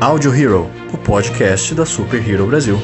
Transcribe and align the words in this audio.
Audio 0.00 0.34
Hero, 0.34 0.66
o 0.94 0.96
podcast 0.96 1.74
da 1.74 1.84
Super 1.84 2.26
Hero 2.26 2.46
Brasil. 2.46 2.78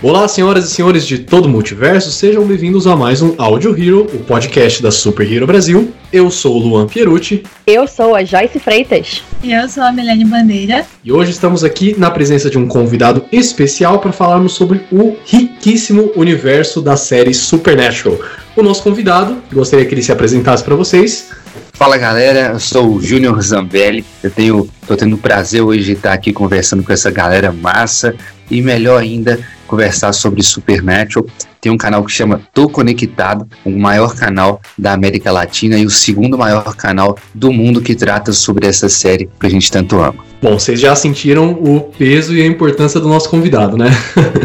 Olá, 0.00 0.28
senhoras 0.28 0.66
e 0.66 0.70
senhores 0.70 1.04
de 1.04 1.18
todo 1.18 1.46
o 1.46 1.48
multiverso, 1.48 2.12
sejam 2.12 2.46
bem-vindos 2.46 2.86
a 2.86 2.94
mais 2.94 3.20
um 3.20 3.34
Audio 3.36 3.76
Hero, 3.76 4.02
o 4.02 4.18
podcast 4.20 4.80
da 4.80 4.92
Super 4.92 5.30
Hero 5.30 5.44
Brasil. 5.44 5.92
Eu 6.12 6.30
sou 6.30 6.54
o 6.54 6.58
Luan 6.60 6.86
Pierucci. 6.86 7.42
Eu 7.66 7.88
sou 7.88 8.14
a 8.14 8.22
Joyce 8.22 8.60
Freitas. 8.60 9.24
E 9.42 9.50
eu 9.50 9.68
sou 9.68 9.82
a 9.82 9.90
Milene 9.90 10.24
Bandeira. 10.24 10.86
E 11.02 11.10
hoje 11.10 11.32
estamos 11.32 11.64
aqui 11.64 11.98
na 11.98 12.12
presença 12.12 12.48
de 12.48 12.56
um 12.56 12.68
convidado 12.68 13.24
especial 13.32 13.98
para 13.98 14.12
falarmos 14.12 14.52
sobre 14.52 14.82
o 14.92 15.16
riquíssimo 15.26 16.12
universo 16.14 16.80
da 16.80 16.96
série 16.96 17.34
Supernatural. 17.34 18.20
O 18.54 18.62
nosso 18.62 18.84
convidado, 18.84 19.38
gostaria 19.52 19.84
que 19.84 19.94
ele 19.94 20.02
se 20.02 20.12
apresentasse 20.12 20.62
para 20.62 20.76
vocês. 20.76 21.30
Fala 21.72 21.98
galera, 21.98 22.52
eu 22.52 22.60
sou 22.60 22.94
o 22.94 23.02
Júnior 23.02 23.42
Zambelli. 23.42 24.04
Eu 24.22 24.30
tenho, 24.30 24.70
tô 24.88 24.96
tendo 24.96 25.16
o 25.16 25.18
prazer 25.18 25.60
hoje 25.60 25.84
de 25.84 25.92
estar 25.92 26.14
aqui 26.14 26.32
conversando 26.32 26.82
com 26.82 26.90
essa 26.90 27.10
galera 27.10 27.52
massa 27.52 28.14
e 28.50 28.62
melhor 28.62 29.02
ainda 29.02 29.38
conversar 29.66 30.14
sobre 30.14 30.42
Supernatural. 30.42 31.26
Tem 31.60 31.70
um 31.70 31.76
canal 31.76 32.02
que 32.02 32.10
chama 32.10 32.40
Tô 32.54 32.70
Conectado, 32.70 33.46
o 33.66 33.70
maior 33.70 34.14
canal 34.14 34.62
da 34.78 34.94
América 34.94 35.30
Latina 35.30 35.76
e 35.76 35.84
o 35.84 35.90
segundo 35.90 36.38
maior 36.38 36.74
canal 36.74 37.18
do 37.34 37.52
mundo 37.52 37.82
que 37.82 37.94
trata 37.94 38.32
sobre 38.32 38.66
essa 38.66 38.88
série 38.88 39.28
que 39.38 39.46
a 39.46 39.50
gente 39.50 39.70
tanto 39.70 40.00
ama. 40.00 40.24
Bom, 40.40 40.58
vocês 40.58 40.80
já 40.80 40.94
sentiram 40.94 41.50
o 41.50 41.80
peso 41.80 42.34
e 42.34 42.40
a 42.40 42.46
importância 42.46 43.00
do 43.00 43.08
nosso 43.08 43.28
convidado, 43.28 43.76
né? 43.76 43.90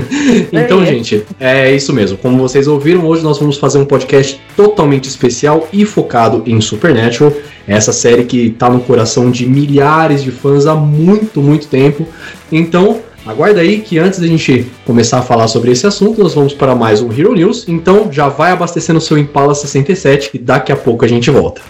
então, 0.52 0.81
é. 0.81 0.88
gente, 0.88 1.23
é 1.40 1.73
isso 1.73 1.94
mesmo. 1.94 2.18
Como 2.18 2.38
vocês 2.40 2.68
ouviram, 2.68 3.06
hoje 3.06 3.23
nós 3.23 3.38
vamos 3.38 3.58
fazer 3.58 3.78
um 3.78 3.86
podcast 3.86 4.42
totalmente 4.58 5.08
especial 5.08 5.70
e 5.72 5.86
focado 5.86 6.42
em 6.48 6.59
Supernatural. 6.59 7.31
Essa 7.67 7.94
série 7.94 8.25
que 8.25 8.50
tá 8.52 8.69
no 8.69 8.81
coração 8.81 9.31
de 9.31 9.47
milhares 9.47 10.22
de 10.23 10.31
fãs 10.31 10.66
há 10.66 10.75
muito, 10.75 11.42
muito 11.42 11.67
tempo. 11.67 12.08
Então, 12.52 13.02
Aguarda 13.25 13.61
aí 13.61 13.80
que 13.80 13.97
antes 13.97 14.19
da 14.19 14.28
gente 14.28 14.69
começar 14.86 15.19
a 15.19 15.22
falar 15.22 15.47
sobre 15.47 15.72
esse 15.72 15.88
assunto, 15.88 16.22
nós 16.22 16.34
vamos 16.34 16.53
para 16.53 16.75
mais 16.75 17.02
um 17.02 17.09
Hero 17.09 17.34
News. 17.34 17.66
Então 17.69 18.11
já 18.11 18.28
vai 18.28 18.52
abastecendo 18.52 19.00
o 19.00 19.02
seu 19.02 19.17
Impala 19.17 19.56
67 19.56 20.31
e 20.34 20.38
daqui 20.38 20.73
a 20.73 20.75
pouco 20.75 21.06
a 21.06 21.08
gente 21.08 21.31
volta. 21.31 21.61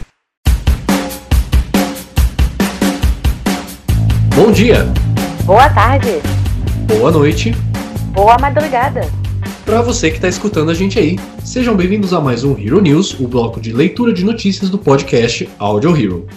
Bom 4.36 4.52
dia! 4.52 4.88
Boa 5.45 5.69
tarde! 5.69 6.19
Boa 6.88 7.11
noite! 7.11 7.55
Boa 8.14 8.36
madrugada! 8.39 9.23
Para 9.66 9.81
você 9.81 10.09
que 10.09 10.17
está 10.17 10.28
escutando 10.28 10.69
a 10.69 10.73
gente 10.73 11.00
aí, 11.00 11.17
sejam 11.44 11.73
bem-vindos 11.73 12.14
a 12.14 12.19
mais 12.19 12.44
um 12.44 12.52
Hero 12.59 12.81
News, 12.81 13.17
o 13.17 13.28
bloco 13.28 13.61
de 13.61 13.72
leitura 13.72 14.11
de 14.14 14.23
notícias 14.23 14.70
do 14.70 14.78
podcast 14.78 15.50
Audio 15.58 15.95
Hero. 15.95 16.28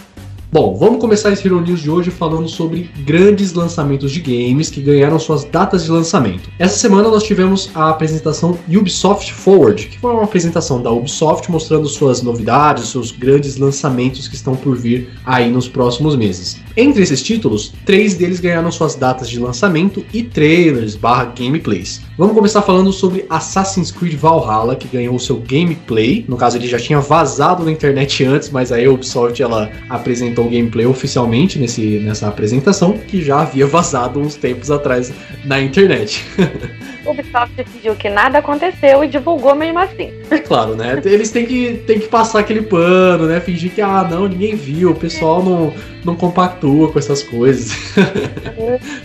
Bom, 0.49 0.77
vamos 0.77 1.01
começar 1.01 1.33
esse 1.33 1.45
Hero 1.45 1.59
News 1.59 1.81
de 1.81 1.91
hoje 1.91 2.09
falando 2.09 2.47
sobre 2.47 2.89
grandes 3.05 3.51
lançamentos 3.51 4.13
de 4.13 4.21
games 4.21 4.69
que 4.69 4.81
ganharam 4.81 5.19
suas 5.19 5.43
datas 5.43 5.83
de 5.83 5.91
lançamento. 5.91 6.49
Essa 6.57 6.77
semana 6.77 7.09
nós 7.09 7.23
tivemos 7.23 7.69
a 7.75 7.89
apresentação 7.89 8.57
Ubisoft 8.65 9.33
Forward, 9.33 9.87
que 9.87 9.99
foi 9.99 10.13
uma 10.13 10.23
apresentação 10.23 10.81
da 10.81 10.89
Ubisoft 10.89 11.51
mostrando 11.51 11.89
suas 11.89 12.21
novidades, 12.21 12.87
seus 12.87 13.11
grandes 13.11 13.57
lançamentos 13.57 14.29
que 14.29 14.35
estão 14.35 14.55
por 14.55 14.77
vir 14.77 15.09
aí 15.25 15.51
nos 15.51 15.67
próximos 15.67 16.15
meses. 16.15 16.61
Entre 16.77 17.03
esses 17.03 17.21
títulos, 17.21 17.73
três 17.85 18.13
deles 18.13 18.39
ganharam 18.39 18.71
suas 18.71 18.95
datas 18.95 19.29
de 19.29 19.37
lançamento 19.37 20.03
e 20.13 20.23
trailers 20.23 20.95
barra 20.95 21.25
gameplays. 21.25 22.06
Vamos 22.17 22.33
começar 22.33 22.63
falando 22.63 22.91
sobre 22.91 23.27
Assassin's 23.29 23.91
Creed 23.91 24.15
Valhalla, 24.15 24.75
que 24.75 24.87
ganhou 24.87 25.13
o 25.13 25.19
seu 25.19 25.35
gameplay. 25.37 26.25
No 26.27 26.35
caso, 26.35 26.57
ele 26.57 26.67
já 26.67 26.79
tinha 26.79 26.99
vazado 26.99 27.63
na 27.63 27.71
internet 27.71 28.25
antes, 28.25 28.49
mas 28.49 28.71
aí 28.71 28.85
a 28.85 28.91
Ubisoft 28.91 29.39
ela 29.39 29.69
apresentou 29.87 30.47
o 30.47 30.49
gameplay 30.49 30.87
oficialmente 30.87 31.59
nesse, 31.59 31.99
nessa 31.99 32.27
apresentação, 32.27 32.93
que 32.93 33.21
já 33.21 33.41
havia 33.41 33.67
vazado 33.67 34.19
uns 34.19 34.33
tempos 34.33 34.71
atrás 34.71 35.13
na 35.45 35.61
internet. 35.61 36.25
Ubisoft 37.05 37.63
fingiu 37.65 37.95
que 37.95 38.09
nada 38.09 38.39
aconteceu 38.39 39.03
e 39.03 39.07
divulgou 39.07 39.53
mesmo 39.53 39.77
assim. 39.77 40.11
É 40.31 40.39
claro, 40.39 40.75
né? 40.75 40.99
Eles 41.05 41.29
têm 41.29 41.45
que, 41.45 41.83
têm 41.85 41.99
que 41.99 42.07
passar 42.07 42.39
aquele 42.39 42.63
pano, 42.63 43.27
né? 43.27 43.39
Fingir 43.39 43.71
que, 43.71 43.81
ah, 43.81 44.03
não, 44.03 44.27
ninguém 44.27 44.55
viu, 44.55 44.89
o 44.89 44.95
pessoal 44.95 45.43
não, 45.43 45.71
não 46.03 46.15
compactua 46.15 46.91
com 46.91 46.97
essas 46.97 47.21
coisas. 47.21 47.71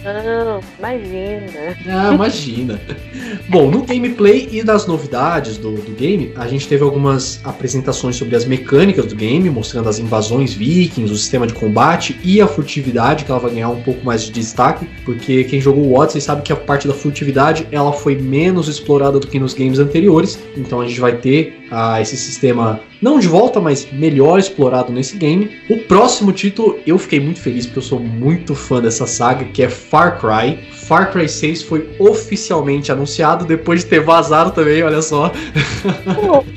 Não, 0.02 0.60
imagina. 0.78 1.76
Ah, 1.86 2.14
imagina. 2.14 2.80
Bom, 3.48 3.70
no 3.70 3.82
gameplay 3.82 4.48
e 4.50 4.62
das 4.62 4.86
novidades 4.86 5.58
do, 5.58 5.72
do 5.72 5.92
game, 5.92 6.32
a 6.36 6.46
gente 6.46 6.66
teve 6.66 6.82
algumas 6.82 7.40
apresentações 7.44 8.16
sobre 8.16 8.36
as 8.36 8.44
mecânicas 8.44 9.06
do 9.06 9.14
game, 9.14 9.48
mostrando 9.50 9.88
as 9.88 9.98
invasões 9.98 10.54
vikings, 10.54 11.12
o 11.12 11.16
sistema 11.16 11.46
de 11.46 11.52
combate 11.52 12.18
e 12.24 12.40
a 12.40 12.46
furtividade, 12.46 13.24
que 13.24 13.30
ela 13.30 13.40
vai 13.40 13.52
ganhar 13.52 13.68
um 13.68 13.82
pouco 13.82 14.04
mais 14.04 14.22
de 14.22 14.32
destaque, 14.32 14.88
porque 15.04 15.44
quem 15.44 15.60
jogou 15.60 15.84
o 15.84 15.98
Odyssey 15.98 16.20
sabe 16.20 16.42
que 16.42 16.52
a 16.52 16.56
parte 16.56 16.88
da 16.88 16.94
furtividade 16.94 17.66
ela 17.70 17.92
foi 17.92 18.16
menos 18.16 18.68
explorada 18.68 19.18
do 19.18 19.26
que 19.26 19.38
nos 19.38 19.54
games 19.54 19.78
anteriores, 19.78 20.38
então 20.56 20.80
a 20.80 20.86
gente 20.86 21.00
vai 21.00 21.16
ter 21.16 21.62
ah, 21.70 22.00
esse 22.00 22.16
sistema 22.16 22.80
não 23.00 23.18
de 23.18 23.26
volta, 23.26 23.60
mas 23.60 23.90
melhor 23.90 24.38
explorado 24.38 24.92
nesse 24.92 25.16
game. 25.16 25.50
O 25.68 25.78
próximo 25.78 26.30
título 26.32 26.78
eu 26.86 26.96
fiquei 26.98 27.18
muito 27.18 27.40
feliz 27.40 27.66
porque 27.66 27.80
eu 27.80 27.82
sou 27.82 27.98
muito 27.98 28.54
fã 28.54 28.80
dessa 28.80 29.06
saga, 29.06 29.44
que 29.46 29.62
é 29.62 29.68
Far 29.68 30.20
Cry. 30.20 30.58
Far 30.86 31.12
Cry 31.12 31.28
6 31.28 31.62
foi 31.62 31.94
oficialmente 31.98 32.90
anunciado 32.90 33.44
depois 33.44 33.80
de 33.80 33.86
ter 33.86 34.00
vazado 34.00 34.50
também, 34.50 34.82
olha 34.82 35.00
só. 35.02 35.32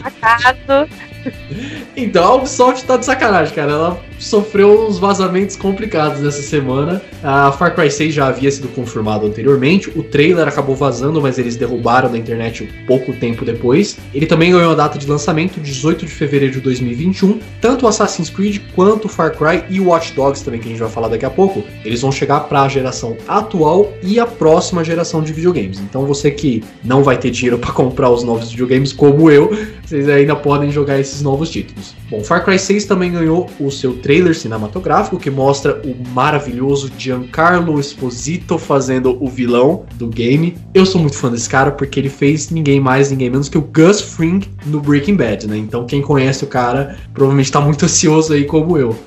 Acaso. 0.04 0.90
Então 1.98 2.26
a 2.26 2.36
Ubisoft 2.36 2.86
tá 2.86 2.98
de 2.98 3.06
sacanagem, 3.06 3.54
cara. 3.54 3.72
Ela 3.72 4.04
sofreu 4.20 4.86
uns 4.88 4.98
vazamentos 4.98 5.56
complicados 5.56 6.24
essa 6.24 6.42
semana. 6.42 7.02
A 7.24 7.52
Far 7.52 7.74
Cry 7.74 7.90
6 7.90 8.14
já 8.14 8.28
havia 8.28 8.52
sido 8.52 8.68
confirmado 8.70 9.26
anteriormente. 9.26 9.90
O 9.96 10.04
trailer 10.04 10.48
acabou 10.48 10.76
vazando, 10.76 11.22
mas 11.22 11.38
eles 11.38 11.56
derrubaram 11.56 12.12
da 12.12 12.18
internet 12.18 12.70
pouco 12.86 13.14
tempo 13.14 13.46
depois. 13.46 13.98
Ele 14.14 14.26
também 14.26 14.52
ganhou 14.52 14.72
a 14.72 14.76
data 14.76 15.00
de 15.00 15.08
lançamento, 15.08 15.60
18 15.60 16.06
de 16.06 16.12
fevereiro 16.12 16.56
de 16.56 16.62
2021. 16.62 17.40
Tanto 17.62 17.86
o 17.86 17.88
Assassin's 17.88 18.30
Creed 18.30 18.60
quanto 18.76 19.06
o 19.06 19.10
Far 19.10 19.36
Cry 19.38 19.64
e 19.70 19.80
o 19.80 19.88
Watch 19.88 20.14
Dogs 20.14 20.44
também, 20.44 20.60
que 20.60 20.68
a 20.68 20.72
gente 20.72 20.82
vai 20.82 20.90
falar 20.90 21.08
daqui 21.08 21.26
a 21.26 21.30
pouco, 21.30 21.64
eles 21.84 22.02
vão 22.02 22.12
chegar 22.12 22.42
para 22.42 22.64
a 22.64 22.68
geração 22.68 23.16
atual 23.28 23.94
e 24.04 24.20
a 24.20 24.26
próxima 24.26 24.84
geração 24.84 25.22
de 25.22 25.32
videogames. 25.32 25.80
Então 25.80 26.06
você 26.06 26.30
que 26.32 26.64
não 26.84 27.04
vai 27.04 27.18
ter 27.18 27.32
dinheiro 27.32 27.58
para 27.58 27.72
comprar 27.72 28.10
os 28.10 28.24
novos 28.24 28.52
videogames 28.52 28.92
como 28.92 29.32
eu, 29.32 29.56
vocês 29.86 30.10
ainda 30.10 30.36
podem 30.36 30.72
jogar 30.72 31.00
esses 31.00 31.15
novos 31.22 31.50
títulos. 31.50 31.96
Bom, 32.10 32.24
Far 32.24 32.44
Cry 32.44 32.60
6 32.60 32.86
também 32.86 33.12
ganhou 33.12 33.50
o 33.60 33.72
seu 33.72 33.94
trailer 33.98 34.36
cinematográfico 34.36 35.18
que 35.18 35.30
mostra 35.30 35.82
o 35.84 35.96
maravilhoso 36.10 36.92
Giancarlo 36.98 37.80
Esposito 37.80 38.58
fazendo 38.58 39.18
o 39.24 39.28
vilão 39.28 39.86
do 39.96 40.08
game. 40.08 40.56
Eu 40.74 40.86
sou 40.86 41.02
muito 41.02 41.18
fã 41.18 41.32
desse 41.32 41.50
cara 41.50 41.72
porque 41.72 42.00
ele 42.00 42.10
fez 42.10 42.50
ninguém 42.50 42.80
mais, 42.80 43.12
ninguém 43.12 43.30
menos 43.30 43.50
que 43.50 43.58
o 43.58 43.62
Gus 43.62 44.02
Fring 44.02 44.42
no 44.66 44.80
Breaking 44.80 45.16
Bad, 45.16 45.48
né? 45.48 45.58
Então 45.58 45.86
quem 45.86 46.02
conhece 46.02 46.44
o 46.44 46.48
cara 46.48 46.98
provavelmente 47.14 47.52
tá 47.52 47.62
muito 47.62 47.86
ansioso 47.86 48.34
aí 48.34 48.46
como 48.46 48.78
eu. 48.78 48.98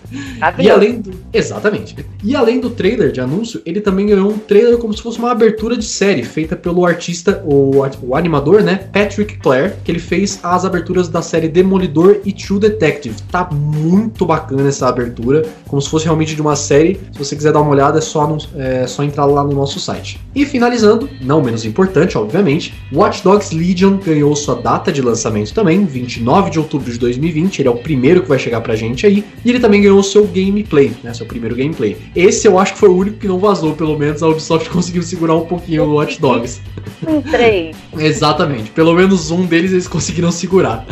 E 0.58 0.70
além 0.70 1.00
do... 1.00 1.12
Exatamente. 1.32 1.96
E 2.22 2.34
além 2.34 2.60
do 2.60 2.70
trailer 2.70 3.12
de 3.12 3.20
anúncio, 3.20 3.60
ele 3.64 3.80
também 3.80 4.06
ganhou 4.06 4.30
um 4.30 4.38
trailer 4.38 4.78
como 4.78 4.94
se 4.94 5.02
fosse 5.02 5.18
uma 5.18 5.30
abertura 5.30 5.76
de 5.76 5.84
série 5.84 6.22
feita 6.22 6.56
pelo 6.56 6.84
artista, 6.84 7.42
o, 7.44 7.82
o 8.02 8.14
animador, 8.14 8.62
né? 8.62 8.88
Patrick 8.92 9.38
Clare, 9.38 9.72
que 9.84 9.90
ele 9.90 9.98
fez 9.98 10.40
as 10.42 10.64
aberturas 10.64 11.08
da 11.08 11.22
série 11.22 11.48
Demolidor 11.48 11.97
e 12.24 12.32
True 12.32 12.60
Detective. 12.60 13.16
Tá 13.30 13.48
muito 13.52 14.24
bacana 14.24 14.68
essa 14.68 14.88
abertura, 14.88 15.46
como 15.66 15.80
se 15.80 15.88
fosse 15.88 16.04
realmente 16.04 16.34
de 16.34 16.40
uma 16.40 16.56
série. 16.56 17.00
Se 17.12 17.18
você 17.18 17.36
quiser 17.36 17.52
dar 17.52 17.60
uma 17.60 17.70
olhada, 17.70 17.98
é 17.98 18.00
só, 18.00 18.26
no, 18.26 18.38
é 18.56 18.86
só 18.86 19.02
entrar 19.02 19.24
lá 19.24 19.42
no 19.42 19.52
nosso 19.52 19.80
site. 19.80 20.20
E 20.34 20.44
finalizando, 20.46 21.08
não 21.20 21.42
menos 21.42 21.64
importante, 21.64 22.16
obviamente, 22.16 22.74
Watch 22.92 23.22
Dogs 23.22 23.54
Legion 23.54 23.96
ganhou 23.98 24.34
sua 24.36 24.54
data 24.54 24.92
de 24.92 25.02
lançamento 25.02 25.52
também, 25.52 25.84
29 25.84 26.50
de 26.50 26.58
outubro 26.58 26.90
de 26.90 26.98
2020. 26.98 27.60
Ele 27.60 27.68
é 27.68 27.72
o 27.72 27.78
primeiro 27.78 28.22
que 28.22 28.28
vai 28.28 28.38
chegar 28.38 28.60
pra 28.60 28.76
gente 28.76 29.06
aí. 29.06 29.24
E 29.44 29.50
ele 29.50 29.60
também 29.60 29.82
ganhou 29.82 30.02
seu 30.02 30.26
gameplay, 30.26 30.92
né? 31.02 31.12
Seu 31.12 31.26
primeiro 31.26 31.56
gameplay. 31.56 31.96
Esse 32.14 32.46
eu 32.46 32.58
acho 32.58 32.74
que 32.74 32.78
foi 32.78 32.88
o 32.88 32.96
único 32.96 33.18
que 33.18 33.28
não 33.28 33.38
vazou, 33.38 33.74
pelo 33.74 33.98
menos 33.98 34.22
a 34.22 34.28
Ubisoft 34.28 34.68
conseguiu 34.70 35.02
segurar 35.02 35.34
um 35.34 35.46
pouquinho 35.46 35.84
o 35.84 35.94
Watch 35.94 36.20
Dogs. 36.20 36.60
Um 37.06 37.20
três. 37.20 37.76
Exatamente. 37.98 38.70
Pelo 38.70 38.94
menos 38.94 39.30
um 39.30 39.44
deles 39.44 39.72
eles 39.72 39.88
conseguiram 39.88 40.30
segurar. 40.30 40.86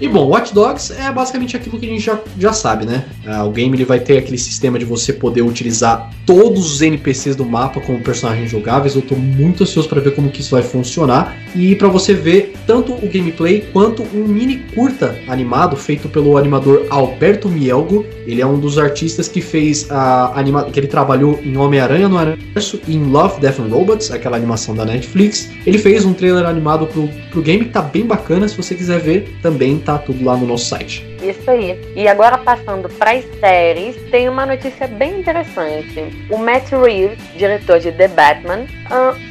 E 0.00 0.08
bom, 0.08 0.28
Watch 0.28 0.54
Dogs 0.54 0.94
é 0.94 1.12
basicamente 1.12 1.54
aquilo 1.56 1.78
que 1.78 1.84
a 1.84 1.88
gente 1.90 2.00
já, 2.00 2.18
já 2.38 2.54
sabe, 2.54 2.86
né? 2.86 3.04
Ah, 3.26 3.44
o 3.44 3.50
game 3.50 3.76
ele 3.76 3.84
vai 3.84 4.00
ter 4.00 4.16
aquele 4.16 4.38
sistema 4.38 4.78
de 4.78 4.84
você 4.86 5.12
poder 5.12 5.42
utilizar 5.42 6.10
todos 6.24 6.72
os 6.72 6.80
NPCs 6.80 7.36
do 7.36 7.44
mapa 7.44 7.82
como 7.82 8.00
personagens 8.00 8.50
jogáveis. 8.50 8.94
Eu 8.94 9.02
tô 9.02 9.14
muito 9.14 9.62
ansioso 9.62 9.88
para 9.90 10.00
ver 10.00 10.14
como 10.14 10.30
que 10.30 10.40
isso 10.40 10.52
vai 10.52 10.62
funcionar 10.62 11.36
e 11.54 11.74
para 11.74 11.88
você 11.88 12.14
ver 12.14 12.54
tanto 12.66 12.94
o 12.94 13.10
gameplay 13.12 13.68
quanto 13.72 14.02
um 14.14 14.26
mini 14.26 14.58
curta 14.74 15.18
animado 15.28 15.76
feito 15.76 16.08
pelo 16.08 16.38
animador 16.38 16.86
Alberto 16.88 17.48
Mielgo. 17.48 18.06
Ele 18.26 18.40
é 18.40 18.46
um 18.46 18.58
dos 18.58 18.78
artistas 18.78 19.28
que 19.28 19.42
fez 19.42 19.90
a 19.90 20.38
anima 20.38 20.64
que 20.64 20.80
ele 20.80 20.86
trabalhou 20.86 21.38
em 21.42 21.58
Homem-Aranha 21.58 22.08
no 22.08 22.16
Universo 22.16 22.80
e 22.88 22.94
em 22.94 23.04
Love, 23.04 23.38
Death 23.40 23.60
and 23.60 23.68
Robots, 23.68 24.10
aquela 24.10 24.36
animação 24.36 24.74
da 24.74 24.86
Netflix. 24.86 25.50
Ele 25.66 25.76
fez 25.76 26.06
um 26.06 26.14
trailer 26.14 26.46
animado 26.46 26.86
pro, 26.86 27.06
pro 27.30 27.42
game 27.42 27.66
que 27.66 27.70
tá 27.70 27.82
bem 27.82 28.06
bacana. 28.06 28.48
Se 28.48 28.56
você 28.56 28.74
quiser 28.74 29.00
ver, 29.00 29.36
também 29.42 29.78
tá 29.78 29.89
tudo 29.98 30.24
lá 30.24 30.36
no 30.36 30.46
nosso 30.46 30.66
site. 30.66 31.06
Isso 31.22 31.50
aí. 31.50 31.78
E 31.94 32.08
agora 32.08 32.38
passando 32.38 32.88
para 32.88 33.12
as 33.12 33.24
séries, 33.38 33.96
tem 34.10 34.28
uma 34.28 34.46
notícia 34.46 34.86
bem 34.86 35.20
interessante. 35.20 36.02
O 36.30 36.38
Matt 36.38 36.70
Reeves, 36.70 37.18
diretor 37.36 37.78
de 37.78 37.92
The 37.92 38.08
Batman, 38.08 38.64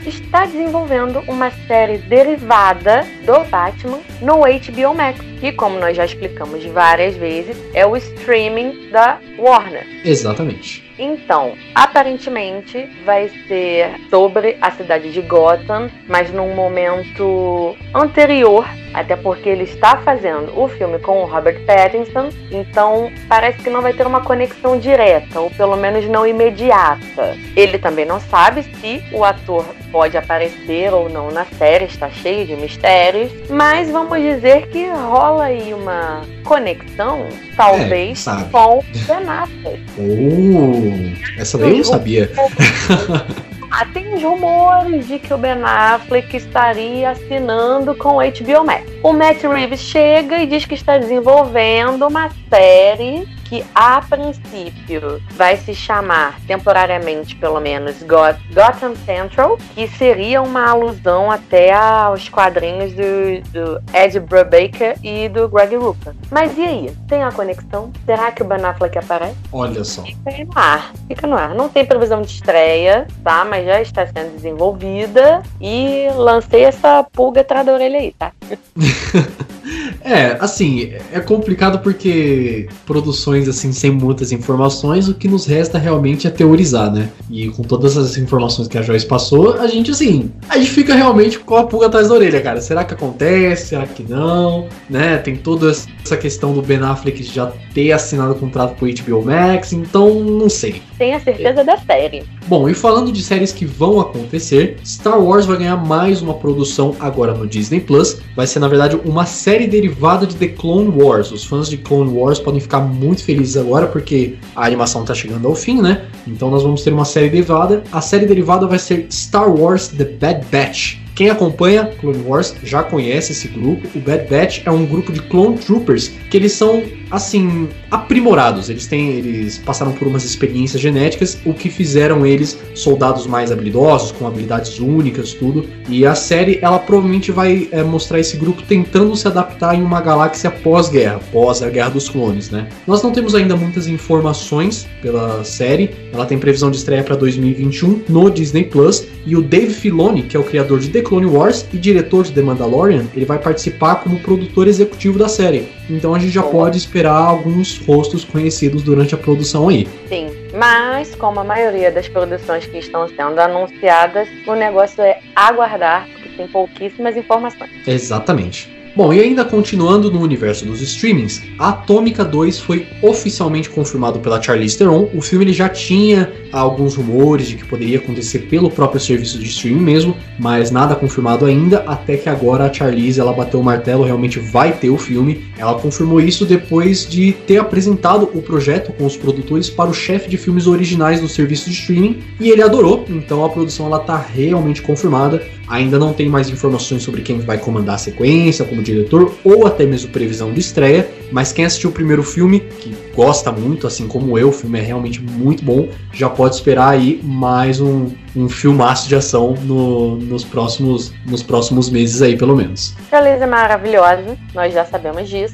está 0.06 0.46
desenvolvendo 0.46 1.20
uma 1.28 1.50
série 1.68 1.98
derivada 1.98 3.06
do 3.26 3.44
Batman 3.50 4.00
no 4.22 4.42
HBO 4.42 4.94
Max, 4.96 5.20
que, 5.40 5.52
como 5.52 5.80
nós 5.80 5.98
já 5.98 6.06
explicamos 6.06 6.64
várias 6.66 7.16
vezes, 7.16 7.58
é 7.74 7.88
o 7.88 7.98
streaming 7.98 8.90
da 8.92 9.20
Warner. 9.40 9.88
Exatamente. 10.06 10.88
Então, 11.00 11.54
aparentemente 11.74 12.88
vai 13.06 13.30
ser 13.48 13.96
sobre 14.10 14.58
a 14.62 14.70
cidade 14.72 15.12
de 15.14 15.22
Gotham, 15.22 15.90
mas 16.08 16.30
num 16.32 16.54
momento 16.54 17.74
anterior, 17.96 18.68
até 19.00 19.16
porque 19.16 19.48
ele 19.48 19.64
está 19.64 19.98
fazendo 19.98 20.52
o 20.60 20.68
filme 20.68 21.00
com 21.00 21.24
o 21.24 21.26
Robert 21.26 21.64
Pattinson, 21.66 22.30
então 22.52 23.10
parece 23.30 23.60
que 23.60 23.70
não 23.70 23.82
vai 23.82 23.94
ter 23.94 24.06
uma 24.06 24.22
conexão 24.22 24.78
direta, 24.78 25.40
ou 25.40 25.50
pelo 25.52 25.78
menos 25.78 26.06
não 26.08 26.28
imediata. 26.28 27.38
Ele 27.56 27.78
também 27.78 28.06
não 28.06 28.20
sabe 28.20 28.64
se 28.64 29.02
o 29.14 29.24
ator 29.24 29.66
pode 29.90 30.18
aparecer 30.18 30.94
ou 30.94 31.10
não 31.10 31.32
na 31.32 31.46
série, 31.46 31.86
está 31.86 32.10
cheio 32.10 32.46
de 32.46 32.56
mistérios, 32.56 33.32
mas 33.50 33.90
vamos 33.90 34.22
dizer 34.22 34.68
que 34.68 34.88
rola 34.90 35.46
aí 35.46 35.74
uma 35.74 36.22
conexão, 36.44 37.26
talvez, 37.56 38.28
É, 38.28 38.44
com 38.52 38.84
Ben 39.08 39.30
Affleck. 39.30 39.84
Oh, 39.98 41.40
essa 41.42 41.58
daí 41.58 41.72
eu 41.72 41.78
não 41.78 41.84
sabia. 41.84 42.30
Ah, 43.72 43.86
tem 43.86 44.22
rumores 44.22 45.08
de 45.08 45.20
que 45.20 45.34
o 45.34 45.38
Ben 45.38 45.64
Affleck 45.64 46.36
estaria 46.36 47.12
assinando 47.12 47.96
com 47.96 48.18
o 48.18 48.20
HBO 48.20 48.66
Max. 48.66 48.84
O 49.04 49.14
Matt 49.14 49.44
Reeves 49.44 49.80
chega 49.80 50.40
e 50.40 50.48
diz 50.48 50.66
que 50.66 50.74
está 50.74 50.98
desenvolvendo 50.98 52.08
uma 52.08 52.30
série 52.50 53.28
que, 53.50 53.66
a 53.74 54.00
princípio, 54.02 55.22
vai 55.32 55.58
se 55.58 55.74
chamar, 55.74 56.40
temporariamente 56.48 57.36
pelo 57.36 57.60
menos, 57.60 58.02
Got- 58.04 58.40
Gotham 58.54 58.96
Central, 59.06 59.58
que 59.74 59.88
seria 59.88 60.42
uma 60.42 60.70
alusão 60.70 61.32
até 61.32 61.74
aos 61.74 62.30
quadrinhos 62.30 62.94
do, 62.94 63.42
do 63.52 63.82
Ed 63.94 64.20
Brubaker 64.20 64.96
e 65.04 65.28
do 65.30 65.50
Greg 65.50 65.76
Rucka. 65.76 66.16
Mas 66.30 66.56
e 66.58 66.62
aí? 66.64 66.94
Tem 67.08 67.24
a 67.24 67.32
conexão? 67.32 67.92
Será 68.06 68.32
que 68.32 68.44
o 68.44 68.46
Ben 68.46 68.64
Affleck 68.64 68.98
aparece? 69.00 69.36
Olha 69.52 69.84
só. 69.84 70.04
Fica 70.04 70.30
aí 70.30 70.46
no 70.46 70.52
ar. 70.56 70.92
Fica 71.08 71.28
no 71.28 71.36
ar. 71.36 71.56
Não 71.56 71.70
tem 71.70 71.86
previsão 71.86 72.22
de 72.22 72.32
estreia, 72.32 73.08
tá? 73.24 73.44
Mas 73.44 73.66
já 73.66 73.82
está 73.82 74.06
sendo 74.06 74.36
desenvolvida. 74.36 75.42
E 75.60 76.08
lancei 76.16 76.64
essa 76.66 77.04
pulga 77.04 77.42
atrás 77.42 77.66
da 77.66 77.74
orelha 77.74 77.98
aí, 78.00 78.14
tá? 78.18 78.32
É, 80.04 80.38
assim, 80.40 80.94
é 81.12 81.20
complicado 81.20 81.80
porque 81.80 82.68
produções 82.86 83.48
assim 83.48 83.72
sem 83.72 83.92
muitas 83.92 84.32
informações, 84.32 85.08
o 85.08 85.14
que 85.14 85.28
nos 85.28 85.46
resta 85.46 85.78
realmente 85.78 86.28
é 86.28 86.30
teorizar, 86.30 86.92
né? 86.92 87.10
E 87.30 87.50
com 87.50 87.64
todas 87.64 87.98
as 87.98 88.18
informações 88.18 88.68
que 88.68 88.78
a 88.78 88.82
Joyce 88.82 89.06
passou, 89.06 89.56
a 89.60 89.68
gente 89.68 89.92
assim, 89.92 90.32
a 90.48 90.58
gente 90.58 90.72
fica 90.72 90.96
realmente 90.96 91.40
com 91.40 91.56
a 91.56 91.66
pulga 91.66 91.88
atrás 91.88 92.08
da 92.08 92.16
orelha, 92.16 92.42
cara. 92.42 92.62
Será 92.62 92.84
que 92.84 92.94
acontece? 92.94 93.68
Será 93.68 93.86
que 93.86 94.04
não? 94.04 94.68
Né? 94.90 95.18
Tem 95.18 95.36
toda 95.36 95.72
essa 95.72 96.18
questão 96.18 96.54
do 96.54 96.62
Ben 96.62 96.80
Affleck 96.80 97.22
já 97.24 97.52
ter 97.74 97.92
assinado 97.92 98.32
o 98.34 98.36
contrato 98.36 98.76
com 98.78 98.86
o 98.86 98.90
HBO 98.90 99.26
Max, 99.26 99.74
então 99.74 100.14
não 100.16 100.50
sei. 100.50 100.82
Tenha 100.98 101.20
certeza 101.20 101.64
da 101.64 101.78
série. 101.78 102.24
Bom, 102.48 102.68
e 102.68 102.74
falando 102.74 103.12
de 103.12 103.22
séries 103.22 103.54
que 103.54 103.66
vão 103.66 104.00
acontecer, 104.00 104.78
Star 104.84 105.22
Wars 105.22 105.46
vai 105.46 105.58
ganhar 105.58 105.78
mais 105.78 106.22
uma 106.22 106.34
produção 106.34 106.96
agora 107.00 107.34
no 107.34 107.48
Disney 107.48 107.80
Plus. 107.80 108.18
Vai 108.36 108.48
ser, 108.48 108.60
na 108.60 108.68
verdade, 108.68 109.00
uma 109.06 109.26
série 109.26 109.59
derivada 109.68 110.26
de 110.26 110.36
The 110.36 110.48
Clone 110.48 110.90
Wars. 110.90 111.32
Os 111.32 111.44
fãs 111.44 111.70
de 111.70 111.78
Clone 111.78 112.12
Wars 112.12 112.40
podem 112.40 112.60
ficar 112.60 112.80
muito 112.80 113.24
felizes 113.24 113.58
agora 113.58 113.88
porque 113.88 114.36
a 114.56 114.66
animação 114.66 115.04
tá 115.04 115.14
chegando 115.14 115.48
ao 115.48 115.56
fim, 115.56 115.82
né? 115.82 116.06
Então 116.28 116.50
nós 116.50 116.64
vamos 116.64 116.84
ter 116.84 116.94
uma 116.94 117.06
série 117.06 117.30
derivada. 117.30 117.84
A 117.92 118.02
série 118.02 118.26
derivada 118.26 118.68
vai 118.68 118.80
ser 118.80 119.08
Star 119.10 119.50
Wars 119.50 119.88
The 119.90 120.06
Bad 120.06 120.46
Batch. 120.52 120.98
Quem 121.20 121.30
acompanha 121.30 121.92
Clone 122.00 122.24
Wars 122.26 122.56
já 122.64 122.82
conhece 122.82 123.34
esse 123.34 123.50
grupo. 123.50 123.86
O 123.94 124.00
Bad 124.00 124.30
Batch 124.30 124.62
é 124.66 124.72
um 124.72 124.86
grupo 124.86 125.12
de 125.12 125.22
Clone 125.22 125.58
Troopers 125.58 126.08
que 126.30 126.38
eles 126.38 126.54
são 126.54 126.82
assim 127.10 127.68
aprimorados. 127.90 128.70
Eles 128.70 128.88
têm, 128.88 129.12
eles 129.12 129.58
passaram 129.58 129.92
por 129.92 130.08
umas 130.08 130.24
experiências 130.24 130.82
genéticas, 130.82 131.38
o 131.46 131.54
que 131.54 131.70
fizeram 131.70 132.26
eles 132.26 132.58
soldados 132.76 133.26
mais 133.28 133.52
habilidosos, 133.52 134.12
com 134.12 134.28
habilidades 134.28 134.80
únicas, 134.80 135.34
tudo. 135.34 135.66
E 135.88 136.06
a 136.06 136.16
série 136.16 136.60
ela 136.62 136.80
provavelmente 136.80 137.32
vai 137.32 137.68
é, 137.72 137.84
mostrar 137.84 138.20
esse 138.20 138.38
grupo 138.38 138.62
tentando 138.64 139.16
se 139.16 139.28
adaptar 139.28 139.76
em 139.76 139.82
uma 139.82 140.02
galáxia 140.02 140.52
pós-guerra, 140.52 141.20
pós 141.32 141.62
a 141.62 141.70
Guerra 141.70 141.90
dos 141.90 142.10
Clones, 142.10 142.50
né? 142.50 142.68
Nós 142.86 143.02
não 143.02 143.12
temos 143.12 143.36
ainda 143.36 143.56
muitas 143.56 143.88
informações 143.88 144.88
pela 145.02 145.44
série. 145.44 145.92
Ela 146.14 146.26
tem 146.26 146.38
previsão 146.38 146.72
de 146.72 146.78
estreia 146.78 147.04
para 147.04 147.16
2021 147.16 148.04
no 148.10 148.30
Disney 148.30 148.66
Plus 148.66 149.06
e 149.26 149.36
o 149.36 149.42
Dave 149.42 149.74
Filoni, 149.74 150.24
que 150.24 150.36
é 150.36 150.40
o 150.40 150.44
criador 150.44 150.80
de 150.80 150.90
The 150.90 151.02
Clone 151.02 151.26
Wars 151.26 151.66
e 151.74 151.78
diretor 151.78 152.24
de 152.24 152.32
The 152.32 152.42
Mandalorian, 152.42 153.06
ele 153.16 153.26
vai 153.26 153.40
participar 153.40 153.96
como 153.96 154.20
produtor 154.20 154.68
executivo 154.68 155.18
da 155.18 155.28
série. 155.28 155.79
Então 155.90 156.14
a 156.14 156.20
gente 156.20 156.32
já 156.32 156.44
pode 156.44 156.78
esperar 156.78 157.16
alguns 157.16 157.80
rostos 157.86 158.24
conhecidos 158.24 158.84
durante 158.84 159.16
a 159.16 159.18
produção 159.18 159.70
aí. 159.70 159.88
Sim. 160.08 160.30
Mas, 160.54 161.16
como 161.16 161.40
a 161.40 161.44
maioria 161.44 161.92
das 161.92 162.08
produções 162.08 162.66
que 162.66 162.78
estão 162.78 163.08
sendo 163.08 163.40
anunciadas, 163.40 164.28
o 164.48 164.56
negócio 164.56 165.02
é 165.02 165.20
aguardar, 165.36 166.08
porque 166.12 166.30
tem 166.30 166.48
pouquíssimas 166.48 167.16
informações. 167.16 167.72
Exatamente. 167.88 168.79
Bom, 168.96 169.14
e 169.14 169.20
ainda 169.20 169.46
continuando 169.46 170.12
no 170.12 170.20
universo 170.20 170.66
dos 170.66 170.82
streamings, 170.82 171.42
Atômica 171.58 172.26
2 172.26 172.60
foi 172.60 172.88
oficialmente 173.02 173.70
confirmado 173.70 174.20
pela 174.20 174.42
Charlize 174.42 174.78
Theron. 174.78 175.10
O 175.14 175.22
filme 175.22 175.46
ele 175.46 175.54
já 175.54 175.70
tinha 175.70 176.32
alguns 176.52 176.96
rumores 176.96 177.48
de 177.48 177.56
que 177.56 177.66
poderia 177.66 178.00
acontecer 178.00 178.40
pelo 178.40 178.70
próprio 178.70 179.00
serviço 179.00 179.38
de 179.38 179.46
streaming 179.46 179.82
mesmo, 179.82 180.18
mas 180.40 180.72
nada 180.72 180.96
confirmado 180.96 181.46
ainda, 181.46 181.84
até 181.86 182.18
que 182.18 182.28
agora 182.28 182.66
a 182.66 182.74
Charlize 182.74 183.20
ela 183.20 183.32
bateu 183.32 183.60
o 183.60 183.64
martelo, 183.64 184.04
realmente 184.04 184.40
vai 184.40 184.74
ter 184.74 184.90
o 184.90 184.98
filme. 184.98 185.46
Ela 185.58 185.80
confirmou 185.80 186.20
isso 186.20 186.46
depois 186.46 187.08
de 187.08 187.32
ter 187.32 187.58
apresentado 187.58 188.30
o 188.34 188.42
projeto 188.42 188.92
com 188.94 189.06
os 189.06 189.16
produtores 189.16 189.70
para 189.70 189.90
o 189.90 189.94
chefe 189.94 190.30
de 190.30 190.38
filmes 190.38 190.66
originais 190.66 191.22
do 191.22 191.28
serviço 191.28 191.70
de 191.70 191.76
streaming 191.76 192.20
e 192.40 192.50
ele 192.50 192.64
adorou. 192.64 193.06
Então 193.08 193.46
a 193.46 193.50
produção 193.50 193.86
ela 193.86 194.00
tá 194.00 194.18
realmente 194.18 194.82
confirmada. 194.82 195.42
Ainda 195.70 196.00
não 196.00 196.14
tem 196.14 196.28
mais 196.28 196.50
informações 196.50 197.04
sobre 197.04 197.22
quem 197.22 197.40
vai 197.40 197.58
comandar 197.60 197.96
a 197.96 197.98
sequência 198.00 198.66
como 198.66 198.82
diretor 198.82 199.34
ou 199.44 199.68
até 199.68 199.86
mesmo 199.86 200.12
previsão 200.12 200.52
de 200.52 200.60
estreia, 200.60 201.08
mas 201.32 201.52
quem 201.52 201.64
assistiu 201.64 201.92
o 201.92 201.94
primeiro 201.94 202.24
filme, 202.24 202.60
que 202.60 202.96
gosta 203.16 203.52
muito, 203.52 203.86
assim 203.86 204.08
como 204.08 204.38
eu, 204.38 204.50
o 204.50 204.52
filme 204.52 204.80
é 204.80 204.82
realmente 204.82 205.22
muito 205.22 205.64
bom, 205.64 205.88
já 206.12 206.28
pode 206.30 206.56
esperar 206.56 206.90
aí 206.90 207.20
mais 207.24 207.80
um, 207.80 208.10
um 208.36 208.50
filmaço 208.50 209.08
de 209.08 209.16
ação 209.16 209.54
no- 209.64 210.16
nos, 210.18 210.44
próximos, 210.44 211.14
nos 211.28 211.44
próximos 211.44 211.90
meses 211.90 212.22
aí, 212.24 212.36
pelo 212.36 212.56
menos. 212.56 212.96
Charlize 213.10 213.44
é 213.44 213.48
maravilhosa, 213.48 214.38
nós 214.56 214.74
já 214.74 214.86
sabemos 214.86 215.30
disso. 215.30 215.54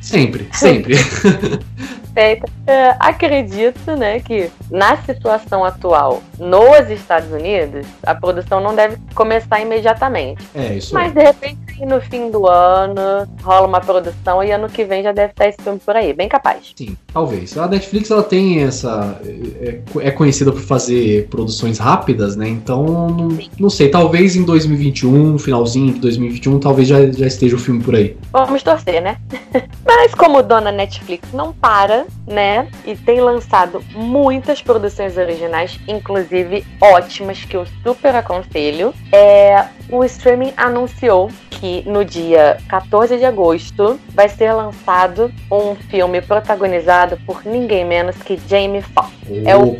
Sempre, 0.00 0.48
sempre. 0.52 0.94
Perfeita. 2.18 2.48
É, 2.66 2.96
acredito, 2.98 3.96
né, 3.96 4.18
que 4.18 4.50
na 4.70 4.96
situação 4.98 5.64
atual 5.64 6.20
nos 6.38 6.90
Estados 6.90 7.30
Unidos, 7.30 7.86
a 8.02 8.14
produção 8.14 8.60
não 8.60 8.74
deve 8.74 8.96
começar 9.14 9.60
imediatamente. 9.60 10.46
É, 10.54 10.74
isso 10.74 10.92
Mas 10.92 11.12
de 11.14 11.22
repente, 11.22 11.58
no 11.86 12.00
fim 12.00 12.30
do 12.30 12.46
ano, 12.46 13.26
rola 13.42 13.66
uma 13.66 13.80
produção 13.80 14.42
e 14.42 14.50
ano 14.50 14.68
que 14.68 14.84
vem 14.84 15.02
já 15.02 15.12
deve 15.12 15.30
estar 15.30 15.48
esse 15.48 15.62
filme 15.62 15.78
por 15.78 15.96
aí, 15.96 16.12
bem 16.12 16.28
capaz. 16.28 16.74
Sim, 16.76 16.96
talvez. 17.12 17.56
A 17.56 17.66
Netflix 17.68 18.10
ela 18.10 18.22
tem 18.22 18.62
essa. 18.62 19.18
É, 19.24 19.80
é 20.00 20.10
conhecida 20.10 20.52
por 20.52 20.60
fazer 20.60 21.26
produções 21.28 21.78
rápidas, 21.78 22.36
né? 22.36 22.48
Então, 22.48 22.84
não, 22.84 23.38
não 23.58 23.70
sei, 23.70 23.88
talvez 23.88 24.36
em 24.36 24.44
2021, 24.44 25.38
finalzinho 25.38 25.94
de 25.94 26.00
2021, 26.00 26.58
talvez 26.58 26.88
já, 26.88 27.10
já 27.12 27.26
esteja 27.26 27.56
o 27.56 27.58
filme 27.58 27.82
por 27.82 27.94
aí. 27.94 28.16
Vamos 28.32 28.62
torcer, 28.62 29.00
né? 29.00 29.16
Mas 29.86 30.14
como 30.14 30.42
dona 30.42 30.70
Netflix 30.70 31.32
não 31.32 31.52
para, 31.52 32.06
né? 32.26 32.68
E 32.84 32.94
tem 32.94 33.20
lançado 33.20 33.82
muitas 33.94 34.62
produções 34.62 35.16
originais, 35.16 35.78
inclusive 35.88 36.64
ótimas, 36.80 37.44
que 37.44 37.56
eu 37.56 37.66
super 37.82 38.14
aconselho. 38.14 38.94
É, 39.12 39.66
o 39.90 40.04
streaming 40.04 40.52
anunciou 40.56 41.30
que 41.50 41.82
no 41.88 42.04
dia 42.04 42.58
14 42.68 43.16
de 43.16 43.24
agosto 43.24 43.98
vai 44.10 44.28
ser 44.28 44.52
lançado 44.52 45.32
um 45.50 45.74
filme 45.74 46.20
protagonizado 46.20 47.18
por 47.26 47.44
ninguém 47.44 47.84
menos 47.84 48.16
que 48.16 48.38
Jamie 48.48 48.82
Foxx. 48.82 49.17
É 49.44 49.56
o 49.56 49.76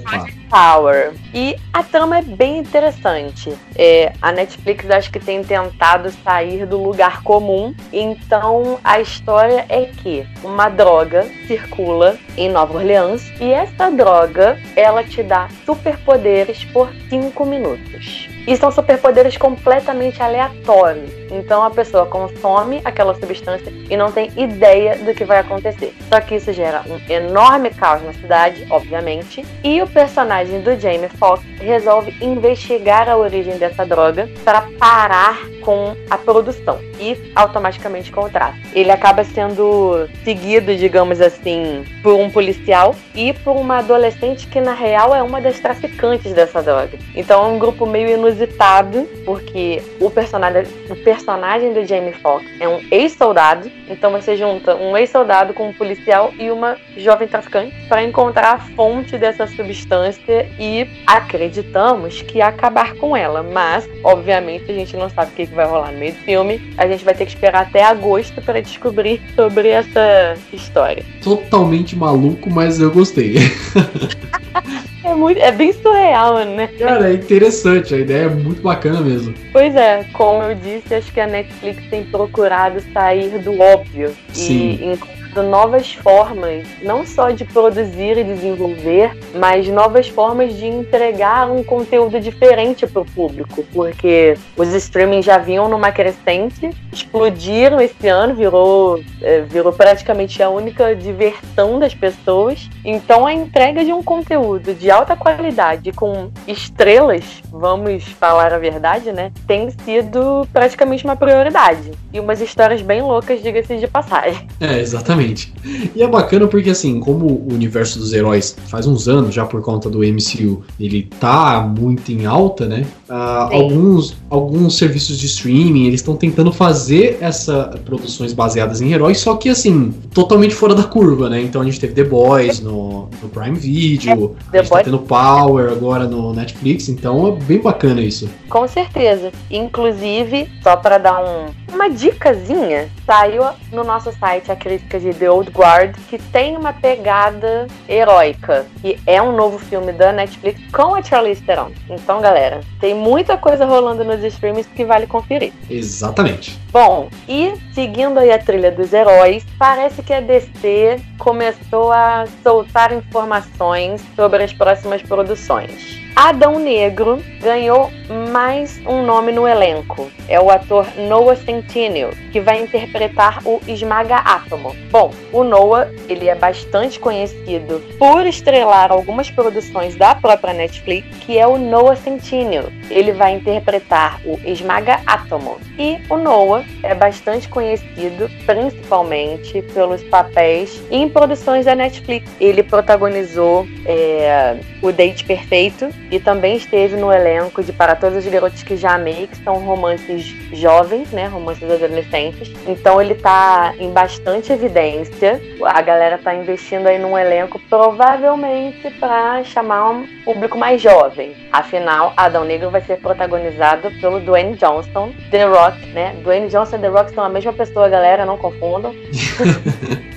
Power. 0.49 1.13
E 1.35 1.57
a 1.73 1.83
trama 1.83 2.19
é 2.19 2.23
bem 2.23 2.59
interessante. 2.59 3.53
É, 3.77 4.13
a 4.21 4.33
Netflix 4.33 4.91
acho 4.91 5.11
que 5.11 5.21
tem 5.21 5.45
tentado 5.45 6.11
sair 6.25 6.67
do 6.67 6.83
lugar 6.83 7.23
comum. 7.23 7.75
Então 7.93 8.79
a 8.83 9.01
história 9.01 9.67
é 9.69 9.87
que 9.87 10.27
uma 10.43 10.69
droga 10.69 11.27
circula 11.47 12.17
em 12.37 12.49
Nova 12.49 12.79
Orleans 12.79 13.31
e 13.41 13.53
essa 13.53 13.91
droga 13.91 14.59
ela 14.75 15.05
te 15.05 15.23
dá 15.23 15.49
superpoderes 15.65 16.65
por 16.65 16.91
5 17.11 17.45
minutos. 17.45 18.29
E 18.47 18.57
são 18.57 18.71
superpoderes 18.71 19.37
completamente 19.37 20.23
aleatórios. 20.23 21.18
Então 21.31 21.63
a 21.63 21.71
pessoa 21.71 22.07
consome 22.07 22.81
aquela 22.85 23.15
substância 23.15 23.73
e 23.91 23.97
não 23.97 24.11
tem 24.11 24.31
ideia 24.37 24.97
do 24.99 25.15
que 25.15 25.25
vai 25.25 25.39
acontecer. 25.39 25.95
Só 26.09 26.21
que 26.21 26.37
isso 26.37 26.53
gera 26.53 26.83
um 26.89 27.13
enorme 27.13 27.71
caos 27.71 28.03
na 28.03 28.13
cidade, 28.13 28.67
obviamente. 28.71 29.45
E 29.63 29.81
o 29.83 29.87
personagem 29.87 30.61
do 30.61 30.79
Jamie 30.79 31.09
Foxx 31.09 31.45
resolve 31.61 32.15
investigar 32.21 33.09
a 33.09 33.17
origem 33.17 33.57
dessa 33.59 33.85
droga 33.85 34.29
para 34.45 34.63
parar 34.79 35.39
com 35.63 35.95
a 36.09 36.17
produção 36.17 36.79
e 36.99 37.31
automaticamente 37.35 38.11
com 38.11 38.23
o 38.23 38.31
tráfico. 38.31 38.67
Ele 38.73 38.91
acaba 38.91 39.23
sendo 39.23 40.09
seguido, 40.25 40.75
digamos 40.75 41.21
assim, 41.21 41.85
por 42.03 42.15
um 42.15 42.31
policial 42.31 42.95
e 43.15 43.35
por 43.35 43.55
uma 43.55 43.79
adolescente 43.79 44.47
que 44.47 44.61
na 44.61 44.73
real 44.73 45.15
é 45.15 45.23
uma 45.23 45.41
das 45.41 45.61
traficantes 45.61 46.33
dessa 46.33 46.63
droga. 46.63 46.99
Então 47.15 47.45
é 47.45 47.49
um 47.49 47.59
grupo 47.59 47.85
meio 47.85 48.09
inusitado, 48.09 49.07
porque 49.25 49.83
o 50.01 50.11
personagem, 50.11 50.65
o 50.89 50.97
personagem 50.97 51.18
do 51.25 51.85
Jamie 51.85 52.13
Foxx 52.15 52.47
é 52.59 52.69
um 52.69 52.81
ex-soldado, 52.91 53.71
então 53.89 54.11
você 54.11 54.37
junta 54.37 54.75
um 54.75 54.97
ex-soldado 54.97 55.53
com 55.53 55.69
um 55.69 55.73
policial 55.73 56.33
e 56.39 56.51
uma 56.51 56.77
jovem 56.97 57.29
traficante 57.29 57.75
para 57.89 58.03
encontrar 58.03 58.53
a 58.55 58.59
fonte 58.59 59.19
dessa 59.19 59.47
substância 59.47 60.49
e 60.59 60.89
acreditamos 61.07 62.23
que 62.23 62.41
acabar 62.41 62.95
com 62.95 63.17
ela, 63.17 63.43
mas 63.43 63.89
obviamente 64.03 64.71
a 64.71 64.75
gente 64.75 64.97
não 64.97 65.11
sabe 65.11 65.33
o 65.33 65.35
que 65.35 65.45
vai 65.47 65.67
rolar 65.67 65.93
no 65.93 65.99
meio 65.99 66.13
do 66.13 66.19
filme. 66.21 66.75
A 66.79 66.87
gente 66.87 67.05
vai 67.05 67.15
ter 67.15 67.27
que 67.27 67.33
esperar 67.33 67.63
até 67.63 67.85
agosto 67.85 68.41
para 68.41 68.63
descobrir 68.63 69.21
sobre 69.35 69.69
essa 69.69 70.37
história. 70.53 71.05
Totalmente 71.23 71.97
maluco, 71.97 72.51
mas 72.51 72.81
eu 72.81 72.91
gostei. 72.91 73.35
É, 75.09 75.15
muito, 75.15 75.41
é 75.41 75.53
bem 75.53 75.73
surreal, 75.73 76.45
né? 76.45 76.67
Cara, 76.79 77.11
é 77.11 77.15
interessante, 77.15 77.95
a 77.95 77.99
ideia 77.99 78.27
é 78.27 78.29
muito 78.29 78.61
bacana 78.61 79.01
mesmo. 79.01 79.35
Pois 79.53 79.75
é, 79.75 80.05
como 80.13 80.43
eu 80.43 80.55
disse, 80.55 80.95
acho 80.95 81.13
que 81.13 81.21
a 81.21 81.27
Netflix 81.27 81.83
tem 81.89 82.05
procurado 82.05 82.81
sair 82.93 83.39
do 83.39 83.59
óbvio 83.59 84.15
Sim. 84.33 84.79
e 84.81 85.18
novas 85.37 85.93
formas, 85.95 86.67
não 86.83 87.07
só 87.07 87.31
de 87.31 87.45
produzir 87.45 88.19
e 88.19 88.25
desenvolver, 88.25 89.17
mas 89.35 89.69
novas 89.69 90.09
formas 90.09 90.55
de 90.55 90.67
entregar 90.67 91.51
um 91.51 91.63
conteúdo 91.63 92.21
diferente 92.21 92.87
para 92.87 93.03
o 93.03 93.05
público, 93.05 93.65
porque 93.73 94.37
os 94.57 94.73
streamings 94.75 95.25
já 95.25 95.39
vinham 95.39 95.69
numa 95.69 95.93
crescente, 95.93 96.71
explodiram 96.93 97.81
esse 97.81 98.09
ano, 98.09 98.35
virou, 98.35 99.01
é, 99.21 99.41
virou 99.43 99.73
praticamente 99.73 100.43
a 100.43 100.51
única 100.51 100.95
diversão 100.95 101.79
das 101.79 101.95
pessoas. 101.95 102.69
Então 102.85 103.27
a 103.27 103.33
entrega 103.33 103.85
de 103.85 103.93
um 103.93 104.03
conteúdo 104.03 104.75
de 104.75 104.91
alta 104.91 105.17
qualidade 105.17 105.93
com 105.93 106.31
estrelas, 106.47 107.43
vamos 107.51 108.05
falar 108.05 108.53
a 108.53 108.59
verdade, 108.59 109.13
né, 109.13 109.33
tem 109.47 109.71
sido 109.85 110.47
praticamente 110.53 111.05
uma 111.05 111.17
prioridade. 111.17 111.93
E 112.13 112.19
umas 112.21 112.41
histórias 112.41 112.81
bem 112.81 113.03
loucas, 113.03 113.43
diga-se 113.43 113.77
de 113.77 113.87
passagem. 113.87 114.49
É, 114.61 114.79
exatamente. 114.79 115.18
Exatamente. 115.19 115.53
E 115.95 116.03
é 116.03 116.07
bacana 116.07 116.47
porque, 116.47 116.71
assim, 116.71 117.01
como 117.01 117.27
o 117.27 117.53
universo 117.53 117.99
dos 117.99 118.13
heróis 118.13 118.57
faz 118.67 118.87
uns 118.87 119.09
anos 119.09 119.35
já 119.35 119.45
por 119.45 119.61
conta 119.63 119.91
do 119.91 119.99
MCU, 119.99 120.63
ele 120.79 121.09
tá 121.21 121.61
muito 121.61 122.11
em 122.13 122.27
alta, 122.27 122.67
né? 122.67 122.87
Uh, 123.09 123.13
alguns, 123.13 124.17
alguns 124.31 124.77
serviços 124.77 125.19
de 125.19 125.27
streaming, 125.27 125.87
eles 125.87 126.01
estão 126.01 126.17
tentando 126.17 126.53
fazer 126.53 127.19
essas 127.21 127.79
produções 127.81 128.33
baseadas 128.33 128.81
em 128.81 128.93
heróis, 128.93 129.19
só 129.19 129.37
que, 129.37 129.49
assim, 129.49 129.93
totalmente 130.13 130.55
fora 130.55 130.75
da 130.75 130.85
curva, 130.85 131.29
né? 131.29 131.41
Então 131.41 131.61
a 131.61 131.65
gente 131.65 131.81
teve 131.81 131.95
The 131.95 132.05
Boys 132.05 132.61
no, 132.61 133.09
no 133.23 133.29
Prime 133.29 133.59
Video, 133.59 134.37
é, 134.53 134.59
a 134.59 134.63
gente 134.63 134.71
tá 134.71 134.83
tendo 134.83 134.99
Power 134.99 135.71
agora 135.73 136.07
no 136.07 136.33
Netflix, 136.33 136.89
então 136.89 137.29
é 137.29 137.33
bem 137.45 137.61
bacana 137.61 138.01
isso. 138.01 138.29
Com 138.49 138.67
certeza. 138.69 139.33
Inclusive, 139.51 140.49
só 140.63 140.77
para 140.77 140.99
dar 140.99 141.21
um, 141.21 141.68
uma 141.73 141.89
dicasinha, 141.89 142.89
saiu 143.05 143.45
no 143.73 143.85
nosso 143.85 144.13
site 144.13 144.51
a 144.51 144.57
crítica 144.57 144.99
de 144.99 145.13
The 145.13 145.31
Old 145.31 145.51
Guard, 145.51 145.97
que 146.09 146.19
tem 146.19 146.57
uma 146.57 146.73
pegada 146.73 147.67
heróica, 147.89 148.67
que 148.81 148.99
é 149.07 149.21
um 149.21 149.35
novo 149.35 149.59
filme 149.59 149.93
da 149.93 150.13
Netflix 150.13 150.61
com 150.73 150.95
a 150.95 151.03
Charlize 151.03 151.43
Theron. 151.43 151.71
Então, 151.89 152.21
galera, 152.21 152.61
tem 152.81 152.95
muita 152.95 153.37
coisa 153.37 153.65
rolando 153.65 154.05
nos 154.05 154.23
streams 154.25 154.67
que 154.69 154.85
vale 154.85 155.07
conferir. 155.07 155.53
Exatamente. 155.69 156.59
Bom, 156.71 157.09
e 157.29 157.53
seguindo 157.73 158.19
aí 158.19 158.31
a 158.31 158.39
trilha 158.39 158.71
dos 158.71 158.93
heróis, 158.93 159.45
parece 159.59 160.03
que 160.03 160.13
a 160.13 160.21
DC 160.21 161.01
começou 161.19 161.93
a 161.93 162.27
soltar 162.43 162.93
informações 162.93 164.03
sobre 164.15 164.43
as 164.43 164.53
próximas 164.53 165.03
produções. 165.03 166.08
Adão 166.21 166.59
Negro 166.59 167.23
ganhou 167.41 167.93
mais 168.33 168.81
um 168.85 169.05
nome 169.05 169.31
no 169.31 169.47
elenco. 169.47 170.11
É 170.29 170.41
o 170.41 170.51
ator 170.51 170.87
Noah 170.97 171.37
Centineo, 171.37 172.11
que 172.33 172.41
vai 172.41 172.61
interpretar 172.61 173.41
o 173.45 173.61
Esmaga 173.69 174.17
Átomo. 174.17 174.75
Bom, 174.91 175.13
o 175.33 175.45
Noah, 175.45 175.89
ele 176.09 176.29
é 176.29 176.35
bastante 176.35 176.99
conhecido 176.99 177.81
por 177.99 178.27
estrelar 178.27 178.91
algumas 178.91 179.31
produções 179.31 179.95
da 179.95 180.15
própria 180.15 180.53
Netflix, 180.53 181.07
que 181.19 181.39
é 181.39 181.47
o 181.47 181.57
Noah 181.57 181.97
Centineo. 181.97 182.73
Ele 182.91 183.13
vai 183.13 183.35
interpretar 183.35 184.21
o 184.25 184.41
Esmaga 184.45 185.01
Átomo. 185.07 185.59
E 185.79 185.99
o 186.11 186.17
Noah 186.17 186.65
é 186.83 186.95
bastante 186.95 187.49
conhecido 187.49 188.29
principalmente 188.45 189.63
pelos 189.63 190.03
papéis 190.03 190.83
em 190.91 191.09
produções 191.09 191.67
da 191.67 191.75
Netflix. 191.75 192.29
Ele 192.41 192.63
protagonizou 192.63 193.67
é, 193.87 194.57
O 194.83 194.91
Date 194.91 195.25
Perfeito, 195.25 195.89
e 196.11 196.19
também 196.19 196.57
esteve 196.57 196.97
no 196.97 197.13
elenco 197.13 197.63
de 197.63 197.73
Para 197.73 197.95
Todos 197.95 198.25
os 198.25 198.31
Garotos 198.31 198.63
que 198.63 198.77
Já 198.77 198.95
Amei, 198.95 199.27
que 199.27 199.37
são 199.39 199.59
romances 199.65 200.25
jovens, 200.53 201.11
né, 201.13 201.27
romances 201.27 201.71
adolescentes. 201.71 202.53
Então 202.67 203.01
ele 203.01 203.15
tá 203.15 203.75
em 203.79 203.91
bastante 203.91 204.53
evidência. 204.53 205.41
A 205.65 205.83
galera 205.83 206.19
tá 206.19 206.35
investindo 206.35 206.87
aí 206.87 206.99
num 206.99 207.17
elenco 207.17 207.61
provavelmente 207.69 208.91
para 208.99 209.45
chamar 209.45 209.91
um 209.91 210.07
público 210.25 210.59
mais 210.59 210.81
jovem. 210.81 211.35
Afinal, 211.53 212.13
Adão 212.17 212.45
Negro 212.45 212.71
vai 212.71 212.81
ser 212.81 212.99
protagonizado 212.99 213.91
pelo 214.01 214.21
Dwayne 214.21 214.57
Johnson, 214.57 215.13
The 215.31 215.45
Rock, 215.45 215.87
né? 215.93 216.15
Dwayne 216.23 216.49
Johnson 216.49 216.77
e 216.77 216.81
The 216.81 216.89
Rock 216.89 217.15
são 217.15 217.25
a 217.25 217.29
mesma 217.29 217.53
pessoa, 217.53 217.89
galera, 217.89 218.25
não 218.25 218.37
confundam. 218.37 218.95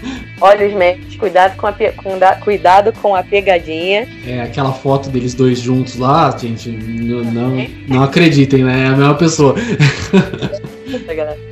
Olha 0.42 0.68
os 0.68 0.74
memes, 0.74 1.16
cuidado 1.16 1.56
com, 1.56 1.68
a, 1.68 2.36
cuidado 2.36 2.94
com 3.00 3.16
a 3.16 3.22
pegadinha. 3.22 4.08
É, 4.26 4.42
aquela 4.42 4.74
foto 4.74 5.10
deles 5.10 5.36
dois 5.36 5.60
juntos 5.60 5.98
lá, 5.98 6.36
gente, 6.36 6.70
não, 6.70 7.24
não, 7.24 7.68
não 7.88 8.04
acreditem, 8.04 8.64
né? 8.64 8.86
É 8.86 8.88
a 8.88 8.96
mesma 8.96 9.16
pessoa. 9.16 9.54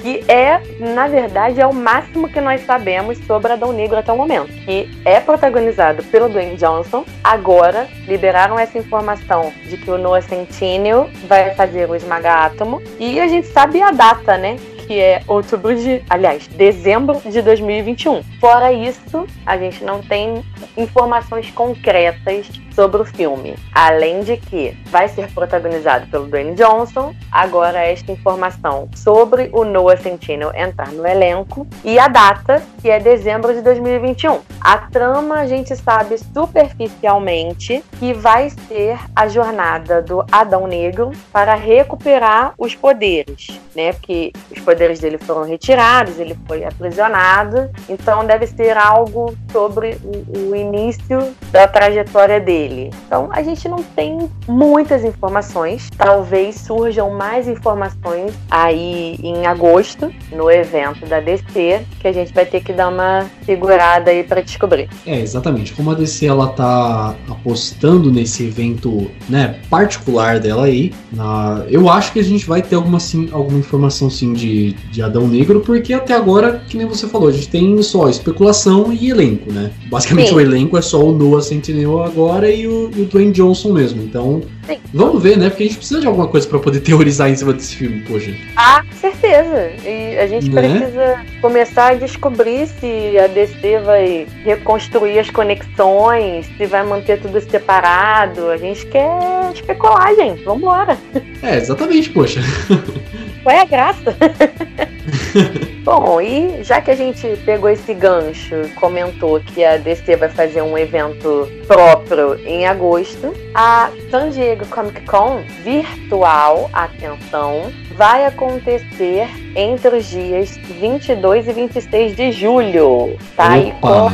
que 0.02 0.24
é, 0.28 0.62
na 0.80 1.08
verdade, 1.08 1.62
é 1.62 1.68
o 1.68 1.74
máximo 1.74 2.28
que 2.30 2.42
nós 2.42 2.62
sabemos 2.66 3.18
sobre 3.26 3.54
Adão 3.54 3.72
Negro 3.72 3.98
até 3.98 4.12
o 4.12 4.18
momento. 4.18 4.52
Que 4.66 4.90
é 5.06 5.20
protagonizado 5.20 6.04
pelo 6.04 6.30
Dwayne 6.30 6.56
Johnson. 6.56 7.06
Agora, 7.24 7.88
liberaram 8.08 8.58
essa 8.58 8.78
informação 8.78 9.54
de 9.68 9.78
que 9.78 9.90
o 9.90 9.98
Noah 9.98 10.22
Centineo 10.22 11.10
vai 11.28 11.54
fazer 11.56 11.90
o 11.90 11.96
Esmaga 11.96 12.46
Átomo. 12.46 12.82
E 13.00 13.20
a 13.20 13.28
gente 13.28 13.48
sabe 13.48 13.82
a 13.82 13.92
data, 13.92 14.38
né? 14.38 14.58
Que 14.90 15.00
é 15.00 15.22
outubro 15.28 15.76
de, 15.76 16.02
aliás, 16.10 16.48
dezembro 16.48 17.22
de 17.24 17.44
2021. 17.44 18.24
Fora 18.42 18.74
isso, 18.74 19.28
a 19.46 19.56
gente 19.56 19.84
não 19.84 20.02
tem 20.02 20.44
informações 20.76 21.52
concretas 21.52 22.50
sobre 22.80 23.02
o 23.02 23.06
filme. 23.06 23.56
Além 23.74 24.22
de 24.22 24.38
que 24.38 24.76
vai 24.86 25.08
ser 25.10 25.30
protagonizado 25.32 26.08
pelo 26.08 26.28
Dwayne 26.28 26.56
Johnson, 26.56 27.14
agora 27.30 27.84
esta 27.84 28.12
informação 28.12 28.90
sobre 28.96 29.50
o 29.52 29.64
Noah 29.66 29.98
Centineo 29.98 30.52
entrar 30.56 30.92
no 30.94 31.06
elenco 31.06 31.68
e 31.84 32.00
a 32.00 32.08
data 32.08 32.64
que 32.82 32.90
é 32.90 32.98
dezembro 32.98 33.54
de 33.54 33.62
2021. 33.62 34.40
A 34.62 34.78
trama 34.78 35.40
a 35.40 35.46
gente 35.46 35.76
sabe 35.76 36.18
superficialmente 36.18 37.84
que 38.00 38.14
vai 38.14 38.50
ser 38.50 38.98
a 39.14 39.28
jornada 39.28 40.02
do 40.02 40.26
Adão 40.32 40.66
Negro 40.66 41.12
para 41.34 41.56
recuperar 41.56 42.54
os 42.58 42.76
poderes, 42.76 43.60
né? 43.76 43.92
Porque 43.92 44.32
os 44.50 44.60
poderes 44.60 44.79
dele 45.00 45.18
foram 45.18 45.44
retirados, 45.44 46.20
ele 46.20 46.38
foi 46.48 46.64
aprisionado, 46.64 47.70
então 47.90 48.26
deve 48.26 48.48
ser 48.48 48.78
algo 48.78 49.36
sobre 49.52 49.98
o, 50.04 50.50
o 50.52 50.56
início 50.56 51.34
da 51.52 51.68
trajetória 51.68 52.40
dele. 52.40 52.92
Então 53.06 53.30
a 53.32 53.44
gente 53.44 53.68
não 53.68 53.84
tem 53.84 54.30
muitas 54.48 55.04
informações, 55.04 55.90
talvez 55.98 56.56
surjam 56.56 57.12
mais 57.12 57.48
informações 57.48 58.34
aí 58.50 59.18
em 59.22 59.46
agosto, 59.46 60.12
no 60.32 60.50
evento 60.50 61.06
da 61.06 61.20
DC, 61.20 61.86
que 62.00 62.08
a 62.08 62.14
gente 62.14 62.34
vai 62.34 62.46
ter 62.46 62.62
que 62.62 62.72
dar 62.72 62.90
uma 62.90 63.30
segurada 63.46 64.12
aí 64.12 64.24
para 64.24 64.42
descobrir. 64.42 64.90
É, 65.06 65.20
exatamente. 65.20 65.74
Como 65.74 65.92
a 65.92 65.94
DC 65.96 66.26
ela 66.26 66.48
tá 66.50 67.16
apostando 67.28 68.12
nesse 68.12 68.46
evento, 68.46 69.10
né, 69.28 69.60
particular 69.70 70.40
dela 70.40 70.66
aí, 70.66 70.94
na... 71.12 71.66
eu 71.70 71.90
acho 71.90 72.14
que 72.14 72.20
a 72.20 72.24
gente 72.24 72.46
vai 72.46 72.62
ter 72.62 72.76
alguma, 72.76 73.00
sim, 73.00 73.30
alguma 73.32 73.60
informação 73.60 74.10
sim 74.10 74.34
de, 74.34 74.69
de 74.74 75.02
Adão 75.02 75.28
Negro, 75.28 75.62
porque 75.62 75.94
até 75.94 76.14
agora, 76.14 76.62
que 76.68 76.78
nem 76.78 76.88
você 76.88 77.08
falou, 77.08 77.30
a 77.30 77.32
gente 77.32 77.50
tem 77.50 77.82
só 77.82 78.10
especulação 78.10 78.92
e 78.92 79.10
elenco, 79.10 79.52
né? 79.52 79.72
Basicamente 79.90 80.30
sim. 80.30 80.36
o 80.36 80.42
elenco 80.42 80.78
é 80.78 80.82
só 80.82 81.04
o 81.04 81.12
Noah 81.12 81.42
Centineo 81.42 82.02
agora 82.02 82.50
e 82.52 82.68
o, 82.68 82.92
e 82.96 83.02
o 83.02 83.06
Dwayne 83.06 83.32
Johnson 83.32 83.74
mesmo. 83.74 84.02
Então, 84.04 84.42
sim. 84.68 84.78
vamos 84.94 85.22
ver, 85.22 85.38
né? 85.38 85.50
Porque 85.50 85.64
a 85.64 85.68
gente 85.68 85.78
precisa 85.78 86.00
de 86.00 86.08
alguma 86.08 86.28
coisa 86.28 86.48
para 86.48 86.60
poder 86.60 86.80
teorizar 86.82 87.30
em 87.30 87.36
cima 87.36 87.54
desse 87.54 87.76
filme, 87.76 88.02
poxa. 88.02 88.34
Ah, 88.56 88.84
certeza. 89.00 89.72
E 89.86 90.18
a 90.18 90.28
gente 90.28 90.50
né? 90.50 90.62
precisa 90.62 91.26
começar 91.42 91.92
a 91.92 91.96
descobrir 91.96 92.68
se 92.68 93.18
a 93.18 93.28
DC 93.28 93.80
vai 93.80 94.28
reconstruir 94.44 95.20
as 95.20 95.30
conexões, 95.30 96.46
se 96.58 96.66
vai 96.66 96.86
manter 96.86 97.22
tudo 97.22 97.40
separado. 97.42 98.50
A 98.50 98.58
gente 98.58 98.86
quer 98.88 99.52
especular, 99.54 100.16
gente. 100.16 100.44
Vambora. 100.44 100.98
É, 101.42 101.56
exatamente, 101.56 102.10
poxa. 102.10 102.42
Qual 103.44 103.56
é 103.56 103.62
a 103.62 103.66
graça? 103.66 104.16
Bom, 105.84 106.22
e 106.22 106.64
já 106.64 106.82
que 106.82 106.92
a 106.92 106.96
gente 106.96 107.28
pegou 107.46 107.70
esse 107.70 107.94
gancho, 107.94 108.70
comentou 108.76 109.40
que 109.40 109.64
a 109.64 109.78
DC 109.78 110.16
vai 110.18 110.30
fazer 110.30 110.62
um 110.62 110.78
evento 110.78 111.50
próprio 111.66 112.36
em 112.46 112.68
agosto, 112.68 113.34
a 113.56 113.90
San 114.10 114.32
Diego 114.32 114.66
Comic 114.68 115.02
Con 115.06 115.44
virtual, 115.64 116.70
atenção, 116.74 117.72
vai 117.96 118.26
acontecer 118.26 119.28
entre 119.56 119.98
os 119.98 120.06
dias 120.06 120.58
22 120.58 121.48
e 121.48 121.54
26 121.54 122.16
de 122.16 122.32
julho. 122.32 123.18
Tá 123.36 123.52
aí 123.52 123.72
com 123.80 124.10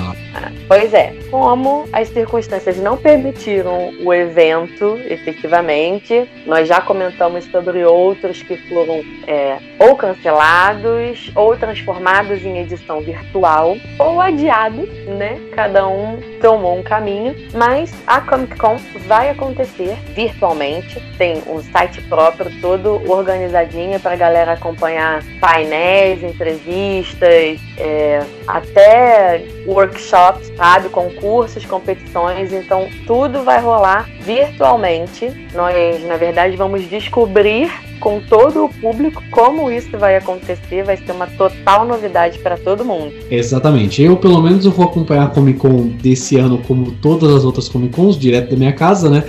Pois 0.68 0.94
é, 0.94 1.14
como 1.30 1.88
as 1.94 2.10
circunstâncias 2.10 2.78
não 2.78 2.98
permitiram 2.98 3.94
o 4.04 4.14
evento 4.14 5.00
efetivamente, 5.06 6.28
nós 6.46 6.68
já 6.68 6.82
comentamos 6.82 7.46
sobre 7.46 7.86
outros 7.86 8.42
que 8.42 8.58
foram 8.68 9.04
é, 9.28 9.58
ou 9.80 9.96
cancelados 9.96 11.32
ou 11.36 11.56
transformados 11.56 12.44
em 12.44 12.58
edição 12.58 13.00
virtual 13.02 13.78
ou 14.00 14.20
adiados, 14.20 14.90
né? 15.08 15.40
Cada 15.54 15.88
um 15.88 16.20
tomou 16.42 16.80
um 16.80 16.84
caminho, 16.84 17.36
mas 17.54 17.94
a 18.08 18.20
Comic 18.22 18.58
Con 18.58 18.78
vai 19.08 19.30
acontecer 19.30 19.85
virtualmente, 20.13 21.00
tem 21.18 21.42
um 21.48 21.62
site 21.62 22.01
próprio 22.04 22.51
todo 22.62 23.01
organizadinho 23.10 24.00
para 24.00 24.15
galera 24.15 24.54
acompanhar 24.54 25.24
painéis, 25.39 26.24
entrevistas, 26.24 27.60
é, 27.77 28.24
até 28.48 29.46
workshops, 29.65 30.51
sabe? 30.56 30.89
Concursos, 30.89 31.65
competições. 31.65 32.51
Então, 32.51 32.88
tudo 33.06 33.44
vai 33.44 33.60
rolar 33.60 34.10
virtualmente. 34.20 35.50
Nós, 35.54 36.04
na 36.06 36.18
verdade, 36.18 36.56
vamos 36.56 36.89
descobrir 36.89 37.72
com 38.00 38.20
todo 38.20 38.66
o 38.66 38.70
público 38.70 39.24
como 39.32 39.72
isso 39.72 39.98
vai 39.98 40.16
acontecer. 40.16 40.84
Vai 40.84 40.98
ser 40.98 41.12
uma 41.12 41.28
total 41.28 41.86
novidade 41.86 42.40
para 42.40 42.58
todo 42.58 42.86
mundo. 42.86 43.14
Exatamente. 43.30 44.02
Eu, 44.02 44.18
pelo 44.18 44.42
menos, 44.42 44.66
eu 44.66 44.72
vou 44.72 44.86
acompanhar 44.86 45.25
a 45.25 45.28
Comic 45.28 45.60
Con 45.60 45.88
desse 46.02 46.38
ano, 46.38 46.60
como 46.68 46.92
todas 46.92 47.34
as 47.34 47.44
outras 47.44 47.70
Comic 47.70 47.96
Cons, 47.96 48.18
direto 48.18 48.52
da 48.52 48.58
minha 48.58 48.74
casa, 48.74 49.10
né? 49.10 49.24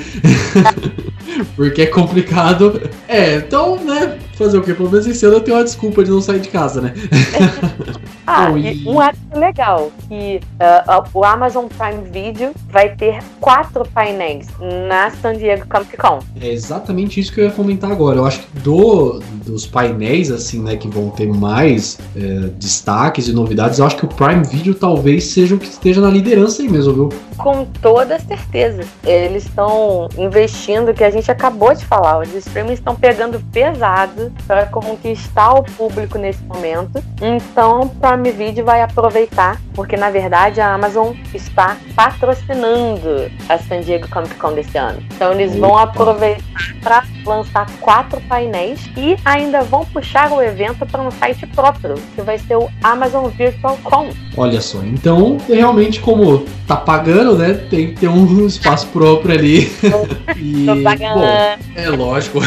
Porque 1.56 1.82
é 1.82 1.86
complicado. 1.86 2.80
É, 3.08 3.36
então, 3.36 3.76
né? 3.82 4.18
Fazer 4.36 4.58
o 4.58 4.62
quê? 4.62 4.74
Pelo 4.74 4.90
menos 4.90 5.06
esse 5.06 5.24
ano 5.24 5.36
eu 5.36 5.40
tenho 5.40 5.56
uma 5.56 5.64
desculpa 5.64 6.04
de 6.04 6.10
não 6.10 6.20
sair 6.20 6.40
de 6.40 6.48
casa, 6.48 6.82
né? 6.82 6.92
ah, 8.26 8.50
Bom, 8.50 8.58
e... 8.58 8.86
um 8.86 9.00
ato 9.00 9.16
legal, 9.34 9.90
que 10.06 10.40
uh, 10.60 11.08
o 11.14 11.24
Amazon 11.24 11.64
Prime 11.66 12.02
Video 12.10 12.52
vai 12.68 12.94
ter 12.94 13.18
quatro 13.40 13.82
painéis 13.94 14.48
na 14.88 15.10
San 15.10 15.38
Diego 15.38 15.66
Comic 15.66 15.96
Con. 15.96 16.18
É 16.38 16.48
exatamente 16.48 17.18
isso 17.18 17.32
que 17.32 17.40
eu 17.40 17.46
ia 17.46 17.50
comentar 17.50 17.90
agora. 17.90 18.18
Eu 18.18 18.26
acho 18.26 18.40
que 18.40 18.58
do, 18.60 19.20
dos 19.46 19.66
painéis, 19.66 20.30
assim, 20.30 20.62
né, 20.62 20.76
que 20.76 20.86
vão 20.86 21.08
ter 21.08 21.26
mais 21.26 21.98
é, 22.14 22.20
destaques 22.58 23.28
e 23.28 23.32
novidades, 23.32 23.78
eu 23.78 23.86
acho 23.86 23.96
que 23.96 24.04
o 24.04 24.08
Prime 24.08 24.44
Video 24.44 24.74
talvez 24.74 25.24
seja 25.24 25.54
o 25.54 25.58
que 25.58 25.66
esteja 25.66 26.02
na 26.02 26.10
liderança 26.10 26.60
aí 26.60 26.68
mesmo, 26.68 26.92
viu? 26.92 27.08
Com 27.38 27.64
toda 27.80 28.18
certeza. 28.20 28.84
Eles 29.02 29.46
estão 29.46 30.08
investindo, 30.18 30.92
que 30.92 31.04
a 31.04 31.10
gente 31.10 31.30
acabou 31.30 31.74
de 31.74 31.86
falar, 31.86 32.20
os 32.20 32.34
streamings 32.34 32.78
estão 32.78 32.94
pegando 32.94 33.40
pesado 33.50 34.25
para 34.46 34.66
conquistar 34.66 35.54
o 35.54 35.62
público 35.62 36.18
nesse 36.18 36.42
momento. 36.44 37.02
Então, 37.20 37.88
Prime 37.88 38.30
Video 38.32 38.64
vai 38.64 38.82
aproveitar, 38.82 39.60
porque 39.74 39.96
na 39.96 40.10
verdade 40.10 40.60
a 40.60 40.74
Amazon 40.74 41.12
está 41.34 41.76
patrocinando 41.94 43.30
a 43.48 43.58
San 43.58 43.80
Diego 43.80 44.08
Comic 44.08 44.34
Con 44.36 44.54
desse 44.54 44.76
ano. 44.76 45.02
Então, 45.14 45.32
eles 45.32 45.56
vão 45.56 45.76
aproveitar 45.76 46.44
para 46.82 47.04
lançar 47.24 47.66
quatro 47.80 48.20
painéis 48.22 48.80
e 48.96 49.16
ainda 49.24 49.62
vão 49.62 49.84
puxar 49.86 50.32
o 50.32 50.42
evento 50.42 50.86
para 50.86 51.02
um 51.02 51.10
site 51.10 51.46
próprio, 51.48 51.94
que 52.14 52.22
vai 52.22 52.38
ser 52.38 52.56
o 52.56 52.68
Amazon 52.82 53.26
Virtual 53.28 53.76
Con. 53.82 54.10
Olha 54.36 54.60
só, 54.60 54.78
então 54.84 55.38
realmente 55.48 56.00
como 56.00 56.44
tá 56.66 56.76
pagando, 56.76 57.36
né, 57.36 57.54
tem 57.54 57.88
que 57.88 58.00
ter 58.00 58.08
um 58.08 58.46
espaço 58.46 58.86
próprio 58.88 59.34
ali. 59.34 59.72
e, 60.36 60.66
Tô 60.66 60.82
pagando. 60.82 61.20
Bom, 61.20 61.58
é 61.74 61.88
lógico. 61.90 62.38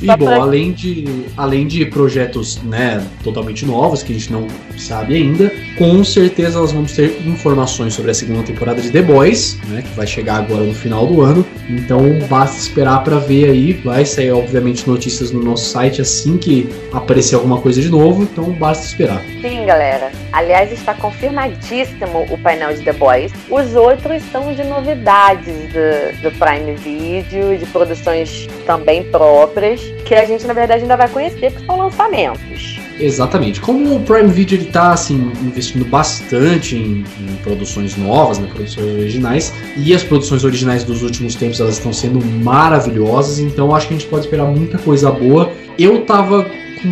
E 0.00 0.06
bom, 0.16 0.39
além 0.40 0.72
de, 0.72 1.04
além 1.36 1.66
de 1.66 1.84
projetos 1.86 2.60
né, 2.62 3.06
totalmente 3.22 3.64
novos 3.64 4.02
que 4.02 4.12
a 4.12 4.16
gente 4.16 4.32
não 4.32 4.46
sabe 4.76 5.14
ainda, 5.14 5.52
com 5.76 6.02
certeza 6.02 6.58
nós 6.58 6.72
vamos 6.72 6.92
ter 6.92 7.26
informações 7.26 7.94
sobre 7.94 8.10
a 8.10 8.14
segunda 8.14 8.42
temporada 8.42 8.80
de 8.80 8.90
The 8.90 9.02
Boys, 9.02 9.58
né, 9.68 9.82
que 9.82 9.94
vai 9.96 10.06
chegar 10.06 10.36
agora 10.36 10.64
no 10.64 10.74
final 10.74 11.06
do 11.06 11.22
ano. 11.22 11.44
Então 11.68 12.00
basta 12.28 12.58
esperar 12.58 13.02
para 13.04 13.18
ver 13.18 13.50
aí. 13.50 13.72
Vai 13.72 14.04
sair, 14.04 14.32
obviamente, 14.32 14.88
notícias 14.88 15.30
no 15.30 15.42
nosso 15.42 15.70
site 15.70 16.00
assim 16.00 16.36
que 16.36 16.68
aparecer 16.92 17.34
alguma 17.34 17.60
coisa 17.60 17.80
de 17.80 17.88
novo. 17.88 18.22
Então 18.22 18.52
basta 18.52 18.86
esperar. 18.86 19.22
Galera. 19.70 20.10
Aliás, 20.32 20.72
está 20.72 20.94
confirmadíssimo 20.94 22.26
o 22.28 22.38
painel 22.38 22.74
de 22.74 22.82
The 22.82 22.92
Boys. 22.92 23.32
Os 23.48 23.76
outros 23.76 24.20
são 24.32 24.52
de 24.52 24.64
novidades 24.64 25.54
do, 25.72 26.22
do 26.22 26.30
Prime 26.38 26.74
Video, 26.74 27.56
de 27.56 27.64
produções 27.66 28.48
também 28.66 29.04
próprias, 29.04 29.80
que 30.04 30.14
a 30.14 30.24
gente, 30.24 30.44
na 30.44 30.54
verdade, 30.54 30.82
ainda 30.82 30.96
vai 30.96 31.08
conhecer, 31.08 31.52
porque 31.52 31.66
são 31.66 31.78
lançamentos. 31.78 32.80
Exatamente. 32.98 33.60
Como 33.60 33.96
o 33.96 34.00
Prime 34.00 34.28
Video 34.28 34.58
ele 34.58 34.66
tá 34.66 34.92
assim 34.92 35.32
investindo 35.40 35.84
bastante 35.84 36.76
em, 36.76 37.04
em, 37.20 37.36
produções 37.42 37.96
novas, 37.96 38.38
né, 38.38 38.48
produções 38.52 38.86
originais, 38.86 39.54
e 39.76 39.94
as 39.94 40.02
produções 40.02 40.42
originais 40.44 40.82
dos 40.82 41.02
últimos 41.02 41.36
tempos 41.36 41.60
elas 41.60 41.74
estão 41.74 41.92
sendo 41.92 42.22
maravilhosas, 42.24 43.38
então 43.38 43.74
acho 43.74 43.86
que 43.86 43.94
a 43.94 43.96
gente 43.96 44.08
pode 44.08 44.24
esperar 44.24 44.46
muita 44.46 44.78
coisa 44.78 45.10
boa. 45.12 45.50
Eu 45.78 46.04
tava 46.04 46.44
com 46.82 46.88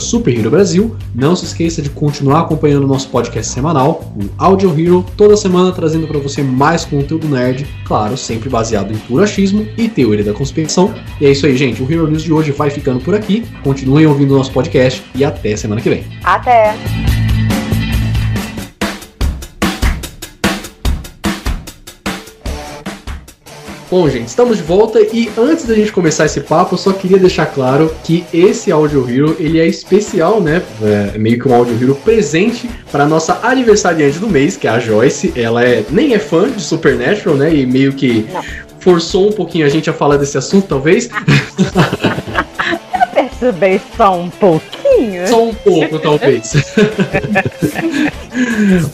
Brasil. 0.50 0.96
Não 1.14 1.37
se 1.37 1.44
esqueça 1.44 1.81
de 1.81 1.90
continuar 1.90 2.40
acompanhando 2.40 2.85
o 2.85 2.88
nosso 2.88 3.09
podcast 3.09 3.52
semanal, 3.52 4.12
o 4.16 4.24
Audio 4.37 4.70
Hero, 4.78 5.04
toda 5.16 5.37
semana 5.37 5.72
trazendo 5.72 6.07
para 6.07 6.18
você 6.18 6.42
mais 6.42 6.85
conteúdo 6.85 7.28
nerd, 7.28 7.66
claro 7.85 8.08
claro, 8.09 8.16
sempre 8.16 8.49
baseado 8.49 8.92
em 8.92 8.99
puro 8.99 9.23
achismo 9.23 9.66
e 9.77 9.88
teoria 9.88 10.25
da 10.25 10.33
conspiração. 10.33 10.94
E 11.21 11.27
é 11.27 11.31
isso 11.31 11.47
aí, 11.47 11.57
gente. 11.57 11.83
O 11.83 11.92
Hero 11.92 12.07
News 12.09 12.23
de 12.23 12.33
hoje 12.33 12.53
vai 12.53 12.71
ficando 12.71 13.01
por 13.01 13.14
aqui. 13.14 13.44
Continuem 13.62 14.07
ouvindo 14.07 14.35
o 14.35 14.38
nosso 14.38 14.53
podcast 14.53 15.05
e 15.14 15.25
até 15.25 15.57
semana 15.57 15.81
que 15.81 15.90
vem. 15.90 16.05
Até! 16.25 17.17
Bom, 23.90 24.07
gente, 24.11 24.29
estamos 24.29 24.59
de 24.59 24.62
volta 24.62 25.01
e 25.01 25.31
antes 25.38 25.64
da 25.64 25.74
gente 25.74 25.90
começar 25.90 26.27
esse 26.27 26.42
papo, 26.42 26.74
eu 26.74 26.79
só 26.79 26.92
queria 26.92 27.18
deixar 27.18 27.46
claro 27.46 27.90
que 28.05 28.22
esse 28.35 28.70
Audio 28.70 29.09
Hero, 29.09 29.35
ele 29.40 29.59
é 29.59 29.66
especial, 29.66 30.42
né? 30.42 30.62
É 31.14 31.16
meio 31.16 31.38
que 31.38 31.48
um 31.48 31.55
Audio 31.55 31.74
Hero 31.74 31.94
presente 31.94 32.68
para 32.92 33.07
nossa 33.07 33.40
aniversariante 33.42 34.18
do 34.18 34.29
mês, 34.29 34.59
que 34.59 34.66
é 34.66 34.70
a 34.70 34.79
Joyce. 34.79 35.33
Ela 35.35 35.64
é 35.64 35.87
nem 35.88 36.12
é 36.12 36.18
fã 36.18 36.51
de 36.51 36.61
Supernatural, 36.61 37.35
né? 37.35 37.55
E 37.55 37.64
meio 37.64 37.94
que 37.94 38.27
forçou 38.79 39.31
um 39.31 39.33
pouquinho 39.33 39.64
a 39.64 39.70
gente 39.70 39.88
a 39.88 39.94
falar 39.94 40.18
desse 40.18 40.37
assunto, 40.37 40.68
talvez. 40.68 41.09
eu 42.94 43.09
percebi 43.14 43.81
só 43.96 44.20
um 44.20 44.29
pouquinho. 44.98 45.28
Só 45.28 45.44
um 45.44 45.54
pouco, 45.54 45.98
talvez. 45.98 46.52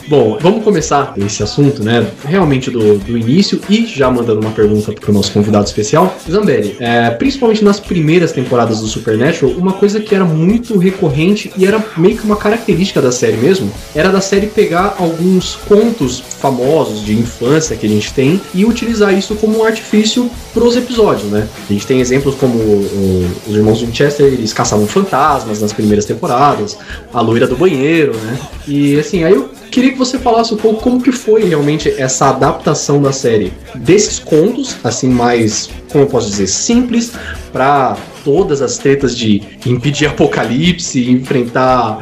Bom, 0.08 0.38
vamos 0.40 0.64
começar 0.64 1.12
esse 1.16 1.42
assunto, 1.42 1.82
né? 1.82 2.06
Realmente 2.24 2.70
do, 2.70 2.98
do 2.98 3.18
início 3.18 3.60
e 3.68 3.84
já 3.86 4.10
mandando 4.10 4.40
uma 4.40 4.50
pergunta 4.50 4.92
para 4.92 5.10
o 5.10 5.14
nosso 5.14 5.32
convidado 5.32 5.66
especial. 5.66 6.16
Zambelli, 6.30 6.76
é, 6.80 7.10
principalmente 7.10 7.64
nas 7.64 7.80
primeiras 7.80 8.32
temporadas 8.32 8.80
do 8.80 8.86
Supernatural, 8.86 9.54
uma 9.56 9.72
coisa 9.74 10.00
que 10.00 10.14
era 10.14 10.24
muito 10.24 10.78
recorrente 10.78 11.52
e 11.56 11.66
era 11.66 11.84
meio 11.96 12.16
que 12.16 12.24
uma 12.24 12.36
característica 12.36 13.02
da 13.02 13.12
série 13.12 13.36
mesmo, 13.36 13.70
era 13.94 14.10
da 14.10 14.20
série 14.20 14.46
pegar 14.46 14.96
alguns 14.98 15.56
contos 15.56 16.20
famosos 16.20 17.04
de 17.04 17.14
infância 17.14 17.76
que 17.76 17.86
a 17.86 17.88
gente 17.88 18.12
tem 18.12 18.40
e 18.54 18.64
utilizar 18.64 19.16
isso 19.16 19.34
como 19.36 19.58
um 19.58 19.64
artifício 19.64 20.30
para 20.52 20.64
os 20.64 20.76
episódios, 20.76 21.30
né? 21.30 21.48
A 21.68 21.72
gente 21.72 21.86
tem 21.86 22.00
exemplos 22.00 22.34
como 22.36 22.56
o, 22.56 23.30
os 23.46 23.54
irmãos 23.54 23.80
Winchester, 23.80 24.26
eles 24.26 24.52
caçavam 24.52 24.86
fantasmas 24.86 25.60
nas 25.60 25.72
primeiras 25.72 25.93
temporadas, 26.02 26.76
a 27.12 27.20
loira 27.20 27.46
do 27.46 27.56
banheiro, 27.56 28.14
né? 28.16 28.38
E 28.66 28.98
assim, 28.98 29.24
aí 29.24 29.34
eu 29.34 29.50
queria 29.70 29.92
que 29.92 29.98
você 29.98 30.18
falasse 30.18 30.54
um 30.54 30.56
pouco 30.56 30.82
como 30.82 31.02
que 31.02 31.10
foi 31.10 31.44
realmente 31.44 31.88
essa 31.98 32.30
adaptação 32.30 33.02
da 33.02 33.12
série 33.12 33.52
desses 33.74 34.18
contos, 34.18 34.76
assim, 34.84 35.08
mais, 35.08 35.68
como 35.90 36.04
eu 36.04 36.08
posso 36.08 36.30
dizer, 36.30 36.46
simples, 36.46 37.12
para 37.52 37.96
todas 38.24 38.62
as 38.62 38.78
tretas 38.78 39.16
de 39.16 39.42
impedir 39.66 40.06
apocalipse, 40.06 41.10
enfrentar 41.10 41.98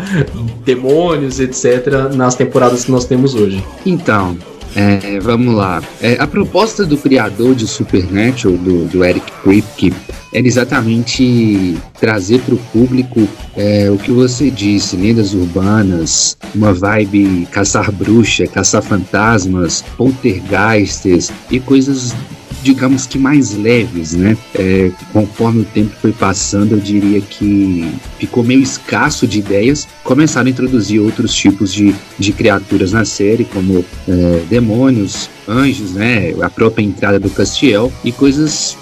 demônios, 0.64 1.40
etc., 1.40 2.14
nas 2.14 2.34
temporadas 2.34 2.84
que 2.84 2.92
nós 2.92 3.04
temos 3.04 3.34
hoje. 3.34 3.62
Então, 3.84 4.36
é, 4.74 5.18
vamos 5.20 5.54
lá. 5.54 5.82
É, 6.00 6.16
a 6.18 6.26
proposta 6.26 6.84
do 6.84 6.96
criador 6.96 7.54
de 7.54 7.66
Supernatural, 7.66 8.56
do, 8.56 8.84
do 8.86 9.04
Eric 9.04 9.30
Kripke, 9.42 9.92
era 10.32 10.46
exatamente 10.46 11.76
trazer 12.00 12.40
para 12.40 12.54
o 12.54 12.58
público 12.58 13.28
é, 13.54 13.90
o 13.90 13.98
que 13.98 14.10
você 14.10 14.50
disse, 14.50 14.96
lendas 14.96 15.34
urbanas, 15.34 16.38
uma 16.54 16.72
vibe 16.72 17.46
caçar 17.50 17.92
bruxa, 17.92 18.46
caçar 18.46 18.82
fantasmas, 18.82 19.84
poltergeists 19.96 21.30
e 21.50 21.60
coisas 21.60 22.14
digamos 22.62 23.06
que 23.06 23.18
mais 23.18 23.54
leves, 23.54 24.14
né? 24.14 24.36
É, 24.54 24.90
conforme 25.12 25.60
o 25.60 25.64
tempo 25.64 25.92
foi 26.00 26.12
passando, 26.12 26.72
eu 26.72 26.80
diria 26.80 27.20
que 27.20 27.92
ficou 28.18 28.44
meio 28.44 28.60
escasso 28.60 29.26
de 29.26 29.40
ideias. 29.40 29.88
Começaram 30.04 30.46
a 30.46 30.50
introduzir 30.50 31.00
outros 31.00 31.34
tipos 31.34 31.72
de, 31.72 31.94
de 32.18 32.32
criaturas 32.32 32.92
na 32.92 33.04
série, 33.04 33.44
como 33.44 33.84
é, 34.08 34.42
demônios, 34.48 35.28
anjos, 35.48 35.92
né? 35.92 36.32
A 36.40 36.48
própria 36.48 36.84
entrada 36.84 37.18
do 37.18 37.30
Castiel 37.30 37.92
e 38.04 38.12
coisas 38.12 38.76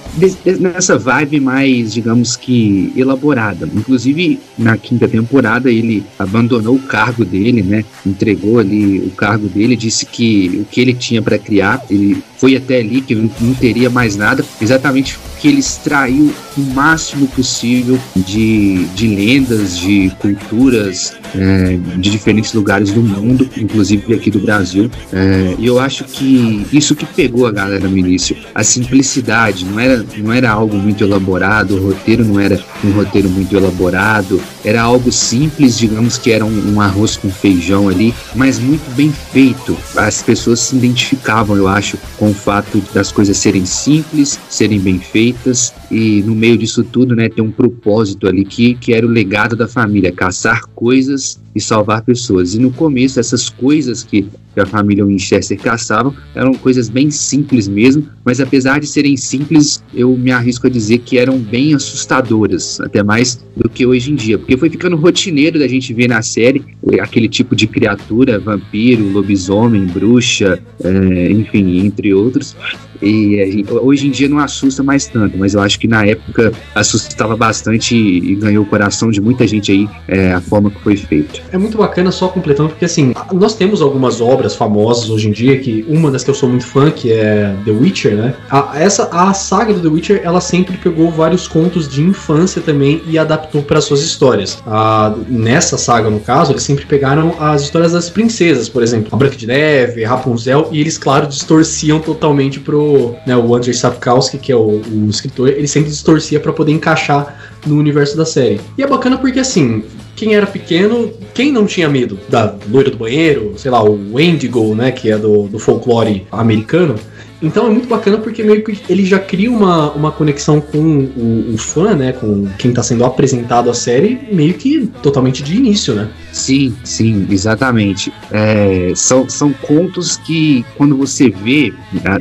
nessa 0.58 0.98
vibe 0.98 1.40
mais, 1.40 1.92
digamos 1.92 2.36
que, 2.36 2.92
elaborada. 2.96 3.68
Inclusive, 3.74 4.38
na 4.58 4.76
quinta 4.76 5.08
temporada, 5.08 5.70
ele 5.70 6.04
abandonou 6.18 6.76
o 6.76 6.82
cargo 6.82 7.24
dele, 7.24 7.62
né? 7.62 7.84
Entregou 8.04 8.58
ali 8.58 8.98
o 8.98 9.10
cargo 9.10 9.48
dele, 9.48 9.76
disse 9.76 10.06
que 10.06 10.60
o 10.62 10.64
que 10.64 10.80
ele 10.80 10.94
tinha 10.94 11.22
para 11.22 11.38
criar, 11.38 11.84
ele 11.90 12.22
foi 12.38 12.56
até 12.56 12.80
ali, 12.80 13.00
que 13.00 13.14
não 13.14 13.54
teria 13.54 13.90
mais 13.90 14.16
nada, 14.16 14.44
exatamente 14.60 15.18
que 15.40 15.48
ele 15.48 15.60
extraiu 15.60 16.32
o 16.56 16.60
máximo 16.60 17.26
possível 17.28 17.98
de, 18.14 18.84
de 18.94 19.06
lendas, 19.06 19.78
de 19.78 20.10
culturas 20.18 21.14
é, 21.34 21.78
de 21.96 22.10
diferentes 22.10 22.52
lugares 22.52 22.90
do 22.92 23.02
mundo, 23.02 23.48
inclusive 23.56 24.14
aqui 24.14 24.30
do 24.30 24.38
Brasil. 24.38 24.90
É, 25.12 25.54
e 25.58 25.66
eu 25.66 25.78
acho 25.78 26.04
que 26.04 26.66
isso 26.72 26.94
que 26.94 27.06
pegou 27.06 27.46
a 27.46 27.52
galera 27.52 27.88
no 27.88 27.96
início, 27.96 28.36
a 28.54 28.62
simplicidade, 28.62 29.64
não 29.64 29.80
era, 29.80 29.99
não 30.18 30.32
era 30.32 30.50
algo 30.50 30.76
muito 30.76 31.04
elaborado, 31.04 31.76
o 31.76 31.88
roteiro 31.88 32.24
não 32.24 32.40
era 32.40 32.58
um 32.84 32.92
roteiro 32.92 33.28
muito 33.28 33.56
elaborado, 33.56 34.40
era 34.64 34.82
algo 34.82 35.10
simples, 35.10 35.78
digamos 35.78 36.18
que 36.18 36.30
era 36.30 36.44
um, 36.44 36.74
um 36.74 36.80
arroz 36.80 37.16
com 37.16 37.30
feijão 37.30 37.88
ali, 37.88 38.14
mas 38.34 38.58
muito 38.58 38.88
bem 38.94 39.10
feito. 39.10 39.76
As 39.96 40.22
pessoas 40.22 40.60
se 40.60 40.76
identificavam, 40.76 41.56
eu 41.56 41.66
acho, 41.66 41.98
com 42.18 42.30
o 42.30 42.34
fato 42.34 42.82
das 42.92 43.10
coisas 43.10 43.36
serem 43.36 43.64
simples, 43.64 44.38
serem 44.48 44.78
bem 44.78 44.98
feitas 44.98 45.72
e 45.90 46.22
no 46.22 46.34
meio 46.34 46.56
disso 46.56 46.84
tudo, 46.84 47.16
né, 47.16 47.28
ter 47.28 47.42
um 47.42 47.50
propósito 47.50 48.28
ali 48.28 48.44
que, 48.44 48.74
que 48.74 48.92
era 48.92 49.06
o 49.06 49.08
legado 49.08 49.56
da 49.56 49.66
família, 49.66 50.12
caçar 50.12 50.66
coisas 50.74 51.40
e 51.54 51.60
salvar 51.60 52.02
pessoas. 52.02 52.54
E 52.54 52.58
no 52.58 52.70
começo, 52.70 53.18
essas 53.18 53.48
coisas 53.48 54.04
que, 54.04 54.22
que 54.54 54.60
a 54.60 54.66
família 54.66 55.04
Winchester 55.04 55.58
caçavam 55.58 56.14
eram 56.34 56.54
coisas 56.54 56.88
bem 56.88 57.10
simples 57.10 57.66
mesmo, 57.66 58.06
mas 58.24 58.40
apesar 58.40 58.78
de 58.78 58.86
serem 58.86 59.16
simples, 59.16 59.82
eu 59.92 60.16
me 60.16 60.30
arrisco 60.30 60.66
a 60.66 60.70
dizer 60.70 60.98
que 60.98 61.18
eram 61.18 61.38
bem 61.38 61.74
assustadoras, 61.74 62.80
até 62.80 63.02
mais 63.02 63.44
do 63.56 63.68
que 63.68 63.84
hoje 63.84 64.12
em 64.12 64.14
dia, 64.14 64.38
porque 64.50 64.56
foi 64.58 64.70
ficando 64.70 64.96
rotineiro 64.96 65.60
da 65.60 65.68
gente 65.68 65.94
ver 65.94 66.08
na 66.08 66.22
série 66.22 66.64
aquele 67.00 67.28
tipo 67.28 67.54
de 67.54 67.68
criatura, 67.68 68.40
vampiro, 68.40 69.08
lobisomem, 69.12 69.86
bruxa, 69.86 70.60
é, 70.82 71.30
enfim, 71.30 71.78
entre 71.78 72.12
outros. 72.12 72.56
E 73.02 73.64
hoje 73.68 74.08
em 74.08 74.10
dia 74.10 74.28
não 74.28 74.38
assusta 74.38 74.82
mais 74.82 75.06
tanto, 75.06 75.36
mas 75.38 75.54
eu 75.54 75.60
acho 75.60 75.78
que 75.78 75.88
na 75.88 76.04
época 76.04 76.52
assustava 76.74 77.36
bastante 77.36 77.96
e, 77.96 78.32
e 78.32 78.34
ganhou 78.34 78.64
o 78.64 78.66
coração 78.66 79.10
de 79.10 79.20
muita 79.20 79.46
gente 79.46 79.72
aí 79.72 79.88
é, 80.06 80.32
a 80.32 80.40
forma 80.40 80.70
que 80.70 80.80
foi 80.80 80.96
feito. 80.96 81.40
É 81.52 81.58
muito 81.58 81.78
bacana, 81.78 82.10
só 82.10 82.28
completando, 82.28 82.70
porque 82.70 82.84
assim, 82.84 83.14
nós 83.32 83.54
temos 83.54 83.80
algumas 83.80 84.20
obras 84.20 84.54
famosas 84.54 85.08
hoje 85.10 85.28
em 85.28 85.32
dia, 85.32 85.58
que 85.58 85.84
uma 85.88 86.10
das 86.10 86.24
que 86.24 86.30
eu 86.30 86.34
sou 86.34 86.48
muito 86.48 86.66
fã, 86.66 86.90
que 86.90 87.12
é 87.12 87.54
The 87.64 87.70
Witcher, 87.70 88.16
né? 88.16 88.34
A, 88.50 88.72
essa, 88.74 89.08
a 89.12 89.32
saga 89.32 89.72
do 89.72 89.80
The 89.80 89.88
Witcher, 89.88 90.20
ela 90.22 90.40
sempre 90.40 90.76
pegou 90.76 91.10
vários 91.10 91.48
contos 91.48 91.88
de 91.88 92.02
infância 92.02 92.60
também 92.60 93.02
e 93.06 93.18
adaptou 93.18 93.62
para 93.62 93.80
suas 93.80 94.00
histórias. 94.00 94.62
A, 94.66 95.14
nessa 95.28 95.78
saga, 95.78 96.10
no 96.10 96.20
caso, 96.20 96.52
eles 96.52 96.62
sempre 96.62 96.84
pegaram 96.86 97.34
as 97.38 97.62
histórias 97.62 97.92
das 97.92 98.10
princesas, 98.10 98.68
por 98.68 98.82
exemplo, 98.82 99.08
a 99.12 99.16
Branca 99.16 99.36
de 99.36 99.46
Neve, 99.46 100.04
Rapunzel, 100.04 100.68
e 100.70 100.80
eles, 100.80 100.98
claro, 100.98 101.26
distorciam 101.26 102.00
totalmente 102.00 102.60
pro 102.60 102.89
né, 103.26 103.36
o 103.36 103.54
Andrzej 103.54 103.74
Sapkowski, 103.74 104.38
que 104.38 104.52
é 104.52 104.56
o, 104.56 104.80
o 104.80 105.08
escritor, 105.08 105.48
ele 105.48 105.66
sempre 105.66 105.90
distorcia 105.90 106.40
para 106.40 106.52
poder 106.52 106.72
encaixar 106.72 107.58
no 107.66 107.76
universo 107.76 108.16
da 108.16 108.24
série. 108.24 108.60
E 108.76 108.82
é 108.82 108.86
bacana 108.86 109.18
porque 109.18 109.40
assim, 109.40 109.82
quem 110.16 110.34
era 110.34 110.46
pequeno, 110.46 111.10
quem 111.34 111.52
não 111.52 111.66
tinha 111.66 111.88
medo 111.88 112.18
da 112.28 112.54
loira 112.70 112.90
do 112.90 112.96
banheiro, 112.96 113.54
sei 113.56 113.70
lá, 113.70 113.82
o 113.82 114.14
Wendigo, 114.14 114.74
né, 114.74 114.90
que 114.90 115.10
é 115.10 115.16
do, 115.16 115.44
do 115.44 115.58
folclore 115.58 116.26
americano, 116.30 116.94
então 117.42 117.66
é 117.66 117.70
muito 117.70 117.88
bacana 117.88 118.18
porque 118.18 118.42
meio 118.42 118.62
que 118.62 118.80
ele 118.88 119.04
já 119.04 119.18
cria 119.18 119.50
uma, 119.50 119.90
uma 119.92 120.12
conexão 120.12 120.60
com 120.60 120.78
o, 120.78 121.54
o 121.54 121.58
fã, 121.58 121.94
né? 121.94 122.12
Com 122.12 122.46
quem 122.58 122.72
tá 122.72 122.82
sendo 122.82 123.04
apresentado 123.04 123.70
a 123.70 123.74
série, 123.74 124.20
meio 124.30 124.54
que 124.54 124.86
totalmente 125.02 125.42
de 125.42 125.56
início, 125.56 125.94
né? 125.94 126.08
Sim, 126.32 126.74
sim, 126.84 127.26
exatamente. 127.30 128.12
É, 128.30 128.92
são, 128.94 129.28
são 129.28 129.52
contos 129.52 130.16
que, 130.16 130.64
quando 130.76 130.96
você 130.96 131.30
vê, 131.30 131.72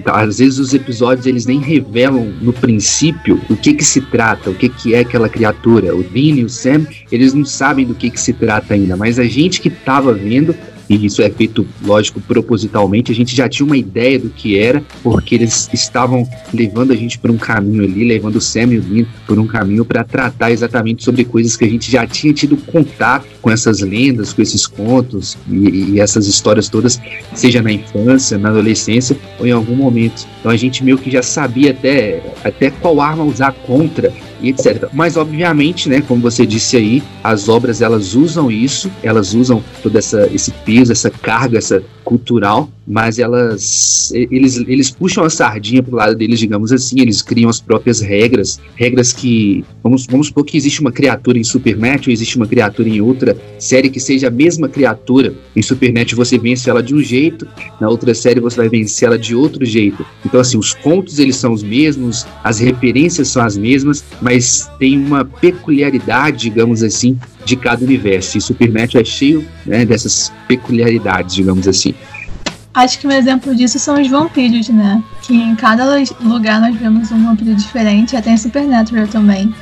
às 0.05 0.39
vezes 0.39 0.58
os 0.58 0.73
episódios 0.73 1.25
eles 1.25 1.45
nem 1.45 1.60
revelam 1.60 2.34
no 2.41 2.53
princípio 2.53 3.39
o 3.49 3.55
que 3.55 3.73
que 3.73 3.84
se 3.84 4.01
trata, 4.01 4.49
o 4.49 4.55
que 4.55 4.69
que 4.69 4.95
é 4.95 4.99
aquela 4.99 5.29
criatura. 5.29 5.95
O 5.95 6.03
Dean 6.03 6.36
e 6.36 6.43
o 6.43 6.49
Sam, 6.49 6.86
eles 7.12 7.34
não 7.34 7.45
sabem 7.45 7.86
do 7.86 7.93
que 7.93 8.10
que 8.10 8.19
se 8.19 8.34
trata 8.34 8.73
ainda, 8.73 8.95
mas 8.95 9.19
a 9.19 9.25
gente 9.25 9.62
que 9.62 9.69
tava 9.69 10.13
vendo 10.13 10.55
e 10.89 11.06
isso 11.06 11.21
é 11.21 11.30
feito, 11.30 11.67
lógico, 11.84 12.19
propositalmente, 12.19 13.12
a 13.12 13.15
gente 13.15 13.36
já 13.36 13.47
tinha 13.47 13.65
uma 13.65 13.78
ideia 13.78 14.17
do 14.17 14.30
que 14.30 14.58
era, 14.58 14.84
porque 15.04 15.36
eles 15.36 15.69
estavam 15.71 16.28
levando 16.52 16.91
a 16.91 16.95
gente 16.95 17.19
por 17.19 17.30
um 17.30 17.38
caminho 17.38 17.84
ali, 17.84 18.04
levando 18.04 18.38
o 18.38 18.41
Sam 18.41 18.73
e 18.73 18.80
o 18.80 18.82
Lin 18.82 19.06
por 19.28 19.38
um 19.38 19.45
caminho 19.45 19.86
para 19.86 20.04
tratar 20.04 20.52
exatamente 20.52 21.04
sobre 21.04 21.23
coisas 21.23 21.56
que 21.56 21.63
a 21.63 21.69
gente 21.69 21.91
já 21.91 22.08
tinha 22.08 22.34
tido 22.34 22.58
contato 22.58 23.28
com 23.39 23.52
essas 23.52 23.82
lendas, 23.82 24.34
com 24.34 24.41
esses 24.41 24.65
contos 24.65 25.38
e, 25.47 25.93
e 25.93 25.99
essas 25.99 26.25
histórias 26.25 26.67
todas, 26.69 26.99
seja 27.36 27.62
na 27.62 27.71
infância, 27.71 28.38
na 28.38 28.49
adolescência 28.49 29.15
ou 29.39 29.45
em 29.45 29.52
algum 29.52 29.75
momento. 29.75 30.25
Então 30.39 30.52
a 30.52 30.58
gente 30.58 30.84
meio 30.84 30.97
que 30.97 31.12
já 31.12 31.21
sabia 31.21 31.71
até, 31.71 32.34
até 32.43 32.71
qual 32.71 32.99
arma 32.99 33.23
usar 33.23 33.52
contra 33.52 34.12
e 34.41 34.49
etc. 34.49 34.88
Mas 34.93 35.17
obviamente, 35.17 35.89
né, 35.89 36.02
como 36.02 36.21
você 36.21 36.45
disse 36.45 36.78
aí, 36.78 37.04
as 37.23 37.49
obras 37.49 37.82
elas 37.82 38.15
usam 38.15 38.49
isso, 38.49 38.89
elas 39.04 39.34
usam 39.34 39.63
todo 39.84 39.97
essa, 39.97 40.30
esse 40.34 40.52
peso, 40.52 40.79
essa 40.88 41.10
carga, 41.10 41.58
essa 41.58 41.84
cultural, 42.10 42.72
mas 42.88 43.19
elas 43.19 44.12
eles, 44.12 44.58
eles 44.67 44.89
puxam 44.89 45.24
a 45.24 45.30
sardinha 45.30 45.84
pro 45.84 45.95
lado 45.95 46.15
deles, 46.15 46.39
digamos 46.39 46.72
assim, 46.72 47.00
eles 47.00 47.22
criam 47.22 47.52
as 47.52 47.62
próprias 47.62 48.02
regras, 48.02 48.60
regras 48.76 49.13
que 49.13 49.63
vamos 49.84 50.08
vamos 50.08 50.28
supor 50.28 50.43
que 50.43 50.58
existe 50.58 50.82
uma 50.82 50.91
criatura 50.91 51.38
em 51.38 51.43
Supermatch 51.43 52.08
ou 52.08 52.13
existe 52.13 52.36
uma 52.36 52.48
criatura 52.48 52.89
em 52.89 53.00
outra 53.00 53.38
série 53.60 53.91
que 53.91 54.00
seja 54.00 54.30
a 54.30 54.32
mesma 54.32 54.67
criatura. 54.67 55.36
Em 55.56 55.62
Supermatch 55.62 56.13
você 56.13 56.39
vence 56.39 56.67
ela 56.67 56.82
de 56.82 56.95
um 56.95 57.04
jeito, 57.04 57.48
na 57.80 57.88
outra 57.88 58.15
série 58.15 58.39
você 58.39 58.58
vai 58.58 58.69
vencer 58.69 59.08
ela 59.08 59.19
de 59.19 59.36
outro 59.36 59.63
jeito. 59.63 60.04
Então 60.26 60.39
assim, 60.39 60.58
os 60.58 60.74
pontos 60.74 61.19
eles 61.19 61.36
são 61.36 61.54
os 61.54 61.62
mesmos, 61.62 62.26
as 62.43 62.58
referências 62.58 63.28
são 63.28 63.43
as 63.43 63.56
mesmas, 63.56 64.04
mas 64.19 64.67
tem 64.80 64.98
uma 64.98 65.24
peculiaridade, 65.24 66.50
digamos 66.50 66.82
assim, 66.82 67.19
de 67.45 67.56
cada 67.56 67.84
universo. 67.84 68.38
E 68.38 68.41
Supermatch 68.41 68.95
é 68.95 69.04
cheio 69.04 69.45
né, 69.65 69.86
dessas 69.86 70.32
peculiaridades, 70.48 71.36
digamos 71.36 71.67
assim. 71.67 71.93
Acho 72.73 72.99
que 72.99 73.08
um 73.08 73.12
exemplo 73.12 73.55
disso 73.55 73.79
são 73.79 73.99
os 73.99 74.08
vampiros, 74.08 74.69
né? 74.69 75.03
Que 75.23 75.36
em 75.36 75.55
cada 75.55 75.86
lugar 76.21 76.62
nós 76.62 76.75
vemos 76.75 77.12
um 77.12 77.23
vampiro 77.23 77.55
diferente, 77.55 78.15
até 78.15 78.32
em 78.32 78.38
Supernatural 78.38 79.08
também, 79.08 79.53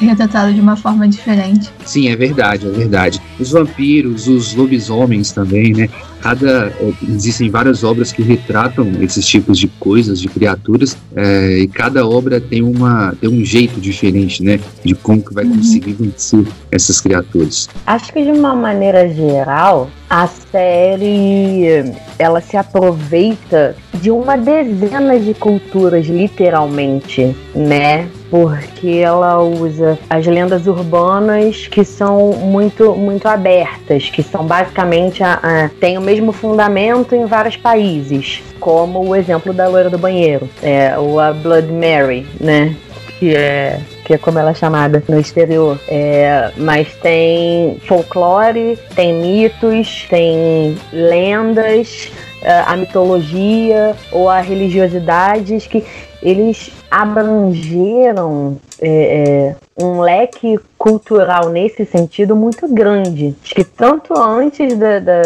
retratado 0.00 0.52
de 0.52 0.60
uma 0.60 0.76
forma 0.76 1.06
diferente. 1.06 1.70
Sim, 1.84 2.08
é 2.08 2.16
verdade, 2.16 2.66
é 2.66 2.70
verdade. 2.70 3.20
Os 3.38 3.50
vampiros, 3.50 4.26
os 4.28 4.54
lobisomens 4.54 5.30
também, 5.30 5.72
né? 5.72 5.88
cada 6.24 6.68
é, 6.80 6.92
existem 7.06 7.50
várias 7.50 7.84
obras 7.84 8.10
que 8.10 8.22
retratam 8.22 8.90
esses 9.02 9.26
tipos 9.26 9.58
de 9.58 9.68
coisas, 9.68 10.18
de 10.18 10.26
criaturas, 10.26 10.96
é, 11.14 11.58
e 11.58 11.68
cada 11.68 12.08
obra 12.08 12.40
tem 12.40 12.62
uma 12.62 13.14
tem 13.20 13.28
um 13.28 13.44
jeito 13.44 13.78
diferente, 13.78 14.42
né, 14.42 14.58
de 14.82 14.94
como 14.94 15.22
que 15.22 15.34
vai 15.34 15.44
uhum. 15.44 15.58
conseguir 15.58 15.92
vencer 15.92 16.46
essas 16.70 16.98
criaturas. 16.98 17.68
Acho 17.86 18.10
que 18.10 18.22
de 18.22 18.30
uma 18.30 18.56
maneira 18.56 19.06
geral 19.12 19.90
a 20.14 20.28
série 20.28 21.92
ela 22.20 22.40
se 22.40 22.56
aproveita 22.56 23.74
de 23.94 24.12
uma 24.12 24.36
dezena 24.36 25.18
de 25.18 25.34
culturas 25.34 26.06
literalmente, 26.06 27.34
né? 27.52 28.08
porque 28.30 29.00
ela 29.02 29.42
usa 29.42 29.98
as 30.08 30.24
lendas 30.24 30.68
urbanas 30.68 31.66
que 31.66 31.84
são 31.84 32.32
muito 32.32 32.94
muito 32.94 33.26
abertas, 33.26 34.08
que 34.08 34.22
são 34.22 34.46
basicamente 34.46 35.22
a, 35.22 35.34
a, 35.34 35.68
tem 35.80 35.98
o 35.98 36.00
mesmo 36.00 36.30
fundamento 36.30 37.14
em 37.14 37.26
vários 37.26 37.56
países, 37.56 38.40
como 38.60 39.08
o 39.08 39.16
exemplo 39.16 39.52
da 39.52 39.66
loira 39.68 39.90
do 39.90 39.98
banheiro, 39.98 40.48
é, 40.62 40.96
ou 40.96 41.18
a 41.18 41.32
Blood 41.32 41.72
Mary, 41.72 42.26
né? 42.40 42.74
Que 43.18 43.34
é 43.34 43.80
que 44.04 44.14
é 44.14 44.18
como 44.18 44.38
ela 44.38 44.50
é 44.50 44.54
chamada 44.54 45.02
no 45.08 45.18
exterior. 45.18 45.80
É, 45.88 46.52
mas 46.56 46.92
tem 46.96 47.78
folclore, 47.86 48.78
tem 48.94 49.14
mitos, 49.14 50.06
tem 50.08 50.76
lendas, 50.92 52.10
é, 52.42 52.60
a 52.66 52.76
mitologia 52.76 53.96
ou 54.12 54.28
a 54.28 54.40
religiosidades 54.40 55.66
que 55.66 55.82
eles 56.24 56.70
abrangeram 56.90 58.56
é, 58.80 58.88
é, 58.88 59.56
um 59.84 60.00
leque 60.00 60.58
cultural 60.78 61.48
nesse 61.48 61.84
sentido 61.84 62.36
muito 62.36 62.68
grande. 62.68 63.34
Acho 63.42 63.54
que 63.54 63.64
tanto 63.64 64.16
antes 64.18 64.76
da, 64.76 64.98
da, 64.98 65.22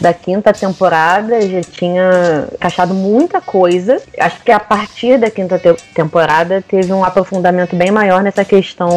da, 0.00 0.14
quinta 0.14 0.52
temporada 0.52 1.40
já 1.42 1.60
tinha 1.60 2.48
achado 2.60 2.94
muita 2.94 3.40
coisa. 3.40 4.00
Acho 4.18 4.42
que 4.42 4.52
a 4.52 4.60
partir 4.60 5.18
da 5.18 5.30
quinta 5.30 5.58
te 5.58 5.74
temporada 5.94 6.62
teve 6.66 6.92
um 6.92 7.04
aprofundamento 7.04 7.74
bem 7.74 7.90
maior 7.90 8.22
nessa 8.22 8.44
questão 8.44 8.90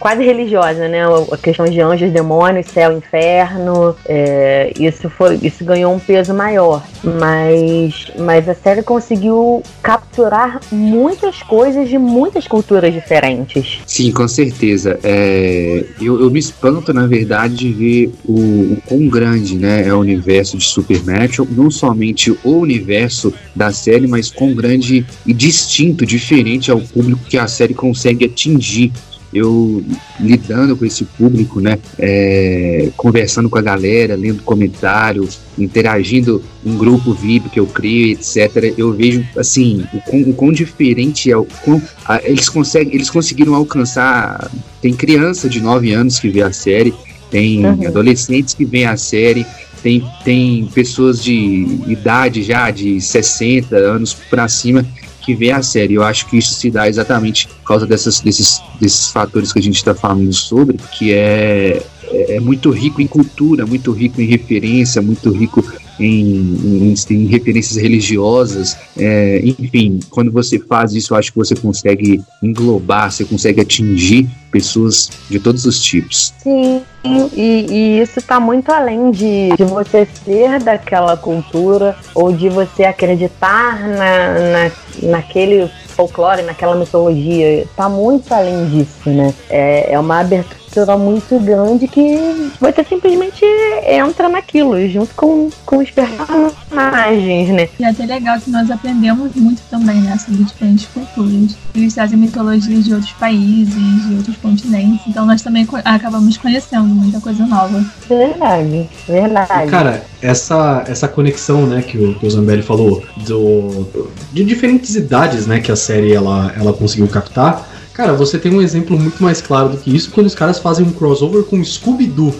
quase 0.00 0.24
religiosa, 0.24 0.88
né? 0.88 1.02
A 1.30 1.36
questão 1.36 1.66
de 1.66 1.80
anjos, 1.80 2.10
demônios, 2.10 2.66
céu, 2.66 2.96
inferno. 2.96 3.94
É, 4.06 4.72
isso 4.78 5.10
foi, 5.10 5.38
isso 5.42 5.64
ganhou 5.64 5.92
um 5.92 5.98
peso 5.98 6.32
maior. 6.32 6.82
Mas, 7.04 8.10
mas 8.18 8.48
a 8.48 8.54
série 8.54 8.82
conseguiu 8.82 9.62
capturar 9.82 10.57
muitas 10.70 11.42
coisas 11.42 11.88
de 11.88 11.98
muitas 11.98 12.46
culturas 12.46 12.92
diferentes. 12.92 13.80
Sim, 13.86 14.12
com 14.12 14.26
certeza. 14.26 14.98
É, 15.02 15.84
eu, 16.00 16.20
eu, 16.20 16.30
me 16.30 16.38
espanto, 16.38 16.92
na 16.92 17.06
verdade, 17.06 17.56
de 17.56 17.72
ver 17.72 18.12
o, 18.24 18.72
o 18.72 18.82
quão 18.86 19.08
grande 19.08 19.56
né, 19.56 19.86
é 19.86 19.92
o 19.92 19.98
universo 19.98 20.56
de 20.56 20.64
Supernatural, 20.64 21.48
não 21.50 21.70
somente 21.70 22.30
o 22.44 22.58
universo 22.58 23.32
da 23.54 23.72
série, 23.72 24.06
mas 24.06 24.30
quão 24.30 24.54
grande 24.54 25.04
e 25.26 25.32
distinto, 25.32 26.06
diferente 26.06 26.70
ao 26.70 26.80
público 26.80 27.20
que 27.28 27.38
a 27.38 27.46
série 27.46 27.74
consegue 27.74 28.24
atingir 28.24 28.92
eu 29.32 29.84
lidando 30.18 30.76
com 30.76 30.84
esse 30.84 31.04
público, 31.04 31.60
né, 31.60 31.78
é, 31.98 32.90
conversando 32.96 33.50
com 33.50 33.58
a 33.58 33.62
galera, 33.62 34.14
lendo 34.14 34.42
comentários, 34.42 35.38
interagindo 35.58 36.42
em 36.64 36.76
grupo 36.76 37.12
VIP 37.12 37.50
que 37.50 37.60
eu 37.60 37.66
crio, 37.66 38.12
etc. 38.12 38.74
Eu 38.76 38.92
vejo 38.92 39.24
assim 39.36 39.84
o 39.92 40.00
quão, 40.00 40.20
o 40.22 40.34
quão 40.34 40.52
diferente 40.52 41.30
é 41.30 41.36
o 41.36 41.46
quão, 41.64 41.80
a, 42.06 42.20
eles 42.22 42.48
conseguem, 42.48 42.94
eles 42.94 43.10
conseguiram 43.10 43.54
alcançar. 43.54 44.50
Tem 44.80 44.94
criança 44.94 45.48
de 45.48 45.60
9 45.60 45.92
anos 45.92 46.18
que 46.18 46.28
vê 46.28 46.42
a 46.42 46.52
série, 46.52 46.94
tem 47.30 47.64
uhum. 47.64 47.86
adolescentes 47.86 48.54
que 48.54 48.64
vê 48.64 48.84
a 48.84 48.96
série, 48.96 49.44
tem, 49.82 50.04
tem 50.24 50.66
pessoas 50.74 51.22
de 51.22 51.66
idade 51.86 52.42
já 52.42 52.70
de 52.70 53.00
60 53.00 53.76
anos 53.76 54.14
para 54.14 54.48
cima 54.48 54.84
que 55.28 55.34
vê 55.34 55.50
a 55.50 55.62
série. 55.62 55.92
Eu 55.92 56.02
acho 56.02 56.26
que 56.26 56.38
isso 56.38 56.54
se 56.54 56.70
dá 56.70 56.88
exatamente 56.88 57.46
por 57.48 57.64
causa 57.64 57.86
dessas, 57.86 58.18
desses, 58.18 58.62
desses 58.80 59.10
fatores 59.10 59.52
que 59.52 59.58
a 59.58 59.62
gente 59.62 59.76
está 59.76 59.94
falando 59.94 60.32
sobre, 60.32 60.78
que 60.96 61.12
é, 61.12 61.82
é, 62.04 62.36
é 62.36 62.40
muito 62.40 62.70
rico 62.70 63.02
em 63.02 63.06
cultura, 63.06 63.66
muito 63.66 63.92
rico 63.92 64.22
em 64.22 64.24
referência, 64.24 65.02
muito 65.02 65.30
rico 65.30 65.62
em, 65.98 66.92
em, 66.92 66.94
em 67.10 67.26
referências 67.26 67.76
religiosas, 67.76 68.76
é, 68.96 69.40
enfim, 69.44 70.00
quando 70.10 70.30
você 70.30 70.58
faz 70.58 70.94
isso, 70.94 71.14
acho 71.14 71.32
que 71.32 71.38
você 71.38 71.54
consegue 71.54 72.20
englobar, 72.42 73.10
você 73.10 73.24
consegue 73.24 73.60
atingir 73.60 74.28
pessoas 74.50 75.10
de 75.28 75.38
todos 75.38 75.64
os 75.66 75.80
tipos. 75.80 76.32
Sim, 76.38 76.82
e, 77.04 77.66
e 77.70 78.00
isso 78.00 78.18
está 78.18 78.40
muito 78.40 78.70
além 78.70 79.10
de, 79.10 79.50
de 79.56 79.64
você 79.64 80.06
ser 80.24 80.60
daquela 80.60 81.16
cultura 81.16 81.96
ou 82.14 82.32
de 82.32 82.48
você 82.48 82.84
acreditar 82.84 83.80
na, 83.80 83.98
na, 83.98 85.10
naquele 85.10 85.68
folclore, 85.88 86.42
naquela 86.42 86.76
mitologia. 86.76 87.62
Está 87.62 87.88
muito 87.88 88.32
além 88.32 88.68
disso, 88.70 89.10
né? 89.10 89.34
É, 89.50 89.92
é 89.92 89.98
uma 89.98 90.20
abertura 90.20 90.58
muito 90.98 91.38
grande 91.40 91.88
que 91.88 92.50
você 92.60 92.84
simplesmente 92.84 93.44
entra 93.86 94.28
naquilo, 94.28 94.88
junto 94.88 95.14
com, 95.14 95.50
com 95.64 95.78
os 95.78 95.90
personagens, 95.90 97.48
né? 97.48 97.68
E 97.78 97.84
é 97.84 97.88
até 97.88 98.06
legal 98.06 98.38
que 98.40 98.50
nós 98.50 98.70
aprendemos 98.70 99.34
muito 99.34 99.62
também, 99.70 100.00
né, 100.00 100.16
sobre 100.18 100.44
diferentes 100.44 100.86
culturas. 100.86 101.56
Eles 101.74 101.94
trazem 101.94 102.18
mitologias 102.18 102.84
de 102.84 102.94
outros 102.94 103.12
países, 103.12 104.06
de 104.06 104.14
outros 104.14 104.36
continentes, 104.36 105.06
então 105.06 105.24
nós 105.26 105.42
também 105.42 105.66
acabamos 105.84 106.36
conhecendo 106.36 106.84
muita 106.84 107.20
coisa 107.20 107.46
nova. 107.46 107.84
Verdade, 108.08 108.88
verdade. 109.06 109.70
Cara, 109.70 110.04
essa, 110.22 110.84
essa 110.86 111.08
conexão, 111.08 111.66
né, 111.66 111.82
que 111.82 111.98
o, 111.98 112.14
que 112.14 112.26
o 112.26 112.30
Zambelli 112.30 112.62
falou, 112.62 113.02
do, 113.26 113.88
de 114.32 114.44
diferentes 114.44 114.94
idades, 114.94 115.46
né, 115.46 115.60
que 115.60 115.72
a 115.72 115.76
série 115.76 116.12
ela, 116.12 116.52
ela 116.58 116.72
conseguiu 116.72 117.08
captar, 117.08 117.66
Cara, 117.98 118.12
você 118.12 118.38
tem 118.38 118.54
um 118.54 118.62
exemplo 118.62 118.96
muito 118.96 119.20
mais 119.20 119.42
claro 119.42 119.70
do 119.70 119.76
que 119.76 119.94
isso 119.94 120.12
quando 120.12 120.28
os 120.28 120.34
caras 120.34 120.60
fazem 120.60 120.86
um 120.86 120.92
crossover 120.92 121.42
com 121.42 121.64
Scooby-Doo. 121.64 122.32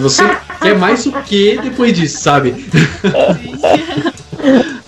Você 0.00 0.22
quer 0.62 0.78
mais 0.78 1.04
o 1.06 1.12
que 1.24 1.58
depois 1.60 1.92
disso, 1.92 2.22
sabe? 2.22 2.54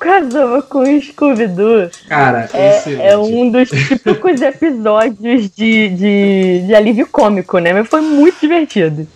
Crossover 0.00 0.62
com 0.62 0.80
o 0.80 1.02
Scooby-Doo 1.02 1.90
Cara, 2.08 2.48
é, 2.54 2.78
excelente. 2.78 3.02
é 3.02 3.18
um 3.18 3.50
dos 3.50 3.68
típicos 3.68 4.40
episódios 4.42 5.50
de, 5.50 5.88
de, 5.90 6.62
de 6.66 6.74
alívio 6.74 7.06
cômico, 7.06 7.58
né? 7.58 7.74
Mas 7.74 7.86
foi 7.86 8.00
muito 8.00 8.40
divertido. 8.40 9.06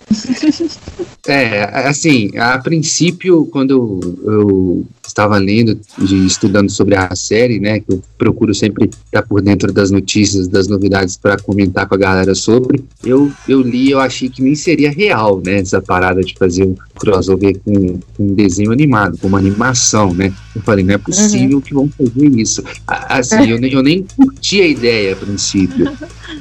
É, 1.26 1.64
assim, 1.88 2.30
a 2.36 2.58
princípio, 2.58 3.46
quando 3.46 4.00
eu, 4.24 4.86
estava 5.06 5.38
lendo 5.38 5.78
e 6.00 6.26
estudando 6.26 6.68
sobre 6.68 6.96
a 6.96 7.14
série, 7.14 7.60
né, 7.60 7.78
que 7.78 7.92
eu 7.92 8.02
procuro 8.18 8.52
sempre 8.52 8.90
estar 9.06 9.22
por 9.22 9.40
dentro 9.40 9.72
das 9.72 9.90
notícias, 9.90 10.48
das 10.48 10.66
novidades 10.66 11.16
para 11.16 11.38
comentar 11.38 11.86
com 11.86 11.94
a 11.94 11.98
galera 11.98 12.34
sobre, 12.34 12.84
eu, 13.04 13.30
eu 13.48 13.62
li 13.62 13.92
eu 13.92 14.00
achei 14.00 14.28
que 14.28 14.42
nem 14.42 14.56
seria 14.56 14.90
real, 14.90 15.40
né, 15.44 15.60
essa 15.60 15.80
parada 15.80 16.20
de 16.20 16.34
fazer 16.36 16.64
um 16.64 16.74
crossover 16.98 17.56
com, 17.64 18.00
com 18.16 18.24
um 18.24 18.34
desenho 18.34 18.72
animado, 18.72 19.16
com 19.18 19.28
uma 19.28 19.38
animação, 19.38 20.12
né. 20.12 20.32
Eu 20.54 20.62
falei, 20.62 20.73
não 20.82 20.94
é 20.94 20.98
possível 20.98 21.60
que 21.60 21.74
vão 21.74 21.88
fazer 21.88 22.28
isso. 22.36 22.62
Assim, 22.86 23.50
eu 23.50 23.58
nem, 23.58 23.72
eu 23.72 23.82
nem 23.82 24.04
curti 24.16 24.60
a 24.60 24.66
ideia 24.66 25.12
a 25.12 25.16
princípio. 25.16 25.90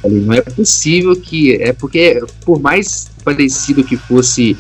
Falei, 0.01 0.19
não 0.21 0.33
é 0.33 0.41
possível 0.41 1.15
que. 1.15 1.55
É 1.55 1.73
porque, 1.73 2.21
por 2.45 2.59
mais 2.59 3.11
parecido 3.23 3.83
que 3.83 3.95
fosse 3.95 4.57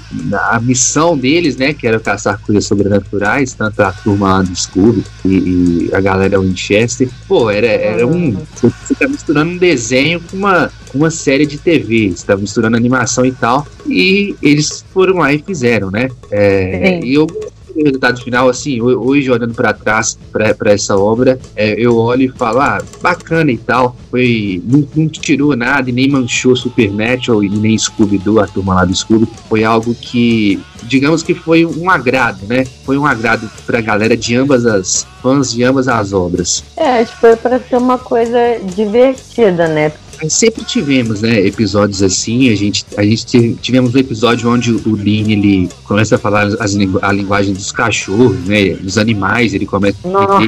a 0.51 0.59
missão 0.59 1.17
deles, 1.17 1.57
né? 1.57 1.73
Que 1.73 1.85
era 1.85 1.99
caçar 1.99 2.39
coisas 2.39 2.65
sobrenaturais, 2.65 3.53
tanto 3.53 3.81
a 3.81 3.91
turma 3.91 4.33
lá 4.33 4.41
do 4.41 4.55
Scooby 4.55 5.03
e, 5.25 5.29
e 5.29 5.89
a 5.93 5.99
galera 5.99 6.39
Winchester. 6.39 7.09
Pô, 7.27 7.49
era, 7.49 7.67
era 7.67 8.07
um. 8.07 8.35
Você 8.55 8.95
tá 8.95 9.07
misturando 9.07 9.51
um 9.51 9.57
desenho 9.57 10.21
com 10.21 10.37
uma, 10.37 10.71
com 10.89 10.97
uma 10.97 11.11
série 11.11 11.45
de 11.45 11.57
TV, 11.57 12.11
você 12.11 12.25
tá 12.25 12.37
misturando 12.37 12.77
animação 12.77 13.25
e 13.25 13.31
tal. 13.31 13.67
E 13.87 14.35
eles 14.41 14.83
foram 14.93 15.17
lá 15.17 15.33
e 15.33 15.39
fizeram, 15.39 15.91
né? 15.91 16.09
É, 16.31 17.03
e 17.03 17.13
eu 17.13 17.27
o 17.75 17.83
resultado 17.83 18.21
final, 18.21 18.49
assim, 18.49 18.79
ho- 18.81 19.05
hoje 19.07 19.29
olhando 19.29 19.53
para 19.53 19.73
trás 19.73 20.17
para 20.31 20.71
essa 20.71 20.97
obra, 20.97 21.39
é, 21.55 21.73
eu 21.77 21.97
olho 21.97 22.23
e 22.23 22.29
falo, 22.29 22.59
ah, 22.59 22.81
bacana 23.01 23.51
e 23.51 23.57
tal, 23.57 23.95
foi, 24.11 24.61
não, 24.65 24.87
não 24.95 25.07
tirou 25.09 25.55
nada 25.55 25.89
e 25.89 25.93
nem 25.93 26.09
manchou 26.09 26.55
Supernatural 26.55 27.43
e 27.43 27.49
nem 27.49 27.77
Scooby-Doo, 27.77 28.39
a 28.39 28.47
turma 28.47 28.75
lá 28.75 28.85
do 28.85 28.95
Scooby, 28.95 29.27
foi 29.49 29.63
algo 29.63 29.93
que, 29.95 30.59
digamos 30.83 31.23
que 31.23 31.33
foi 31.33 31.65
um 31.65 31.89
agrado, 31.89 32.45
né? 32.47 32.65
Foi 32.85 32.97
um 32.97 33.05
agrado 33.05 33.49
pra 33.65 33.81
galera 33.81 34.15
de 34.15 34.35
ambas 34.35 34.65
as, 34.65 35.05
fãs 35.21 35.51
de 35.51 35.63
ambas 35.63 35.87
as 35.87 36.13
obras. 36.13 36.63
É, 36.77 37.01
acho 37.01 37.13
que 37.13 37.19
foi 37.21 37.35
pra 37.35 37.59
ser 37.59 37.77
uma 37.77 37.97
coisa 37.97 38.37
divertida, 38.75 39.67
né? 39.67 39.91
Sempre 40.29 40.63
tivemos, 40.63 41.21
né, 41.21 41.39
episódios 41.45 42.01
assim. 42.01 42.49
A 42.49 42.55
gente, 42.55 42.85
a 42.97 43.03
gente 43.03 43.25
tive- 43.25 43.55
tivemos 43.61 43.93
um 43.93 43.97
episódio 43.97 44.49
onde 44.49 44.71
o 44.71 44.95
Dean 44.97 45.29
ele 45.31 45.69
começa 45.83 46.15
a 46.15 46.17
falar 46.17 46.47
as, 46.59 46.75
a 47.01 47.11
linguagem 47.11 47.53
dos 47.53 47.71
cachorros, 47.71 48.37
né, 48.45 48.69
dos 48.75 48.97
animais. 48.97 49.53
Ele 49.53 49.65
começa 49.65 49.97
Nossa. 50.07 50.43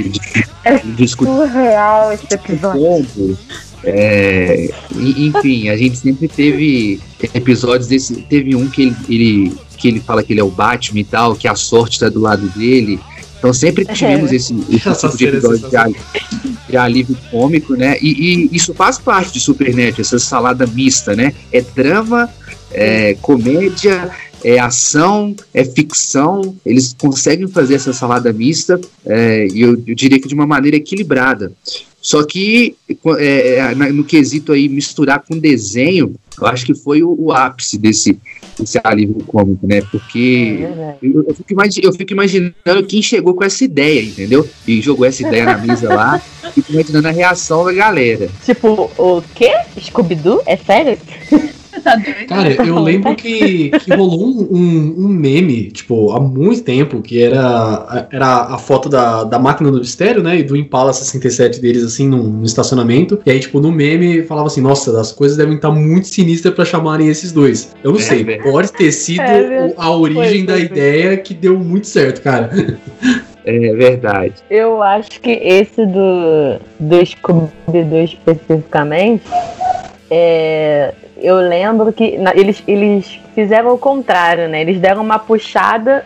a 0.66 0.72
discutir 0.96 1.32
Surreal 1.32 2.12
esse 2.14 2.26
episódio. 2.34 3.38
É, 3.84 4.70
enfim, 4.96 5.70
a 5.70 5.78
gente 5.78 5.98
sempre 5.98 6.28
teve 6.28 7.00
episódios 7.34 7.88
desse. 7.88 8.16
Teve 8.24 8.56
um 8.56 8.68
que 8.68 8.82
ele, 8.84 8.96
ele- 9.10 9.54
que 9.78 9.88
ele 9.90 10.00
fala 10.00 10.24
que 10.24 10.34
ele 10.34 10.40
é 10.40 10.44
o 10.44 10.50
Batman 10.50 11.02
e 11.02 11.04
tal, 11.04 11.36
que 11.36 11.48
a 11.48 11.54
sorte 11.56 12.00
tá 12.00 12.10
do 12.10 12.20
lado 12.22 12.48
dele. 12.50 13.00
Então 13.46 13.54
sempre 13.54 13.86
tivemos 13.86 14.32
esse, 14.32 14.56
esse 14.72 14.90
Essa 14.90 15.08
tipo 15.08 15.18
de 15.18 15.26
é 15.26 15.30
episódio 15.30 15.70
de, 15.70 15.78
ali- 15.78 15.96
de 16.68 16.78
alívio 16.78 17.16
cômico, 17.30 17.76
né? 17.76 17.96
E, 18.02 18.50
e 18.50 18.56
isso 18.56 18.74
faz 18.74 18.98
parte 18.98 19.34
de 19.34 19.40
Supernet, 19.40 20.02
essa 20.02 20.18
salada 20.18 20.66
mista, 20.66 21.16
né? 21.16 21.32
É 21.52 21.62
drama, 21.62 22.28
é 22.72 23.14
comédia, 23.22 24.10
é 24.44 24.58
ação, 24.58 25.36
é 25.54 25.64
ficção. 25.64 26.56
Eles 26.66 26.96
conseguem 26.98 27.48
fazer 27.48 27.76
essa 27.76 27.94
salada 27.94 28.34
mista, 28.34 28.82
é, 29.06 29.46
e 29.54 29.62
eu, 29.62 29.80
eu 29.86 29.94
diria 29.94 30.20
que 30.20 30.28
de 30.28 30.34
uma 30.34 30.48
maneira 30.48 30.78
equilibrada. 30.78 31.52
Só 32.02 32.24
que 32.24 32.76
é, 33.20 33.58
é, 33.58 33.76
no 33.76 34.04
quesito 34.04 34.54
aí 34.54 34.68
misturar 34.68 35.24
com 35.28 35.38
desenho, 35.38 36.16
eu 36.42 36.48
acho 36.48 36.66
que 36.66 36.74
foi 36.74 37.04
o, 37.04 37.16
o 37.16 37.32
ápice 37.32 37.78
desse, 37.78 38.18
alívio 38.84 39.16
cômico, 39.26 39.68
né? 39.68 39.78
É 39.78 39.82
Porque 39.82 40.58
verdade. 40.62 40.98
eu, 41.02 41.24
eu 41.28 41.36
fico 41.36 41.86
eu 41.86 41.94
fico 41.94 42.14
imaginando 42.14 42.86
quem 42.88 43.02
chegou 43.02 43.34
com 43.34 43.44
essa 43.44 43.64
ideia, 43.64 44.02
entendeu? 44.02 44.48
E 44.68 44.82
jogou 44.82 45.06
essa 45.06 45.26
ideia 45.28 45.46
na 45.46 45.58
mesa 45.58 45.94
lá, 45.94 46.20
fico 46.54 46.72
imaginando 46.72 47.08
a 47.08 47.12
reação 47.12 47.66
da 47.66 47.74
galera. 47.74 48.30
Tipo, 48.44 48.92
o 48.98 49.22
quê? 49.34 49.54
Scooby-Doo? 49.80 50.42
É 50.46 50.58
sério? 50.58 50.98
Tá 51.86 51.96
doido? 51.98 52.26
Cara, 52.28 52.52
eu 52.66 52.80
lembro 52.80 53.16
que, 53.16 53.70
que 53.70 53.94
rolou 53.94 54.26
um, 54.26 54.48
um, 54.52 54.96
um 55.06 55.08
meme, 55.08 55.70
tipo, 55.70 56.12
há 56.14 56.20
muito 56.20 56.64
tempo, 56.64 57.00
que 57.00 57.22
era, 57.22 58.08
era 58.12 58.28
a 58.56 58.58
foto 58.58 58.90
da, 58.90 59.24
da 59.24 59.38
máquina 59.38 59.70
do 59.72 59.78
mistério, 59.78 60.24
né? 60.24 60.40
E 60.40 60.44
do 60.44 60.58
Impala 60.58 60.92
67 60.92 61.62
deles, 61.62 61.84
assim, 61.84 62.10
num, 62.10 62.24
num 62.24 62.44
estacionamento. 62.44 63.20
E 63.24 63.30
aí, 63.30 63.40
tipo, 63.40 63.60
no 63.60 63.72
meme 63.72 64.24
falava 64.24 64.48
assim, 64.48 64.62
nossa, 64.62 65.00
as 65.00 65.12
coisas 65.12 65.38
devem 65.38 65.56
estar 65.58 65.70
muito 65.70 66.08
sinistras 66.08 66.56
pra 66.56 66.66
chamarem 66.66 67.08
esses 67.08 67.32
dois. 67.32 67.76
Eu 67.84 67.92
não 67.92 68.00
É, 68.00 68.02
sei, 68.02 68.24
velho. 68.24 68.42
pode 68.44 68.72
ter 68.74 68.92
sido 68.92 69.22
É, 69.22 69.72
a 69.78 69.92
origem 69.92 70.40
Foi, 70.40 70.44
da 70.48 70.54
foi. 70.54 70.64
ideia 70.64 71.18
que 71.18 71.36
deu 71.36 71.60
muito 71.60 71.86
certo, 71.86 72.22
cara. 72.24 72.50
É 73.46 73.76
verdade. 73.76 74.34
Eu 74.50 74.82
acho 74.82 75.22
que 75.22 75.30
esse 75.30 75.86
do, 75.86 76.60
do 76.80 77.06
Scooby-Doo 77.06 78.04
especificamente, 78.04 79.24
é, 80.10 80.94
eu 81.18 81.36
lembro 81.38 81.92
que 81.94 82.18
na- 82.18 82.36
eles, 82.36 82.62
eles 82.68 83.20
fizeram 83.34 83.74
o 83.74 83.78
contrário, 83.78 84.48
né? 84.48 84.62
Eles 84.62 84.80
deram 84.80 85.02
uma 85.02 85.20
puxada 85.20 86.06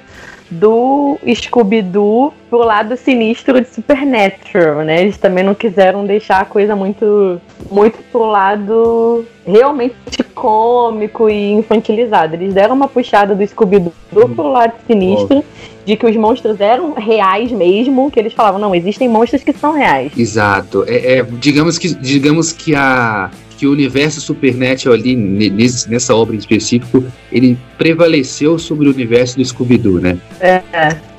do 0.51 1.17
Scooby-Doo 1.31 2.33
pro 2.49 2.59
lado 2.59 2.97
sinistro 2.97 3.61
de 3.61 3.69
Supernatural, 3.69 4.83
né? 4.83 5.01
Eles 5.01 5.17
também 5.17 5.43
não 5.43 5.53
quiseram 5.53 6.05
deixar 6.05 6.41
a 6.41 6.45
coisa 6.45 6.75
muito, 6.75 7.39
muito 7.69 7.99
pro 8.11 8.25
lado 8.25 9.25
realmente 9.45 9.93
cômico 10.33 11.29
e 11.29 11.51
infantilizado. 11.51 12.35
Eles 12.35 12.53
deram 12.53 12.75
uma 12.75 12.87
puxada 12.87 13.35
do 13.35 13.45
Scooby-Doo 13.45 13.93
pro 14.35 14.47
lado 14.47 14.73
sinistro, 14.87 15.43
de 15.85 15.95
que 15.95 16.05
os 16.05 16.15
monstros 16.15 16.59
eram 16.59 16.93
reais 16.93 17.51
mesmo, 17.51 18.09
que 18.09 18.19
eles 18.19 18.33
falavam, 18.33 18.59
não, 18.59 18.73
existem 18.73 19.07
monstros 19.07 19.43
que 19.43 19.53
são 19.53 19.73
reais. 19.73 20.11
Exato. 20.17 20.83
É, 20.87 21.19
é, 21.19 21.23
digamos 21.23 21.77
que, 21.77 21.93
digamos 21.93 22.51
que 22.51 22.75
a 22.75 23.29
que 23.59 23.67
o 23.67 23.71
universo 23.73 24.21
Supernatural 24.21 24.95
ali 24.97 25.15
nesse- 25.17 25.89
nessa 25.89 26.15
obra 26.15 26.33
em 26.33 26.39
específico 26.39 27.03
ele 27.29 27.57
prevaleceu 27.77 28.57
sobre 28.57 28.87
o 28.87 28.91
universo 28.93 29.35
do 29.37 29.43
Scooby-Doo, 29.43 29.99
né? 29.99 30.17
É, 30.39 30.61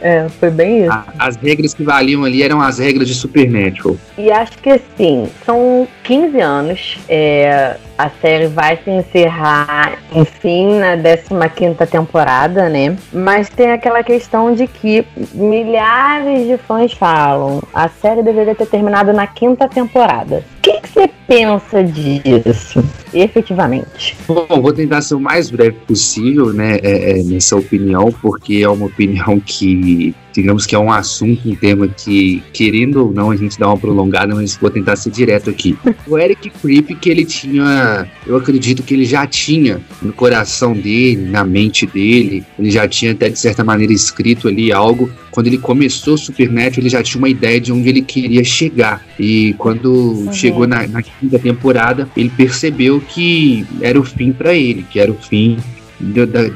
é, 0.00 0.26
foi 0.40 0.50
bem 0.50 0.82
isso. 0.84 0.90
A- 0.92 1.04
as 1.18 1.36
regras 1.36 1.74
que 1.74 1.82
valiam 1.82 2.24
ali 2.24 2.42
eram 2.42 2.60
as 2.62 2.78
regras 2.78 3.06
de 3.08 3.14
Supernatural. 3.14 3.94
E 4.16 4.30
acho 4.30 4.56
que 4.58 4.70
assim, 4.70 5.28
são 5.44 5.86
15 6.02 6.40
anos. 6.40 6.98
é, 7.08 7.76
a 8.00 8.10
série 8.20 8.46
vai 8.46 8.78
se 8.82 8.90
encerrar, 8.90 9.98
enfim, 10.14 10.78
na 10.78 11.48
15 11.48 11.74
temporada, 11.86 12.68
né? 12.68 12.96
Mas 13.12 13.50
tem 13.50 13.72
aquela 13.72 14.02
questão 14.02 14.54
de 14.54 14.66
que 14.66 15.04
milhares 15.34 16.46
de 16.46 16.56
fãs 16.56 16.92
falam 16.92 17.60
a 17.74 17.88
série 17.88 18.22
deveria 18.22 18.54
ter 18.54 18.66
terminado 18.66 19.12
na 19.12 19.26
quinta 19.26 19.68
temporada. 19.68 20.42
O 20.58 20.60
que 20.62 20.80
que 20.80 20.88
você 20.88 21.10
pensa 21.26 21.84
disso, 21.84 22.82
efetivamente? 23.12 24.16
Bom, 24.26 24.46
vou 24.62 24.72
tentar 24.72 25.02
ser 25.02 25.14
o 25.14 25.20
mais 25.20 25.50
breve 25.50 25.76
possível, 25.86 26.52
né, 26.52 26.78
é, 26.82 27.20
é, 27.20 27.22
nessa 27.22 27.56
opinião, 27.56 28.12
porque 28.20 28.60
é 28.62 28.68
uma 28.68 28.86
opinião 28.86 29.38
que, 29.38 30.14
digamos 30.32 30.66
que 30.66 30.74
é 30.74 30.78
um 30.78 30.92
assunto, 30.92 31.48
um 31.48 31.54
tema 31.54 31.88
que, 31.88 32.42
querendo 32.52 33.06
ou 33.06 33.12
não, 33.12 33.30
a 33.30 33.36
gente 33.36 33.58
dá 33.58 33.66
uma 33.66 33.76
prolongada, 33.76 34.34
mas 34.34 34.56
vou 34.56 34.70
tentar 34.70 34.96
ser 34.96 35.10
direto 35.10 35.50
aqui. 35.50 35.76
O 36.06 36.18
Eric 36.18 36.50
Creep, 36.50 36.90
que 37.00 37.10
ele 37.10 37.24
tinha, 37.24 38.06
eu 38.26 38.36
acredito 38.36 38.82
que 38.82 38.94
ele 38.94 39.04
já 39.04 39.26
tinha 39.26 39.80
no 40.02 40.12
coração 40.12 40.72
dele, 40.72 41.28
na 41.28 41.44
mente 41.44 41.86
dele, 41.86 42.44
ele 42.58 42.70
já 42.70 42.86
tinha 42.88 43.12
até 43.12 43.28
de 43.28 43.38
certa 43.38 43.62
maneira 43.64 43.92
escrito 43.92 44.48
ali 44.48 44.72
algo. 44.72 45.10
Quando 45.30 45.46
ele 45.46 45.58
começou 45.58 46.14
o 46.14 46.18
Supernatural, 46.18 46.80
ele 46.80 46.88
já 46.88 47.02
tinha 47.02 47.18
uma 47.18 47.28
ideia 47.28 47.60
de 47.60 47.72
onde 47.72 47.88
ele 47.88 48.02
queria 48.02 48.42
chegar. 48.42 49.04
E 49.18 49.54
quando 49.58 50.28
chegou 50.32 50.66
na, 50.66 50.86
na 50.86 51.02
quinta 51.02 51.38
temporada, 51.38 52.08
ele 52.16 52.30
percebeu 52.30 53.00
que 53.00 53.64
era 53.80 53.98
o 53.98 54.04
fim 54.04 54.32
para 54.32 54.54
ele, 54.54 54.84
que 54.90 54.98
era 54.98 55.10
o 55.10 55.14
fim 55.14 55.56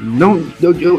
não, 0.01 0.41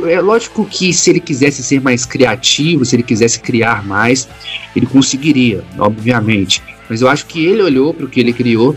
é 0.09 0.21
lógico 0.21 0.65
que 0.65 0.93
se 0.93 1.11
ele 1.11 1.21
quisesse 1.21 1.63
ser 1.63 1.81
mais 1.81 2.07
criativo, 2.07 2.85
se 2.85 2.95
ele 2.97 3.03
quisesse 3.03 3.41
criar 3.41 3.85
mais, 3.85 4.29
ele 4.75 4.87
conseguiria, 4.87 5.65
obviamente. 5.79 6.63
Mas 6.89 7.03
eu 7.03 7.09
acho 7.09 7.27
que 7.27 7.45
ele 7.45 7.63
olhou 7.63 7.93
para 7.93 8.07
o 8.07 8.09
que 8.09 8.21
ele 8.21 8.33
criou 8.33 8.77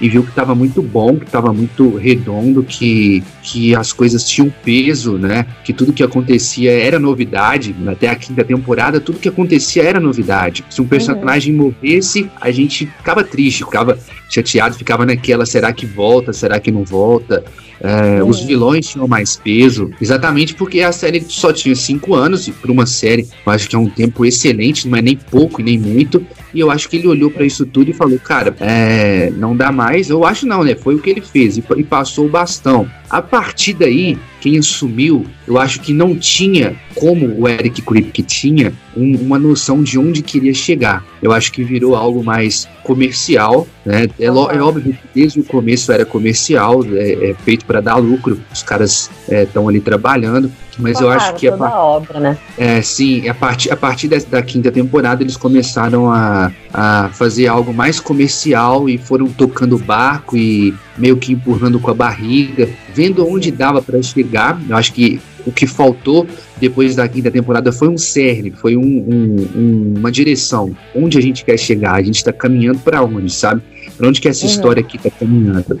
e 0.00 0.08
viu 0.08 0.22
que 0.22 0.30
estava 0.30 0.54
muito 0.54 0.80
bom, 0.80 1.16
que 1.16 1.24
estava 1.24 1.52
muito 1.52 1.96
redondo, 1.96 2.62
que, 2.62 3.22
que 3.42 3.74
as 3.74 3.92
coisas 3.92 4.28
tinham 4.28 4.52
peso, 4.64 5.18
né? 5.18 5.44
Que 5.64 5.72
tudo 5.72 5.92
que 5.92 6.02
acontecia 6.02 6.70
era 6.70 6.98
novidade. 6.98 7.74
Até 7.86 8.08
a 8.08 8.14
quinta 8.14 8.44
temporada, 8.44 9.00
tudo 9.00 9.18
que 9.18 9.28
acontecia 9.28 9.82
era 9.82 9.98
novidade. 9.98 10.64
Se 10.70 10.80
um 10.80 10.84
uhum. 10.84 10.88
personagem 10.88 11.54
uhum. 11.54 11.74
morresse, 11.82 12.30
a 12.40 12.50
gente 12.50 12.86
ficava 12.86 13.24
triste, 13.24 13.64
ficava 13.64 13.98
chateado, 14.30 14.76
ficava 14.76 15.04
naquela: 15.04 15.44
será 15.44 15.72
que 15.72 15.84
volta, 15.84 16.32
será 16.32 16.60
que 16.60 16.70
não 16.70 16.84
volta? 16.84 17.44
É, 17.80 18.22
Os 18.22 18.40
vilões 18.40 18.88
tinham 18.88 19.06
mais 19.06 19.36
peso, 19.36 19.90
exatamente 20.00 20.54
porque 20.54 20.80
a 20.80 20.90
série 20.92 21.24
só 21.28 21.52
tinha 21.52 21.74
cinco 21.74 22.14
anos, 22.14 22.48
e 22.48 22.52
para 22.52 22.72
uma 22.72 22.86
série, 22.86 23.28
eu 23.46 23.52
acho 23.52 23.68
que 23.68 23.76
é 23.76 23.78
um 23.78 23.88
tempo 23.88 24.24
excelente, 24.24 24.88
não 24.88 24.98
é 24.98 25.02
nem 25.02 25.16
pouco 25.16 25.60
e 25.60 25.64
nem 25.64 25.78
muito. 25.78 26.24
E 26.54 26.60
eu 26.60 26.70
acho 26.70 26.88
que 26.88 26.96
ele 26.96 27.06
olhou 27.06 27.30
para 27.30 27.44
isso 27.44 27.66
tudo 27.66 27.90
e 27.90 27.94
falou: 27.94 28.18
cara, 28.18 28.54
é, 28.60 29.30
não 29.36 29.56
dá 29.56 29.70
mais. 29.70 30.08
Eu 30.08 30.24
acho 30.24 30.46
não, 30.46 30.64
né? 30.64 30.74
Foi 30.74 30.94
o 30.94 30.98
que 30.98 31.10
ele 31.10 31.20
fez 31.20 31.56
e, 31.56 31.64
e 31.76 31.84
passou 31.84 32.26
o 32.26 32.28
bastão. 32.28 32.88
A 33.10 33.22
partir 33.22 33.72
daí, 33.72 34.18
quem 34.40 34.58
assumiu, 34.58 35.26
eu 35.46 35.58
acho 35.58 35.80
que 35.80 35.92
não 35.92 36.14
tinha, 36.14 36.76
como 36.94 37.40
o 37.40 37.48
Eric 37.48 37.80
Kripke 37.82 38.22
tinha, 38.22 38.72
um, 38.96 39.16
uma 39.16 39.38
noção 39.38 39.82
de 39.82 39.98
onde 39.98 40.22
queria 40.22 40.52
chegar. 40.52 41.04
Eu 41.22 41.32
acho 41.32 41.50
que 41.52 41.64
virou 41.64 41.96
algo 41.96 42.22
mais 42.22 42.68
comercial, 42.84 43.66
né? 43.84 44.08
É, 44.18 44.26
é 44.26 44.30
óbvio 44.30 44.92
que 44.92 44.98
desde 45.14 45.40
o 45.40 45.44
começo 45.44 45.90
era 45.90 46.04
comercial, 46.04 46.84
é, 46.92 47.30
é 47.30 47.34
feito 47.44 47.64
para 47.64 47.80
dar 47.80 47.96
lucro, 47.96 48.40
os 48.52 48.62
caras 48.62 49.10
estão 49.28 49.64
é, 49.64 49.68
ali 49.68 49.80
trabalhando, 49.80 50.52
mas 50.78 50.98
claro, 50.98 51.06
eu 51.06 51.16
acho 51.16 51.34
que 51.34 51.48
a, 51.48 51.54
a 51.54 51.82
obra, 51.82 52.20
né? 52.20 52.38
É, 52.56 52.80
sim, 52.80 53.28
a 53.28 53.34
partir, 53.34 53.70
a 53.70 53.76
partir 53.76 54.08
da, 54.08 54.16
da 54.30 54.42
quinta 54.42 54.70
temporada 54.70 55.22
eles 55.22 55.36
começaram 55.36 56.10
a, 56.10 56.52
a 56.72 57.10
fazer 57.12 57.48
algo 57.48 57.74
mais 57.74 57.98
comercial 57.98 58.88
e 58.88 58.96
foram 58.96 59.26
tocando 59.26 59.76
o 59.76 59.78
barco 59.78 60.36
e 60.36 60.74
meio 60.96 61.16
que 61.16 61.32
empurrando 61.32 61.80
com 61.80 61.90
a 61.90 61.94
barriga, 61.94 62.68
vendo 62.94 63.26
onde 63.26 63.50
dava 63.50 63.82
para 63.82 64.00
chegar. 64.02 64.60
Eu 64.68 64.76
acho 64.76 64.92
que 64.92 65.20
o 65.46 65.52
que 65.52 65.66
faltou 65.66 66.26
depois 66.58 66.94
da 66.94 67.08
quinta 67.08 67.30
temporada 67.30 67.72
foi 67.72 67.88
um 67.88 67.96
cerne, 67.96 68.50
foi 68.50 68.76
um, 68.76 68.82
um, 68.82 69.94
uma 69.96 70.12
direção. 70.12 70.76
Onde 70.94 71.18
a 71.18 71.20
gente 71.20 71.44
quer 71.44 71.58
chegar? 71.58 71.94
A 71.94 72.02
gente 72.02 72.16
está 72.16 72.32
caminhando 72.32 72.78
para 72.80 73.02
onde, 73.02 73.32
sabe? 73.32 73.62
Para 73.96 74.08
onde 74.08 74.20
que 74.20 74.28
essa 74.28 74.44
uhum. 74.44 74.50
história 74.50 74.80
aqui 74.80 74.96
está 74.96 75.10
caminhando? 75.10 75.80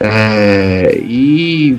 É, 0.00 1.00
e 1.02 1.76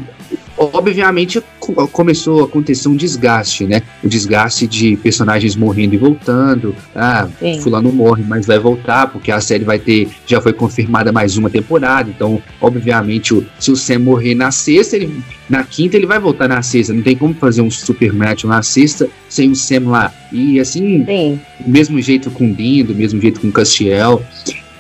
obviamente 0.57 1.41
começou 1.73 2.41
a 2.41 2.45
acontecer 2.45 2.87
um 2.87 2.95
desgaste, 2.95 3.65
né? 3.65 3.81
O 4.03 4.07
desgaste 4.07 4.67
de 4.67 4.95
personagens 4.97 5.55
morrendo 5.55 5.95
e 5.95 5.97
voltando. 5.97 6.75
Ah, 6.95 7.27
Sim. 7.39 7.59
fulano 7.61 7.91
morre, 7.91 8.23
mas 8.27 8.45
vai 8.45 8.59
voltar, 8.59 9.07
porque 9.07 9.31
a 9.31 9.39
série 9.41 9.63
vai 9.63 9.79
ter, 9.79 10.09
já 10.25 10.41
foi 10.41 10.53
confirmada 10.53 11.11
mais 11.11 11.37
uma 11.37 11.49
temporada. 11.49 12.09
Então, 12.09 12.41
obviamente, 12.61 13.33
o, 13.33 13.45
se 13.59 13.71
o 13.71 13.75
Sam 13.75 13.99
morrer 13.99 14.35
na 14.35 14.51
sexta, 14.51 14.95
ele, 14.95 15.21
na 15.49 15.63
quinta 15.63 15.97
ele 15.97 16.05
vai 16.05 16.19
voltar 16.19 16.47
na 16.47 16.61
sexta. 16.61 16.93
Não 16.93 17.01
tem 17.01 17.15
como 17.15 17.33
fazer 17.33 17.61
um 17.61 17.71
super 17.71 18.13
match 18.13 18.43
na 18.43 18.61
sexta 18.61 19.09
sem 19.27 19.51
o 19.51 19.55
Sam 19.55 19.89
lá. 19.89 20.13
E 20.31 20.59
assim, 20.59 21.05
Sim. 21.05 21.39
do 21.59 21.69
mesmo 21.69 22.01
jeito 22.01 22.29
com 22.31 22.49
o 22.49 22.53
Dean, 22.53 22.85
do 22.85 22.95
mesmo 22.95 23.21
jeito 23.21 23.39
com 23.39 23.47
o 23.47 23.51
Castiel. 23.51 24.21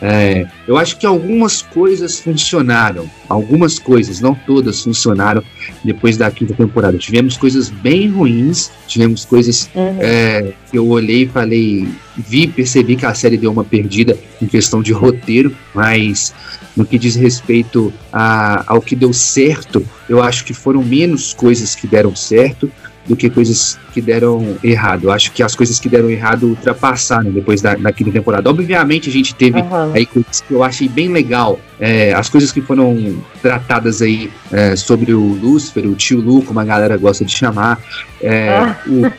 É, 0.01 0.47
eu 0.67 0.77
acho 0.77 0.97
que 0.97 1.05
algumas 1.05 1.61
coisas 1.61 2.19
funcionaram, 2.19 3.09
algumas 3.27 3.77
coisas, 3.77 4.21
não 4.21 4.33
todas 4.33 4.81
funcionaram 4.81 5.43
depois 5.83 6.15
da 6.15 6.31
quinta 6.31 6.53
temporada. 6.53 6.97
Tivemos 6.97 7.35
coisas 7.35 7.69
bem 7.69 8.09
ruins, 8.09 8.71
tivemos 8.87 9.25
coisas 9.25 9.69
uhum. 9.75 9.97
é, 9.99 10.53
que 10.71 10.77
eu 10.77 10.87
olhei 10.87 11.23
e 11.23 11.27
falei, 11.27 11.87
vi, 12.17 12.47
percebi 12.47 12.95
que 12.95 13.05
a 13.05 13.13
série 13.13 13.37
deu 13.37 13.51
uma 13.51 13.63
perdida 13.63 14.17
em 14.41 14.47
questão 14.47 14.81
de 14.81 14.93
roteiro, 14.93 15.55
mas 15.73 16.33
no 16.77 16.85
que 16.85 16.97
diz 16.97 17.15
respeito 17.15 17.91
a, 18.11 18.63
ao 18.67 18.81
que 18.81 18.95
deu 18.95 19.11
certo, 19.11 19.85
eu 20.07 20.23
acho 20.23 20.45
que 20.45 20.53
foram 20.53 20.81
menos 20.81 21.33
coisas 21.33 21.75
que 21.75 21.85
deram 21.85 22.15
certo 22.15 22.71
do 23.09 23.15
que 23.15 23.27
coisas 23.27 23.79
que 23.91 23.99
deram 23.99 24.55
errado. 24.63 25.05
Eu 25.05 25.11
acho 25.11 25.31
que 25.31 25.41
as 25.41 25.55
coisas 25.55 25.79
que 25.79 25.89
deram 25.89 26.09
errado 26.09 26.43
ultrapassaram 26.43 27.31
depois 27.31 27.59
da, 27.59 27.73
da 27.73 27.91
quinta 27.91 28.11
temporada. 28.11 28.47
Obviamente, 28.47 29.09
a 29.09 29.11
gente 29.11 29.33
teve 29.33 29.59
uhum. 29.59 29.91
aí 29.93 30.05
coisas 30.05 30.41
que 30.41 30.53
eu 30.53 30.63
achei 30.63 30.87
bem 30.87 31.09
legal. 31.09 31.59
É, 31.79 32.13
as 32.13 32.29
coisas 32.29 32.51
que 32.51 32.61
foram 32.61 33.17
tratadas 33.41 34.01
aí 34.01 34.29
é, 34.51 34.75
sobre 34.75 35.11
o 35.11 35.19
Lúcifer, 35.19 35.87
o 35.87 35.95
tio 35.95 36.21
Lu, 36.21 36.43
como 36.43 36.59
a 36.59 36.65
galera 36.65 36.95
gosta 36.97 37.25
de 37.25 37.31
chamar. 37.31 37.81
É, 38.21 38.49
ah. 38.49 38.77
O 38.85 39.09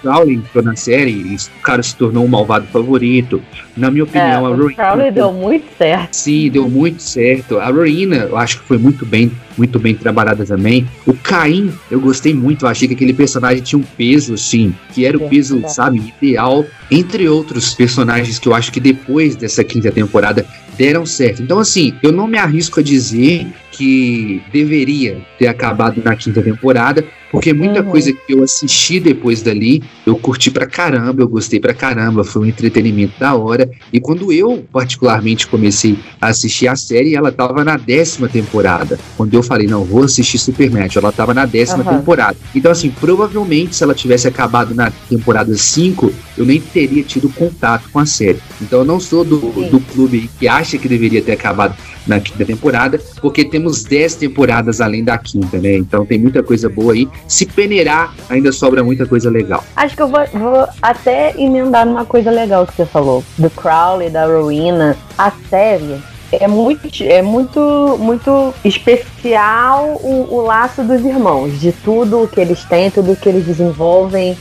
Crowley 0.00 0.34
entrou 0.34 0.64
na 0.64 0.76
série, 0.76 1.36
o 1.36 1.62
cara 1.62 1.82
se 1.82 1.94
tornou 1.94 2.24
um 2.24 2.28
malvado 2.28 2.66
favorito. 2.66 3.42
Na 3.76 3.90
minha 3.90 4.04
opinião, 4.04 4.28
é, 4.28 4.34
a 4.34 4.38
Rowena. 4.38 4.64
O 4.64 4.74
Crowley 4.74 5.10
deu 5.10 5.32
muito 5.32 5.66
certo. 5.76 6.14
Sim, 6.14 6.50
deu 6.50 6.68
muito 6.68 7.02
certo. 7.02 7.58
A 7.58 7.66
Rowena, 7.66 8.16
eu 8.30 8.36
acho 8.36 8.60
que 8.60 8.64
foi 8.66 8.78
muito 8.78 9.04
bem, 9.04 9.30
muito 9.56 9.78
bem 9.78 9.94
trabalhada 9.94 10.44
também. 10.44 10.86
O 11.06 11.14
Caim, 11.14 11.72
eu 11.90 12.00
gostei 12.00 12.34
muito, 12.34 12.64
eu 12.64 12.68
achei 12.68 12.88
que 12.88 12.94
aquele 12.94 13.12
personagem 13.12 13.62
tinha 13.62 13.78
um 13.78 13.84
peso, 13.96 14.34
assim, 14.34 14.74
que 14.92 15.04
era 15.04 15.16
o 15.16 15.28
peso, 15.28 15.62
sabe, 15.68 16.12
ideal, 16.20 16.64
entre 16.90 17.28
outros 17.28 17.74
personagens 17.74 18.38
que 18.38 18.48
eu 18.48 18.54
acho 18.54 18.72
que 18.72 18.80
depois 18.80 19.36
dessa 19.36 19.62
quinta 19.62 19.92
temporada 19.92 20.46
deram 20.76 21.04
certo. 21.04 21.42
Então, 21.42 21.58
assim, 21.58 21.94
eu 22.02 22.12
não 22.12 22.26
me 22.26 22.38
arrisco 22.38 22.80
a 22.80 22.82
dizer 22.82 23.46
que 23.78 24.42
deveria 24.52 25.24
ter 25.38 25.46
acabado 25.46 26.02
na 26.04 26.16
quinta 26.16 26.42
temporada, 26.42 27.04
porque 27.30 27.52
muita 27.52 27.80
uhum. 27.80 27.90
coisa 27.90 28.12
que 28.12 28.32
eu 28.32 28.42
assisti 28.42 28.98
depois 28.98 29.40
dali, 29.40 29.84
eu 30.04 30.16
curti 30.16 30.50
pra 30.50 30.66
caramba, 30.66 31.22
eu 31.22 31.28
gostei 31.28 31.60
pra 31.60 31.72
caramba, 31.72 32.24
foi 32.24 32.42
um 32.42 32.46
entretenimento 32.46 33.12
da 33.20 33.36
hora. 33.36 33.70
E 33.92 34.00
quando 34.00 34.32
eu, 34.32 34.64
particularmente, 34.72 35.46
comecei 35.46 35.96
a 36.20 36.28
assistir 36.28 36.66
a 36.66 36.74
série, 36.74 37.14
ela 37.14 37.30
tava 37.30 37.62
na 37.62 37.76
décima 37.76 38.28
temporada. 38.28 38.98
Quando 39.16 39.32
eu 39.34 39.44
falei, 39.44 39.68
não, 39.68 39.84
vou 39.84 40.02
assistir 40.02 40.38
Supermatch, 40.38 40.96
ela 40.96 41.12
tava 41.12 41.32
na 41.32 41.46
décima 41.46 41.84
uhum. 41.84 41.98
temporada. 41.98 42.36
Então, 42.52 42.72
assim, 42.72 42.90
provavelmente 42.90 43.76
se 43.76 43.84
ela 43.84 43.94
tivesse 43.94 44.26
acabado 44.26 44.74
na 44.74 44.90
temporada 45.08 45.54
5, 45.54 46.12
eu 46.36 46.44
nem 46.44 46.60
teria 46.60 47.04
tido 47.04 47.28
contato 47.28 47.90
com 47.92 48.00
a 48.00 48.06
série. 48.06 48.40
Então, 48.60 48.80
eu 48.80 48.84
não 48.84 48.98
sou 48.98 49.24
do, 49.24 49.38
do 49.38 49.78
clube 49.92 50.28
que 50.36 50.48
acha 50.48 50.78
que 50.78 50.88
deveria 50.88 51.22
ter 51.22 51.32
acabado 51.32 51.76
na 52.08 52.18
quinta 52.18 52.44
temporada, 52.44 52.98
porque 53.20 53.44
temos 53.44 53.84
10 53.84 54.16
temporadas 54.16 54.80
além 54.80 55.04
da 55.04 55.18
quinta, 55.18 55.58
né? 55.58 55.76
Então 55.76 56.04
tem 56.04 56.18
muita 56.18 56.42
coisa 56.42 56.68
boa 56.68 56.94
aí. 56.94 57.06
Se 57.28 57.46
peneirar, 57.46 58.14
ainda 58.28 58.50
sobra 58.50 58.82
muita 58.82 59.06
coisa 59.06 59.30
legal. 59.30 59.62
Acho 59.76 59.94
que 59.94 60.02
eu 60.02 60.08
vou, 60.08 60.26
vou 60.32 60.66
até 60.80 61.34
emendar 61.38 61.86
numa 61.86 62.04
coisa 62.04 62.30
legal 62.30 62.66
que 62.66 62.74
você 62.74 62.86
falou, 62.86 63.22
do 63.36 63.50
Crowley, 63.50 64.10
da 64.10 64.26
Rowena. 64.26 64.96
A 65.16 65.30
série 65.50 66.00
é 66.32 66.46
muito, 66.46 66.88
é 67.02 67.22
muito, 67.22 67.96
muito 67.98 68.54
especial 68.64 69.98
o, 70.02 70.28
o, 70.30 70.42
laço 70.42 70.82
dos 70.82 71.04
irmãos, 71.04 71.58
de 71.60 71.72
tudo 71.72 72.28
que 72.28 72.40
eles 72.40 72.64
têm, 72.64 72.90
tudo 72.90 73.16
que 73.16 73.28
eles 73.28 73.44
desenvolvem, 73.44 74.36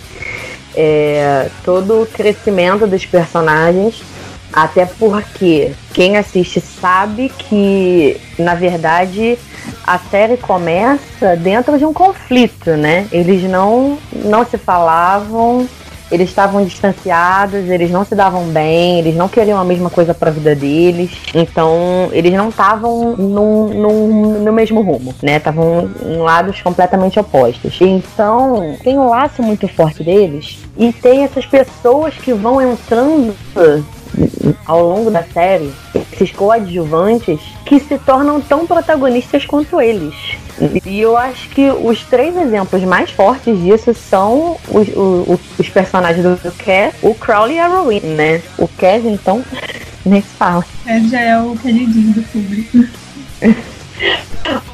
é, 0.76 1.50
todo 1.64 2.02
o 2.02 2.06
crescimento 2.06 2.88
dos 2.88 3.06
personagens. 3.06 4.02
Até 4.52 4.86
porque 4.86 5.74
quem 5.98 6.16
assiste 6.16 6.62
sabe 6.62 7.28
que, 7.28 8.22
na 8.38 8.54
verdade, 8.54 9.36
a 9.84 9.98
série 9.98 10.38
começa 10.38 11.36
dentro 11.36 11.76
de 11.76 11.86
um 11.86 11.92
conflito, 11.92 12.70
né? 12.78 13.08
Eles 13.12 13.42
não, 13.50 13.98
não 14.14 14.46
se 14.46 14.60
falavam, 14.60 15.68
eles 16.12 16.30
estavam 16.30 16.64
distanciados, 16.64 17.68
eles 17.68 17.90
não 17.90 18.06
se 18.06 18.14
davam 18.14 18.44
bem, 18.44 19.00
eles 19.00 19.16
não 19.16 19.28
queriam 19.28 19.60
a 19.60 19.64
mesma 19.64 19.90
coisa 19.90 20.14
para 20.14 20.30
a 20.30 20.32
vida 20.32 20.54
deles, 20.54 21.10
então 21.34 22.10
eles 22.12 22.32
não 22.32 22.50
estavam 22.50 23.16
no 23.18 24.54
mesmo 24.54 24.82
rumo, 24.82 25.16
né? 25.24 25.38
Estavam 25.38 25.90
em 26.06 26.18
lados 26.18 26.62
completamente 26.62 27.20
opostos. 27.20 27.76
Então 27.82 28.78
tem 28.84 29.00
um 29.00 29.10
laço 29.10 29.42
muito 29.42 29.68
forte 29.68 30.04
deles 30.04 30.60
e 30.78 30.94
tem 30.94 31.24
essas 31.24 31.48
pessoas 31.48 32.14
que 32.14 32.34
vão 32.34 32.62
entrando 32.62 33.36
ao 34.66 34.82
longo 34.82 35.10
da 35.12 35.24
série, 35.24 35.72
esses 36.12 36.32
coadjuvantes 36.32 37.40
que 37.66 37.80
se 37.80 37.98
tornam 38.00 38.42
tão 38.42 38.66
protagonistas 38.66 39.46
quanto 39.46 39.80
eles. 39.80 40.14
E 40.86 41.00
eu 41.00 41.16
acho 41.16 41.50
que 41.50 41.70
os 41.70 42.04
três 42.04 42.36
exemplos 42.36 42.84
mais 42.84 43.12
fortes 43.12 43.60
disso 43.62 43.94
são 43.94 44.58
os, 44.70 44.88
os, 44.90 45.40
os 45.60 45.70
personagens 45.70 46.24
do 46.24 46.52
Cass, 46.54 46.96
o 47.02 47.14
Crowley 47.14 47.58
e 47.58 47.60
a 47.60 47.68
Rowena, 47.68 48.08
né? 48.16 48.42
O 48.58 48.68
Cass, 48.68 49.06
então, 49.06 49.44
nem 50.06 50.22
se 50.22 50.30
fala. 50.30 50.66
É, 50.86 51.00
já 51.02 51.22
é 51.22 51.40
o 51.40 51.56
queridinho 51.56 52.14
do 52.14 52.24
público. 52.24 52.78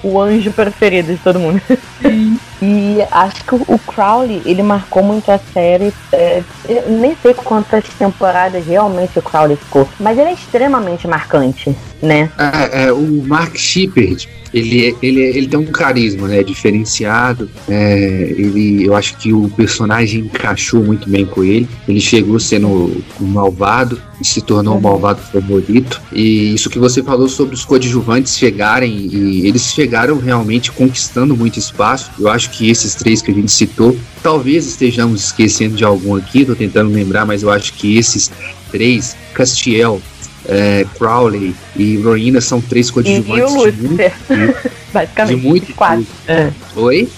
o 0.04 0.22
anjo 0.22 0.52
preferido 0.52 1.14
de 1.14 1.20
todo 1.20 1.40
mundo. 1.40 1.62
Sim. 2.02 2.40
E 2.66 3.06
acho 3.12 3.44
que 3.44 3.56
o 3.56 3.78
Crowley, 3.78 4.42
ele 4.46 4.64
marcou 4.64 5.04
muito 5.04 5.30
a 5.30 5.38
série. 5.38 5.94
É, 6.14 6.42
nem 6.88 7.14
sei 7.22 7.34
quantas 7.34 7.84
temporadas 8.00 8.66
realmente 8.66 9.20
o 9.20 9.22
Crowley 9.22 9.58
ficou, 9.58 9.86
mas 10.00 10.18
ele 10.18 10.30
é 10.30 10.34
extremamente 10.34 11.06
marcante, 11.06 11.76
né? 12.02 12.32
É, 12.38 12.86
é, 12.86 12.94
o 12.94 13.22
Mark 13.28 13.58
Shepard, 13.58 14.30
ele, 14.54 14.96
ele, 15.02 15.20
ele 15.20 15.48
tem 15.48 15.60
um 15.60 15.66
carisma, 15.66 16.28
né, 16.28 16.44
diferenciado. 16.44 17.50
É, 17.68 18.34
ele, 18.38 18.86
eu 18.86 18.96
acho 18.96 19.18
que 19.18 19.34
o 19.34 19.50
personagem 19.50 20.22
encaixou 20.22 20.84
muito 20.84 21.10
bem 21.10 21.26
com 21.26 21.44
ele. 21.44 21.68
Ele 21.88 22.00
chegou 22.00 22.40
sendo 22.40 23.04
um 23.20 23.26
malvado 23.26 24.00
e 24.22 24.26
se 24.26 24.42
tornou 24.42 24.74
um 24.74 24.78
uhum. 24.78 24.84
malvado 24.84 25.20
favorito. 25.22 26.00
E 26.12 26.54
isso 26.54 26.70
que 26.70 26.78
você 26.78 27.02
falou 27.02 27.28
sobre 27.28 27.56
os 27.56 27.66
coadjuvantes 27.66 28.38
chegarem 28.38 28.92
e 29.12 29.48
eles 29.48 29.74
chegaram 29.74 30.20
realmente 30.20 30.72
conquistando 30.72 31.36
muito 31.36 31.58
espaço. 31.58 32.12
Eu 32.20 32.30
acho 32.30 32.52
que 32.54 32.70
esses 32.70 32.96
três 32.96 33.22
que 33.22 33.32
a 33.32 33.34
gente 33.34 33.52
citou, 33.52 33.98
talvez 34.22 34.68
estejamos 34.68 35.26
esquecendo 35.26 35.76
de 35.76 35.84
algum 35.84 36.16
aqui, 36.16 36.46
tô 36.46 36.56
tentando 36.56 36.92
lembrar, 36.92 37.26
mas 37.26 37.44
eu 37.44 37.50
acho 37.50 37.74
que 37.74 37.98
esses 37.98 38.32
três, 38.72 39.16
Castiel, 39.34 40.00
é, 40.46 40.86
Crowley 40.98 41.56
e 41.76 41.98
Rowena 41.98 42.40
são 42.40 42.62
três 42.62 42.92
coadjuvantes 42.92 43.54
e 43.54 43.58
o 43.58 43.72
de 43.72 43.82
muito, 43.82 43.98
Basicamente, 44.94 45.36
de 45.36 45.48
muito 45.48 45.74
quatro. 45.74 46.06
É. 46.28 46.52
Oi? 46.76 47.10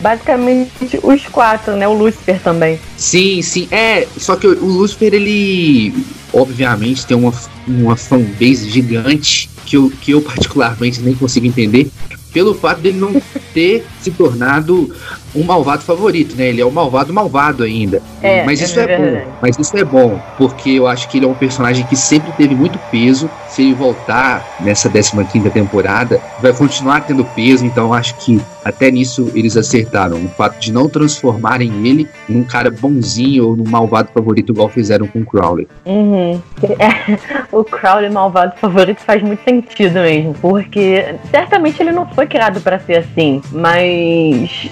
Basicamente 0.00 1.00
os 1.02 1.26
quatro, 1.26 1.76
né? 1.76 1.88
O 1.88 1.94
Lucifer 1.94 2.38
também. 2.40 2.78
Sim, 2.96 3.42
sim. 3.42 3.68
É, 3.70 4.06
só 4.16 4.36
que 4.36 4.46
o 4.46 4.64
Lucifer, 4.64 5.14
ele 5.14 5.94
obviamente 6.32 7.06
tem 7.06 7.16
uma, 7.16 7.32
uma 7.66 7.96
fanbase 7.96 8.68
gigante 8.68 9.48
que 9.64 9.76
eu, 9.76 9.90
que 10.00 10.10
eu 10.12 10.20
particularmente 10.20 11.00
nem 11.00 11.14
consigo 11.14 11.46
entender 11.46 11.90
pelo 12.34 12.52
fato 12.52 12.80
dele 12.82 12.98
não 12.98 13.22
ter 13.54 13.86
se 14.02 14.10
tornado 14.10 14.92
um 15.34 15.44
malvado 15.44 15.82
favorito, 15.82 16.36
né? 16.36 16.48
Ele 16.48 16.60
é 16.60 16.64
o 16.64 16.70
malvado 16.70 17.12
malvado 17.12 17.62
ainda. 17.62 18.00
É, 18.22 18.44
mas 18.44 18.60
isso 18.60 18.78
é, 18.78 18.84
é 18.84 18.98
bom. 18.98 19.32
Mas 19.42 19.58
isso 19.58 19.76
é 19.76 19.84
bom, 19.84 20.20
porque 20.38 20.70
eu 20.70 20.86
acho 20.86 21.08
que 21.08 21.18
ele 21.18 21.26
é 21.26 21.28
um 21.28 21.34
personagem 21.34 21.84
que 21.86 21.96
sempre 21.96 22.32
teve 22.32 22.54
muito 22.54 22.78
peso. 22.90 23.28
Se 23.48 23.62
ele 23.62 23.74
voltar 23.74 24.56
nessa 24.60 24.88
15 24.88 25.50
temporada, 25.50 26.20
vai 26.40 26.52
continuar 26.52 27.00
tendo 27.02 27.24
peso. 27.24 27.64
Então 27.64 27.86
eu 27.86 27.94
acho 27.94 28.14
que 28.16 28.40
até 28.64 28.90
nisso 28.90 29.30
eles 29.34 29.56
acertaram. 29.56 30.16
O 30.16 30.28
fato 30.28 30.58
de 30.58 30.72
não 30.72 30.88
transformarem 30.88 31.86
ele 31.86 32.08
num 32.28 32.44
cara 32.44 32.70
bonzinho 32.70 33.48
ou 33.48 33.56
num 33.56 33.68
malvado 33.68 34.08
favorito, 34.12 34.52
igual 34.52 34.68
fizeram 34.68 35.06
com 35.06 35.20
o 35.20 35.26
Crowley. 35.26 35.68
Uhum. 35.84 36.40
É, 36.78 37.18
o 37.52 37.62
Crowley 37.64 38.10
malvado 38.10 38.54
favorito 38.56 39.00
faz 39.00 39.22
muito 39.22 39.42
sentido 39.44 40.00
mesmo, 40.00 40.34
porque 40.40 41.16
certamente 41.30 41.80
ele 41.82 41.92
não 41.92 42.06
foi 42.06 42.26
criado 42.26 42.60
para 42.60 42.78
ser 42.78 42.98
assim, 42.98 43.42
mas 43.52 44.70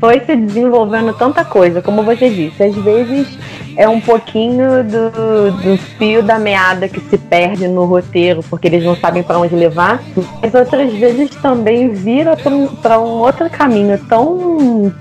foi 0.00 0.20
se 0.20 0.36
desenvolvendo 0.36 1.12
tanta 1.14 1.44
coisa, 1.44 1.82
como 1.82 2.02
você 2.02 2.28
disse. 2.28 2.62
Às 2.62 2.74
vezes 2.74 3.38
é 3.76 3.88
um 3.88 4.00
pouquinho 4.00 4.82
do, 4.82 5.52
do 5.52 5.76
fio 5.98 6.22
da 6.22 6.38
meada 6.38 6.88
que 6.88 7.00
se 7.00 7.18
perde 7.18 7.68
no 7.68 7.84
roteiro, 7.84 8.42
porque 8.48 8.66
eles 8.66 8.82
não 8.82 8.96
sabem 8.96 9.22
para 9.22 9.38
onde 9.38 9.54
levar, 9.54 10.02
mas 10.42 10.54
outras 10.54 10.92
vezes 10.94 11.30
também 11.36 11.90
vira 11.90 12.36
para 12.36 12.54
um, 12.54 12.68
um 13.04 13.18
outro 13.20 13.48
caminho 13.50 13.98
tão, 14.08 14.92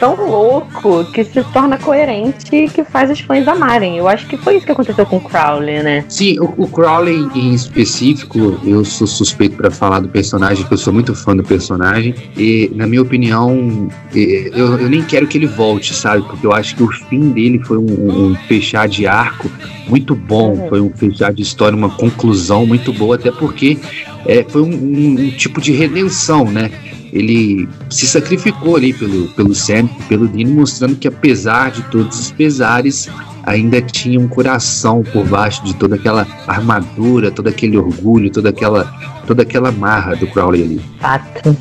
tão 0.00 0.14
louco 0.14 1.04
que 1.12 1.24
se 1.24 1.42
torna 1.52 1.76
coerente 1.76 2.54
e 2.54 2.68
que 2.68 2.82
faz 2.84 3.10
os 3.10 3.20
fãs 3.20 3.46
amarem. 3.46 3.98
Eu 3.98 4.08
acho 4.08 4.26
que 4.26 4.36
foi 4.36 4.56
isso 4.56 4.66
que 4.66 4.72
aconteceu 4.72 5.04
com 5.04 5.16
o 5.16 5.20
Crowley, 5.20 5.82
né? 5.82 6.04
Sim, 6.08 6.38
o, 6.40 6.54
o 6.56 6.68
Crowley 6.68 7.28
em 7.34 7.52
específico, 7.52 8.58
eu 8.64 8.84
sou 8.84 9.06
suspeito 9.06 9.56
para 9.56 9.70
falar 9.70 10.00
do 10.00 10.08
personagem, 10.08 10.62
porque 10.62 10.74
eu 10.74 10.78
sou 10.78 10.92
muito 10.92 11.14
fã 11.14 11.36
do 11.36 11.42
personagem, 11.42 12.14
e 12.36 12.70
na 12.74 12.86
minha 12.86 13.02
opinião, 13.02 13.88
eu, 14.14 14.78
eu, 14.78 14.90
nem 14.90 15.02
quero 15.02 15.26
que 15.26 15.38
ele 15.38 15.46
volte, 15.46 15.94
sabe? 15.94 16.22
Porque 16.22 16.46
eu 16.46 16.52
acho 16.52 16.76
que 16.76 16.82
o 16.82 16.88
fim 16.90 17.30
dele 17.30 17.58
foi 17.64 17.78
um, 17.78 18.30
um 18.30 18.34
fechar 18.46 18.86
de 18.86 19.06
arco 19.06 19.50
muito 19.88 20.14
bom, 20.14 20.52
uhum. 20.52 20.68
foi 20.68 20.80
um 20.80 20.90
fechar 20.90 21.32
de 21.32 21.42
história, 21.42 21.76
uma 21.76 21.90
conclusão 21.90 22.66
muito 22.66 22.92
boa, 22.92 23.16
até 23.16 23.30
porque 23.30 23.78
é, 24.26 24.44
foi 24.48 24.62
um, 24.62 24.70
um, 24.70 25.20
um, 25.20 25.30
tipo 25.30 25.60
de 25.60 25.72
redenção, 25.72 26.44
né? 26.44 26.70
Ele 27.12 27.68
se 27.90 28.06
sacrificou 28.06 28.76
ali 28.76 28.92
pelo, 28.92 29.28
pelo 29.28 29.54
Sam, 29.54 29.86
pelo 30.08 30.26
Dino, 30.26 30.54
mostrando 30.54 30.96
que 30.96 31.06
apesar 31.06 31.70
de 31.70 31.82
todos 31.90 32.18
os 32.18 32.30
pesares, 32.30 33.08
ainda 33.44 33.82
tinha 33.82 34.18
um 34.18 34.28
coração 34.28 35.02
por 35.02 35.26
baixo 35.26 35.62
de 35.64 35.74
toda 35.74 35.96
aquela 35.96 36.26
armadura, 36.46 37.30
todo 37.30 37.48
aquele 37.48 37.76
orgulho, 37.76 38.30
toda 38.30 38.48
aquela, 38.48 38.84
toda 39.26 39.42
aquela 39.42 39.70
marra 39.70 40.16
do 40.16 40.26
Crowley 40.26 40.62
ali. 40.62 40.80
Fato 41.00 41.56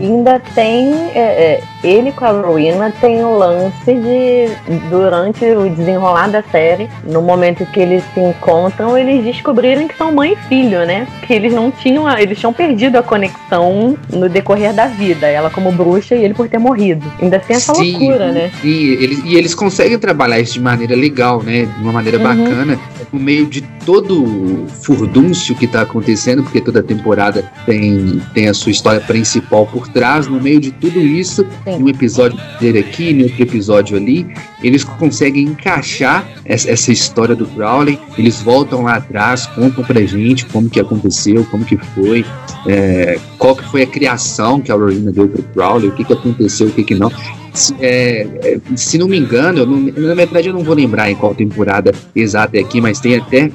ainda 0.00 0.40
tem 0.54 0.92
é, 1.14 1.18
é, 1.18 1.62
ele 1.82 2.12
com 2.12 2.24
a 2.24 2.30
Rowena 2.30 2.92
tem 3.00 3.24
o 3.24 3.36
lance 3.36 3.94
de 3.94 4.48
durante 4.90 5.44
o 5.44 5.68
desenrolar 5.70 6.28
da 6.28 6.42
série, 6.42 6.88
no 7.04 7.22
momento 7.22 7.64
que 7.66 7.80
eles 7.80 8.02
se 8.12 8.20
encontram, 8.20 8.96
eles 8.96 9.24
descobrirem 9.24 9.88
que 9.88 9.96
são 9.96 10.12
mãe 10.12 10.32
e 10.32 10.48
filho, 10.48 10.84
né? 10.86 11.06
Que 11.26 11.34
eles 11.34 11.52
não 11.52 11.70
tinham, 11.70 12.06
a, 12.06 12.20
eles 12.20 12.38
tinham 12.38 12.52
perdido 12.52 12.96
a 12.96 13.02
conexão 13.02 13.96
no 14.12 14.28
decorrer 14.28 14.72
da 14.72 14.86
vida, 14.86 15.26
ela 15.26 15.50
como 15.50 15.70
bruxa 15.72 16.14
e 16.14 16.24
ele 16.24 16.34
por 16.34 16.48
ter 16.48 16.58
morrido. 16.58 17.10
Ainda 17.20 17.38
tem 17.38 17.56
essa 17.56 17.74
Sim, 17.74 17.98
loucura, 17.98 18.32
né? 18.32 18.50
E 18.64 18.98
eles, 19.00 19.22
e 19.24 19.36
eles 19.36 19.54
conseguem 19.54 19.98
trabalhar 19.98 20.40
isso 20.40 20.54
de 20.54 20.60
maneira 20.60 20.94
legal, 20.94 21.42
né? 21.42 21.66
De 21.66 21.82
uma 21.82 21.92
maneira 21.92 22.18
uhum. 22.18 22.24
bacana, 22.24 22.78
no 23.12 23.20
meio 23.20 23.46
de 23.46 23.60
todo 23.84 24.24
o 24.24 24.68
furdúncio 24.68 25.54
que 25.54 25.66
tá 25.66 25.82
acontecendo, 25.82 26.42
porque 26.42 26.60
toda 26.60 26.82
temporada 26.82 27.42
tem, 27.64 28.20
tem 28.34 28.48
a 28.48 28.54
sua 28.54 28.72
história 28.72 29.00
principal 29.00 29.66
por 29.66 29.88
trás, 29.88 30.26
no 30.26 30.40
meio 30.40 30.60
de 30.60 30.72
tudo 30.72 30.98
isso, 30.98 31.46
em 31.66 31.82
um 31.82 31.88
episódio 31.88 32.38
dele 32.60 32.80
aqui, 32.80 33.10
em 33.10 33.22
outro 33.22 33.42
episódio 33.42 33.96
ali, 33.96 34.26
eles 34.62 34.82
conseguem 34.82 35.44
encaixar 35.44 36.26
essa, 36.44 36.70
essa, 36.70 36.92
história 36.92 37.34
do 37.34 37.46
Crowley, 37.46 37.98
eles 38.18 38.40
voltam 38.40 38.82
lá 38.82 38.96
atrás, 38.96 39.46
contam 39.46 39.84
pra 39.84 40.00
gente 40.02 40.46
como 40.46 40.68
que 40.68 40.80
aconteceu, 40.80 41.44
como 41.50 41.64
que 41.64 41.76
foi, 41.76 42.24
é, 42.66 43.18
qual 43.38 43.54
que 43.54 43.64
foi 43.70 43.82
a 43.82 43.86
criação 43.86 44.60
que 44.60 44.72
a 44.72 44.74
Rowena 44.74 45.12
deu 45.12 45.28
pro 45.28 45.42
Crowley, 45.42 45.88
o 45.88 45.92
que 45.92 46.04
que 46.04 46.12
aconteceu, 46.12 46.68
o 46.68 46.72
que 46.72 46.82
que 46.82 46.94
não. 46.94 47.10
Se, 47.56 47.74
é, 47.80 48.26
é, 48.42 48.58
se 48.76 48.98
não 48.98 49.08
me 49.08 49.18
engano, 49.18 49.64
não, 49.64 49.78
na 49.80 50.14
verdade 50.14 50.48
eu 50.48 50.52
não 50.52 50.62
vou 50.62 50.74
lembrar 50.74 51.10
em 51.10 51.14
qual 51.14 51.34
temporada 51.34 51.90
exata 52.14 52.58
é 52.58 52.60
aqui, 52.60 52.80
mas 52.80 53.00
tem 53.00 53.16
até 53.16 53.50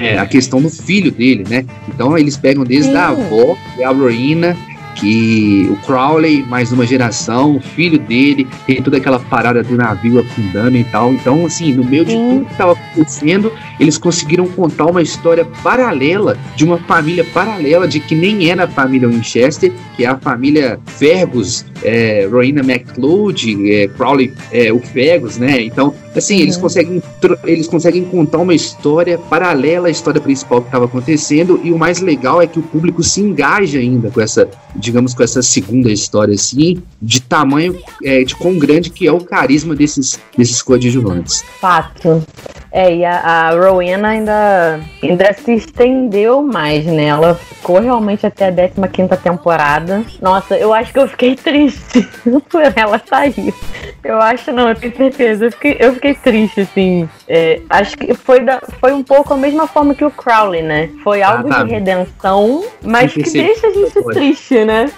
é, 0.00 0.18
a 0.18 0.26
questão 0.26 0.60
do 0.60 0.68
filho 0.68 1.12
dele, 1.12 1.44
né? 1.48 1.64
Então 1.88 2.18
eles 2.18 2.36
pegam 2.36 2.64
desde 2.64 2.90
Sim. 2.90 2.96
a 2.96 3.08
avó, 3.08 3.56
a 3.82 3.88
Rowena, 3.90 4.56
que 4.94 5.68
o 5.70 5.76
Crowley, 5.86 6.44
mais 6.48 6.72
uma 6.72 6.86
geração, 6.86 7.56
o 7.56 7.60
filho 7.60 7.98
dele, 7.98 8.46
tem 8.66 8.82
toda 8.82 8.96
aquela 8.96 9.18
parada 9.18 9.62
do 9.62 9.76
navio 9.76 10.20
afundando 10.20 10.76
e 10.76 10.84
tal. 10.84 11.12
Então, 11.12 11.44
assim, 11.46 11.72
no 11.72 11.84
meio 11.84 12.04
de 12.04 12.14
tudo 12.14 12.44
que 12.46 12.52
estava 12.52 12.72
acontecendo, 12.72 13.52
eles 13.78 13.98
conseguiram 13.98 14.46
contar 14.46 14.86
uma 14.86 15.02
história 15.02 15.44
paralela 15.62 16.38
de 16.56 16.64
uma 16.64 16.78
família 16.78 17.24
paralela 17.24 17.86
de 17.86 18.00
que 18.00 18.14
nem 18.14 18.50
era 18.50 18.64
a 18.64 18.68
família 18.68 19.08
Winchester, 19.08 19.72
que 19.96 20.04
é 20.04 20.08
a 20.08 20.16
família 20.16 20.78
Fergus, 20.86 21.64
é, 21.82 22.28
Rowena 22.30 22.60
McLeod, 22.60 23.72
é, 23.72 23.88
Crowley, 23.88 24.32
é, 24.52 24.72
o 24.72 24.78
Fergus, 24.78 25.38
né? 25.38 25.60
Então, 25.62 25.94
assim, 26.18 26.36
uhum. 26.36 26.42
eles 26.42 26.56
conseguem 26.56 27.02
eles 27.44 27.66
conseguem 27.66 28.04
contar 28.04 28.38
uma 28.38 28.54
história 28.54 29.18
paralela 29.18 29.88
à 29.88 29.90
história 29.90 30.20
principal 30.20 30.60
que 30.60 30.68
estava 30.68 30.84
acontecendo 30.84 31.60
e 31.62 31.72
o 31.72 31.78
mais 31.78 32.00
legal 32.00 32.40
é 32.40 32.46
que 32.46 32.58
o 32.58 32.62
público 32.62 33.02
se 33.02 33.20
engaja 33.20 33.78
ainda 33.78 34.10
com 34.10 34.20
essa 34.20 34.48
digamos, 34.74 35.14
com 35.14 35.22
essa 35.22 35.42
segunda 35.42 35.90
história, 35.90 36.34
assim, 36.34 36.82
de 37.00 37.20
tamanho, 37.20 37.78
é, 38.02 38.24
de 38.24 38.34
quão 38.34 38.58
grande 38.58 38.90
que 38.90 39.06
é 39.06 39.12
o 39.12 39.20
carisma 39.20 39.74
desses, 39.74 40.18
desses 40.36 40.60
coadjuvantes. 40.62 41.42
Fato. 41.60 42.24
É, 42.72 42.92
e 42.92 43.04
a, 43.04 43.20
a 43.20 43.50
Rowena 43.50 44.08
ainda, 44.08 44.80
ainda 45.00 45.32
se 45.32 45.52
estendeu 45.52 46.42
mais, 46.42 46.84
né? 46.84 47.04
Ela 47.04 47.36
ficou 47.36 47.78
realmente 47.78 48.26
até 48.26 48.48
a 48.48 48.88
15 48.88 49.16
temporada. 49.22 50.02
Nossa, 50.20 50.56
eu 50.56 50.74
acho 50.74 50.92
que 50.92 50.98
eu 50.98 51.06
fiquei 51.06 51.36
triste 51.38 52.02
por 52.50 52.62
ela 52.74 53.00
sair. 53.08 53.54
Eu 54.02 54.20
acho, 54.20 54.52
não, 54.52 54.68
eu 54.68 54.74
tenho 54.74 54.96
certeza. 54.96 55.44
Eu 55.44 55.52
fiquei, 55.52 55.76
eu 55.78 55.94
fiquei 55.94 56.03
triste, 56.12 56.60
assim. 56.60 57.08
É, 57.26 57.62
acho 57.70 57.96
que 57.96 58.12
foi, 58.12 58.40
da, 58.40 58.60
foi 58.80 58.92
um 58.92 59.02
pouco 59.02 59.32
a 59.32 59.36
mesma 59.36 59.66
forma 59.66 59.94
que 59.94 60.04
o 60.04 60.10
Crowley, 60.10 60.62
né? 60.62 60.90
Foi 61.02 61.22
ah, 61.22 61.30
algo 61.30 61.48
ah, 61.48 61.56
tá. 61.56 61.62
de 61.62 61.70
redenção, 61.70 62.64
mas 62.82 63.12
que 63.12 63.22
deixa 63.22 63.66
a 63.68 63.70
gente 63.70 64.04
triste, 64.12 64.64
né? 64.64 64.90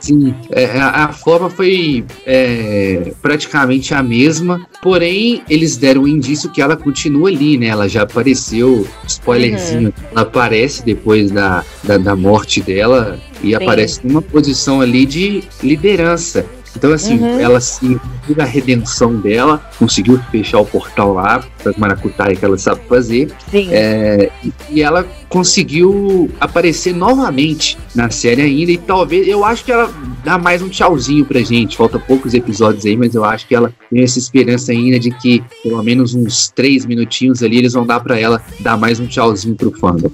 Sim, 0.00 0.34
é, 0.50 0.78
a, 0.78 1.04
a, 1.04 1.12
forma 1.12 1.50
foi 1.50 2.04
é, 2.24 3.12
praticamente 3.20 3.94
a 3.94 4.02
mesma, 4.02 4.66
porém 4.82 5.42
eles 5.48 5.76
deram 5.76 6.02
um 6.02 6.08
indício 6.08 6.50
que 6.50 6.62
ela 6.62 6.76
continua 6.76 7.28
ali, 7.28 7.58
né? 7.58 7.66
Ela 7.66 7.88
já 7.88 8.02
apareceu, 8.02 8.86
spoilerzinho, 9.06 9.88
uhum. 9.88 10.08
ela 10.12 10.22
aparece 10.22 10.84
depois 10.84 11.30
da, 11.30 11.64
da, 11.82 11.98
da 11.98 12.16
morte 12.16 12.60
dela 12.60 13.18
e 13.42 13.48
Sim. 13.48 13.54
aparece 13.54 14.00
numa 14.06 14.22
posição 14.22 14.80
ali 14.80 15.04
de 15.06 15.42
liderança. 15.62 16.46
Então, 16.76 16.92
assim, 16.92 17.18
uhum. 17.18 17.40
ela 17.40 17.60
se 17.60 17.98
a 18.38 18.44
redenção 18.44 19.16
dela, 19.16 19.62
conseguiu 19.78 20.20
fechar 20.30 20.58
o 20.58 20.66
portal 20.66 21.14
lá, 21.14 21.44
das 21.64 21.76
maracutaia 21.76 22.34
que 22.34 22.44
ela 22.44 22.58
sabe 22.58 22.80
fazer. 22.88 23.30
Sim. 23.50 23.68
É, 23.70 24.30
e 24.68 24.82
ela 24.82 25.06
conseguiu 25.28 26.30
aparecer 26.40 26.94
novamente 26.94 27.78
na 27.94 28.10
série 28.10 28.42
ainda. 28.42 28.72
E 28.72 28.78
talvez, 28.78 29.26
eu 29.28 29.44
acho 29.44 29.64
que 29.64 29.72
ela 29.72 29.92
dar 30.24 30.38
mais 30.38 30.60
um 30.60 30.68
tchauzinho 30.68 31.24
pra 31.24 31.40
gente. 31.40 31.76
Falta 31.76 31.98
poucos 31.98 32.34
episódios 32.34 32.84
aí, 32.84 32.96
mas 32.96 33.14
eu 33.14 33.24
acho 33.24 33.46
que 33.46 33.54
ela 33.54 33.72
tem 33.90 34.02
essa 34.02 34.18
esperança 34.18 34.72
ainda 34.72 34.98
de 34.98 35.10
que 35.10 35.42
pelo 35.62 35.82
menos 35.82 36.14
uns 36.14 36.48
três 36.48 36.84
minutinhos 36.84 37.42
ali 37.42 37.58
eles 37.58 37.72
vão 37.72 37.86
dar 37.86 38.00
para 38.00 38.18
ela 38.18 38.42
dar 38.60 38.76
mais 38.76 38.98
um 38.98 39.06
tchauzinho 39.06 39.54
pro 39.54 39.72
fandom. 39.72 40.10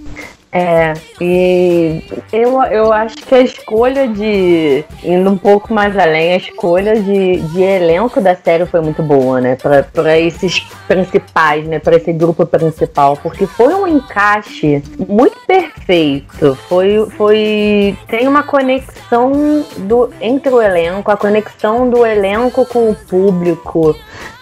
É, 0.55 0.93
e 1.19 2.03
eu, 2.31 2.63
eu 2.65 2.93
acho 2.93 3.17
que 3.17 3.35
a 3.35 3.41
escolha 3.41 4.07
de. 4.07 4.85
indo 5.03 5.31
um 5.31 5.39
pouco 5.39 5.73
mais 5.73 5.97
além, 5.97 6.35
a 6.35 6.37
escolha 6.37 6.95
de, 6.95 7.41
de 7.41 7.63
elenco 7.63 8.21
da 8.21 8.37
série 8.37 8.67
foi 8.67 8.83
muito 8.83 9.03
boa, 9.03 9.41
né? 9.41 9.57
Pra, 9.57 9.83
pra 9.83 10.19
esses 10.19 10.61
principais, 10.87 11.67
né? 11.67 11.79
Pra 11.79 11.97
esse 11.97 12.13
grupo 12.13 12.45
principal, 12.45 13.17
porque 13.17 13.47
foi 13.47 13.73
um 13.73 13.89
encaixe 13.89 14.83
muito 15.09 15.39
perfeito. 15.47 16.55
Foi. 16.69 17.07
foi 17.17 17.97
tem 18.07 18.29
uma 18.29 18.43
conexão 18.43 19.65
do, 19.79 20.11
entre 20.21 20.53
o 20.53 20.61
elenco, 20.61 21.11
a 21.11 21.17
conexão 21.17 21.89
do 21.89 22.05
elenco 22.05 22.67
com 22.67 22.91
o 22.91 22.95
público 22.95 23.97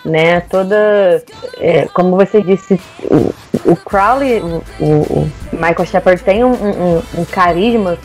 né? 0.05 0.41
Toda, 0.41 1.23
é, 1.59 1.87
como 1.93 2.17
você 2.17 2.41
disse, 2.41 2.81
o, 3.05 3.35
o 3.73 3.77
Crowley, 3.77 4.41
o, 4.41 4.63
o, 4.81 5.31
Michael 5.53 5.87
Shepard 5.87 6.23
tem 6.23 6.45
um, 6.45 6.53
um, 6.53 7.03
um, 7.19 7.25
carisma, 7.25 7.99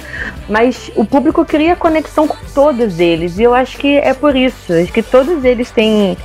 mas 0.50 0.92
o 0.96 1.06
público 1.06 1.46
cria 1.46 1.76
conexão 1.76 2.28
com 2.28 2.38
todos 2.54 3.00
eles 3.00 3.38
e 3.38 3.44
eu 3.44 3.54
acho 3.54 3.78
que 3.78 3.98
é 3.98 4.14
por 4.14 4.36
isso, 4.36 4.74
acho 4.74 4.92
que 4.92 5.04
todos 5.04 5.44
eles 5.44 5.72
têm 5.72 6.18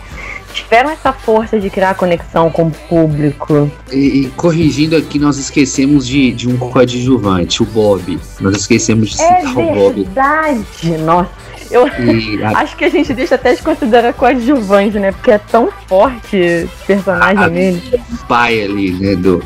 tiveram 0.52 0.90
essa 0.90 1.12
força 1.12 1.58
de 1.58 1.70
criar 1.70 1.94
conexão 1.94 2.50
com 2.50 2.64
o 2.64 2.70
público. 2.70 3.70
E, 3.90 3.96
e 3.96 4.26
corrigindo 4.30 4.96
aqui, 4.96 5.18
nós 5.18 5.38
esquecemos 5.38 6.06
de, 6.06 6.32
de 6.32 6.48
um 6.48 6.56
coadjuvante, 6.56 7.62
o 7.62 7.66
Bob. 7.66 8.18
Nós 8.40 8.56
esquecemos 8.56 9.10
de 9.10 9.22
é 9.22 9.26
citar 9.26 9.54
verdade. 9.54 9.60
o 9.60 9.74
Bob. 9.74 10.00
É 10.00 10.04
verdade, 10.04 10.98
nossa. 10.98 11.30
Eu 11.70 11.86
a... 11.86 12.58
acho 12.60 12.76
que 12.76 12.84
a 12.84 12.88
gente 12.88 13.14
deixa 13.14 13.36
até 13.36 13.54
de 13.54 13.62
considerar 13.62 14.12
coadjuvante, 14.12 14.98
né? 14.98 15.12
Porque 15.12 15.30
é 15.30 15.38
tão 15.38 15.70
forte 15.86 16.36
esse 16.36 16.84
personagem 16.86 17.48
dele. 17.50 18.00
Pai 18.26 18.62
ali, 18.62 18.92
né? 18.92 19.14
Do, 19.14 19.42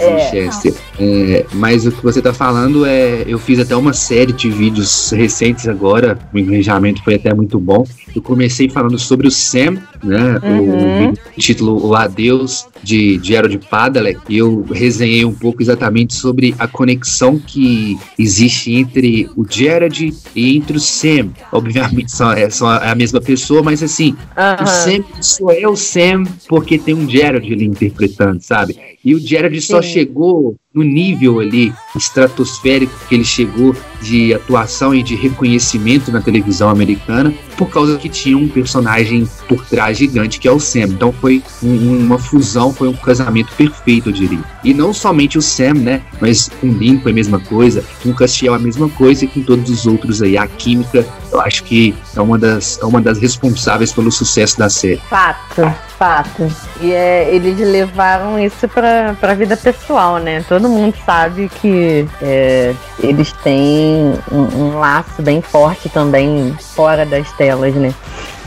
é. 0.00 0.50
É, 0.98 1.46
mas 1.52 1.86
o 1.86 1.92
que 1.92 2.02
você 2.02 2.20
tá 2.20 2.32
falando 2.32 2.86
é. 2.86 3.24
Eu 3.26 3.38
fiz 3.38 3.58
até 3.58 3.74
uma 3.76 3.92
série 3.92 4.32
de 4.32 4.50
vídeos 4.50 5.10
recentes 5.10 5.68
agora. 5.68 6.18
O 6.32 6.38
engajamento 6.38 7.02
foi 7.02 7.14
até 7.14 7.32
muito 7.34 7.58
bom. 7.58 7.84
Eu 8.14 8.22
comecei 8.22 8.68
falando 8.68 8.98
sobre 8.98 9.26
o 9.26 9.30
Sam, 9.30 9.78
né? 10.02 10.38
Uhum. 10.42 11.08
O, 11.08 11.12
o, 11.12 11.14
título 11.38 11.86
O 11.86 11.94
Adeus 11.94 12.66
de, 12.82 13.18
de 13.18 13.28
Gerald 13.28 13.58
Padalecki. 13.70 14.20
E 14.28 14.38
eu 14.38 14.64
resenhei 14.70 15.24
um 15.24 15.32
pouco 15.32 15.62
exatamente 15.62 16.14
sobre 16.14 16.54
a 16.58 16.66
conexão 16.66 17.38
que 17.38 17.98
existe 18.18 18.74
entre 18.74 19.28
o 19.36 19.46
Gerald 19.48 20.12
e 20.34 20.56
entre 20.56 20.76
o 20.76 20.80
Sam. 20.80 21.30
Obviamente 21.50 22.12
são, 22.12 22.32
é, 22.32 22.50
são 22.50 22.68
a 22.68 22.94
mesma 22.94 23.20
pessoa, 23.20 23.62
mas 23.62 23.82
assim, 23.82 24.10
uhum. 24.36 24.64
o 24.64 24.66
Sam 24.66 25.04
só 25.20 25.50
é 25.50 25.66
o 25.66 25.76
Sam 25.76 26.24
porque 26.48 26.78
tem 26.78 26.94
um 26.94 27.08
Gerald 27.08 27.52
ali 27.52 27.64
interpretando, 27.64 28.40
sabe? 28.40 28.76
E 29.04 29.14
o 29.14 29.18
Gerald 29.18 29.60
só 29.60 29.81
chegou 29.82 30.56
no 30.74 30.82
nível 30.82 31.40
ali 31.40 31.72
estratosférico 31.94 32.92
que 33.08 33.14
ele 33.14 33.24
chegou 33.24 33.74
de 34.00 34.34
atuação 34.34 34.94
e 34.94 35.02
de 35.02 35.14
reconhecimento 35.14 36.10
na 36.10 36.20
televisão 36.20 36.68
americana, 36.68 37.32
por 37.56 37.68
causa 37.68 37.96
que 37.98 38.08
tinha 38.08 38.36
um 38.36 38.48
personagem 38.48 39.28
por 39.48 39.64
trás 39.64 39.98
gigante 39.98 40.40
que 40.40 40.48
é 40.48 40.50
o 40.50 40.58
Sam. 40.58 40.88
Então 40.88 41.12
foi 41.12 41.42
um, 41.62 41.98
uma 41.98 42.18
fusão, 42.18 42.72
foi 42.72 42.88
um 42.88 42.94
casamento 42.94 43.52
perfeito, 43.54 44.08
eu 44.08 44.12
diria. 44.12 44.40
E 44.64 44.74
não 44.74 44.92
somente 44.92 45.38
o 45.38 45.42
Sam, 45.42 45.74
né? 45.74 46.02
Mas 46.20 46.50
com 46.60 46.68
o 46.68 46.72
Lincoln 46.72 47.08
é 47.08 47.12
a 47.12 47.14
mesma 47.14 47.38
coisa, 47.38 47.84
com 48.02 48.10
o 48.10 48.14
Castiel 48.14 48.54
a 48.54 48.58
mesma 48.58 48.88
coisa 48.88 49.24
e 49.24 49.28
com 49.28 49.42
todos 49.42 49.70
os 49.70 49.86
outros 49.86 50.22
aí. 50.22 50.36
A 50.36 50.46
química, 50.46 51.06
eu 51.30 51.40
acho 51.40 51.62
que 51.64 51.94
é 52.16 52.20
uma 52.20 52.38
das, 52.38 52.78
é 52.80 52.84
uma 52.84 53.00
das 53.00 53.18
responsáveis 53.18 53.92
pelo 53.92 54.10
sucesso 54.10 54.58
da 54.58 54.68
série. 54.68 55.00
Fato, 55.08 55.62
fato. 55.98 56.52
E 56.80 56.92
é, 56.92 57.32
eles 57.32 57.58
levaram 57.58 58.38
isso 58.38 58.66
pra, 58.68 59.14
pra 59.20 59.34
vida 59.34 59.56
pessoal, 59.56 60.18
né? 60.18 60.44
Todo 60.48 60.61
todo 60.62 60.70
mundo 60.70 60.94
sabe 61.04 61.50
que 61.60 62.06
é, 62.22 62.72
eles 63.00 63.32
têm 63.42 64.14
um, 64.30 64.42
um, 64.42 64.78
laço 64.78 65.20
bem 65.20 65.42
forte 65.42 65.88
também 65.88 66.56
fora 66.60 67.04
das 67.04 67.30
telas, 67.32 67.74
né? 67.74 67.92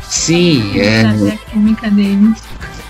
Sim, 0.04 0.80
é. 0.80 1.02
A 1.02 1.52
química 1.52 1.92
deles 1.92 2.42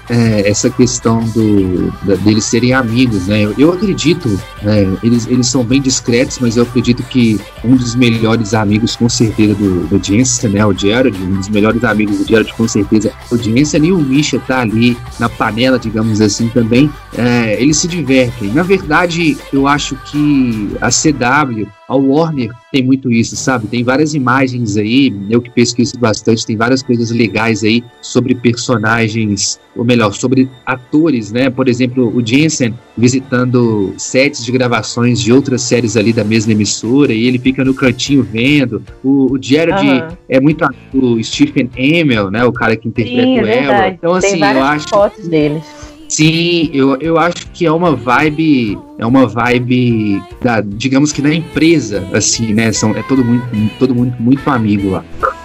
é, 0.10 0.50
essa 0.50 0.70
questão 0.70 1.24
do, 1.30 1.92
da, 2.04 2.16
deles 2.16 2.46
serem 2.46 2.74
amigos, 2.74 3.28
né? 3.28 3.44
Eu, 3.58 3.74
acredito, 3.74 4.30
né, 4.62 4.98
eles, 5.04 5.28
eles 5.28 5.48
são 5.48 5.64
bem 5.64 5.82
discretos, 5.82 6.40
mas 6.40 6.58
eu 6.58 6.64
acredito 6.64 7.04
que 7.04 7.40
um 7.64 7.76
dos 7.76 7.96
melhores 7.96 8.54
amigos, 8.54 8.96
com 8.96 9.10
certeza, 9.10 9.56
do, 9.56 9.88
do 9.88 10.04
Jensen, 10.04 10.52
né? 10.52 10.66
O 10.66 10.74
Jared, 10.74 11.18
um 11.22 11.36
dos 11.36 11.50
melhores 11.50 11.84
amigos 11.84 12.20
do 12.20 12.30
Jared, 12.30 12.54
com 12.54 12.68
certeza, 12.68 13.12
o 13.32 13.38
Jensen 13.38 13.86
e 13.86 13.92
o 13.92 13.98
Misha 13.98 14.40
tá 14.40 14.62
ali 14.62 14.98
na 15.20 15.30
panela, 15.30 15.80
digamos 15.80 16.22
assim, 16.22 16.50
também. 16.50 16.90
É, 17.18 17.62
eles 17.62 17.78
se 17.78 17.88
divertem. 17.88 18.52
Na 18.52 18.64
verdade, 18.64 19.38
eu 19.52 19.68
acho 19.68 19.96
que 20.06 20.70
a 20.82 20.90
CW 20.90 21.68
a 21.88 21.96
Warner 21.96 22.52
tem 22.72 22.84
muito 22.84 23.12
isso, 23.12 23.36
sabe? 23.36 23.68
Tem 23.68 23.84
várias 23.84 24.14
imagens 24.14 24.76
aí, 24.76 25.16
eu 25.30 25.42
que 25.42 25.50
pesquiso 25.50 25.98
bastante, 25.98 26.46
tem 26.46 26.58
várias 26.58 26.82
coisas 26.82 27.12
legais 27.12 27.64
aí 27.64 27.84
sobre 28.02 28.34
personagens, 28.34 29.60
ou 29.76 29.86
melhor, 29.86 30.14
sobre 30.14 30.50
atores, 30.66 31.32
né? 31.32 31.50
Por 31.50 31.68
exemplo, 31.68 32.12
o 32.16 32.26
Jensen 32.26 32.74
visitando 32.98 33.94
sets 33.98 34.44
de 34.44 34.52
gravações 34.52 35.22
de 35.22 35.32
outras 35.32 35.62
séries 35.62 35.96
ali 35.96 36.12
da 36.12 36.24
mesma 36.24 36.54
emissora 36.54 37.14
e 37.14 37.28
ele 37.28 37.38
fica 37.38 37.64
no 37.64 37.74
cantinho 37.74 38.24
vendo. 38.24 38.82
O, 39.04 39.34
o 39.34 39.40
Jared 39.42 39.88
uhum. 39.88 40.18
é 40.28 40.40
muito 40.40 40.68
o 40.94 41.24
Stephen 41.24 41.70
Amell, 41.78 42.32
né? 42.32 42.44
O 42.44 42.52
cara 42.52 42.76
que 42.76 42.88
interpreta 42.88 43.22
Sim, 43.22 43.38
é 43.40 43.90
o 43.90 43.94
Então, 43.94 44.14
assim, 44.16 44.40
eu 44.40 44.64
acho. 44.64 44.90
fotos 44.90 45.28
deles 45.28 45.85
Sim, 46.16 46.70
eu, 46.72 46.96
eu 47.02 47.20
acho 47.20 47.46
que 47.54 47.66
é 47.66 47.72
uma 47.72 47.94
vibe, 47.94 48.80
é 48.98 49.06
uma 49.06 49.28
vibe 49.28 50.24
da, 50.42 50.62
digamos 50.62 51.12
que 51.12 51.22
da 51.22 51.34
empresa, 51.34 52.08
assim, 52.14 52.54
né? 52.54 52.72
São, 52.72 52.92
é 52.92 53.04
todo 53.04 53.22
mundo, 53.22 53.44
todo 53.78 53.94
mundo 53.94 54.16
muito 54.18 54.50
amigo 54.50 54.92
lá. 54.92 55.04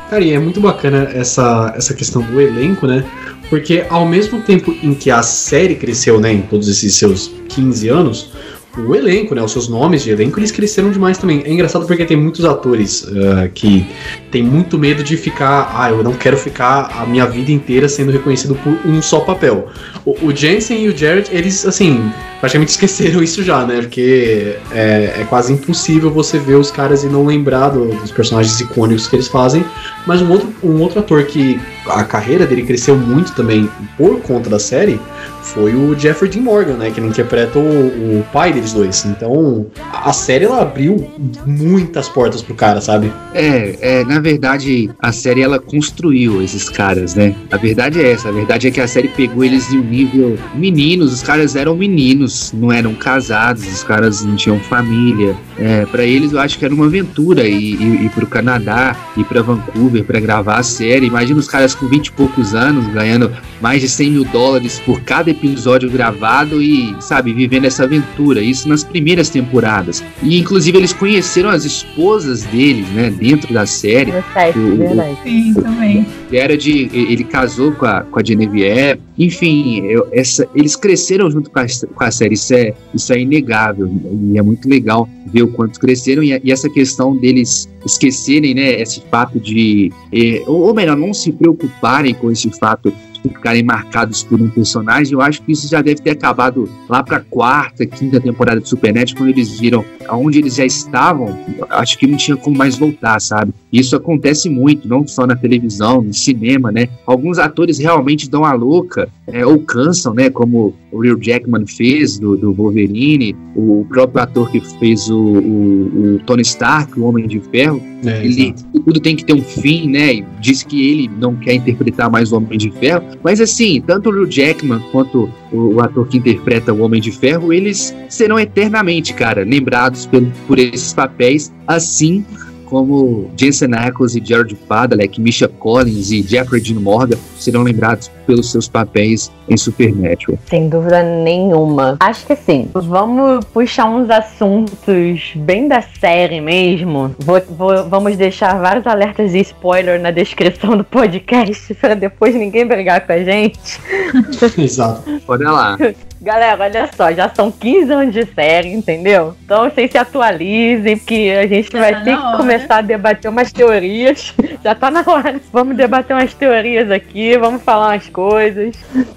Cara, 0.09 0.23
e 0.23 0.31
é 0.31 0.39
muito 0.39 0.61
bacana 0.61 1.11
essa, 1.12 1.75
essa 1.77 1.93
questão 1.93 2.23
do 2.23 2.41
elenco, 2.41 2.87
né? 2.87 3.05
Porque 3.49 3.85
ao 3.91 4.07
mesmo 4.07 4.43
tempo 4.43 4.73
em 4.81 4.95
que 4.95 5.11
a 5.11 5.25
série 5.25 5.75
cresceu, 5.75 6.21
né, 6.21 6.33
em 6.35 6.43
todos 6.43 6.68
esses 6.68 6.95
seus 6.95 7.33
15 7.49 7.89
anos, 7.89 8.31
o 8.79 8.95
elenco, 8.95 9.35
né? 9.35 9.43
Os 9.43 9.53
seus 9.53 9.68
nomes 9.68 10.03
de 10.03 10.11
elenco, 10.11 10.39
eles 10.39 10.53
cresceram 10.53 10.91
demais 10.91 11.18
também. 11.18 11.43
É 11.45 11.53
engraçado 11.53 11.87
porque 11.87 12.05
tem 12.05 12.16
muitos 12.16 12.45
atores 12.45 13.03
uh, 13.03 13.51
que 13.53 13.87
tem 14.31 14.43
muito 14.43 14.79
medo 14.79 15.03
de 15.03 15.16
ficar. 15.16 15.73
Ah, 15.75 15.91
eu 15.91 16.03
não 16.03 16.12
quero 16.12 16.37
ficar 16.37 16.91
a 16.97 17.05
minha 17.05 17.27
vida 17.27 17.51
inteira 17.51 17.89
sendo 17.89 18.12
reconhecido 18.12 18.55
por 18.55 18.73
um 18.87 19.03
só 19.03 19.21
papel. 19.21 19.68
O, 20.05 20.27
o 20.27 20.35
Jensen 20.35 20.85
e 20.85 20.89
o 20.89 20.97
Jared, 20.97 21.29
eles, 21.33 21.66
assim, 21.66 22.11
praticamente 22.41 22.70
esqueceram 22.72 23.22
isso 23.22 23.43
já, 23.43 23.64
né? 23.64 23.82
Porque 23.82 24.57
é, 24.72 25.20
é 25.20 25.26
quase 25.28 25.53
impossível 25.53 26.11
você 26.11 26.38
ver 26.38 26.57
os 26.57 26.70
caras 26.70 27.05
e 27.05 27.07
não 27.07 27.24
lembrar 27.24 27.68
do, 27.68 27.86
dos 27.86 28.11
personagens 28.11 28.59
icônicos 28.61 29.07
que 29.07 29.16
eles 29.16 29.28
fazem. 29.28 29.64
Mas 30.07 30.22
um 30.22 30.30
outro, 30.30 30.53
um 30.62 30.80
outro 30.80 30.99
ator 31.01 31.24
que 31.24 31.61
a 31.86 32.05
carreira 32.05 32.47
dele 32.47 32.62
cresceu 32.62 32.97
muito 32.97 33.34
também 33.34 33.68
por 33.97 34.20
conta 34.22 34.49
da 34.49 34.59
série 34.59 35.01
foi 35.43 35.74
o 35.74 35.99
Jeffrey 35.99 36.30
Dean 36.30 36.43
Morgan, 36.43 36.74
né? 36.74 36.91
Que 36.91 37.01
interpreta 37.01 37.59
o, 37.59 38.18
o, 38.18 38.24
pai 38.32 38.53
deles 38.53 38.72
dois. 38.72 39.05
Então, 39.05 39.66
a 39.93 40.12
série 40.12 40.45
ela 40.45 40.62
abriu 40.62 41.11
muitas 41.47 42.09
portas 42.09 42.43
pro 42.43 42.55
cara, 42.55 42.80
sabe? 42.80 43.12
É, 43.34 43.76
é, 43.80 44.05
na 44.05 44.20
verdade, 44.20 44.91
a 45.01 45.12
série 45.12 45.43
ela 45.43 45.59
construiu 45.59 46.43
esses 46.43 46.68
caras, 46.68 47.14
né? 47.14 47.34
A 47.51 47.57
verdade 47.57 48.01
é 48.01 48.12
essa. 48.12 48.28
A 48.28 48.32
verdade 48.32 48.68
é 48.68 48.70
que 48.70 48.80
a 48.80 48.86
série 48.86 49.09
pegou 49.09 49.45
eles 49.45 49.72
em 49.72 49.78
um 49.78 49.84
nível 49.84 50.38
meninos. 50.55 51.12
Os 51.12 51.22
caras 51.22 51.57
eram 51.57 51.74
meninos, 51.76 52.30
não 52.53 52.72
eram 52.72 52.95
casados, 52.95 53.66
os 53.66 53.83
caras 53.83 54.24
não 54.24 54.37
tinham 54.37 54.59
família. 54.61 55.37
É, 55.59 55.85
para 55.87 56.05
eles, 56.05 56.33
eu 56.33 56.41
acho 56.41 56.59
que 56.59 56.64
era 56.64 56.74
uma 56.74 56.87
aventura 56.87 57.47
ir, 57.47 57.81
ir, 57.81 58.05
ir 58.05 58.11
pro 58.11 58.26
Canadá, 58.26 58.97
ir 59.16 59.24
para 59.24 59.43
Vancouver 59.43 60.05
para 60.05 60.20
gravar 60.20 60.57
a 60.57 60.62
série. 60.62 61.07
Imagina 61.07 61.39
os 61.39 61.49
caras 61.49 61.74
com 61.74 61.87
20 61.87 62.07
e 62.07 62.12
poucos 62.12 62.55
anos 62.55 62.87
ganhando 62.89 63.31
mais 63.61 63.81
de 63.81 63.89
100 63.89 64.11
mil 64.11 64.24
dólares 64.24 64.81
por 64.81 65.01
cada 65.03 65.31
episódio 65.31 65.91
gravado 65.91 66.62
e, 66.62 66.97
sabe, 67.01 67.33
vivendo 67.33 67.66
essa 67.66 67.85
aventura. 67.85 68.41
Isso 68.41 68.68
nas 68.68 68.83
primeiras 68.83 69.28
temporadas. 69.28 70.03
E, 70.22 70.39
inclusive, 70.39 70.78
eles 70.78 70.93
conheceram 70.93 71.51
as 71.51 71.64
esposas 71.64 72.43
deles, 72.45 72.89
né, 72.89 73.11
dentro 73.11 73.53
da 73.53 73.66
série. 73.66 74.12
Certo, 74.33 74.59
o, 74.59 74.76
verdade. 74.76 75.18
Sim, 75.22 75.55
também. 75.55 76.07
Era 76.33 76.57
de. 76.57 76.91
Ele 76.93 77.24
casou 77.24 77.72
com 77.72 77.87
a, 77.87 78.03
com 78.03 78.18
a 78.18 78.24
Genevieve. 78.24 79.01
Enfim, 79.18 79.85
eu, 79.85 80.09
essa, 80.12 80.49
eles 80.55 80.76
cresceram 80.76 81.31
junto 81.31 81.51
com 81.51 81.59
a, 81.59 81.66
com 81.95 82.05
a 82.05 82.11
série. 82.21 82.35
Isso 82.35 82.55
é, 82.55 82.75
isso 82.95 83.12
é 83.12 83.21
inegável. 83.21 83.91
E 84.33 84.39
é 84.39 84.43
muito 84.43 84.68
legal 84.68 85.09
ver 85.27 85.43
o 85.43 85.49
quanto 85.49 85.81
cresceram. 85.81 86.23
E, 86.23 86.41
e 86.45 86.53
essa 86.53 86.68
questão 86.68 87.16
deles 87.16 87.68
esquecerem, 87.85 88.55
né, 88.55 88.81
esse 88.81 89.01
fato 89.11 89.41
de. 89.41 89.91
Eh, 90.12 90.43
ou, 90.47 90.68
ou 90.68 90.75
melhor, 90.75 90.97
não 90.97 91.14
se 91.14 91.33
preocuparem 91.33 92.14
com 92.14 92.31
esse 92.31 92.51
fato 92.59 92.93
ficarem 93.23 93.62
marcados 93.62 94.23
por 94.23 94.41
um 94.41 94.49
personagem, 94.49 95.12
eu 95.12 95.21
acho 95.21 95.43
que 95.43 95.53
isso 95.53 95.68
já 95.68 95.83
deve 95.83 96.01
ter 96.01 96.11
acabado 96.11 96.68
lá 96.89 97.03
para 97.03 97.21
quarta, 97.21 97.85
quinta 97.85 98.18
temporada 98.18 98.61
de 98.61 98.68
Supernet, 98.68 99.14
quando 99.14 99.29
eles 99.29 99.59
viram 99.59 99.85
aonde 100.11 100.39
eles 100.39 100.57
já 100.57 100.67
estavam, 100.67 101.39
acho 101.71 101.97
que 101.97 102.07
não 102.07 102.17
tinha 102.17 102.37
como 102.37 102.59
mais 102.59 102.77
voltar, 102.77 103.21
sabe? 103.21 103.53
Isso 103.73 103.95
acontece 103.95 104.51
muito, 104.51 104.89
não 104.89 105.07
só 105.07 105.27
na 105.27 105.37
televisão, 105.37 106.03
no 106.03 106.13
cinema, 106.13 106.73
né? 106.73 106.89
Alguns 107.07 107.39
atores 107.39 107.79
realmente 107.79 108.29
dão 108.29 108.45
a 108.45 108.53
louca 108.53 109.09
é, 109.29 109.47
ou 109.47 109.61
cansam, 109.61 110.13
né? 110.13 110.29
Como 110.29 110.75
o 110.91 110.99
Will 110.99 111.19
Jackman 111.21 111.65
fez 111.67 112.19
do, 112.19 112.37
do 112.37 112.53
Wolverine, 112.53 113.37
o 113.55 113.87
próprio 113.89 114.23
ator 114.23 114.51
que 114.51 114.61
fez 114.79 115.09
o, 115.09 115.17
o, 115.17 116.15
o 116.17 116.19
Tony 116.27 116.43
Stark, 116.43 116.99
o 116.99 117.05
Homem 117.05 117.29
de 117.29 117.39
Ferro, 117.41 117.81
é, 118.05 118.25
ele 118.25 118.55
tudo 118.85 118.99
tem 118.99 119.15
que 119.15 119.25
ter 119.25 119.35
um 119.35 119.43
fim, 119.43 119.89
né? 119.89 120.15
E 120.15 120.25
diz 120.41 120.63
que 120.63 120.91
ele 120.91 121.11
não 121.19 121.37
quer 121.37 121.55
interpretar 121.55 122.11
mais 122.11 122.33
o 122.33 122.37
Homem 122.37 122.59
de 122.59 122.71
Ferro, 122.73 123.05
mas 123.23 123.41
assim, 123.41 123.83
tanto 123.87 124.09
o 124.09 124.13
Will 124.13 124.31
Jackman 124.31 124.81
quanto 124.91 125.31
o, 125.53 125.75
o 125.75 125.81
ator 125.81 126.09
que 126.09 126.19
interpreta 126.19 126.73
o 126.73 126.81
Homem 126.81 127.01
de 127.01 127.13
Ferro, 127.13 127.53
eles 127.53 127.95
serão 128.09 128.39
eternamente, 128.39 129.15
cara, 129.15 129.45
lembrados 129.45 130.00
por, 130.07 130.23
por 130.47 130.59
esses 130.59 130.93
papéis, 130.93 131.53
assim 131.67 132.25
como 132.67 133.29
Jensen 133.37 133.75
Ackles 133.75 134.15
e 134.15 134.23
Jared 134.25 134.55
Padalecki, 134.69 135.21
Misha 135.21 135.49
Collins 135.49 136.13
e 136.13 136.23
Jeffrey 136.23 136.63
Dean 136.63 136.81
Morgan 136.81 137.19
serão 137.37 137.65
lembrados 137.65 138.09
pelos 138.31 138.53
seus 138.53 138.68
papéis 138.68 139.33
em 139.49 139.57
Supernatural. 139.57 140.39
Sem 140.47 140.68
dúvida 140.68 141.03
nenhuma. 141.03 141.97
Acho 141.99 142.24
que 142.24 142.37
sim. 142.37 142.70
Vamos 142.72 143.45
puxar 143.47 143.87
uns 143.87 144.09
assuntos 144.09 145.33
bem 145.35 145.66
da 145.66 145.83
série 145.83 146.41
mesmo. 146.41 147.12
Vou, 147.18 147.43
vou, 147.51 147.89
vamos 147.89 148.16
deixar 148.16 148.61
vários 148.61 148.87
alertas 148.87 149.33
de 149.33 149.41
spoiler 149.41 150.01
na 150.01 150.12
descrição 150.12 150.76
do 150.76 150.85
podcast 150.85 151.74
para 151.81 151.95
depois 151.95 152.33
ninguém 152.37 152.64
brigar 152.64 153.05
com 153.05 153.12
a 153.12 153.18
gente. 153.18 153.81
Exato. 154.57 155.20
Bora 155.26 155.51
lá. 155.51 155.78
Galera, 156.22 156.64
olha 156.64 156.91
só, 156.95 157.11
já 157.12 157.31
são 157.31 157.51
15 157.51 157.93
anos 157.93 158.12
de 158.12 158.26
série, 158.26 158.68
entendeu? 158.68 159.35
Então 159.43 159.64
vocês 159.64 159.91
se 159.91 159.97
atualizem, 159.97 160.99
porque 160.99 161.35
a 161.35 161.47
gente 161.47 161.72
já 161.72 161.81
vai 161.81 161.95
tá 161.95 162.01
ter 162.01 162.14
que 162.14 162.22
hora. 162.22 162.37
começar 162.37 162.76
a 162.76 162.83
debater 162.83 163.31
umas 163.31 163.51
teorias. 163.51 164.35
já 164.62 164.74
tá 164.74 164.91
na 164.91 165.03
hora. 165.07 165.41
Vamos 165.51 165.78
debater 165.78 166.14
umas 166.14 166.35
teorias 166.35 166.91
aqui, 166.91 167.39
vamos 167.39 167.62
falar 167.62 167.95
umas 167.95 168.07
coisas. 168.11 168.20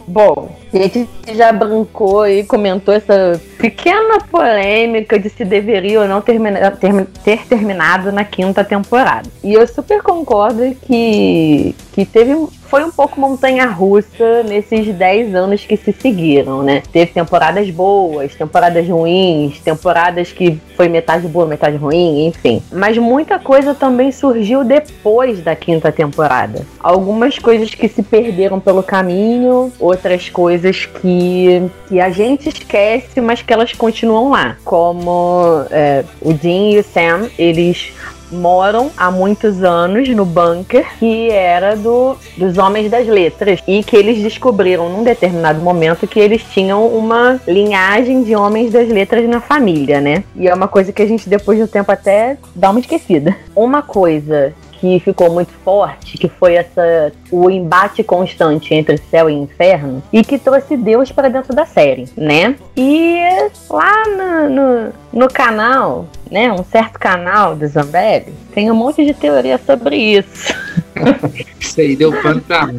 Bom, 0.07 0.55
a 0.77 0.81
gente 0.81 1.07
já 1.33 1.51
brincou 1.51 2.27
e 2.27 2.43
comentou 2.43 2.93
essa 2.93 3.39
pequena 3.57 4.19
polêmica 4.31 5.19
de 5.19 5.29
se 5.29 5.45
deveria 5.45 6.01
ou 6.01 6.07
não 6.07 6.21
termina, 6.21 6.71
ter, 6.71 7.05
ter 7.23 7.45
terminado 7.45 8.11
na 8.11 8.23
quinta 8.23 8.63
temporada. 8.63 9.29
E 9.43 9.53
eu 9.53 9.67
super 9.67 10.01
concordo 10.01 10.75
que, 10.81 11.75
que 11.93 12.05
teve 12.05 12.35
foi 12.73 12.83
um 12.83 12.89
pouco 12.89 13.19
montanha 13.19 13.67
russa 13.67 14.41
nesses 14.41 14.87
10 14.95 15.35
anos 15.35 15.63
que 15.63 15.77
se 15.77 15.93
seguiram, 15.93 16.63
né? 16.63 16.81
Teve 16.91 17.11
temporadas 17.11 17.69
boas, 17.69 18.33
temporadas 18.33 18.89
ruins, 18.89 19.59
temporadas 19.59 20.31
que 20.31 20.59
foi 20.75 20.89
metade 20.89 21.27
boa, 21.27 21.45
metade 21.45 21.77
ruim, 21.77 22.25
enfim. 22.25 22.63
Mas 22.71 22.97
muita 22.97 23.37
coisa 23.37 23.75
também 23.75 24.11
surgiu 24.11 24.63
depois 24.63 25.39
da 25.41 25.55
quinta 25.55 25.91
temporada. 25.91 26.65
Algumas 26.79 27.37
coisas 27.37 27.75
que 27.75 27.87
se 27.87 28.01
perderam 28.01 28.59
pelo 28.59 28.81
caminho, 28.81 29.71
outras 29.79 30.27
coisas 30.27 30.62
que, 30.85 31.69
que 31.87 31.99
a 31.99 32.09
gente 32.09 32.49
esquece, 32.49 33.19
mas 33.21 33.41
que 33.41 33.53
elas 33.53 33.73
continuam 33.73 34.31
lá. 34.31 34.57
Como 34.63 35.65
é, 35.69 36.03
o 36.21 36.33
Dean 36.33 36.71
e 36.71 36.79
o 36.79 36.83
Sam, 36.83 37.29
eles 37.37 37.93
moram 38.33 38.91
há 38.97 39.11
muitos 39.11 39.63
anos 39.63 40.09
no 40.09 40.25
bunker 40.25 40.85
que 40.97 41.29
era 41.29 41.75
do, 41.75 42.17
dos 42.35 42.57
Homens 42.57 42.89
das 42.89 43.07
Letras 43.07 43.59
e 43.67 43.83
que 43.83 43.95
eles 43.95 44.21
descobriram 44.21 44.89
num 44.89 45.03
determinado 45.03 45.61
momento 45.61 46.07
que 46.07 46.19
eles 46.19 46.43
tinham 46.43 46.87
uma 46.87 47.39
linhagem 47.47 48.23
de 48.23 48.35
Homens 48.35 48.71
das 48.71 48.89
Letras 48.89 49.27
na 49.29 49.39
família, 49.39 50.01
né? 50.01 50.23
E 50.35 50.47
é 50.47 50.53
uma 50.53 50.67
coisa 50.67 50.91
que 50.91 51.01
a 51.01 51.07
gente 51.07 51.29
depois 51.29 51.57
de 51.57 51.63
um 51.63 51.67
tempo 51.67 51.91
até 51.91 52.37
dá 52.55 52.71
uma 52.71 52.79
esquecida. 52.79 53.35
Uma 53.55 53.81
coisa 53.81 54.53
que 54.83 54.99
ficou 54.99 55.31
muito 55.31 55.53
forte, 55.63 56.17
que 56.17 56.27
foi 56.27 56.55
essa 56.55 57.13
o 57.31 57.49
embate 57.49 58.03
constante 58.03 58.73
entre 58.73 58.97
céu 58.97 59.29
e 59.29 59.33
inferno 59.33 60.03
e 60.11 60.25
que 60.25 60.37
trouxe 60.37 60.75
Deus 60.75 61.09
para 61.09 61.29
dentro 61.29 61.55
da 61.55 61.65
série, 61.65 62.09
né? 62.17 62.57
E 62.75 63.17
lá 63.69 64.03
no, 64.09 64.49
no, 64.49 64.93
no, 65.13 65.29
canal, 65.29 66.05
né, 66.29 66.51
um 66.51 66.65
certo 66.65 66.99
canal 66.99 67.55
do 67.55 67.65
Zambelli, 67.65 68.33
tem 68.53 68.69
um 68.69 68.75
monte 68.75 69.05
de 69.05 69.13
teoria 69.13 69.57
sobre 69.57 69.95
isso. 69.95 70.53
isso 71.61 71.79
aí 71.79 71.95
deu 71.95 72.11
pano 72.21 72.41
pra 72.41 72.67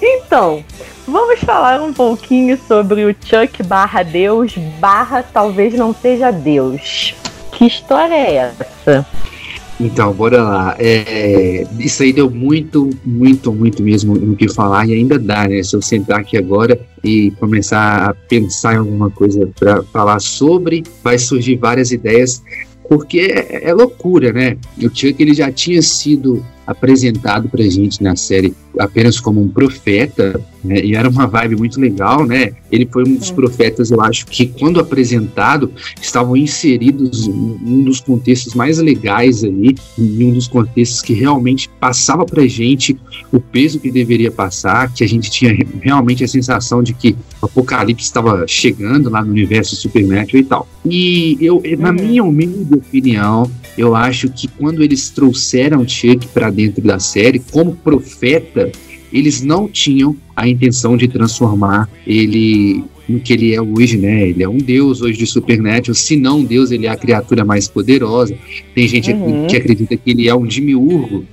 Então, 0.00 0.64
vamos 1.06 1.40
falar 1.40 1.82
um 1.82 1.92
pouquinho 1.92 2.58
sobre 2.66 3.04
o 3.04 3.14
Chuck 3.22 3.62
barra 3.64 4.02
Deus 4.02 4.56
barra 4.80 5.22
talvez 5.22 5.74
não 5.74 5.92
seja 5.92 6.30
Deus. 6.30 7.14
Que 7.58 7.66
história 7.66 8.14
é 8.14 8.34
essa? 8.36 9.04
Então, 9.80 10.12
bora 10.12 10.42
lá. 10.42 10.76
É, 10.78 11.66
isso 11.78 12.04
aí 12.04 12.12
deu 12.12 12.30
muito, 12.30 12.88
muito, 13.04 13.52
muito 13.52 13.82
mesmo 13.82 14.14
no 14.14 14.36
que 14.36 14.48
falar 14.48 14.88
e 14.88 14.94
ainda 14.94 15.18
dá, 15.18 15.48
né? 15.48 15.60
Se 15.64 15.74
eu 15.74 15.82
sentar 15.82 16.20
aqui 16.20 16.36
agora 16.36 16.78
e 17.02 17.32
começar 17.32 18.10
a 18.10 18.14
pensar 18.14 18.74
em 18.74 18.78
alguma 18.78 19.10
coisa 19.10 19.50
para 19.58 19.82
falar 19.84 20.20
sobre, 20.20 20.84
vai 21.02 21.18
surgir 21.18 21.56
várias 21.56 21.90
ideias, 21.90 22.42
porque 22.88 23.18
é, 23.18 23.68
é 23.68 23.74
loucura, 23.74 24.32
né? 24.32 24.56
O 24.78 24.88
Chuck 24.88 25.16
ele 25.18 25.34
já 25.34 25.50
tinha 25.50 25.82
sido 25.82 26.44
apresentado 26.64 27.48
pra 27.48 27.62
gente 27.64 28.02
na 28.02 28.14
série 28.14 28.54
apenas 28.78 29.18
como 29.18 29.42
um 29.42 29.48
profeta, 29.48 30.40
né? 30.62 30.80
E 30.84 30.94
era 30.94 31.08
uma 31.08 31.26
vibe 31.26 31.56
muito 31.56 31.80
legal, 31.80 32.26
né? 32.26 32.52
Ele 32.70 32.86
foi 32.90 33.04
um 33.04 33.14
dos 33.14 33.30
profetas, 33.30 33.90
eu 33.90 34.00
acho, 34.00 34.26
que 34.26 34.46
quando 34.46 34.80
apresentado, 34.80 35.72
estavam 36.00 36.36
inseridos 36.36 37.26
em 37.26 37.30
um 37.30 37.82
dos 37.84 38.00
contextos 38.00 38.54
mais 38.54 38.78
legais 38.78 39.44
ali, 39.44 39.76
em 39.98 40.24
um 40.24 40.32
dos 40.32 40.48
contextos 40.48 41.00
que 41.02 41.12
realmente 41.12 41.68
passava 41.80 42.24
pra 42.24 42.46
gente 42.46 42.98
o 43.32 43.40
peso 43.40 43.80
que 43.80 43.90
deveria 43.90 44.30
passar, 44.30 44.92
que 44.92 45.04
a 45.04 45.08
gente 45.08 45.30
tinha 45.30 45.56
realmente 45.80 46.24
a 46.24 46.28
sensação 46.28 46.82
de 46.82 46.92
que 46.92 47.16
o 47.40 47.46
apocalipse 47.46 48.04
estava 48.04 48.46
chegando 48.46 49.10
lá 49.10 49.24
no 49.24 49.30
universo 49.30 49.76
Supernatural 49.76 50.40
e 50.40 50.44
tal. 50.44 50.68
E 50.84 51.36
eu, 51.40 51.62
na 51.78 51.90
uhum. 51.90 51.94
minha 51.94 52.24
humilde 52.24 52.74
opinião, 52.74 53.50
eu 53.76 53.94
acho 53.94 54.28
que 54.30 54.48
quando 54.48 54.82
eles 54.82 55.10
trouxeram 55.10 55.86
Chuck 55.86 56.26
para 56.28 56.50
dentro 56.50 56.82
da 56.82 56.98
série 56.98 57.38
como 57.38 57.76
profeta, 57.76 58.67
eles 59.12 59.42
não 59.42 59.68
tinham 59.68 60.16
a 60.36 60.48
intenção 60.48 60.96
de 60.96 61.08
transformar 61.08 61.88
ele 62.06 62.84
no 63.08 63.18
que 63.18 63.32
ele 63.32 63.54
é 63.54 63.60
hoje, 63.60 63.96
né? 63.96 64.28
Ele 64.28 64.42
é 64.42 64.48
um 64.48 64.58
deus 64.58 65.00
hoje 65.00 65.16
de 65.16 65.26
Supernatural. 65.26 65.94
Se 65.94 66.14
não 66.14 66.44
deus, 66.44 66.70
ele 66.70 66.86
é 66.86 66.90
a 66.90 66.96
criatura 66.96 67.44
mais 67.44 67.66
poderosa. 67.66 68.36
Tem 68.74 68.86
gente 68.86 69.10
uhum. 69.10 69.46
que 69.46 69.56
acredita 69.56 69.96
que 69.96 70.10
ele 70.10 70.28
é 70.28 70.34
um 70.34 70.46
demiurgo, 70.46 71.24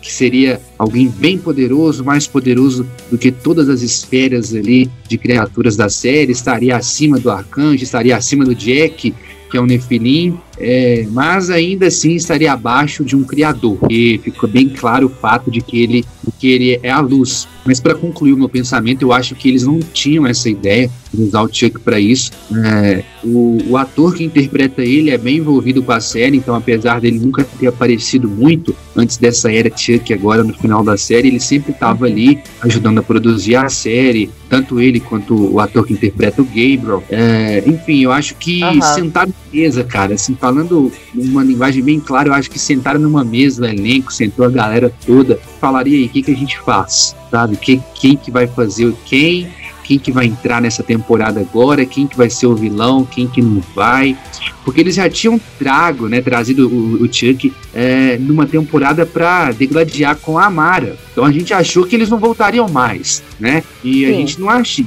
que 0.00 0.12
seria 0.12 0.60
alguém 0.78 1.08
bem 1.08 1.36
poderoso, 1.36 2.04
mais 2.04 2.26
poderoso 2.26 2.86
do 3.10 3.18
que 3.18 3.32
todas 3.32 3.68
as 3.68 3.82
esferas 3.82 4.54
ali 4.54 4.88
de 5.08 5.18
criaturas 5.18 5.76
da 5.76 5.88
série. 5.88 6.30
Estaria 6.30 6.76
acima 6.76 7.18
do 7.18 7.30
arcanjo, 7.30 7.82
estaria 7.82 8.16
acima 8.16 8.44
do 8.44 8.54
Jack, 8.54 9.12
que 9.50 9.56
é 9.56 9.60
um 9.60 9.66
Nefilim, 9.66 10.38
é, 10.58 11.06
mas 11.10 11.50
ainda 11.50 11.86
assim 11.86 12.14
estaria 12.14 12.52
abaixo 12.52 13.04
de 13.04 13.16
um 13.16 13.24
criador. 13.24 13.78
E 13.90 14.18
ficou 14.18 14.48
bem 14.48 14.68
claro 14.68 15.06
o 15.06 15.10
fato 15.10 15.50
de 15.50 15.60
que 15.60 15.82
ele, 15.82 16.04
que 16.38 16.48
ele 16.48 16.80
é 16.82 16.90
a 16.90 17.00
luz. 17.00 17.48
Mas 17.64 17.80
para 17.80 17.94
concluir 17.94 18.32
o 18.32 18.36
meu 18.36 18.48
pensamento, 18.48 19.02
eu 19.02 19.12
acho 19.12 19.34
que 19.34 19.48
eles 19.48 19.64
não 19.64 19.80
tinham 19.80 20.26
essa 20.26 20.50
ideia 20.50 20.90
de 21.12 21.22
usar 21.22 21.42
o 21.42 21.48
Chuck 21.52 21.78
para 21.80 21.98
isso. 21.98 22.30
É, 22.64 23.02
o, 23.22 23.58
o, 23.70 23.76
ator 23.76 24.14
que 24.14 24.24
interpreta 24.24 24.82
ele 24.82 25.10
é 25.10 25.16
bem 25.16 25.38
envolvido 25.38 25.82
com 25.82 25.92
a 25.92 26.00
série, 26.00 26.36
então 26.36 26.54
apesar 26.54 27.00
dele 27.00 27.18
nunca 27.18 27.44
ter 27.44 27.66
aparecido 27.68 28.28
muito 28.28 28.74
antes 28.96 29.16
dessa 29.16 29.50
era 29.50 29.74
Chuck, 29.74 30.12
agora 30.12 30.42
no 30.44 30.52
final 30.52 30.84
da 30.84 30.96
série, 30.96 31.28
ele 31.28 31.40
sempre 31.40 31.72
estava 31.72 32.06
ali 32.06 32.38
ajudando 32.60 32.98
a 32.98 33.02
produzir 33.02 33.56
a 33.56 33.68
série, 33.68 34.30
tanto 34.48 34.80
ele 34.80 35.00
quanto 35.00 35.34
o 35.34 35.60
ator 35.60 35.86
que 35.86 35.92
interpreta 35.94 36.42
o 36.42 36.44
Gabriel. 36.44 37.02
É, 37.08 37.62
enfim, 37.66 38.04
eu 38.04 38.12
acho 38.12 38.34
que 38.36 38.62
uhum. 38.62 38.82
sentaram 38.82 39.30
na 39.30 39.60
mesa, 39.60 39.84
cara, 39.84 40.14
assim, 40.14 40.34
falando 40.44 40.92
uma 41.14 41.42
linguagem 41.42 41.82
bem 41.82 41.98
clara, 41.98 42.28
eu 42.28 42.34
acho 42.34 42.50
que 42.50 42.58
sentaram 42.58 43.00
numa 43.00 43.24
mesa, 43.24 43.62
o 43.62 43.66
elenco, 43.66 44.12
sentou 44.12 44.44
a 44.44 44.50
galera 44.50 44.92
toda, 45.06 45.40
falaria 45.58 45.96
aí, 45.96 46.04
o 46.04 46.08
que, 46.10 46.20
que 46.20 46.32
a 46.32 46.36
gente 46.36 46.60
faz, 46.60 47.16
sabe? 47.30 47.56
Que, 47.56 47.80
quem 47.94 48.14
que 48.14 48.30
vai 48.30 48.46
fazer 48.46 48.84
o 48.84 48.92
quem, 49.06 49.48
quem 49.82 49.98
que 49.98 50.12
vai 50.12 50.26
entrar 50.26 50.60
nessa 50.60 50.82
temporada 50.82 51.40
agora, 51.40 51.86
quem 51.86 52.06
que 52.06 52.14
vai 52.14 52.28
ser 52.28 52.46
o 52.46 52.54
vilão, 52.54 53.06
quem 53.06 53.26
que 53.26 53.40
não 53.40 53.62
vai, 53.74 54.18
porque 54.66 54.82
eles 54.82 54.96
já 54.96 55.08
tinham 55.08 55.40
trago, 55.58 56.10
né, 56.10 56.20
trazido 56.20 56.68
o, 56.68 57.02
o 57.02 57.10
Chuck 57.10 57.50
é, 57.72 58.18
numa 58.18 58.44
temporada 58.44 59.06
para 59.06 59.50
degladiar 59.50 60.16
com 60.16 60.38
a 60.38 60.44
Amara, 60.44 60.98
então 61.10 61.24
a 61.24 61.32
gente 61.32 61.54
achou 61.54 61.86
que 61.86 61.96
eles 61.96 62.10
não 62.10 62.18
voltariam 62.18 62.68
mais, 62.68 63.22
né, 63.40 63.64
e 63.82 64.00
Sim. 64.00 64.04
a 64.04 64.12
gente 64.12 64.38
não 64.38 64.50
achei, 64.50 64.86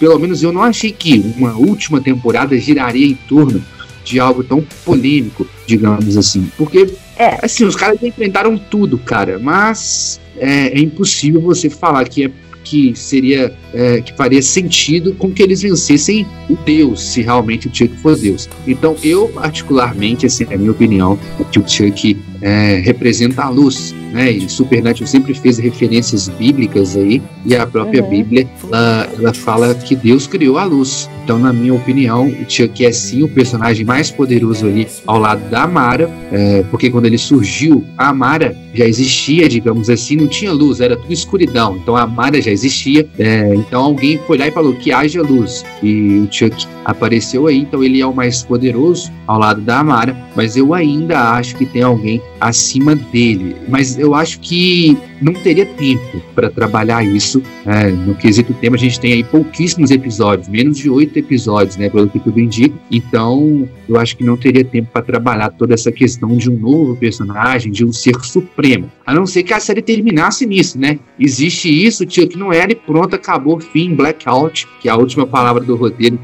pelo 0.00 0.18
menos 0.18 0.42
eu 0.42 0.54
não 0.54 0.62
achei 0.62 0.90
que 0.90 1.34
uma 1.36 1.52
última 1.52 2.00
temporada 2.00 2.58
giraria 2.58 3.06
em 3.06 3.14
torno 3.28 3.62
de 4.06 4.20
algo 4.20 4.44
tão 4.44 4.64
polêmico, 4.84 5.46
digamos 5.66 6.16
assim. 6.16 6.50
Porque, 6.56 6.94
é. 7.18 7.44
assim, 7.44 7.64
os 7.64 7.74
caras 7.74 8.00
enfrentaram 8.02 8.56
tudo, 8.56 8.96
cara, 8.96 9.38
mas 9.38 10.20
é, 10.38 10.68
é 10.68 10.78
impossível 10.78 11.40
você 11.40 11.68
falar 11.68 12.08
que 12.08 12.26
é 12.26 12.30
que 12.62 12.96
seria 12.96 13.56
é, 13.76 14.00
que 14.00 14.14
faria 14.14 14.40
sentido 14.40 15.12
com 15.14 15.30
que 15.30 15.42
eles 15.42 15.60
vencessem 15.60 16.26
o 16.48 16.56
Deus, 16.56 17.12
se 17.12 17.20
realmente 17.20 17.68
o 17.68 17.70
Chuck 17.74 17.94
for 17.98 18.16
Deus. 18.16 18.48
Então, 18.66 18.96
eu, 19.04 19.28
particularmente, 19.28 20.24
assim, 20.24 20.44
a 20.44 20.56
minha 20.56 20.70
opinião, 20.70 21.18
é 21.38 21.44
que 21.44 21.58
o 21.58 21.68
Chuck 21.68 22.16
é, 22.40 22.80
representa 22.84 23.42
a 23.42 23.48
luz, 23.48 23.94
né? 24.12 24.30
E 24.30 24.48
Supernatural 24.48 25.06
sempre 25.06 25.34
fez 25.34 25.58
referências 25.58 26.28
bíblicas 26.28 26.96
aí, 26.96 27.20
e 27.44 27.54
a 27.54 27.66
própria 27.66 28.02
uhum. 28.02 28.10
Bíblia 28.10 28.48
ela, 28.64 29.08
ela, 29.18 29.34
fala 29.34 29.74
que 29.74 29.94
Deus 29.94 30.26
criou 30.26 30.58
a 30.58 30.64
luz. 30.64 31.08
Então, 31.24 31.38
na 31.38 31.52
minha 31.52 31.74
opinião, 31.74 32.28
o 32.28 32.48
Chuck 32.48 32.84
é 32.84 32.92
sim 32.92 33.22
o 33.22 33.28
personagem 33.28 33.84
mais 33.84 34.10
poderoso 34.10 34.66
ali 34.66 34.86
ao 35.06 35.18
lado 35.18 35.48
da 35.50 35.64
Amara, 35.64 36.10
é, 36.30 36.62
porque 36.70 36.88
quando 36.88 37.06
ele 37.06 37.18
surgiu, 37.18 37.84
a 37.98 38.08
Amara 38.08 38.56
já 38.72 38.86
existia, 38.86 39.48
digamos 39.48 39.90
assim, 39.90 40.16
não 40.16 40.28
tinha 40.28 40.52
luz, 40.52 40.80
era 40.80 40.96
tudo 40.96 41.12
escuridão. 41.12 41.76
Então 41.76 41.96
a 41.96 42.02
Amara 42.02 42.40
já 42.40 42.50
existia, 42.50 43.08
é, 43.18 43.54
então 43.66 43.84
alguém 43.84 44.18
foi 44.26 44.38
lá 44.38 44.46
e 44.46 44.50
falou 44.50 44.72
que 44.74 44.92
haja 44.92 45.22
luz. 45.22 45.64
E 45.82 46.18
o 46.18 46.28
Chuck 46.32 46.66
apareceu 46.84 47.46
aí, 47.46 47.58
então 47.58 47.82
ele 47.82 48.00
é 48.00 48.06
o 48.06 48.14
mais 48.14 48.42
poderoso 48.42 49.12
ao 49.26 49.38
lado 49.38 49.60
da 49.60 49.80
Amara, 49.80 50.16
mas 50.34 50.56
eu 50.56 50.72
ainda 50.72 51.32
acho 51.32 51.56
que 51.56 51.66
tem 51.66 51.82
alguém 51.82 52.22
acima 52.46 52.94
dele. 52.94 53.56
Mas 53.68 53.98
eu 53.98 54.14
acho 54.14 54.40
que 54.40 54.96
não 55.20 55.32
teria 55.32 55.66
tempo 55.66 56.20
para 56.34 56.50
trabalhar 56.50 57.04
isso. 57.04 57.42
É, 57.64 57.90
no 57.90 58.14
quesito 58.14 58.52
tema, 58.54 58.76
a 58.76 58.78
gente 58.78 59.00
tem 59.00 59.12
aí 59.12 59.24
pouquíssimos 59.24 59.90
episódios, 59.90 60.48
menos 60.48 60.78
de 60.78 60.90
oito 60.90 61.18
episódios, 61.18 61.76
né, 61.76 61.88
pelo 61.88 62.08
que 62.08 62.18
tudo 62.18 62.38
indica. 62.38 62.74
Então, 62.90 63.68
eu 63.88 63.98
acho 63.98 64.16
que 64.16 64.24
não 64.24 64.36
teria 64.36 64.64
tempo 64.64 64.90
para 64.92 65.02
trabalhar 65.02 65.50
toda 65.50 65.74
essa 65.74 65.90
questão 65.90 66.36
de 66.36 66.50
um 66.50 66.58
novo 66.58 66.96
personagem, 66.96 67.72
de 67.72 67.84
um 67.84 67.92
ser 67.92 68.18
supremo. 68.22 68.90
A 69.04 69.14
não 69.14 69.26
ser 69.26 69.42
que 69.42 69.54
a 69.54 69.60
série 69.60 69.82
terminasse 69.82 70.46
nisso, 70.46 70.78
né? 70.78 70.98
Existe 71.18 71.68
isso, 71.68 72.04
tio, 72.04 72.28
que 72.28 72.38
não 72.38 72.52
era 72.52 72.72
e 72.72 72.74
pronto, 72.74 73.14
acabou, 73.14 73.58
fim, 73.60 73.94
blackout, 73.94 74.66
que 74.80 74.88
é 74.88 74.92
a 74.92 74.96
última 74.96 75.26
palavra 75.26 75.62
do 75.62 75.76
roteiro 75.76 76.18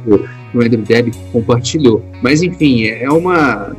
o 0.55 0.61
Andrew 0.61 0.83
Deb 0.83 1.13
compartilhou. 1.33 2.05
Mas 2.23 2.43
enfim, 2.43 2.87
é 2.87 3.11
uma 3.11 3.75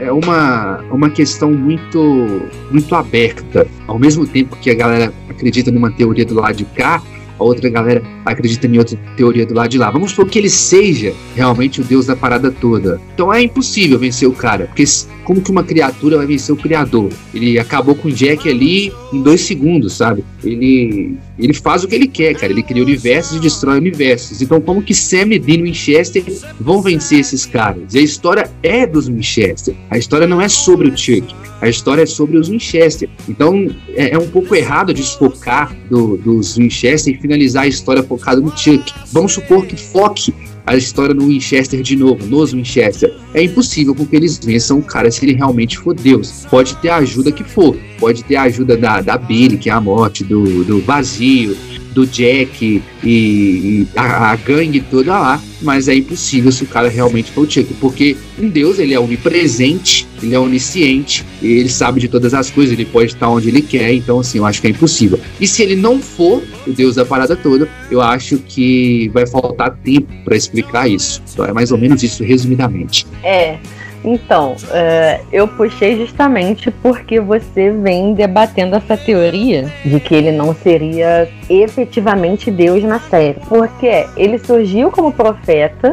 é 0.00 0.12
uma 0.12 0.80
uma 0.90 1.10
questão 1.10 1.52
muito 1.52 2.42
muito 2.70 2.94
aberta. 2.94 3.66
Ao 3.86 3.98
mesmo 3.98 4.26
tempo 4.26 4.56
que 4.56 4.70
a 4.70 4.74
galera 4.74 5.12
acredita 5.28 5.70
numa 5.70 5.90
teoria 5.90 6.24
do 6.24 6.34
lado 6.34 6.56
de 6.56 6.64
cá, 6.64 7.02
a 7.38 7.44
outra 7.44 7.68
galera 7.68 8.02
acredita 8.24 8.66
em 8.66 8.78
outra 8.78 8.98
teoria 9.16 9.46
do 9.46 9.54
lado 9.54 9.68
de 9.68 9.78
lá. 9.78 9.90
Vamos 9.90 10.10
supor 10.10 10.28
que 10.28 10.38
ele 10.38 10.50
seja 10.50 11.14
realmente 11.34 11.80
o 11.80 11.84
deus 11.84 12.06
da 12.06 12.16
parada 12.16 12.50
toda. 12.50 13.00
Então 13.14 13.32
é 13.32 13.42
impossível 13.42 13.98
vencer 13.98 14.28
o 14.28 14.32
cara, 14.32 14.66
porque 14.66 14.84
como 15.24 15.40
que 15.40 15.50
uma 15.50 15.62
criatura 15.62 16.16
vai 16.16 16.26
vencer 16.26 16.54
o 16.54 16.58
criador? 16.58 17.10
Ele 17.34 17.58
acabou 17.58 17.94
com 17.94 18.08
o 18.08 18.12
Jack 18.12 18.48
ali 18.48 18.92
em 19.12 19.22
dois 19.22 19.42
segundos, 19.42 19.94
sabe? 19.94 20.24
Ele 20.42 21.16
ele 21.38 21.52
faz 21.52 21.84
o 21.84 21.88
que 21.88 21.94
ele 21.94 22.08
quer, 22.08 22.34
cara. 22.34 22.52
Ele 22.52 22.62
cria 22.62 22.82
universos 22.82 23.36
e 23.36 23.40
destrói 23.40 23.78
universos. 23.78 24.42
Então 24.42 24.60
como 24.60 24.82
que 24.82 24.94
Sam 24.94 25.34
e 25.34 25.38
Winchester 25.38 26.24
vão 26.60 26.82
vencer 26.82 27.20
esses 27.20 27.46
caras? 27.46 27.94
E 27.94 27.98
a 27.98 28.02
história 28.02 28.50
é 28.62 28.86
dos 28.86 29.08
Winchester. 29.08 29.74
A 29.90 29.98
história 29.98 30.26
não 30.26 30.40
é 30.40 30.48
sobre 30.48 30.88
o 30.88 30.96
Chuck. 30.96 31.34
A 31.60 31.68
história 31.68 32.02
é 32.02 32.06
sobre 32.06 32.36
os 32.36 32.48
Winchester. 32.48 33.08
Então 33.28 33.66
é, 33.90 34.14
é 34.14 34.18
um 34.18 34.28
pouco 34.28 34.54
errado 34.54 34.94
desfocar 34.94 35.74
do, 35.90 36.16
dos 36.16 36.56
Winchester 36.56 37.14
e 37.14 37.20
finalizar 37.20 37.64
a 37.64 37.66
história 37.66 38.02
focada 38.02 38.40
no 38.40 38.56
Chuck. 38.56 38.92
Vamos 39.12 39.32
supor 39.32 39.66
que 39.66 39.76
foque 39.76 40.32
a 40.68 40.76
história 40.76 41.14
no 41.14 41.28
Winchester 41.28 41.80
de 41.80 41.96
novo, 41.96 42.26
nos 42.26 42.52
Winchester. 42.52 43.16
É 43.32 43.42
impossível 43.42 43.94
com 43.94 44.04
que 44.04 44.14
eles 44.14 44.38
vençam 44.38 44.78
o 44.78 44.82
cara 44.82 45.10
se 45.10 45.24
ele 45.24 45.34
realmente 45.34 45.78
for 45.78 45.94
Deus. 45.94 46.46
Pode 46.50 46.76
ter 46.76 46.90
a 46.90 46.96
ajuda 46.96 47.32
que 47.32 47.42
for, 47.42 47.74
pode 47.98 48.22
ter 48.22 48.36
a 48.36 48.42
ajuda 48.42 48.76
da, 48.76 49.00
da 49.00 49.16
Billy, 49.16 49.56
que 49.56 49.70
é 49.70 49.72
a 49.72 49.80
morte, 49.80 50.22
do, 50.22 50.64
do 50.64 50.80
vazio, 50.82 51.56
do 51.92 52.06
Jack 52.06 52.82
e, 53.02 53.08
e 53.08 53.86
a, 53.96 54.32
a, 54.32 54.36
gangue 54.36 54.80
toda 54.80 55.18
lá, 55.18 55.42
mas 55.60 55.88
é 55.88 55.94
impossível 55.94 56.52
se 56.52 56.64
o 56.64 56.66
cara 56.66 56.88
realmente 56.88 57.30
for 57.30 57.46
o 57.46 57.50
Chuck, 57.50 57.72
porque 57.74 58.16
um 58.38 58.48
Deus 58.48 58.78
ele 58.78 58.94
é 58.94 59.00
onipresente, 59.00 60.06
ele 60.22 60.34
é 60.34 60.38
onisciente, 60.38 61.24
ele 61.42 61.68
sabe 61.68 62.00
de 62.00 62.08
todas 62.08 62.34
as 62.34 62.50
coisas, 62.50 62.72
ele 62.72 62.84
pode 62.84 63.12
estar 63.12 63.28
onde 63.28 63.48
ele 63.48 63.62
quer, 63.62 63.92
então 63.92 64.20
assim, 64.20 64.38
eu 64.38 64.46
acho 64.46 64.60
que 64.60 64.66
é 64.66 64.70
impossível. 64.70 65.18
E 65.40 65.46
se 65.46 65.62
ele 65.62 65.76
não 65.76 66.00
for 66.00 66.42
o 66.66 66.72
Deus 66.72 66.96
da 66.96 67.04
parada 67.04 67.34
toda, 67.36 67.68
eu 67.90 68.00
acho 68.00 68.38
que 68.38 69.08
vai 69.12 69.26
faltar 69.26 69.76
tempo 69.78 70.12
para 70.24 70.36
explicar 70.36 70.88
isso. 70.88 71.22
Então 71.32 71.44
é 71.44 71.52
mais 71.52 71.72
ou 71.72 71.78
menos 71.78 72.02
isso 72.02 72.22
resumidamente. 72.22 73.06
É, 73.22 73.58
então, 74.04 74.52
uh, 74.52 75.26
eu 75.32 75.48
puxei 75.48 75.96
justamente 75.96 76.70
porque 76.70 77.20
você 77.20 77.70
vem 77.70 78.14
debatendo 78.14 78.76
essa 78.76 78.96
teoria 78.96 79.70
de 79.84 79.98
que 80.00 80.14
ele 80.14 80.32
não 80.32 80.54
seria 80.54 81.28
efetivamente 81.48 82.50
Deus 82.50 82.82
na 82.84 83.00
série. 83.00 83.40
Porque 83.48 84.06
ele 84.16 84.38
surgiu 84.38 84.90
como 84.90 85.12
profeta, 85.12 85.92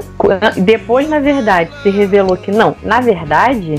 depois, 0.57 1.09
na 1.09 1.19
verdade, 1.19 1.69
se 1.81 1.89
revelou 1.89 2.37
que 2.37 2.51
não. 2.51 2.75
Na 2.83 3.01
verdade, 3.01 3.75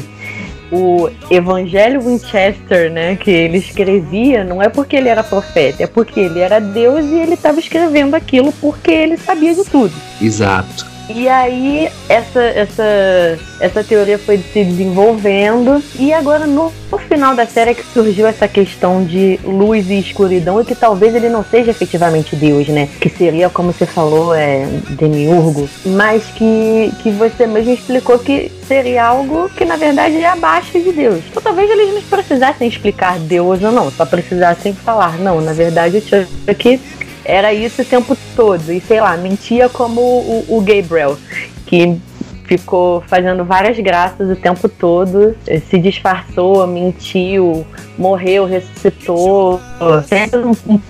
o 0.71 1.09
Evangelho 1.31 2.01
Winchester, 2.01 2.91
né, 2.91 3.17
que 3.17 3.31
ele 3.31 3.59
escrevia, 3.59 4.45
não 4.45 4.61
é 4.61 4.69
porque 4.69 4.97
ele 4.97 5.09
era 5.09 5.23
profeta, 5.23 5.85
é 5.85 5.87
porque 5.87 6.21
ele 6.21 6.41
era 6.41 6.61
Deus 6.61 7.05
e 7.07 7.15
ele 7.15 7.35
estava 7.35 7.59
escrevendo 7.61 8.15
aquilo 8.15 8.53
porque 8.53 8.91
ele 8.91 9.17
sabia 9.17 9.55
de 9.55 9.65
tudo. 9.65 9.93
Exato. 10.21 10.96
E 11.09 11.29
aí 11.29 11.89
essa, 12.09 12.43
essa, 12.43 13.39
essa 13.61 13.85
teoria 13.85 14.19
foi 14.19 14.39
se 14.39 14.65
desenvolvendo 14.65 15.83
e 15.99 16.13
agora 16.13 16.47
no, 16.47 16.73
no, 16.91 16.99
final 16.99 17.35
da 17.35 17.47
série 17.47 17.71
é 17.71 17.75
que 17.75 17.85
surgiu 17.93 18.27
essa 18.27 18.49
questão 18.49 19.05
de 19.05 19.39
luz 19.45 19.89
e 19.89 20.01
escuridão 20.01 20.61
e 20.61 20.65
que 20.65 20.75
talvez 20.75 21.15
ele 21.15 21.29
não 21.29 21.45
seja 21.45 21.71
efetivamente 21.71 22.35
Deus, 22.35 22.67
né? 22.69 22.89
Que 23.01 23.09
seria, 23.09 23.49
como 23.49 23.73
você 23.73 23.87
falou, 23.87 24.35
é 24.35 24.67
demiurgo, 24.91 25.69
mas 25.85 26.25
que, 26.25 26.93
que 27.03 27.11
você 27.11 27.47
mesmo 27.47 27.73
explicou 27.73 28.19
que 28.19 28.51
seria 28.67 29.05
algo 29.05 29.49
que 29.51 29.65
na 29.65 29.77
verdade 29.77 30.17
é 30.17 30.27
abaixo 30.27 30.73
de 30.73 30.93
Deus. 30.93 31.23
Então 31.31 31.41
talvez 31.41 31.71
eles 31.71 31.95
não 31.95 32.03
precisassem 32.03 32.67
explicar 32.67 33.19
Deus 33.21 33.63
ou 33.63 33.71
não, 33.71 33.93
só 33.93 34.05
precisassem 34.05 34.75
falar, 34.75 35.19
não, 35.19 35.41
na 35.41 35.53
verdade 35.53 35.99
o 35.99 36.01
Chuck 36.01 36.81
era 37.27 37.53
isso 37.53 37.83
o 37.83 37.85
tempo 37.85 38.17
todo. 38.35 38.73
E 38.73 38.81
sei 38.81 39.01
lá, 39.01 39.17
mentia 39.17 39.69
como 39.69 40.01
o, 40.01 40.45
o 40.49 40.61
Gabriel, 40.61 41.19
que 41.67 41.99
ficou 42.45 43.03
fazendo 43.09 43.45
várias 43.45 43.77
graças 43.79 44.31
o 44.31 44.37
tempo 44.37 44.69
todo, 44.69 45.37
se 45.69 45.79
disfarçou, 45.79 46.67
mentiu, 46.67 47.67
morreu, 47.99 48.47
ressuscitou. 48.47 49.61
Sempre 50.07 50.41
um, 50.41 50.81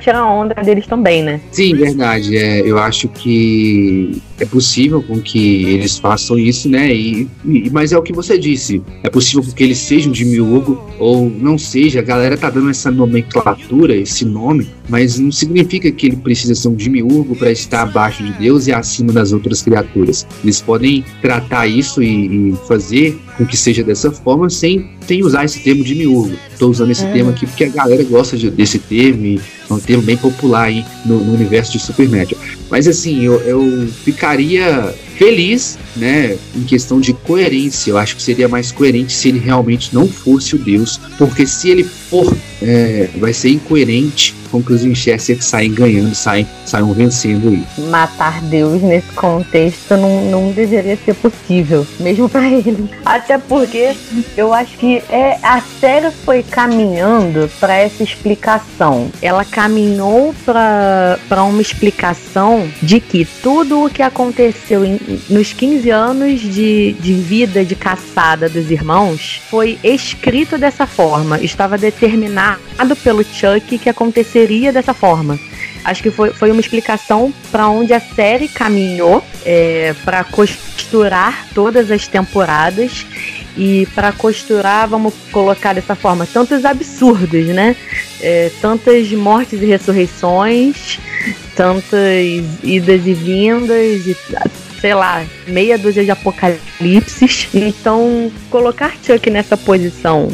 tirar 0.00 0.24
onda 0.24 0.54
deles 0.54 0.86
também, 0.86 1.22
né? 1.22 1.40
Sim, 1.50 1.74
verdade. 1.74 2.36
É, 2.36 2.60
eu 2.60 2.78
acho 2.78 3.08
que 3.08 4.22
é 4.38 4.44
possível 4.44 5.02
com 5.02 5.20
que 5.20 5.64
eles 5.64 5.98
façam 5.98 6.38
isso, 6.38 6.68
né? 6.68 6.94
E, 6.94 7.28
e, 7.44 7.70
mas 7.70 7.92
é 7.92 7.98
o 7.98 8.02
que 8.02 8.12
você 8.12 8.38
disse. 8.38 8.82
É 9.02 9.10
possível 9.10 9.42
que 9.54 9.62
eles 9.62 9.78
sejam 9.78 10.12
de 10.12 10.24
Miúgo 10.24 10.80
ou 10.98 11.28
não 11.30 11.58
seja. 11.58 12.00
A 12.00 12.02
galera 12.02 12.36
tá 12.36 12.50
dando 12.50 12.70
essa 12.70 12.90
nomenclatura, 12.90 13.96
esse 13.96 14.24
nome, 14.24 14.68
mas 14.88 15.18
não 15.18 15.32
significa 15.32 15.90
que 15.90 16.06
ele 16.06 16.16
precisa 16.16 16.54
ser 16.54 16.68
um 16.68 16.74
demiurgo 16.74 17.34
para 17.34 17.50
estar 17.50 17.82
abaixo 17.82 18.22
de 18.22 18.32
Deus 18.32 18.66
e 18.66 18.72
acima 18.72 19.12
das 19.12 19.32
outras 19.32 19.62
criaturas. 19.62 20.26
Eles 20.42 20.60
podem 20.60 21.04
tratar 21.20 21.66
isso 21.66 22.02
e, 22.02 22.50
e 22.50 22.56
fazer 22.68 23.18
com 23.36 23.44
que 23.44 23.56
seja 23.56 23.82
dessa 23.82 24.10
forma 24.10 24.48
sem, 24.48 24.90
sem 25.06 25.22
usar 25.22 25.44
esse 25.44 25.60
termo 25.60 25.84
demiurgo. 25.84 26.36
Estou 26.52 26.70
usando 26.70 26.90
esse 26.90 27.04
é. 27.04 27.12
termo 27.12 27.30
aqui 27.30 27.46
porque 27.46 27.64
a 27.64 27.68
galera 27.68 28.02
gosta 28.04 28.36
de, 28.36 28.50
desse 28.50 28.78
termo 28.78 29.24
e 29.24 29.40
é 29.68 29.74
um 29.74 29.80
termo 29.80 30.02
bem 30.02 30.16
popular 30.16 30.64
aí 30.64 30.84
no, 31.04 31.18
no 31.18 31.34
universo 31.34 31.72
de 31.72 31.78
Supernatural. 31.78 32.42
Mas 32.70 32.88
assim, 32.88 33.22
eu, 33.22 33.40
eu 33.40 33.88
ficaria 34.04 34.94
feliz, 35.16 35.78
né, 35.96 36.36
em 36.54 36.62
questão 36.62 37.00
de 37.00 37.12
coerência. 37.12 37.90
Eu 37.90 37.98
acho 37.98 38.16
que 38.16 38.22
seria 38.22 38.48
mais 38.48 38.70
coerente 38.70 39.12
se 39.12 39.28
ele 39.28 39.38
realmente 39.38 39.94
não 39.94 40.06
fosse 40.06 40.54
o 40.54 40.58
Deus, 40.58 41.00
porque 41.18 41.46
se 41.46 41.70
ele 41.70 41.84
for, 41.84 42.36
é, 42.62 43.08
vai 43.16 43.32
ser 43.32 43.50
incoerente 43.50 44.34
com 44.50 44.62
que 44.62 44.72
os 44.72 44.82
Winchester 44.82 45.42
saem 45.42 45.72
ganhando, 45.72 46.14
saem, 46.14 46.46
saiam 46.64 46.92
vencendo 46.92 47.48
aí. 47.48 47.64
Matar 47.90 48.40
Deus 48.42 48.80
nesse 48.80 49.12
contexto 49.12 49.96
não, 49.96 50.30
não 50.30 50.52
deveria 50.52 50.96
ser 50.96 51.14
possível, 51.14 51.86
mesmo 52.00 52.28
para 52.28 52.46
ele. 52.46 52.88
Até 53.04 53.38
porque 53.38 53.94
eu 54.36 54.54
acho 54.54 54.76
que 54.78 55.02
é, 55.10 55.38
a 55.42 55.60
série 55.80 56.10
foi 56.10 56.42
caminhando 56.42 57.50
para 57.60 57.74
essa 57.74 58.02
explicação. 58.02 59.10
Ela 59.20 59.44
caminhou 59.44 60.34
para 60.44 61.42
uma 61.42 61.60
explicação 61.60 62.55
de 62.82 63.00
que 63.00 63.24
tudo 63.42 63.84
o 63.84 63.90
que 63.90 64.02
aconteceu 64.02 64.84
em, 64.84 64.98
nos 65.28 65.52
15 65.52 65.90
anos 65.90 66.40
de, 66.40 66.92
de 66.94 67.14
vida 67.14 67.64
de 67.64 67.74
caçada 67.74 68.48
dos 68.48 68.70
irmãos 68.70 69.40
foi 69.50 69.78
escrito 69.82 70.58
dessa 70.58 70.86
forma, 70.86 71.40
estava 71.40 71.76
determinado 71.78 72.96
pelo 73.02 73.24
Chuck 73.24 73.78
que 73.78 73.88
aconteceria 73.88 74.72
dessa 74.72 74.94
forma. 74.94 75.38
Acho 75.84 76.02
que 76.02 76.10
foi, 76.10 76.30
foi 76.30 76.50
uma 76.50 76.60
explicação 76.60 77.32
para 77.50 77.68
onde 77.68 77.92
a 77.92 78.00
série 78.00 78.48
caminhou 78.48 79.22
é, 79.44 79.94
para 80.04 80.24
costurar 80.24 81.46
todas 81.54 81.90
as 81.90 82.08
temporadas 82.08 83.06
e 83.56 83.86
para 83.94 84.12
costurar, 84.12 84.88
vamos 84.88 85.14
colocar 85.32 85.72
dessa 85.72 85.94
forma, 85.94 86.26
tantos 86.26 86.64
absurdos, 86.64 87.46
né? 87.46 87.74
é, 88.20 88.50
tantas 88.60 89.10
mortes 89.12 89.60
e 89.60 89.66
ressurreições, 89.66 90.98
tantas 91.54 92.44
idas 92.62 93.06
e 93.06 93.14
vindas, 93.14 94.06
e, 94.06 94.16
sei 94.80 94.94
lá, 94.94 95.24
meia 95.46 95.78
dúzia 95.78 96.04
de 96.04 96.10
apocalipses. 96.10 97.48
Então, 97.54 98.30
colocar 98.50 98.94
Chuck 99.02 99.30
nessa 99.30 99.56
posição 99.56 100.28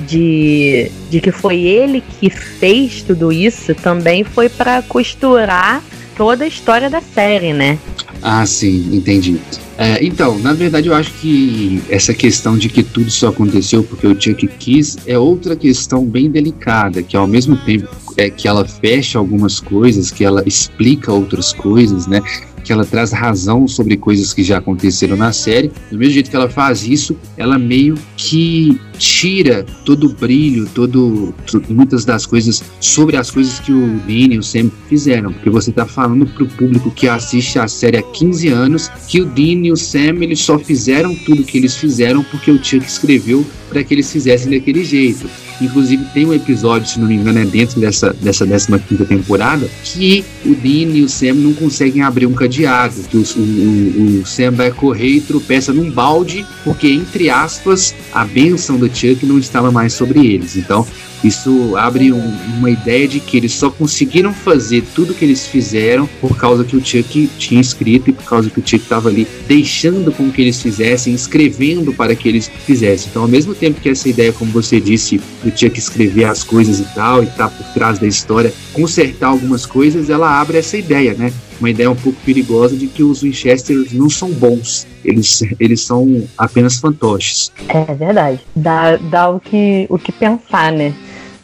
de, 0.00 0.90
de 1.10 1.20
que 1.20 1.30
foi 1.30 1.60
ele 1.60 2.02
que 2.20 2.28
fez 2.28 3.02
tudo 3.02 3.32
isso 3.32 3.74
também 3.74 4.24
foi 4.24 4.48
para 4.48 4.82
costurar 4.82 5.82
toda 6.16 6.44
a 6.44 6.46
história 6.46 6.88
da 6.88 7.00
série, 7.00 7.52
né? 7.52 7.78
Ah, 8.22 8.46
sim, 8.46 8.88
entendi. 8.92 9.40
É, 9.76 10.04
então, 10.04 10.38
na 10.38 10.52
verdade, 10.52 10.88
eu 10.88 10.94
acho 10.94 11.12
que 11.14 11.82
essa 11.88 12.14
questão 12.14 12.56
de 12.56 12.68
que 12.68 12.82
tudo 12.82 13.10
só 13.10 13.28
aconteceu 13.28 13.82
porque 13.82 14.06
o 14.06 14.20
Chuck 14.20 14.46
quis 14.58 14.96
é 15.06 15.18
outra 15.18 15.56
questão 15.56 16.04
bem 16.04 16.30
delicada, 16.30 17.02
que 17.02 17.16
ao 17.16 17.26
mesmo 17.26 17.56
tempo 17.56 17.88
é 18.16 18.30
que 18.30 18.46
ela 18.46 18.66
fecha 18.66 19.18
algumas 19.18 19.58
coisas, 19.58 20.10
que 20.10 20.24
ela 20.24 20.42
explica 20.46 21.12
outras 21.12 21.52
coisas, 21.52 22.06
né? 22.06 22.20
Que 22.64 22.72
ela 22.72 22.84
traz 22.84 23.12
razão 23.12 23.66
sobre 23.66 23.96
coisas 23.96 24.32
que 24.32 24.42
já 24.42 24.58
aconteceram 24.58 25.16
na 25.16 25.32
série. 25.32 25.72
Do 25.90 25.98
mesmo 25.98 26.14
jeito 26.14 26.30
que 26.30 26.36
ela 26.36 26.48
faz 26.48 26.86
isso, 26.86 27.16
ela 27.36 27.58
meio 27.58 27.96
que 28.16 28.80
tira 28.98 29.64
todo 29.84 30.06
o 30.06 30.12
brilho, 30.12 30.68
todo, 30.74 31.34
muitas 31.68 32.04
das 32.04 32.24
coisas 32.24 32.62
sobre 32.80 33.16
as 33.16 33.30
coisas 33.30 33.58
que 33.58 33.72
o 33.72 33.98
Dean 34.06 34.34
e 34.34 34.38
o 34.38 34.42
Sam 34.42 34.70
fizeram, 34.88 35.32
porque 35.32 35.50
você 35.50 35.70
está 35.70 35.84
falando 35.84 36.24
para 36.26 36.44
o 36.44 36.48
público 36.48 36.90
que 36.90 37.08
assiste 37.08 37.58
a 37.58 37.66
série 37.66 37.96
há 37.96 38.02
15 38.02 38.48
anos 38.48 38.88
que 39.08 39.20
o 39.20 39.26
Dean 39.26 39.66
e 39.66 39.72
o 39.72 39.76
Sam 39.76 40.22
eles 40.22 40.40
só 40.40 40.58
fizeram 40.58 41.14
tudo 41.14 41.42
que 41.42 41.58
eles 41.58 41.76
fizeram 41.76 42.22
porque 42.24 42.50
o 42.50 42.62
Chuck 42.62 42.86
escreveu 42.86 43.44
para 43.68 43.82
que 43.82 43.94
eles 43.94 44.12
fizessem 44.12 44.50
daquele 44.50 44.84
jeito. 44.84 45.28
Inclusive 45.64 46.04
tem 46.12 46.26
um 46.26 46.34
episódio, 46.34 46.88
se 46.88 46.98
não 46.98 47.06
me 47.06 47.14
engano, 47.14 47.38
é 47.38 47.44
dentro 47.44 47.80
dessa, 47.80 48.12
dessa 48.12 48.46
15 48.46 49.04
temporada, 49.04 49.68
que 49.84 50.24
o 50.44 50.54
Dean 50.54 50.90
e 50.92 51.02
o 51.02 51.08
Sam 51.08 51.34
não 51.34 51.52
conseguem 51.54 52.02
abrir 52.02 52.26
um 52.26 52.32
cadeado, 52.32 52.94
que 53.08 53.16
o, 53.16 53.22
o, 53.22 54.20
o 54.20 54.26
Sam 54.26 54.52
vai 54.52 54.70
correr 54.70 55.08
e 55.08 55.20
tropeça 55.20 55.72
num 55.72 55.90
balde, 55.90 56.44
porque, 56.64 56.88
entre 56.88 57.30
aspas, 57.30 57.94
a 58.12 58.24
bênção 58.24 58.76
do 58.76 58.86
Chuck 58.88 59.24
não 59.24 59.38
estava 59.38 59.70
mais 59.70 59.92
sobre 59.92 60.26
eles. 60.26 60.56
Então, 60.56 60.86
isso 61.24 61.76
abre 61.76 62.12
um, 62.12 62.34
uma 62.58 62.68
ideia 62.68 63.06
de 63.06 63.20
que 63.20 63.36
eles 63.36 63.52
só 63.52 63.70
conseguiram 63.70 64.34
fazer 64.34 64.82
tudo 64.94 65.14
que 65.14 65.24
eles 65.24 65.46
fizeram 65.46 66.08
por 66.20 66.36
causa 66.36 66.64
que 66.64 66.76
o 66.76 66.84
Chuck 66.84 67.30
tinha 67.38 67.60
escrito 67.60 68.10
e 68.10 68.12
por 68.12 68.24
causa 68.24 68.50
que 68.50 68.58
o 68.58 68.62
Chuck 68.62 68.82
estava 68.82 69.08
ali 69.08 69.26
deixando 69.46 70.10
com 70.10 70.30
que 70.32 70.42
eles 70.42 70.60
fizessem, 70.60 71.14
escrevendo 71.14 71.92
para 71.92 72.16
que 72.16 72.28
eles 72.28 72.50
fizessem. 72.66 73.08
Então, 73.10 73.22
ao 73.22 73.28
mesmo 73.28 73.54
tempo 73.54 73.80
que 73.80 73.88
essa 73.88 74.08
ideia, 74.08 74.32
como 74.32 74.50
você 74.50 74.80
disse, 74.80 75.20
do 75.44 75.51
Chuck 75.56 75.78
escrever 75.78 76.24
as 76.24 76.42
coisas 76.44 76.80
e 76.80 76.84
tal, 76.94 77.22
e 77.22 77.26
tá 77.26 77.48
por 77.48 77.64
trás 77.74 77.98
da 77.98 78.06
história, 78.06 78.52
consertar 78.72 79.28
algumas 79.28 79.66
coisas, 79.66 80.10
ela 80.10 80.40
abre 80.40 80.58
essa 80.58 80.76
ideia, 80.76 81.14
né? 81.14 81.32
Uma 81.60 81.70
ideia 81.70 81.90
um 81.90 81.96
pouco 81.96 82.18
perigosa 82.24 82.76
de 82.76 82.86
que 82.88 83.02
os 83.02 83.22
Winchesters 83.22 83.92
não 83.92 84.10
são 84.10 84.30
bons, 84.30 84.86
eles, 85.04 85.42
eles 85.60 85.80
são 85.80 86.26
apenas 86.36 86.78
fantoches. 86.78 87.52
É 87.68 87.94
verdade. 87.94 88.40
Dá, 88.54 88.96
dá 88.96 89.30
o, 89.30 89.38
que, 89.38 89.86
o 89.88 89.98
que 89.98 90.12
pensar, 90.12 90.72
né? 90.72 90.92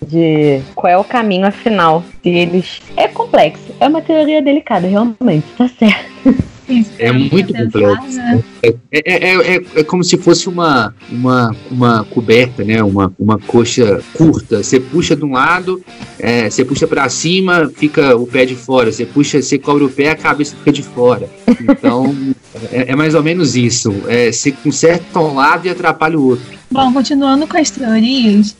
de 0.06 0.62
qual 0.74 0.92
é 0.92 0.96
o 0.96 1.04
caminho 1.04 1.46
afinal. 1.46 2.04
Se 2.22 2.28
eles. 2.28 2.80
É 2.96 3.08
complexo, 3.08 3.74
é 3.80 3.88
uma 3.88 4.00
teoria 4.00 4.40
delicada, 4.40 4.86
realmente, 4.86 5.46
tá 5.56 5.68
certo. 5.68 6.08
É 6.98 7.10
muito 7.10 7.52
complexo. 7.54 8.16
Né? 8.16 8.42
É, 8.62 8.74
é, 8.92 9.54
é, 9.54 9.62
é, 9.76 9.84
como 9.84 10.04
se 10.04 10.16
fosse 10.18 10.48
uma, 10.48 10.94
uma, 11.10 11.56
uma 11.70 12.04
coberta, 12.04 12.62
né? 12.62 12.82
Uma, 12.82 13.12
uma 13.18 13.38
coxa 13.38 14.02
curta. 14.14 14.62
Você 14.62 14.78
puxa 14.78 15.16
de 15.16 15.24
um 15.24 15.32
lado, 15.32 15.82
é, 16.18 16.50
você 16.50 16.64
puxa 16.64 16.86
para 16.86 17.08
cima, 17.08 17.70
fica 17.74 18.16
o 18.16 18.26
pé 18.26 18.44
de 18.44 18.54
fora. 18.54 18.92
Você 18.92 19.06
puxa, 19.06 19.40
você 19.40 19.58
cobre 19.58 19.84
o 19.84 19.88
pé, 19.88 20.10
a 20.10 20.16
cabeça 20.16 20.56
fica 20.56 20.72
de 20.72 20.82
fora. 20.82 21.28
Então, 21.60 22.14
é, 22.70 22.92
é, 22.92 22.96
mais 22.96 23.14
ou 23.14 23.22
menos 23.22 23.56
isso. 23.56 23.94
É, 24.06 24.30
você 24.30 24.52
conserta 24.52 25.18
um 25.18 25.34
lado 25.34 25.66
e 25.66 25.70
atrapalha 25.70 26.18
o 26.18 26.28
outro. 26.28 26.58
Bom, 26.70 26.92
continuando 26.92 27.46
com 27.46 27.56
as 27.56 27.70
teorias, 27.70 28.54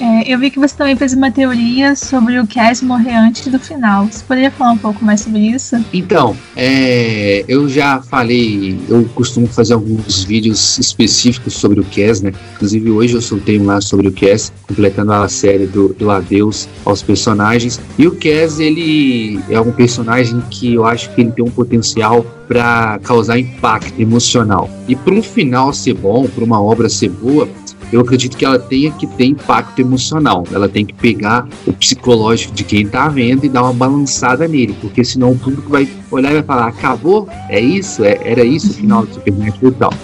é, 0.00 0.32
eu 0.32 0.38
vi 0.38 0.50
que 0.50 0.58
você 0.58 0.74
também 0.76 0.96
fez 0.96 1.12
uma 1.12 1.30
teoria 1.30 1.94
sobre 1.94 2.38
o 2.38 2.46
Cass 2.46 2.82
morrer 2.82 3.14
antes 3.14 3.46
do 3.46 3.58
final. 3.58 4.06
Você 4.06 4.24
poderia 4.24 4.50
falar 4.50 4.72
um 4.72 4.78
pouco 4.78 5.04
mais 5.04 5.20
sobre 5.20 5.40
isso? 5.40 5.76
Então, 5.92 6.36
é, 6.56 7.44
eu 7.46 7.68
já 7.68 8.00
falei, 8.02 8.78
eu 8.88 9.04
costumo 9.14 9.46
fazer 9.46 9.74
alguns 9.74 10.24
vídeos 10.24 10.78
específicos 10.78 11.54
sobre 11.54 11.80
o 11.80 11.84
Cass, 11.84 12.20
né? 12.20 12.32
Inclusive 12.54 12.90
hoje 12.90 13.14
eu 13.14 13.22
soltei 13.22 13.58
um 13.58 13.66
lá 13.66 13.80
sobre 13.80 14.08
o 14.08 14.12
Cass, 14.12 14.52
completando 14.66 15.12
a 15.12 15.28
série 15.28 15.66
do, 15.66 15.94
do 15.94 16.10
Adeus 16.10 16.68
aos 16.84 17.02
personagens. 17.02 17.80
E 17.98 18.06
o 18.06 18.12
Cass, 18.12 18.58
ele 18.58 19.40
é 19.48 19.60
um 19.60 19.72
personagem 19.72 20.42
que 20.50 20.74
eu 20.74 20.84
acho 20.84 21.14
que 21.14 21.20
ele 21.20 21.30
tem 21.30 21.44
um 21.44 21.50
potencial 21.50 22.24
para 22.48 22.98
causar 23.02 23.38
impacto 23.38 24.00
emocional. 24.00 24.68
E 24.86 24.94
para 24.94 25.14
um 25.14 25.22
final 25.22 25.72
ser 25.72 25.94
bom, 25.94 26.26
para 26.26 26.44
uma 26.44 26.60
obra 26.60 26.88
ser 26.88 27.08
boa, 27.08 27.48
eu 27.92 28.00
acredito 28.00 28.36
que 28.36 28.44
ela 28.44 28.58
tenha 28.58 28.90
que 28.92 29.06
ter 29.06 29.26
impacto 29.26 29.78
emocional. 29.80 30.44
Ela 30.52 30.68
tem 30.68 30.84
que 30.84 30.94
pegar 30.94 31.48
o 31.66 31.72
psicológico 31.72 32.54
de 32.54 32.64
quem 32.64 32.82
está 32.82 33.08
vendo 33.08 33.44
e 33.44 33.48
dar 33.48 33.62
uma 33.62 33.72
balançada 33.72 34.46
nele, 34.48 34.74
porque 34.80 35.04
senão 35.04 35.32
o 35.32 35.38
público 35.38 35.70
vai 35.70 35.88
olhar 36.10 36.30
e 36.30 36.34
vai 36.34 36.42
falar: 36.42 36.68
acabou? 36.68 37.28
É 37.48 37.60
isso? 37.60 38.04
É, 38.04 38.18
era 38.24 38.44
isso 38.44 38.70
o 38.70 38.74
final 38.74 39.04
do 39.04 39.14
Supernatural 39.14 39.72
e 39.72 39.74
tal. 39.74 39.94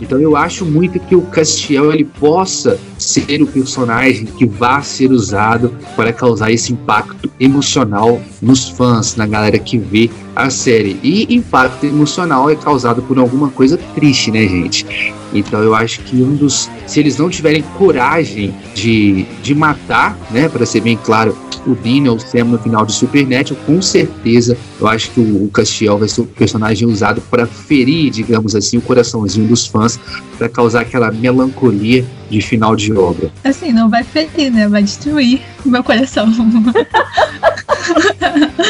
Então 0.00 0.20
eu 0.20 0.36
acho 0.36 0.64
muito 0.64 0.98
que 1.00 1.16
o 1.16 1.22
Castiel 1.22 1.92
ele 1.92 2.04
possa 2.04 2.78
ser 2.98 3.42
o 3.42 3.46
personagem 3.46 4.26
que 4.26 4.46
vá 4.46 4.82
ser 4.82 5.10
usado 5.10 5.72
para 5.96 6.12
causar 6.12 6.50
esse 6.50 6.72
impacto 6.72 7.30
emocional 7.38 8.20
nos 8.40 8.68
fãs, 8.68 9.16
na 9.16 9.26
galera 9.26 9.58
que 9.58 9.78
vê 9.78 10.10
a 10.42 10.50
série. 10.50 10.98
E 11.02 11.34
impacto 11.34 11.86
emocional 11.86 12.50
é 12.50 12.56
causado 12.56 13.02
por 13.02 13.18
alguma 13.18 13.48
coisa 13.48 13.78
triste, 13.94 14.30
né, 14.30 14.40
gente? 14.42 15.14
Então 15.32 15.62
eu 15.62 15.74
acho 15.74 16.00
que 16.00 16.16
um 16.16 16.34
dos. 16.34 16.68
Se 16.86 16.98
eles 16.98 17.16
não 17.18 17.28
tiverem 17.28 17.62
coragem 17.78 18.54
de, 18.74 19.24
de 19.42 19.54
matar, 19.54 20.16
né, 20.30 20.48
para 20.48 20.66
ser 20.66 20.80
bem 20.80 20.96
claro, 20.96 21.36
o 21.66 21.74
Dean 21.74 22.10
ou 22.10 22.16
o 22.16 22.20
Sam 22.20 22.44
no 22.44 22.58
final 22.58 22.86
de 22.86 22.92
Supernatural, 22.92 23.60
com 23.66 23.82
certeza 23.82 24.56
eu 24.80 24.86
acho 24.86 25.10
que 25.10 25.20
o, 25.20 25.44
o 25.44 25.50
Castiel 25.50 25.98
vai 25.98 26.08
ser 26.08 26.22
o 26.22 26.24
personagem 26.24 26.88
usado 26.88 27.20
para 27.20 27.46
ferir, 27.46 28.10
digamos 28.10 28.56
assim, 28.56 28.78
o 28.78 28.80
coraçãozinho 28.80 29.46
dos 29.46 29.66
fãs, 29.66 30.00
para 30.38 30.48
causar 30.48 30.80
aquela 30.82 31.10
melancolia 31.12 32.04
de 32.30 32.40
final 32.40 32.74
de 32.74 32.92
obra. 32.92 33.30
Assim, 33.44 33.72
não 33.72 33.90
vai 33.90 34.02
ferir, 34.02 34.50
né? 34.50 34.68
Vai 34.68 34.82
destruir 34.82 35.42
o 35.64 35.68
meu 35.70 35.84
coração. 35.84 36.26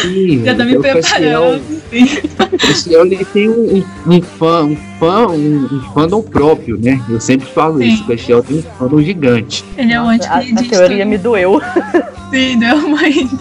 Sim, 0.03 0.43
Já 0.45 0.55
tá 0.55 0.65
me 0.65 0.79
preparando. 0.79 1.63
O 2.53 2.59
Castiel 2.59 3.07
ele 3.07 3.25
tem 3.25 3.49
um, 3.49 3.85
um, 4.07 4.23
fã, 4.23 4.65
um 4.65 4.77
fã, 4.99 5.27
um, 5.29 5.65
um 5.65 5.81
fandom 5.95 6.23
próprio, 6.23 6.79
né? 6.79 7.01
Eu 7.09 7.21
sempre 7.21 7.47
falo 7.49 7.79
Sim. 7.79 7.89
isso, 7.89 8.05
o 8.05 8.07
Castiel 8.07 8.43
tem 8.43 8.59
um 8.59 8.63
fandom 8.63 9.03
gigante. 9.03 9.65
Ele 9.77 9.93
é 9.93 10.01
um 10.01 10.09
anti 10.09 10.27
A, 10.27 10.39
a 10.39 10.69
teoria 10.69 11.05
me 11.05 11.19
doeu. 11.19 11.61
Sim, 12.31 12.59
deu 12.59 12.89
muito. 12.89 13.39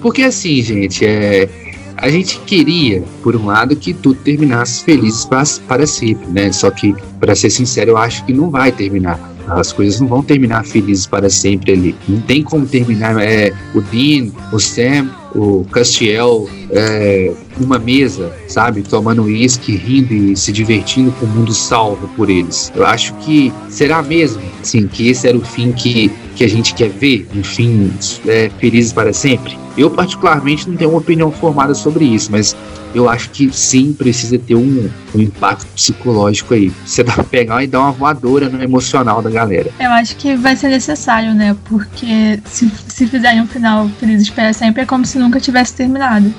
Porque 0.00 0.22
assim, 0.22 0.60
gente, 0.62 1.04
é, 1.04 1.48
a 1.96 2.08
gente 2.08 2.40
queria, 2.40 3.04
por 3.22 3.36
um 3.36 3.46
lado, 3.46 3.76
que 3.76 3.94
tudo 3.94 4.16
terminasse 4.16 4.82
feliz 4.82 5.24
para, 5.24 5.44
para 5.68 5.86
sempre, 5.86 6.26
né? 6.28 6.50
Só 6.50 6.68
que, 6.68 6.94
para 7.20 7.34
ser 7.36 7.48
sincero, 7.48 7.92
eu 7.92 7.96
acho 7.96 8.24
que 8.24 8.32
não 8.32 8.50
vai 8.50 8.72
terminar. 8.72 9.31
As 9.48 9.72
coisas 9.72 10.00
não 10.00 10.08
vão 10.08 10.22
terminar 10.22 10.64
felizes 10.64 11.06
para 11.06 11.28
sempre 11.28 11.72
ali. 11.72 11.94
Não 12.08 12.20
tem 12.20 12.42
como 12.42 12.66
terminar. 12.66 13.20
É, 13.22 13.52
o 13.74 13.80
Dean, 13.80 14.30
o 14.52 14.58
Sam, 14.58 15.10
o 15.34 15.64
Castiel, 15.70 16.48
é, 16.70 17.32
numa 17.58 17.78
mesa, 17.78 18.32
sabe, 18.48 18.82
tomando 18.82 19.24
uísque, 19.24 19.76
rindo 19.76 20.14
e 20.14 20.36
se 20.36 20.52
divertindo 20.52 21.12
com 21.12 21.26
o 21.26 21.28
mundo 21.28 21.52
salvo 21.52 22.08
por 22.16 22.30
eles. 22.30 22.72
Eu 22.74 22.86
acho 22.86 23.14
que 23.14 23.52
será 23.68 24.02
mesmo, 24.02 24.42
sim, 24.62 24.86
que 24.86 25.08
esse 25.08 25.28
era 25.28 25.36
o 25.36 25.44
fim 25.44 25.72
que, 25.72 26.10
que 26.34 26.44
a 26.44 26.48
gente 26.48 26.74
quer 26.74 26.90
ver, 26.90 27.26
um 27.34 27.42
fim 27.42 27.92
é, 28.26 28.50
felizes 28.58 28.92
para 28.92 29.12
sempre. 29.12 29.56
Eu 29.76 29.90
particularmente 29.90 30.68
não 30.68 30.76
tenho 30.76 30.90
uma 30.90 30.98
opinião 30.98 31.30
formada 31.30 31.74
sobre 31.74 32.04
isso, 32.04 32.30
mas 32.30 32.54
eu 32.94 33.08
acho 33.08 33.30
que 33.30 33.50
sim 33.52 33.92
precisa 33.92 34.38
ter 34.38 34.54
um, 34.54 34.90
um 35.14 35.20
impacto 35.20 35.66
psicológico 35.74 36.54
aí. 36.54 36.70
Você 36.84 37.02
dá 37.02 37.12
pegar 37.24 37.64
e 37.64 37.66
dar 37.66 37.80
uma 37.80 37.92
voadora 37.92 38.48
no 38.48 38.62
emocional 38.62 39.22
da 39.22 39.30
galera. 39.30 39.70
Eu 39.80 39.90
acho 39.90 40.16
que 40.16 40.36
vai 40.36 40.56
ser 40.56 40.68
necessário, 40.68 41.34
né? 41.34 41.56
Porque 41.64 42.38
se, 42.44 42.70
se 42.88 43.06
fizerem 43.06 43.40
um 43.40 43.46
final 43.46 43.88
felizes 43.98 44.28
para 44.28 44.52
sempre, 44.52 44.82
é 44.82 44.86
como 44.86 45.06
se 45.06 45.18
nunca 45.22 45.40
tivesse 45.40 45.74
terminado. 45.74 46.32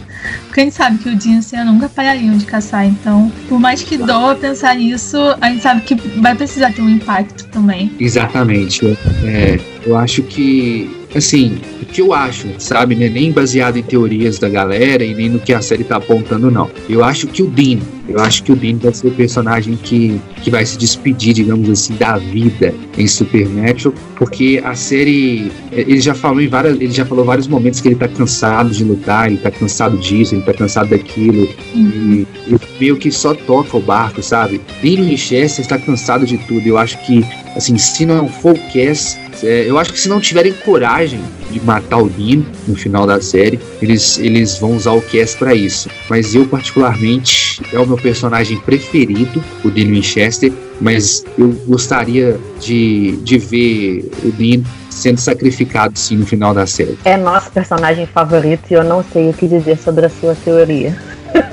Porque 0.46 0.62
a 0.62 0.64
gente 0.64 0.76
sabe 0.76 0.98
que 1.00 1.10
o 1.10 1.16
Dean 1.16 1.40
e 1.52 1.56
a 1.56 1.66
nunca 1.66 1.90
parariam 1.90 2.38
de 2.38 2.46
caçar. 2.46 2.86
Então, 2.86 3.32
por 3.50 3.60
mais 3.60 3.82
que 3.82 3.98
doa 3.98 4.36
pensar 4.36 4.76
nisso, 4.76 5.18
a 5.42 5.50
gente 5.50 5.62
sabe 5.62 5.82
que 5.82 5.96
vai 6.20 6.36
precisar 6.36 6.72
ter 6.72 6.82
um 6.82 6.90
impacto 6.90 7.46
também. 7.46 7.92
Exatamente. 8.00 8.86
É, 9.24 9.60
eu 9.86 9.98
acho 9.98 10.24
que 10.24 11.03
assim, 11.18 11.58
o 11.82 11.86
que 11.86 12.02
eu 12.02 12.14
acho, 12.14 12.48
sabe, 12.58 12.96
né? 12.96 13.10
Nem 13.10 13.32
baseado 13.32 13.78
em 13.78 13.84
teorias 13.84 14.40
da 14.40 14.50
galera 14.50 15.04
e 15.04 15.14
nem 15.14 15.30
no 15.30 15.40
que 15.40 15.54
a 15.54 15.62
série 15.62 15.84
tá 15.84 15.98
apontando, 15.98 16.50
não. 16.50 16.70
Eu 16.90 17.04
acho 17.04 17.28
que 17.28 17.44
o 17.44 17.48
Dean, 17.48 17.80
eu 18.08 18.20
acho 18.20 18.44
que 18.44 18.52
o 18.52 18.56
Dean 18.56 18.78
vai 18.78 18.94
ser 18.94 19.08
o 19.08 19.12
personagem 19.12 19.76
que, 19.76 20.20
que 20.42 20.50
vai 20.50 20.66
se 20.66 20.78
despedir, 20.78 21.34
digamos 21.34 21.70
assim, 21.70 21.96
da 21.96 22.18
vida 22.18 22.74
em 22.98 23.08
Supernatural, 23.08 23.94
porque 24.16 24.62
a 24.64 24.76
série, 24.76 25.52
ele 25.72 26.02
já 26.02 26.14
falou 26.14 26.42
em 26.42 26.48
várias, 26.48 26.76
ele 26.76 26.92
já 26.92 27.06
falou 27.06 27.26
vários 27.26 27.48
momentos 27.48 27.82
que 27.82 27.88
ele 27.88 27.96
tá 27.96 28.08
cansado 28.08 28.70
de 28.70 28.84
lutar, 28.84 29.28
ele 29.28 29.38
tá 29.38 29.52
cansado 29.52 29.98
disso, 29.98 30.36
ele 30.36 30.44
tá 30.44 30.54
cansado 30.54 30.90
daquilo, 30.90 31.48
e, 31.76 32.28
e 32.48 32.58
meio 32.80 32.98
que 32.98 33.12
só 33.12 33.34
toca 33.34 33.78
o 33.78 33.82
barco, 33.82 34.22
sabe? 34.22 34.62
Dean 34.82 35.04
Winchester 35.04 35.64
está 35.64 35.78
cansado 35.78 36.26
de 36.26 36.38
tudo. 36.38 36.68
Eu 36.68 36.78
acho 36.78 36.98
que, 37.06 37.24
assim, 37.56 37.78
se 37.78 38.06
não 38.06 38.28
for 38.28 38.56
o 38.56 38.60
Cass, 38.74 39.18
é, 39.42 39.70
eu 39.70 39.78
acho 39.78 39.92
que 39.92 40.00
se 40.00 40.10
não 40.10 40.20
tiverem 40.20 40.54
coragem 40.54 41.22
de 41.50 41.60
matar 41.62 41.98
o 41.98 42.10
Dean 42.10 42.44
no 42.68 42.76
final 42.76 43.06
da 43.06 43.22
série, 43.22 43.60
eles, 43.82 44.18
eles 44.20 44.58
vão 44.58 44.76
usar 44.76 44.92
o 44.92 45.02
Cass 45.02 45.36
para 45.36 45.56
isso. 45.56 45.90
Mas 46.10 46.36
eu, 46.36 46.46
particularmente, 46.46 47.62
é 47.72 47.80
o 47.80 47.86
meu 47.86 47.98
personagem 47.98 48.58
preferido, 48.58 49.44
o 49.64 49.70
Dean 49.70 49.88
Winchester, 49.88 50.52
mas 50.82 51.24
eu 51.38 51.50
gostaria 51.68 52.40
de, 52.60 53.18
de 53.18 53.38
ver 53.38 54.12
o 54.24 54.32
Dean 54.32 54.64
sendo 54.90 55.20
sacrificado 55.20 55.98
sim 55.98 56.18
no 56.18 56.26
final 56.26 56.54
da 56.54 56.66
série. 56.66 56.98
É 57.06 57.18
nosso 57.18 57.52
personagem 57.52 58.06
favorito 58.06 58.70
e 58.70 58.74
eu 58.74 58.84
não 58.84 59.04
sei 59.04 59.30
o 59.30 59.34
que 59.34 59.48
dizer 59.48 59.78
sobre 59.78 60.06
a 60.06 60.10
sua 60.10 60.36
teoria. 60.36 60.96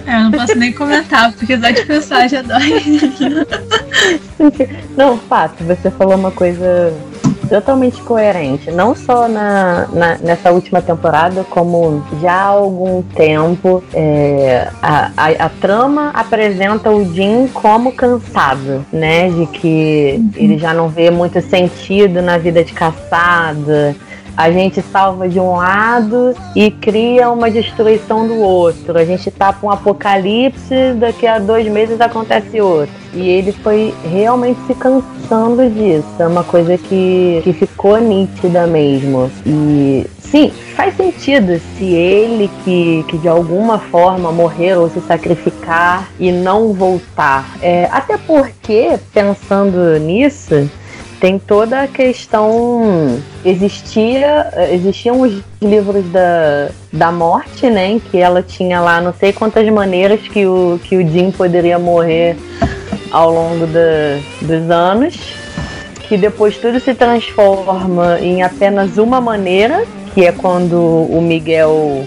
É, 0.06 0.16
eu 0.16 0.24
não 0.24 0.30
posso 0.32 0.54
nem 0.56 0.72
comentar, 0.72 1.32
porque 1.32 1.58
só 1.58 1.70
de 1.70 1.82
pensar 1.86 2.28
já 2.28 2.42
dói. 2.42 2.82
Não, 4.96 5.16
fato, 5.16 5.64
você 5.64 5.90
falou 5.90 6.16
uma 6.16 6.30
coisa 6.30 6.92
totalmente 7.50 8.00
coerente, 8.02 8.70
não 8.70 8.94
só 8.94 9.28
na, 9.28 9.88
na, 9.92 10.18
nessa 10.18 10.52
última 10.52 10.80
temporada, 10.80 11.44
como 11.50 12.02
já 12.22 12.32
há 12.32 12.44
algum 12.44 13.02
tempo 13.02 13.82
é, 13.92 14.68
a, 14.80 15.10
a, 15.16 15.46
a, 15.46 15.48
trama 15.48 16.10
apresenta 16.14 16.90
o 16.90 17.12
Jim 17.12 17.48
como 17.52 17.92
cansado, 17.92 18.86
né? 18.92 19.28
De 19.30 19.46
que 19.46 20.14
uhum. 20.16 20.30
ele 20.36 20.58
já 20.58 20.72
não 20.72 20.88
vê 20.88 21.10
muito 21.10 21.40
sentido 21.40 22.22
na 22.22 22.38
vida 22.38 22.62
de 22.62 22.72
caçada 22.72 23.96
a 24.36 24.50
gente 24.50 24.82
salva 24.82 25.28
de 25.28 25.38
um 25.38 25.56
lado 25.56 26.34
e 26.54 26.70
cria 26.70 27.30
uma 27.30 27.50
destruição 27.50 28.26
do 28.26 28.36
outro. 28.36 28.98
A 28.98 29.04
gente 29.04 29.30
tá 29.30 29.54
um 29.62 29.70
apocalipse, 29.70 30.94
daqui 30.98 31.26
a 31.26 31.38
dois 31.38 31.66
meses 31.66 32.00
acontece 32.00 32.60
outro. 32.60 32.94
E 33.12 33.28
ele 33.28 33.52
foi 33.52 33.92
realmente 34.10 34.60
se 34.66 34.74
cansando 34.74 35.68
disso. 35.68 36.08
É 36.18 36.26
uma 36.26 36.44
coisa 36.44 36.78
que, 36.78 37.40
que 37.42 37.52
ficou 37.52 37.98
nítida 37.98 38.66
mesmo. 38.66 39.30
E 39.44 40.06
sim, 40.18 40.52
faz 40.76 40.96
sentido 40.96 41.60
se 41.76 41.84
ele 41.84 42.48
que, 42.64 43.04
que 43.08 43.18
de 43.18 43.28
alguma 43.28 43.78
forma 43.78 44.30
morrer 44.30 44.76
ou 44.76 44.88
se 44.88 45.00
sacrificar 45.00 46.08
e 46.20 46.30
não 46.30 46.72
voltar. 46.72 47.56
É, 47.60 47.88
até 47.90 48.16
porque, 48.16 48.98
pensando 49.12 49.98
nisso, 49.98 50.70
tem 51.20 51.38
toda 51.38 51.82
a 51.82 51.86
questão. 51.86 53.20
Existia, 53.44 54.50
existiam 54.72 55.20
os 55.20 55.42
livros 55.60 56.04
da, 56.06 56.70
da 56.92 57.12
morte, 57.12 57.68
né? 57.68 57.90
Em 57.90 57.98
que 57.98 58.18
ela 58.18 58.42
tinha 58.42 58.80
lá 58.80 59.00
não 59.00 59.12
sei 59.12 59.32
quantas 59.32 59.68
maneiras 59.68 60.20
que 60.20 60.46
o, 60.46 60.80
que 60.82 60.96
o 60.96 61.06
Jim 61.06 61.30
poderia 61.30 61.78
morrer 61.78 62.36
ao 63.10 63.30
longo 63.30 63.66
da, 63.66 64.18
dos 64.40 64.70
anos. 64.70 65.16
Que 66.08 66.16
depois 66.16 66.56
tudo 66.56 66.80
se 66.80 66.94
transforma 66.94 68.18
em 68.20 68.42
apenas 68.42 68.98
uma 68.98 69.20
maneira, 69.20 69.84
que 70.12 70.24
é 70.24 70.32
quando 70.32 70.74
o 70.74 71.20
Miguel 71.22 72.04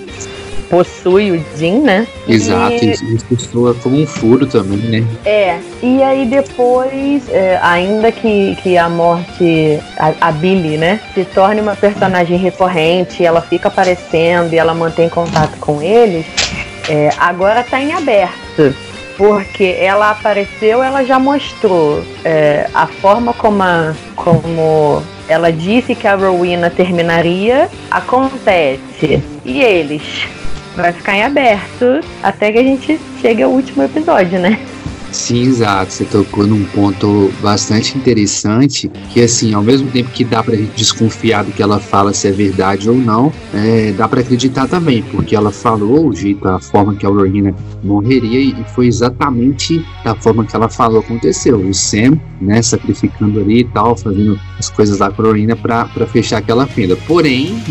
possui 0.73 1.29
o 1.29 1.45
Jin, 1.55 1.81
né? 1.81 2.07
Exato, 2.27 2.83
e... 2.83 2.89
isso 2.89 3.51
soa 3.51 3.75
como 3.75 4.01
um 4.01 4.07
furo 4.07 4.47
também, 4.47 4.79
né? 4.79 5.07
É, 5.23 5.59
e 5.83 6.01
aí 6.01 6.25
depois, 6.25 7.29
é, 7.29 7.59
ainda 7.61 8.11
que, 8.11 8.55
que 8.55 8.75
a 8.75 8.89
morte, 8.89 9.79
a, 9.99 10.29
a 10.29 10.31
Billy, 10.31 10.77
né, 10.77 10.99
se 11.13 11.25
torne 11.25 11.61
uma 11.61 11.75
personagem 11.75 12.39
recorrente, 12.39 13.23
ela 13.23 13.39
fica 13.39 13.67
aparecendo 13.67 14.51
e 14.51 14.57
ela 14.57 14.73
mantém 14.73 15.07
contato 15.09 15.55
com 15.59 15.79
eles, 15.79 16.25
é, 16.89 17.11
agora 17.19 17.63
tá 17.63 17.79
em 17.79 17.93
aberto 17.93 18.75
porque 19.15 19.77
ela 19.79 20.09
apareceu, 20.09 20.81
ela 20.81 21.03
já 21.05 21.19
mostrou 21.19 22.03
é, 22.25 22.67
a 22.73 22.87
forma 22.87 23.31
como, 23.31 23.61
a, 23.61 23.93
como 24.15 25.03
ela 25.27 25.51
disse 25.51 25.93
que 25.93 26.07
a 26.07 26.15
Rowena 26.15 26.71
terminaria, 26.71 27.69
acontece. 27.91 29.21
E 29.45 29.61
eles 29.61 30.01
vai 30.75 30.91
ficar 30.91 31.15
em 31.15 31.23
aberto 31.23 32.01
até 32.21 32.51
que 32.51 32.57
a 32.57 32.63
gente 32.63 32.99
chegue 33.21 33.43
ao 33.43 33.51
último 33.51 33.83
episódio, 33.83 34.39
né? 34.39 34.59
Sim, 35.13 35.43
exato. 35.43 35.93
Você 35.93 36.05
tocou 36.05 36.47
num 36.47 36.65
ponto 36.65 37.31
bastante 37.39 37.95
interessante, 37.95 38.89
que 39.11 39.21
assim, 39.21 39.53
ao 39.53 39.61
mesmo 39.61 39.89
tempo 39.91 40.09
que 40.09 40.23
dá 40.23 40.41
pra 40.41 40.55
gente 40.55 40.75
desconfiar 40.75 41.43
do 41.43 41.51
que 41.51 41.61
ela 41.61 41.79
fala 41.79 42.11
se 42.13 42.27
é 42.27 42.31
verdade 42.31 42.89
ou 42.89 42.97
não, 42.97 43.31
é, 43.53 43.91
dá 43.91 44.07
para 44.07 44.21
acreditar 44.21 44.67
também, 44.67 45.03
porque 45.03 45.35
ela 45.35 45.51
falou 45.51 46.07
o 46.07 46.15
jeito, 46.15 46.47
a 46.47 46.59
forma 46.59 46.95
que 46.95 47.05
a 47.05 47.09
Aurorina 47.09 47.53
morreria 47.83 48.39
e 48.39 48.65
foi 48.73 48.87
exatamente 48.87 49.85
da 50.03 50.15
forma 50.15 50.45
que 50.45 50.55
ela 50.55 50.67
falou 50.67 50.99
aconteceu. 50.99 51.59
O 51.59 51.73
Sam, 51.73 52.19
né, 52.41 52.61
sacrificando 52.63 53.39
ali 53.39 53.59
e 53.59 53.65
tal, 53.65 53.95
fazendo 53.95 54.39
as 54.57 54.69
coisas 54.69 54.97
lá 54.97 55.11
com 55.11 55.21
a 55.21 55.25
Aurorina 55.25 55.55
pra, 55.55 55.85
pra 55.85 56.07
fechar 56.07 56.39
aquela 56.39 56.65
fenda. 56.65 56.95
Porém, 57.07 57.61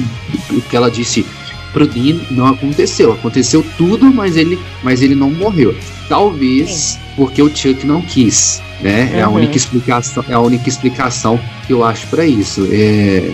o 0.48 0.60
que 0.60 0.76
ela 0.76 0.90
disse 0.90 1.26
pro 1.72 1.86
Dean 1.86 2.20
não 2.30 2.46
aconteceu. 2.46 3.12
Aconteceu 3.12 3.64
tudo, 3.76 4.12
mas 4.12 4.36
ele, 4.36 4.58
mas 4.82 5.02
ele 5.02 5.14
não 5.14 5.30
morreu. 5.30 5.74
Talvez 6.08 6.70
Sim. 6.70 6.98
porque 7.16 7.42
o 7.42 7.48
Chuck 7.48 7.86
não 7.86 8.02
quis, 8.02 8.60
né? 8.80 9.04
Uhum. 9.04 9.18
É 9.18 9.22
a 9.22 9.28
uhum. 9.28 9.36
única 9.36 9.56
explicação, 9.56 10.24
é 10.28 10.34
a 10.34 10.40
única 10.40 10.68
explicação 10.68 11.40
que 11.66 11.72
eu 11.72 11.84
acho 11.84 12.06
para 12.08 12.24
isso. 12.24 12.68
É, 12.70 13.30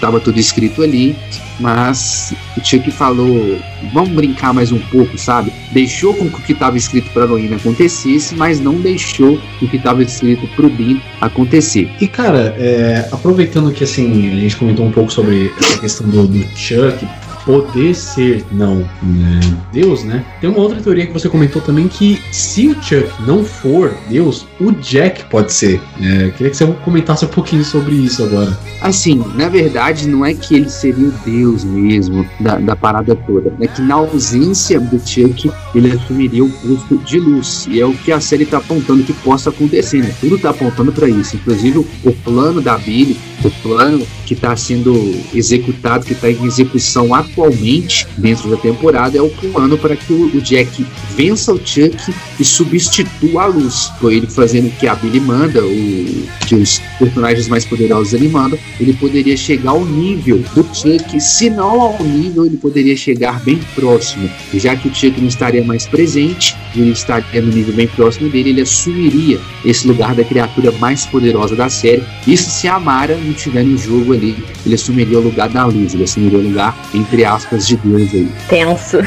tava 0.00 0.18
tudo 0.18 0.38
escrito 0.40 0.82
ali, 0.82 1.14
mas 1.60 2.34
o 2.56 2.64
Chuck 2.64 2.90
falou, 2.90 3.58
vamos 3.92 4.10
brincar 4.10 4.52
mais 4.52 4.72
um 4.72 4.78
pouco, 4.78 5.16
sabe? 5.18 5.52
Deixou 5.70 6.14
com 6.14 6.28
que 6.28 6.40
o 6.40 6.42
que 6.42 6.52
estava 6.52 6.76
escrito 6.76 7.10
para 7.12 7.24
Heroína 7.24 7.56
acontecesse, 7.56 8.34
mas 8.34 8.58
não 8.58 8.80
deixou 8.80 9.38
o 9.60 9.68
que 9.68 9.76
estava 9.76 10.02
escrito 10.02 10.46
pro 10.56 10.68
Dean 10.70 11.00
acontecer. 11.20 11.88
E 12.00 12.08
cara, 12.08 12.54
é, 12.58 13.08
aproveitando 13.12 13.70
que 13.72 13.84
assim 13.84 14.32
a 14.32 14.40
gente 14.40 14.56
comentou 14.56 14.86
um 14.86 14.90
pouco 14.90 15.12
sobre 15.12 15.52
essa 15.58 15.78
questão 15.78 16.08
do, 16.08 16.26
do 16.26 16.42
Chuck 16.56 17.06
poder 17.44 17.94
ser 17.94 18.44
não 18.50 18.78
né, 19.02 19.40
Deus, 19.72 20.04
né? 20.04 20.24
Tem 20.40 20.50
uma 20.50 20.58
outra 20.58 20.80
teoria 20.80 21.06
que 21.06 21.12
você 21.12 21.28
comentou 21.28 21.60
também 21.62 21.88
que 21.88 22.20
se 22.30 22.68
o 22.68 22.74
Chuck 22.82 23.10
não 23.26 23.44
for 23.44 23.92
Deus, 24.08 24.46
o 24.60 24.72
Jack 24.72 25.24
pode 25.26 25.52
ser. 25.52 25.80
É, 26.00 26.30
queria 26.30 26.50
que 26.50 26.56
você 26.56 26.66
comentasse 26.84 27.24
um 27.24 27.28
pouquinho 27.28 27.64
sobre 27.64 27.94
isso 27.94 28.22
agora. 28.22 28.56
Assim, 28.80 29.22
na 29.34 29.48
verdade, 29.48 30.08
não 30.08 30.24
é 30.24 30.34
que 30.34 30.54
ele 30.54 30.68
seria 30.68 31.08
o 31.08 31.12
Deus 31.24 31.64
mesmo 31.64 32.26
da, 32.40 32.56
da 32.56 32.76
parada 32.76 33.14
toda. 33.14 33.52
É 33.60 33.66
que 33.66 33.80
na 33.80 33.94
ausência 33.94 34.80
do 34.80 34.98
Chuck, 34.98 35.50
ele 35.74 35.92
assumiria 35.92 36.44
o 36.44 36.50
posto 36.50 36.98
de 36.98 37.18
luz. 37.18 37.66
E 37.68 37.80
é 37.80 37.86
o 37.86 37.92
que 37.92 38.12
a 38.12 38.20
série 38.20 38.44
está 38.44 38.58
apontando 38.58 39.02
que 39.02 39.12
possa 39.12 39.50
acontecer, 39.50 40.02
né? 40.02 40.14
Tudo 40.20 40.36
está 40.36 40.50
apontando 40.50 40.92
para 40.92 41.08
isso. 41.08 41.36
Inclusive, 41.36 41.78
o 41.78 42.12
plano 42.24 42.60
da 42.60 42.76
Billy, 42.76 43.18
o 43.44 43.50
plano 43.62 44.06
que 44.26 44.34
está 44.34 44.56
sendo 44.56 44.92
executado, 45.34 46.04
que 46.04 46.12
está 46.12 46.30
em 46.30 46.44
execução 46.44 47.14
atualmente 47.32 48.06
dentro 48.18 48.50
da 48.50 48.56
temporada, 48.56 49.16
é 49.16 49.22
o 49.22 49.28
plano 49.28 49.76
para 49.78 49.96
que 49.96 50.12
o, 50.12 50.40
Jack 50.40 50.84
vença 51.16 51.52
o 51.52 51.58
Chuck 51.58 51.96
e 52.38 52.44
substitua 52.44 53.42
a 53.42 53.46
luz. 53.46 53.90
Foi 54.00 54.16
ele 54.16 54.26
fazendo 54.26 54.68
o 54.68 54.70
que 54.72 54.86
a 54.86 54.94
Billy 54.94 55.20
manda, 55.20 55.64
o, 55.64 56.24
que 56.46 56.54
os 56.54 56.80
personagens 56.98 57.48
mais 57.48 57.64
poderosos 57.64 58.12
ele 58.12 58.28
manda, 58.28 58.58
ele 58.78 58.92
poderia 58.94 59.36
chegar 59.36 59.70
ao 59.70 59.84
nível 59.84 60.38
do 60.54 60.62
Chuck, 60.74 61.20
se 61.20 61.50
não 61.50 61.80
ao 61.80 62.02
nível, 62.02 62.46
ele 62.46 62.56
poderia 62.56 62.96
chegar 62.96 63.40
bem 63.42 63.58
próximo. 63.74 64.28
Já 64.54 64.76
que 64.76 64.88
o 64.88 64.94
Chuck 64.94 65.20
não 65.20 65.28
estaria 65.28 65.64
mais 65.64 65.86
presente, 65.86 66.56
ele 66.74 66.90
estaria 66.90 67.40
no 67.40 67.52
nível 67.52 67.74
bem 67.74 67.86
próximo 67.88 68.28
dele, 68.28 68.50
ele 68.50 68.60
assumiria 68.62 69.40
esse 69.64 69.86
lugar 69.86 70.14
da 70.14 70.24
criatura 70.24 70.72
mais 70.72 71.06
poderosa 71.06 71.54
da 71.54 71.68
série. 71.68 72.02
Isso 72.26 72.50
se 72.50 72.68
a 72.68 72.78
Mara 72.78 73.16
não 73.16 73.30
estiver 73.30 73.62
em 73.62 73.76
jogo 73.76 74.12
ali, 74.12 74.36
ele 74.64 74.74
assumiria 74.74 75.18
o 75.18 75.22
lugar 75.22 75.48
da 75.48 75.64
luz, 75.66 75.94
ele 75.94 76.04
assumiria 76.04 76.38
o 76.38 76.42
lugar, 76.42 76.76
entre 76.94 77.21
aspas, 77.24 77.66
de 77.66 77.76
Deus 77.76 78.12
aí. 78.12 78.32
Tenso. 78.48 78.98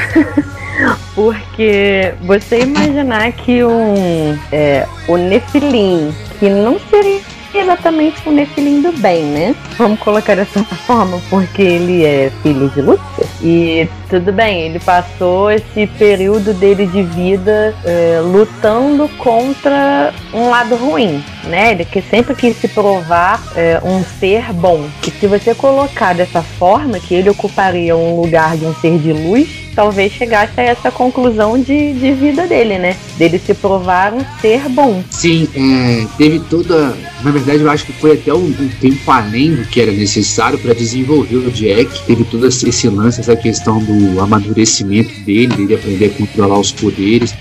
Porque 1.14 2.12
você 2.22 2.60
imaginar 2.60 3.32
que 3.32 3.64
um, 3.64 4.38
é, 4.52 4.86
o 5.08 5.16
Nefilim, 5.16 6.14
que 6.38 6.50
não 6.50 6.78
seria 6.90 7.20
exatamente 7.54 8.16
o 8.28 8.30
Nefilim 8.32 8.82
do 8.82 8.92
bem, 8.92 9.24
né? 9.24 9.54
Vamos 9.78 9.98
colocar 10.00 10.34
dessa 10.34 10.62
forma, 10.86 11.18
porque 11.30 11.62
ele 11.62 12.04
é 12.04 12.30
filho 12.42 12.68
de 12.68 12.82
Lúcifer. 12.82 13.26
E 13.42 13.88
tudo 14.08 14.32
bem, 14.32 14.62
ele 14.62 14.78
passou 14.78 15.50
esse 15.50 15.86
período 15.98 16.54
dele 16.54 16.86
de 16.86 17.02
vida 17.02 17.74
é, 17.84 18.20
lutando 18.22 19.08
contra 19.18 20.12
um 20.32 20.48
lado 20.48 20.76
ruim, 20.76 21.22
né? 21.44 21.72
Ele 21.72 21.84
que 21.84 22.00
sempre 22.02 22.34
quis 22.34 22.56
se 22.56 22.68
provar 22.68 23.42
é, 23.56 23.80
um 23.84 24.02
ser 24.18 24.52
bom. 24.52 24.86
E 25.06 25.10
se 25.10 25.26
você 25.26 25.54
colocar 25.54 26.14
dessa 26.14 26.42
forma, 26.42 26.98
que 26.98 27.14
ele 27.14 27.30
ocuparia 27.30 27.96
um 27.96 28.20
lugar 28.20 28.56
de 28.56 28.64
um 28.64 28.74
ser 28.74 28.98
de 28.98 29.12
luz, 29.12 29.66
talvez 29.76 30.10
chegasse 30.10 30.58
a 30.58 30.62
essa 30.62 30.90
conclusão 30.90 31.60
de, 31.60 31.92
de 31.92 32.12
vida 32.12 32.46
dele, 32.46 32.78
né? 32.78 32.96
Dele 33.18 33.38
se 33.38 33.52
provar 33.52 34.14
um 34.14 34.24
ser 34.40 34.68
bom. 34.70 35.04
Sim, 35.10 35.46
é, 35.54 36.06
teve 36.16 36.40
toda. 36.40 36.96
Na 37.22 37.30
verdade, 37.30 37.60
eu 37.60 37.70
acho 37.70 37.84
que 37.84 37.92
foi 37.92 38.14
até 38.14 38.32
um, 38.32 38.46
um 38.46 38.68
tempo 38.80 39.10
além 39.10 39.54
do 39.54 39.64
que 39.66 39.80
era 39.80 39.92
necessário 39.92 40.58
para 40.58 40.72
desenvolver 40.72 41.36
o 41.36 41.50
Jack. 41.50 42.06
Teve 42.06 42.24
todo 42.24 42.46
esse 42.46 42.88
lance, 42.88 43.20
essa 43.20 43.36
questão 43.36 43.78
do 43.78 43.95
amadurecimento 44.20 45.12
dele, 45.20 45.54
dele 45.54 45.74
aprender 45.74 46.06
a 46.06 46.10
controlar 46.10 46.58
os 46.58 46.72
poderes 46.72 47.34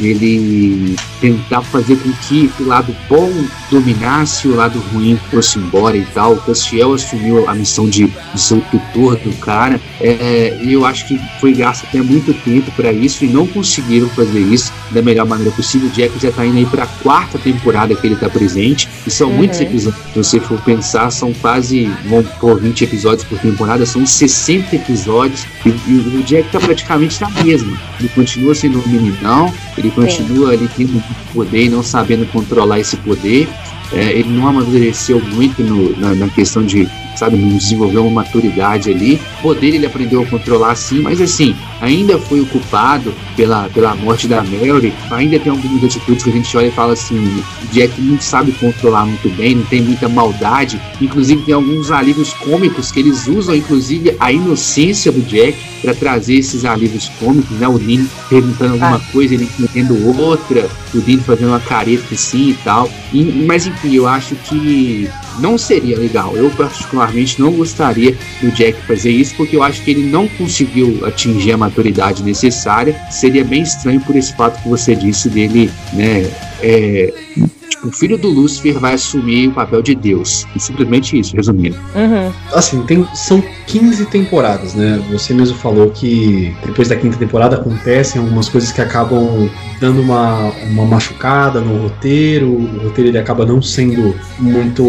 ele 0.00 0.94
tentar 1.20 1.62
fazer 1.62 1.96
com 1.96 2.12
que 2.12 2.50
o 2.60 2.66
lado 2.66 2.94
bom 3.08 3.32
dominasse, 3.70 4.48
o 4.48 4.54
lado 4.54 4.78
ruim 4.92 5.18
fosse 5.30 5.58
embora 5.58 5.96
e 5.96 6.04
tal. 6.06 6.34
O 6.34 6.40
Castiel 6.40 6.94
assumiu 6.94 7.48
a 7.48 7.54
missão 7.54 7.88
de, 7.88 8.06
de 8.06 8.40
ser 8.40 8.54
o 8.54 8.60
tutor 8.70 9.16
do 9.16 9.34
cara, 9.36 9.80
é, 10.00 10.58
e 10.62 10.72
eu 10.72 10.84
acho 10.84 11.06
que 11.06 11.20
foi 11.40 11.52
gasto 11.52 11.84
até 11.86 12.00
muito 12.00 12.32
tempo 12.44 12.70
para 12.72 12.92
isso 12.92 13.24
e 13.24 13.28
não 13.28 13.46
conseguiram 13.46 14.08
fazer 14.10 14.40
isso 14.40 14.72
da 14.90 15.02
melhor 15.02 15.26
maneira 15.26 15.50
possível. 15.52 15.88
O 15.88 15.92
Jack 15.92 16.18
já 16.20 16.30
tá 16.30 16.44
indo 16.44 16.58
aí 16.58 16.66
para 16.66 16.84
a 16.84 16.86
quarta 16.86 17.38
temporada 17.38 17.94
que 17.94 18.06
ele 18.06 18.16
tá 18.16 18.28
presente, 18.28 18.88
e 19.06 19.10
são 19.10 19.28
uhum. 19.28 19.36
muitos 19.36 19.60
episódios. 19.60 20.02
Se 20.12 20.18
você 20.18 20.40
for 20.40 20.60
pensar, 20.62 21.10
são 21.10 21.32
quase, 21.34 21.86
vão 22.08 22.22
por 22.40 22.60
20 22.60 22.84
episódios 22.84 23.24
por 23.24 23.38
temporada, 23.38 23.84
são 23.86 24.06
60 24.06 24.76
episódios, 24.76 25.46
e, 25.64 25.68
e 25.68 26.18
o 26.18 26.22
Jack 26.22 26.50
tá 26.50 26.60
praticamente 26.60 27.20
na 27.20 27.30
mesma. 27.42 27.76
Ele 27.98 28.08
continua 28.10 28.54
sendo 28.54 28.78
um 28.78 28.88
meninão, 28.88 29.52
ele 29.76 29.90
continua 29.90 30.52
ali 30.52 30.68
tendo 30.76 31.02
poder 31.32 31.64
e 31.64 31.68
não 31.68 31.82
sabendo 31.82 32.30
controlar 32.32 32.80
esse 32.80 32.96
poder. 32.96 33.48
É, 33.92 34.12
ele 34.12 34.30
não 34.30 34.48
amadureceu 34.48 35.20
muito 35.20 35.62
no, 35.62 35.96
na, 35.98 36.14
na, 36.14 36.28
questão 36.28 36.64
de, 36.64 36.88
sabe, 37.18 37.36
desenvolver 37.36 37.98
uma 37.98 38.22
maturidade 38.22 38.90
ali. 38.90 39.20
O 39.38 39.42
poder 39.42 39.74
ele 39.74 39.86
aprendeu 39.86 40.22
a 40.22 40.26
controlar 40.26 40.74
sim, 40.74 41.00
mas 41.00 41.20
assim, 41.20 41.54
ainda 41.80 42.18
foi 42.18 42.40
o 42.40 42.46
culpado 42.46 43.12
pela, 43.36 43.68
pela 43.68 43.94
morte 43.94 44.26
da 44.26 44.42
Mary. 44.42 44.92
Ainda 45.10 45.38
tem 45.38 45.50
algumas 45.50 45.84
atitudes 45.84 46.24
que 46.24 46.30
a 46.30 46.32
gente 46.32 46.56
olha 46.56 46.66
e 46.66 46.72
fala 46.72 46.92
assim: 46.92 47.42
Jack 47.72 48.00
não 48.00 48.20
sabe 48.20 48.52
controlar 48.52 49.06
muito 49.06 49.28
bem, 49.36 49.56
não 49.56 49.64
tem 49.64 49.82
muita 49.82 50.08
maldade. 50.08 50.80
Inclusive, 51.00 51.42
tem 51.42 51.54
alguns 51.54 51.90
alívios 51.90 52.32
cômicos 52.34 52.90
que 52.90 53.00
eles 53.00 53.26
usam, 53.26 53.54
inclusive, 53.54 54.16
a 54.18 54.32
inocência 54.32 55.12
do 55.12 55.20
Jack 55.22 55.56
para 55.82 55.94
trazer 55.94 56.36
esses 56.36 56.64
alívios 56.64 57.08
cômicos, 57.20 57.56
né? 57.58 57.68
O 57.68 57.78
Dean 57.78 58.04
perguntando 58.28 58.72
alguma 58.72 58.96
ah. 58.96 59.12
coisa, 59.12 59.34
ele 59.34 59.44
entendendo 59.44 60.18
outra, 60.18 60.68
o 60.94 61.00
Dean 61.00 61.18
fazendo 61.18 61.48
uma 61.48 61.60
careta 61.60 62.14
assim 62.14 62.50
e 62.50 62.54
tal. 62.64 62.90
E, 63.12 63.22
mas 63.46 63.66
enfim, 63.66 63.94
eu 63.94 64.06
acho 64.08 64.34
que 64.34 65.08
não 65.38 65.58
seria 65.58 65.98
legal. 65.98 66.36
Eu, 66.36 66.50
particularmente, 66.50 67.05
não 67.38 67.52
gostaria 67.52 68.16
do 68.40 68.50
Jack 68.50 68.80
fazer 68.86 69.10
isso, 69.10 69.34
porque 69.36 69.56
eu 69.56 69.62
acho 69.62 69.82
que 69.82 69.90
ele 69.90 70.04
não 70.04 70.28
conseguiu 70.28 71.04
atingir 71.06 71.52
a 71.52 71.56
maturidade 71.56 72.22
necessária. 72.22 72.94
Seria 73.10 73.44
bem 73.44 73.62
estranho 73.62 74.00
por 74.00 74.16
esse 74.16 74.34
fato 74.34 74.62
que 74.62 74.68
você 74.68 74.94
disse 74.94 75.28
dele, 75.28 75.70
né? 75.92 76.30
É, 76.62 77.12
o 77.84 77.90
filho 77.90 78.16
do 78.16 78.28
Lúcifer 78.28 78.78
vai 78.78 78.94
assumir 78.94 79.48
o 79.48 79.52
papel 79.52 79.82
de 79.82 79.94
Deus. 79.94 80.46
E 80.54 80.60
simplesmente 80.60 81.18
isso, 81.18 81.36
resumindo. 81.36 81.76
Uhum. 81.94 82.32
Assim, 82.52 82.82
tem, 82.82 83.06
são 83.14 83.42
15 83.66 84.06
temporadas, 84.06 84.74
né? 84.74 85.02
Você 85.10 85.34
mesmo 85.34 85.56
falou 85.58 85.90
que 85.90 86.54
depois 86.64 86.88
da 86.88 86.96
quinta 86.96 87.16
temporada 87.16 87.56
acontecem 87.56 88.20
algumas 88.20 88.48
coisas 88.48 88.72
que 88.72 88.80
acabam 88.80 89.50
dando 89.80 90.00
uma, 90.00 90.50
uma 90.70 90.84
machucada 90.84 91.60
no 91.60 91.82
roteiro. 91.82 92.48
O 92.48 92.84
roteiro 92.84 93.10
ele 93.10 93.18
acaba 93.18 93.44
não 93.44 93.60
sendo 93.60 94.14
muito, 94.38 94.84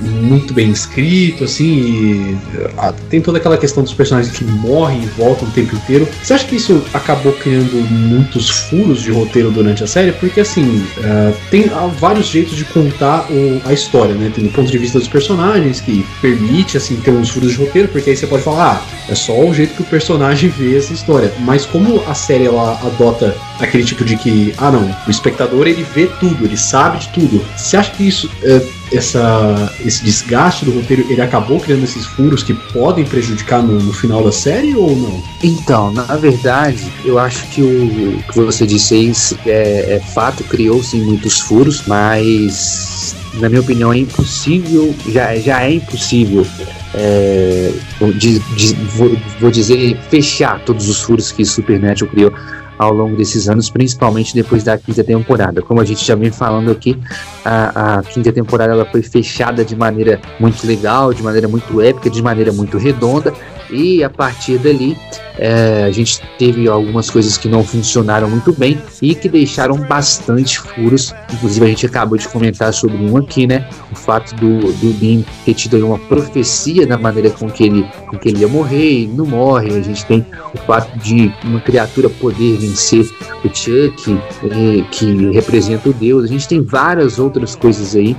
muito 0.00 0.52
bem 0.54 0.70
escrito, 0.70 1.44
assim. 1.44 1.68
E, 1.68 2.38
a, 2.76 2.92
tem 3.10 3.20
toda 3.20 3.38
aquela 3.38 3.56
questão 3.56 3.82
dos 3.82 3.94
personagens 3.94 4.36
que 4.36 4.44
morrem 4.44 5.02
e 5.02 5.06
voltam 5.06 5.48
o 5.48 5.50
tempo 5.50 5.74
inteiro. 5.74 6.06
Você 6.22 6.34
acha 6.34 6.46
que 6.46 6.56
isso 6.56 6.82
acabou 6.94 7.32
criando 7.32 7.74
muitos 7.90 8.48
furos 8.48 9.02
de 9.02 9.10
roteiro 9.10 9.50
durante 9.50 9.82
a 9.82 9.86
série? 9.86 10.12
Porque, 10.12 10.40
assim, 10.40 10.84
uh, 10.98 11.34
tem 11.50 11.64
vários 11.98 12.27
jeitos 12.28 12.56
de 12.56 12.64
contar 12.64 13.26
o, 13.30 13.60
a 13.64 13.72
história, 13.72 14.14
né? 14.14 14.30
Tem 14.34 14.46
o 14.46 14.50
ponto 14.50 14.70
de 14.70 14.78
vista 14.78 14.98
dos 14.98 15.08
personagens, 15.08 15.80
que 15.80 16.04
permite, 16.20 16.76
assim, 16.76 16.96
ter 16.96 17.10
uns 17.10 17.30
furos 17.30 17.52
de 17.52 17.56
roteiro, 17.58 17.88
porque 17.88 18.10
aí 18.10 18.16
você 18.16 18.26
pode 18.26 18.42
falar, 18.42 18.82
ah, 18.82 19.10
é 19.10 19.14
só 19.14 19.38
o 19.38 19.52
jeito 19.54 19.74
que 19.74 19.82
o 19.82 19.86
personagem 19.86 20.50
vê 20.56 20.76
essa 20.76 20.92
história. 20.92 21.32
Mas 21.40 21.66
como 21.66 22.02
a 22.06 22.14
série, 22.14 22.46
ela 22.46 22.78
adota 22.84 23.36
aquele 23.58 23.84
tipo 23.84 24.04
de 24.04 24.16
que, 24.16 24.54
ah, 24.58 24.70
não, 24.70 24.94
o 25.06 25.10
espectador, 25.10 25.66
ele 25.66 25.84
vê 25.94 26.06
tudo, 26.20 26.44
ele 26.44 26.56
sabe 26.56 26.98
de 26.98 27.08
tudo. 27.08 27.44
Você 27.56 27.76
acha 27.76 27.90
que 27.92 28.06
isso... 28.06 28.30
É, 28.42 28.77
essa, 28.92 29.72
esse 29.84 30.02
desgaste 30.04 30.64
do 30.64 30.72
roteiro 30.72 31.06
ele 31.10 31.20
acabou 31.20 31.60
criando 31.60 31.84
esses 31.84 32.04
furos 32.06 32.42
que 32.42 32.54
podem 32.54 33.04
prejudicar 33.04 33.62
no, 33.62 33.78
no, 33.80 33.92
final 33.92 34.22
da 34.22 34.32
série 34.32 34.74
ou 34.74 34.94
não? 34.96 35.22
Então, 35.42 35.92
na 35.92 36.16
verdade, 36.16 36.90
eu 37.04 37.18
acho 37.18 37.46
que 37.48 37.62
o 37.62 38.22
que 38.32 38.40
você 38.40 38.66
disse 38.66 39.12
é, 39.46 39.96
é 39.96 40.00
fato, 40.00 40.42
criou-se 40.44 40.96
muitos 40.96 41.40
furos, 41.40 41.82
mas 41.86 43.14
na 43.34 43.48
minha 43.48 43.60
opinião 43.60 43.92
é 43.92 43.98
impossível, 43.98 44.94
já, 45.08 45.36
já 45.36 45.62
é 45.62 45.74
impossível 45.74 46.46
é, 46.94 47.72
de, 48.16 48.38
de, 48.38 48.74
vou, 48.96 49.16
vou, 49.40 49.50
dizer, 49.50 49.96
fechar 50.10 50.60
todos 50.64 50.88
os 50.88 51.00
furos 51.00 51.30
que 51.30 51.44
Supernatural 51.44 52.10
criou 52.10 52.32
ao 52.78 52.92
longo 52.92 53.16
desses 53.16 53.48
anos, 53.48 53.68
principalmente 53.68 54.34
depois 54.34 54.62
da 54.62 54.78
quinta 54.78 55.02
temporada. 55.02 55.60
Como 55.60 55.80
a 55.80 55.84
gente 55.84 56.04
já 56.04 56.14
vem 56.14 56.30
falando 56.30 56.70
aqui, 56.70 56.98
a, 57.44 57.98
a, 57.98 58.02
quinta 58.02 58.32
temporada 58.32 58.72
ela 58.72 58.84
foi 58.84 59.02
fechada 59.02 59.64
de 59.64 59.74
maneira 59.74 60.20
muito 60.38 60.66
legal, 60.66 61.12
de 61.12 61.22
maneira 61.22 61.48
muito 61.48 61.80
épica, 61.80 62.08
de 62.08 62.22
maneira 62.22 62.52
muito 62.52 62.78
redonda, 62.78 63.34
e 63.70 64.02
a 64.02 64.08
partir 64.08 64.58
dali 64.58 64.96
é, 65.38 65.84
a 65.84 65.90
gente 65.90 66.20
teve 66.36 66.68
algumas 66.68 67.08
coisas 67.08 67.38
que 67.38 67.48
não 67.48 67.62
funcionaram 67.62 68.28
muito 68.28 68.52
bem 68.52 68.78
e 69.00 69.14
que 69.14 69.28
deixaram 69.28 69.76
bastante 69.76 70.58
furos. 70.58 71.14
Inclusive, 71.32 71.64
a 71.64 71.68
gente 71.68 71.86
acabou 71.86 72.18
de 72.18 72.28
comentar 72.28 72.72
sobre 72.74 72.96
um 72.96 73.16
aqui, 73.16 73.46
né? 73.46 73.68
O 73.92 73.94
fato 73.94 74.34
do, 74.34 74.72
do 74.72 74.92
Dean 74.94 75.22
ter 75.44 75.54
tido 75.54 75.86
uma 75.86 75.98
profecia 75.98 76.86
da 76.86 76.98
maneira 76.98 77.30
com 77.30 77.48
que, 77.48 77.64
ele, 77.64 77.86
com 78.08 78.18
que 78.18 78.28
ele 78.28 78.40
ia 78.40 78.48
morrer 78.48 79.02
e 79.02 79.06
não 79.06 79.24
morre. 79.24 79.76
A 79.76 79.82
gente 79.82 80.04
tem 80.06 80.26
o 80.52 80.58
fato 80.58 80.98
de 80.98 81.32
uma 81.44 81.60
criatura 81.60 82.10
poder 82.10 82.56
vencer 82.58 83.08
o 83.44 83.48
Chuck, 83.54 84.18
é, 84.44 84.84
que 84.90 85.30
representa 85.30 85.88
o 85.88 85.92
Deus. 85.92 86.24
A 86.24 86.28
gente 86.28 86.48
tem 86.48 86.60
várias 86.62 87.18
outras 87.18 87.54
coisas 87.54 87.94
aí 87.94 88.16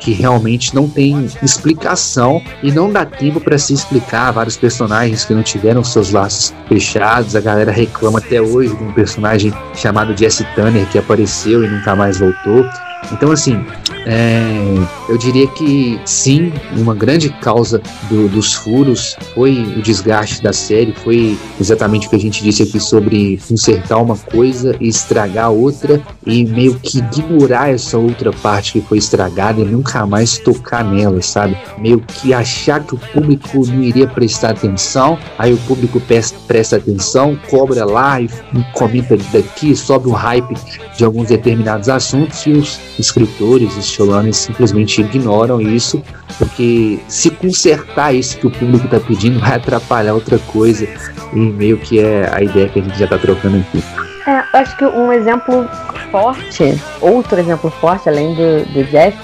que 0.00 0.12
realmente 0.12 0.74
não 0.74 0.88
tem 0.88 1.26
explicação 1.42 2.40
e 2.62 2.70
não 2.70 2.90
dá 2.90 3.04
tempo 3.04 3.40
para 3.40 3.58
se 3.58 3.74
explicar 3.74 4.30
vários 4.30 4.56
personagens 4.56 5.24
que 5.24 5.34
não 5.34 5.42
tiveram 5.42 5.82
seus 5.82 6.12
laços 6.12 6.54
fechados. 6.66 7.36
A 7.36 7.40
galera 7.40 7.70
reclama 7.70 8.18
até 8.18 8.40
hoje 8.40 8.74
de 8.74 8.82
um 8.82 8.92
personagem 8.92 9.52
chamado 9.74 10.16
Jesse 10.16 10.44
Tanner 10.54 10.86
que 10.86 10.98
apareceu 10.98 11.64
e 11.64 11.68
nunca 11.68 11.94
mais 11.94 12.18
voltou. 12.18 12.66
Então, 13.12 13.30
assim, 13.30 13.64
é, 14.06 14.74
eu 15.08 15.18
diria 15.18 15.46
que 15.48 16.00
sim, 16.04 16.52
uma 16.76 16.94
grande 16.94 17.28
causa 17.28 17.80
do, 18.08 18.28
dos 18.28 18.54
furos 18.54 19.16
foi 19.34 19.52
o 19.76 19.82
desgaste 19.82 20.42
da 20.42 20.52
série, 20.52 20.92
foi 20.92 21.38
exatamente 21.60 22.06
o 22.06 22.10
que 22.10 22.16
a 22.16 22.20
gente 22.20 22.42
disse 22.42 22.62
aqui 22.62 22.80
sobre 22.80 23.38
consertar 23.46 23.98
uma 23.98 24.16
coisa 24.16 24.74
e 24.80 24.88
estragar 24.88 25.50
outra, 25.50 26.00
e 26.26 26.44
meio 26.44 26.74
que 26.80 26.98
ignorar 26.98 27.70
essa 27.70 27.98
outra 27.98 28.32
parte 28.32 28.72
que 28.72 28.80
foi 28.80 28.98
estragada 28.98 29.60
e 29.60 29.64
nunca 29.64 30.06
mais 30.06 30.38
tocar 30.38 30.84
nela, 30.84 31.20
sabe? 31.20 31.56
Meio 31.78 32.00
que 32.00 32.32
achar 32.32 32.82
que 32.82 32.94
o 32.94 32.98
público 32.98 33.66
não 33.66 33.82
iria 33.82 34.06
prestar 34.06 34.50
atenção, 34.50 35.18
aí 35.38 35.52
o 35.52 35.58
público 35.58 36.00
presta, 36.00 36.38
presta 36.46 36.76
atenção, 36.76 37.38
cobra 37.50 37.84
lá 37.84 38.20
e 38.20 38.28
comenta 38.72 39.16
daqui, 39.32 39.76
sobe 39.76 40.08
o 40.08 40.12
hype 40.12 40.54
de 40.96 41.04
alguns 41.04 41.28
determinados 41.28 41.88
assuntos 41.88 42.44
e 42.46 42.52
os 42.52 42.97
escritores, 42.98 43.76
os 43.76 43.86
showrunners 43.86 44.36
simplesmente 44.36 45.00
ignoram 45.00 45.60
isso, 45.60 46.02
porque 46.36 46.98
se 47.08 47.30
consertar 47.30 48.14
isso 48.14 48.38
que 48.38 48.46
o 48.46 48.50
público 48.50 48.84
está 48.84 49.00
pedindo 49.00 49.38
vai 49.40 49.56
atrapalhar 49.56 50.14
outra 50.14 50.38
coisa, 50.38 50.88
e 51.32 51.38
meio 51.38 51.78
que 51.78 52.00
é 52.00 52.28
a 52.32 52.42
ideia 52.42 52.68
que 52.68 52.80
a 52.80 52.82
gente 52.82 52.98
já 52.98 53.04
está 53.04 53.18
trocando 53.18 53.58
aqui. 53.58 53.82
É, 54.26 54.58
acho 54.58 54.76
que 54.76 54.84
um 54.84 55.12
exemplo 55.12 55.68
forte, 56.10 56.78
outro 57.00 57.38
exemplo 57.40 57.70
forte 57.70 58.08
além 58.08 58.34
do, 58.34 58.64
do 58.72 58.84
Jeff, 58.84 59.16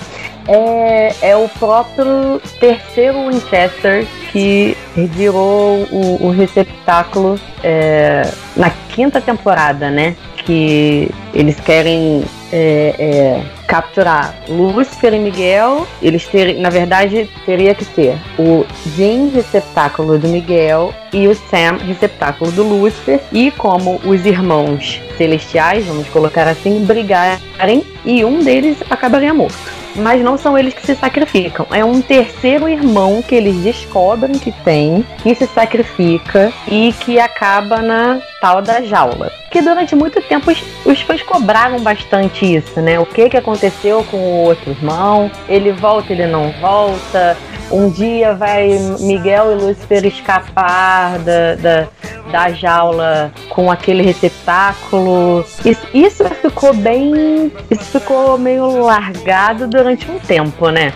é, 0.49 1.15
é 1.31 1.37
o 1.37 1.49
próprio 1.49 2.41
terceiro 2.61 3.29
Winchester 3.29 4.07
que 4.31 4.77
virou 4.95 5.87
o, 5.91 6.27
o 6.27 6.31
receptáculo 6.31 7.39
é, 7.63 8.31
na 8.57 8.71
quinta 8.91 9.21
temporada, 9.21 9.91
né? 9.91 10.17
Que 10.45 11.11
eles 11.33 11.59
querem 11.61 12.25
é, 12.55 12.95
é, 12.99 13.45
capturar 13.67 14.33
Lúcifer 14.49 15.13
e 15.13 15.19
Miguel. 15.19 15.89
Eles 16.01 16.25
ter, 16.27 16.57
na 16.61 16.71
verdade, 16.71 17.29
teria 17.45 17.75
que 17.75 17.85
ser 17.85 18.17
o 18.39 18.65
Jim, 18.95 19.29
receptáculo 19.35 20.17
do 20.17 20.29
Miguel, 20.29 20.95
e 21.13 21.27
o 21.27 21.35
Sam, 21.35 21.79
receptáculo 21.85 22.53
do 22.53 22.63
Lúcifer. 22.63 23.21
E 23.33 23.51
como 23.51 24.01
os 24.05 24.25
irmãos 24.25 25.03
celestiais, 25.19 25.85
vamos 25.87 26.09
colocar 26.09 26.47
assim, 26.47 26.85
brigarem 26.85 27.85
e 28.05 28.25
um 28.25 28.39
deles 28.39 28.77
acabaria 28.89 29.35
morto 29.35 29.84
mas 29.97 30.23
não 30.23 30.37
são 30.37 30.57
eles 30.57 30.75
que 30.75 30.85
se 30.85 30.95
sacrificam. 30.95 31.67
É 31.71 31.85
um 31.85 32.01
terceiro 32.01 32.69
irmão 32.69 33.23
que 33.23 33.35
eles 33.35 33.57
descobrem 33.57 34.39
que 34.39 34.53
tem, 34.53 35.05
que 35.23 35.35
se 35.35 35.47
sacrifica 35.47 36.53
e 36.69 36.93
que 36.93 37.19
acaba 37.19 37.81
na 37.81 38.21
tal 38.41 38.61
da 38.61 38.83
jaula. 38.83 39.31
Que 39.51 39.63
durante 39.63 39.95
muito 39.95 40.21
tempo 40.23 40.51
os, 40.51 40.63
os 40.85 41.01
fãs 41.03 41.23
cobraram 41.23 41.81
bastante 41.81 42.45
isso, 42.45 42.81
né? 42.81 42.99
O 42.99 43.07
que 43.07 43.29
que 43.29 43.37
aconteceu 43.37 44.05
com 44.11 44.17
o 44.17 44.45
outro 44.45 44.71
irmão? 44.71 45.31
Ele 45.49 45.73
volta, 45.73 46.13
ele 46.13 46.27
não 46.27 46.51
volta. 46.61 47.37
Um 47.71 47.89
dia 47.89 48.35
vai 48.35 48.79
Miguel 49.01 49.53
e 49.53 49.65
Lúcifer 49.65 50.05
escapar 50.05 51.19
da, 51.21 51.55
da, 51.55 51.89
da 52.35 52.51
jaula 52.51 53.33
com 53.49 53.71
aquele 53.71 54.03
receptáculo. 54.03 55.45
Isso, 55.65 55.87
isso 55.95 56.25
ficou 56.43 56.75
bem. 56.75 57.53
Isso 57.71 58.01
ficou 58.01 58.37
meio 58.37 58.85
largado 58.85 59.69
durante 59.69 60.11
um 60.11 60.19
tempo, 60.19 60.69
né? 60.69 60.93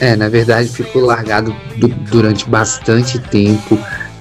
É, 0.00 0.16
na 0.16 0.28
verdade 0.28 0.68
ficou 0.68 1.02
largado 1.02 1.54
durante 2.10 2.44
bastante 2.48 3.20
tempo. 3.20 3.78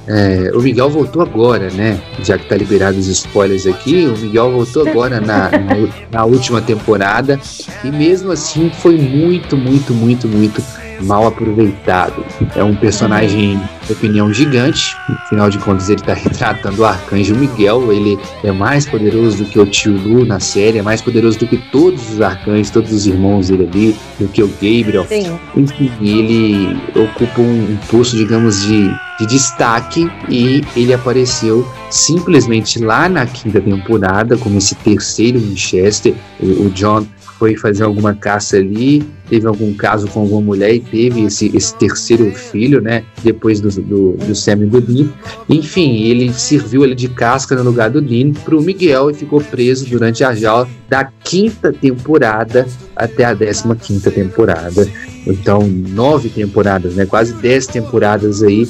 É, 0.08 0.52
o 0.54 0.62
Miguel 0.62 0.91
voltou 0.91 1.24
agora, 1.24 1.72
né? 1.72 2.00
Já 2.22 2.38
que 2.38 2.48
tá 2.48 2.56
liberado 2.56 3.00
os 3.00 3.08
spoilers 3.08 3.66
aqui, 3.66 4.06
o 4.06 4.16
Miguel 4.20 4.52
voltou 4.52 4.88
agora 4.88 5.20
na, 5.20 5.50
na, 5.50 5.76
na 6.12 6.26
última 6.26 6.62
temporada. 6.62 7.40
E 7.84 7.90
mesmo 7.90 8.32
assim 8.32 8.70
foi 8.70 8.96
muito, 8.96 9.58
muito, 9.58 9.91
muito, 9.91 10.28
muito 10.28 10.62
mal 11.01 11.27
aproveitado. 11.27 12.23
É 12.55 12.63
um 12.63 12.76
personagem, 12.76 13.59
de 13.85 13.93
opinião, 13.93 14.34
gigante. 14.34 14.95
Afinal 15.09 15.49
de 15.49 15.57
contas, 15.59 15.89
ele 15.89 15.99
está 15.99 16.13
retratando 16.13 16.81
o 16.81 16.85
arcanjo 16.85 17.35
Miguel. 17.35 17.91
Ele 17.91 18.17
é 18.43 18.51
mais 18.51 18.85
poderoso 18.85 19.43
do 19.43 19.45
que 19.45 19.59
o 19.59 19.65
tio 19.65 19.91
Lu 19.91 20.26
na 20.26 20.39
série, 20.39 20.80
é 20.80 20.81
mais 20.81 21.01
poderoso 21.01 21.39
do 21.39 21.47
que 21.47 21.57
todos 21.71 22.13
os 22.13 22.21
arcanjos, 22.21 22.69
todos 22.69 22.91
os 22.91 23.05
irmãos 23.05 23.49
dele 23.49 23.69
ali, 23.71 23.95
do 24.19 24.27
que 24.27 24.43
o 24.43 24.47
Gabriel. 24.47 25.05
Sim. 25.07 25.39
Enfim, 25.55 25.91
ele 26.01 26.77
ocupa 26.95 27.41
um, 27.41 27.73
um 27.73 27.77
posto, 27.89 28.15
digamos, 28.15 28.63
de, 28.63 28.89
de 29.19 29.26
destaque 29.26 30.09
e 30.30 30.63
ele 30.76 30.93
apareceu 30.93 31.67
simplesmente 31.89 32.80
lá 32.80 33.09
na 33.09 33.26
quinta 33.26 33.59
temporada 33.59 34.38
como 34.38 34.57
esse 34.57 34.76
terceiro 34.76 35.39
Winchester. 35.39 36.13
O, 36.39 36.65
o 36.65 36.69
John 36.69 37.05
foi 37.39 37.55
fazer 37.55 37.84
alguma 37.84 38.13
caça 38.13 38.57
ali, 38.57 39.01
teve 39.30 39.47
algum 39.47 39.73
caso 39.73 40.07
com 40.07 40.22
alguma 40.22 40.41
mulher 40.41 40.73
e 40.73 40.80
teve 40.80 41.23
esse, 41.23 41.56
esse 41.56 41.76
terceiro 41.76 42.31
filho, 42.31 42.81
né? 42.81 43.03
Depois 43.23 43.61
do, 43.61 43.69
do, 43.81 44.11
do 44.14 44.35
Sam 44.35 44.64
e 44.64 44.65
do 44.65 44.81
Dean. 44.81 45.10
Enfim, 45.47 46.03
ele 46.03 46.34
serviu 46.34 46.84
ele 46.84 46.95
de 46.95 47.07
casca 47.10 47.56
no 47.56 47.64
lugar 47.64 47.89
do 47.89 48.01
Dean 48.01 48.31
pro 48.31 48.61
Miguel 48.61 49.11
e 49.11 49.14
ficou 49.14 49.41
preso 49.41 49.85
durante 49.85 50.23
a 50.23 50.34
jaula 50.34 50.68
da 50.89 51.07
quinta 51.23 51.72
temporada 51.72 52.65
até 52.95 53.23
a 53.23 53.34
décima 53.34 53.76
quinta 53.76 54.10
temporada. 54.10 54.88
Então, 55.27 55.61
nove 55.61 56.30
temporadas, 56.30 56.95
né? 56.95 57.06
Quase 57.06 57.34
dez 57.34 57.68
temporadas 57.68 58.41
aí. 58.41 58.68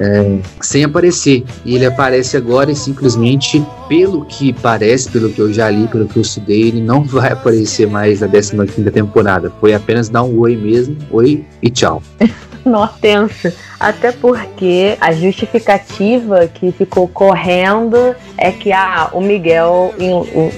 É, 0.00 0.38
sem 0.60 0.84
aparecer. 0.84 1.44
E 1.64 1.74
ele 1.74 1.84
aparece 1.84 2.36
agora 2.36 2.70
e 2.70 2.76
simplesmente, 2.76 3.62
pelo 3.88 4.24
que 4.24 4.52
parece, 4.52 5.10
pelo 5.10 5.30
que 5.30 5.40
eu 5.40 5.52
já 5.52 5.68
li, 5.68 5.86
pelo 5.88 6.06
que 6.06 6.16
eu 6.16 6.22
estudei, 6.22 6.68
ele 6.68 6.80
não 6.80 7.02
vai 7.04 7.32
aparecer 7.32 7.86
mais 7.86 8.20
na 8.20 8.26
décima 8.26 8.66
quinta 8.66 8.90
temporada. 8.90 9.52
Foi 9.60 9.74
apenas 9.74 9.89
dar 10.08 10.22
um 10.22 10.38
oi 10.38 10.56
mesmo. 10.56 10.96
Oi 11.10 11.44
e 11.62 11.70
tchau. 11.70 12.02
Nossa, 12.70 12.94
tenso. 13.00 13.52
Até 13.80 14.12
porque 14.12 14.96
a 15.00 15.12
justificativa 15.12 16.46
que 16.46 16.70
ficou 16.70 17.08
correndo 17.08 18.14
é 18.36 18.52
que 18.52 18.72
ah, 18.72 19.08
o 19.12 19.20
Miguel 19.20 19.94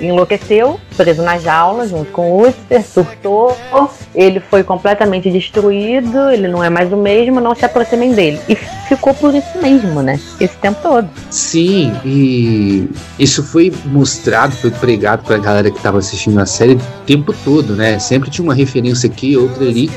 enlouqueceu, 0.01 0.79
preso 0.97 1.23
na 1.23 1.39
jaula, 1.39 1.87
junto 1.87 2.11
com 2.11 2.33
o 2.33 2.43
Lúcifer, 2.43 2.85
surtou, 2.85 3.57
ele 4.15 4.41
foi 4.41 4.63
completamente 4.63 5.31
destruído, 5.31 6.31
ele 6.31 6.49
não 6.49 6.63
é 6.63 6.69
mais 6.69 6.93
o 6.93 6.97
mesmo, 6.97 7.41
não 7.41 7.55
se 7.55 7.65
aproximem 7.65 8.13
dele. 8.13 8.41
E 8.49 8.57
ficou 8.89 9.15
por 9.15 9.33
isso 9.35 9.59
mesmo, 9.63 10.03
né? 10.03 10.21
Esse 10.41 10.57
tempo 10.57 10.81
todo. 10.83 11.09
Sim, 11.31 11.93
e 12.05 12.91
isso 13.19 13.43
foi 13.43 13.73
mostrado, 13.87 14.55
foi 14.55 14.71
pregado 14.71 15.23
pra 15.25 15.39
galera 15.39 15.71
que 15.71 15.81
tava 15.81 15.99
assistindo 15.99 16.39
a 16.41 16.47
série 16.47 16.75
o 16.75 16.81
tempo 17.07 17.33
todo, 17.45 17.75
né? 17.75 17.99
Sempre 17.99 18.31
tinha 18.31 18.45
uma 18.45 18.55
referência 18.55 19.09
aqui, 19.09 19.37
outra 19.37 19.65
ali 19.65 19.89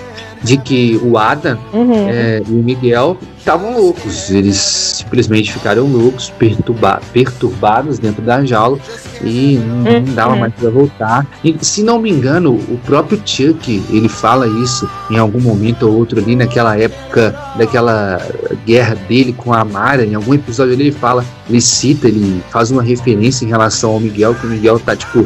de 0.45 0.57
que 0.57 0.99
o 1.03 1.17
Adam 1.17 1.57
uhum. 1.73 2.07
é, 2.07 2.41
e 2.47 2.51
o 2.51 2.63
Miguel 2.63 3.17
estavam 3.38 3.76
loucos. 3.76 4.30
Eles 4.30 4.57
simplesmente 4.57 5.51
ficaram 5.51 5.85
loucos, 5.85 6.30
perturba 6.30 7.01
perturbados 7.11 7.97
dentro 7.99 8.22
da 8.22 8.45
jaula 8.45 8.80
e 9.23 9.57
não, 9.57 9.77
uhum. 9.77 10.01
não 10.05 10.13
dava 10.13 10.35
mais 10.35 10.53
para 10.53 10.69
voltar. 10.69 11.27
E 11.43 11.55
se 11.61 11.84
não 11.84 11.99
me 11.99 12.11
engano, 12.11 12.53
o 12.53 12.80
próprio 12.85 13.19
Chuck 13.26 13.84
ele 13.89 14.07
fala 14.07 14.47
isso 14.47 14.88
em 15.09 15.17
algum 15.17 15.41
momento 15.41 15.88
ou 15.88 15.95
outro 15.95 16.19
ali 16.19 16.35
naquela 16.35 16.77
época 16.77 17.35
daquela 17.57 18.22
guerra 18.65 18.95
dele 19.07 19.34
com 19.34 19.51
a 19.51 19.65
Mara. 19.65 20.05
Em 20.05 20.13
algum 20.13 20.34
episódio 20.34 20.73
ele 20.73 20.91
fala, 20.91 21.26
ele 21.49 21.59
cita, 21.59 22.07
ele 22.07 22.43
faz 22.51 22.69
uma 22.69 22.84
referência 22.84 23.45
em 23.45 23.47
relação 23.47 23.91
ao 23.91 23.99
Miguel 23.99 24.35
que 24.35 24.45
o 24.45 24.49
Miguel 24.49 24.80
tá 24.80 24.95
tipo 24.95 25.26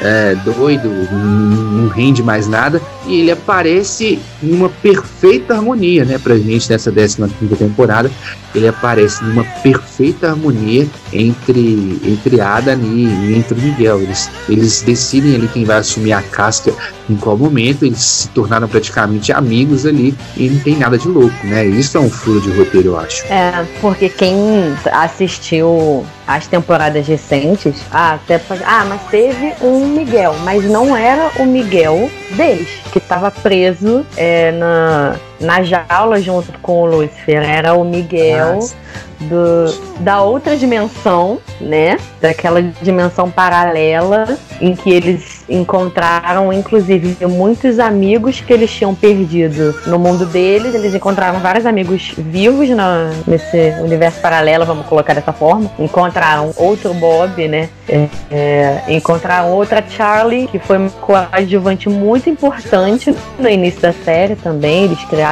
é, 0.00 0.34
doido, 0.44 0.88
não 1.12 1.88
rende 1.88 2.22
mais 2.22 2.48
nada, 2.48 2.80
e 3.10 3.20
ele 3.20 3.32
aparece 3.32 4.20
em 4.40 4.52
uma 4.52 4.68
perfeita 4.68 5.54
harmonia, 5.54 6.04
né, 6.04 6.16
pra 6.16 6.38
gente 6.38 6.70
nessa 6.70 6.92
15 6.92 7.26
temporada. 7.58 8.10
Ele 8.54 8.68
aparece 8.68 9.22
numa 9.24 9.44
perfeita 9.44 10.28
harmonia 10.28 10.86
entre, 11.12 12.00
entre 12.04 12.40
Adam 12.40 12.80
e, 12.82 13.36
entre 13.36 13.60
Miguel. 13.60 14.00
Eles, 14.00 14.30
eles 14.48 14.82
decidem 14.82 15.34
ali 15.34 15.48
quem 15.48 15.64
vai 15.64 15.78
assumir 15.78 16.12
a 16.12 16.22
casca 16.22 16.72
em 17.08 17.16
qual 17.16 17.36
momento, 17.36 17.84
eles 17.84 18.00
se 18.00 18.28
tornaram 18.28 18.68
praticamente 18.68 19.32
amigos 19.32 19.84
ali 19.84 20.14
e 20.36 20.48
não 20.48 20.60
tem 20.60 20.76
nada 20.76 20.96
de 20.96 21.08
louco, 21.08 21.34
né? 21.44 21.64
Isso 21.64 21.96
é 21.96 22.00
um 22.00 22.10
furo 22.10 22.40
de 22.40 22.50
roteiro, 22.50 22.90
eu 22.90 22.98
acho. 22.98 23.24
É, 23.26 23.66
porque 23.80 24.08
quem 24.08 24.36
assistiu 24.92 26.04
as 26.26 26.46
temporadas 26.46 27.06
recentes, 27.08 27.74
ah, 27.90 28.14
até 28.14 28.38
pode, 28.38 28.62
ah, 28.64 28.84
mas 28.88 29.00
teve 29.10 29.52
um 29.60 29.88
Miguel, 29.88 30.36
mas 30.44 30.64
não 30.64 30.96
era 30.96 31.30
o 31.40 31.46
Miguel 31.46 32.08
deles, 32.36 32.68
que 32.92 32.99
estava 33.02 33.30
preso 33.30 34.06
é, 34.16 34.52
na, 34.52 35.16
na 35.40 35.62
jaula 35.62 36.20
junto 36.20 36.52
com 36.60 36.82
o 36.82 36.86
Lucifer, 36.86 37.42
era 37.42 37.74
o 37.74 37.84
Miguel. 37.84 38.56
Nossa 38.56 38.76
do, 39.20 40.00
da 40.00 40.22
outra 40.22 40.56
dimensão, 40.56 41.38
né? 41.60 41.98
Daquela 42.20 42.62
dimensão 42.62 43.30
paralela 43.30 44.38
em 44.60 44.74
que 44.74 44.90
eles 44.90 45.44
encontraram, 45.48 46.52
inclusive, 46.52 47.16
muitos 47.26 47.78
amigos 47.78 48.40
que 48.40 48.52
eles 48.52 48.70
tinham 48.70 48.94
perdido 48.94 49.74
no 49.86 49.98
mundo 49.98 50.24
deles. 50.24 50.74
Eles 50.74 50.94
encontraram 50.94 51.38
vários 51.40 51.66
amigos 51.66 52.12
vivos 52.16 52.68
na, 52.70 53.10
nesse 53.26 53.74
universo 53.82 54.20
paralelo, 54.20 54.64
vamos 54.64 54.86
colocar 54.86 55.14
dessa 55.14 55.32
forma. 55.32 55.70
Encontraram 55.78 56.52
outro 56.56 56.94
Bob, 56.94 57.46
né? 57.48 57.68
É, 57.88 58.08
é, 58.30 58.84
encontraram 58.88 59.50
outra 59.50 59.84
Charlie, 59.86 60.46
que 60.46 60.58
foi 60.58 60.78
uma 60.78 60.90
coadjuvante 60.90 61.88
muito 61.88 62.30
importante 62.30 63.14
no 63.38 63.48
início 63.48 63.80
da 63.80 63.92
série 63.92 64.36
também. 64.36 64.84
Eles 64.84 65.02
criaram 65.04 65.29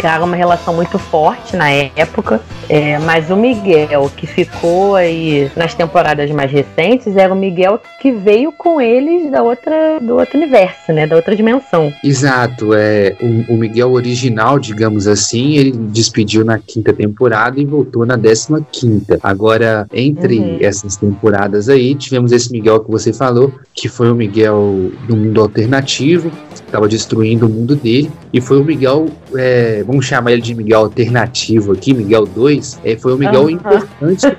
criaram 0.00 0.24
uma 0.24 0.36
relação 0.36 0.72
muito 0.72 0.98
forte 0.98 1.54
na 1.56 1.70
época. 1.70 2.40
É, 2.70 2.98
mas 3.00 3.30
o 3.30 3.36
Miguel, 3.36 4.10
que 4.16 4.26
ficou 4.26 4.96
aí 4.96 5.50
nas 5.54 5.74
temporadas 5.74 6.30
mais 6.30 6.50
recentes, 6.50 7.16
era 7.16 7.32
o 7.32 7.36
Miguel 7.36 7.78
que 8.00 8.10
veio 8.10 8.50
com 8.50 8.80
eles 8.80 9.30
da 9.30 9.42
outra, 9.42 10.00
do 10.00 10.16
outro 10.16 10.38
universo, 10.38 10.90
né? 10.92 11.06
Da 11.06 11.16
outra 11.16 11.36
dimensão. 11.36 11.92
Exato. 12.02 12.72
É, 12.72 13.14
o, 13.20 13.54
o 13.54 13.56
Miguel 13.58 13.92
original, 13.92 14.58
digamos 14.58 15.06
assim, 15.06 15.56
ele 15.56 15.72
despediu 15.72 16.44
na 16.46 16.58
quinta 16.58 16.94
temporada 16.94 17.60
e 17.60 17.66
voltou 17.66 18.06
na 18.06 18.16
décima 18.16 18.66
quinta. 18.72 19.18
Agora, 19.22 19.86
entre 19.92 20.38
uhum. 20.38 20.58
essas 20.62 20.96
temporadas 20.96 21.68
aí, 21.68 21.94
tivemos 21.94 22.32
esse 22.32 22.50
Miguel 22.50 22.80
que 22.80 22.90
você 22.90 23.12
falou, 23.12 23.52
que 23.74 23.88
foi 23.88 24.10
o 24.10 24.14
Miguel 24.14 24.90
do 25.06 25.14
mundo 25.14 25.42
alternativo, 25.42 26.30
estava 26.70 26.88
destruindo 26.88 27.46
o 27.46 27.48
mundo 27.48 27.76
dele, 27.76 28.10
e 28.32 28.40
foi 28.40 28.60
o 28.60 28.64
Miguel 28.64 29.08
é, 29.34 29.82
vamos 29.84 30.06
chamar 30.06 30.32
ele 30.32 30.42
de 30.42 30.54
Miguel 30.54 30.80
alternativo 30.80 31.72
aqui, 31.72 31.92
Miguel 31.92 32.26
2, 32.26 32.80
é, 32.84 32.96
foi 32.96 33.14
um 33.14 33.16
Miguel 33.16 33.42
uhum. 33.42 33.50
importante 33.50 34.36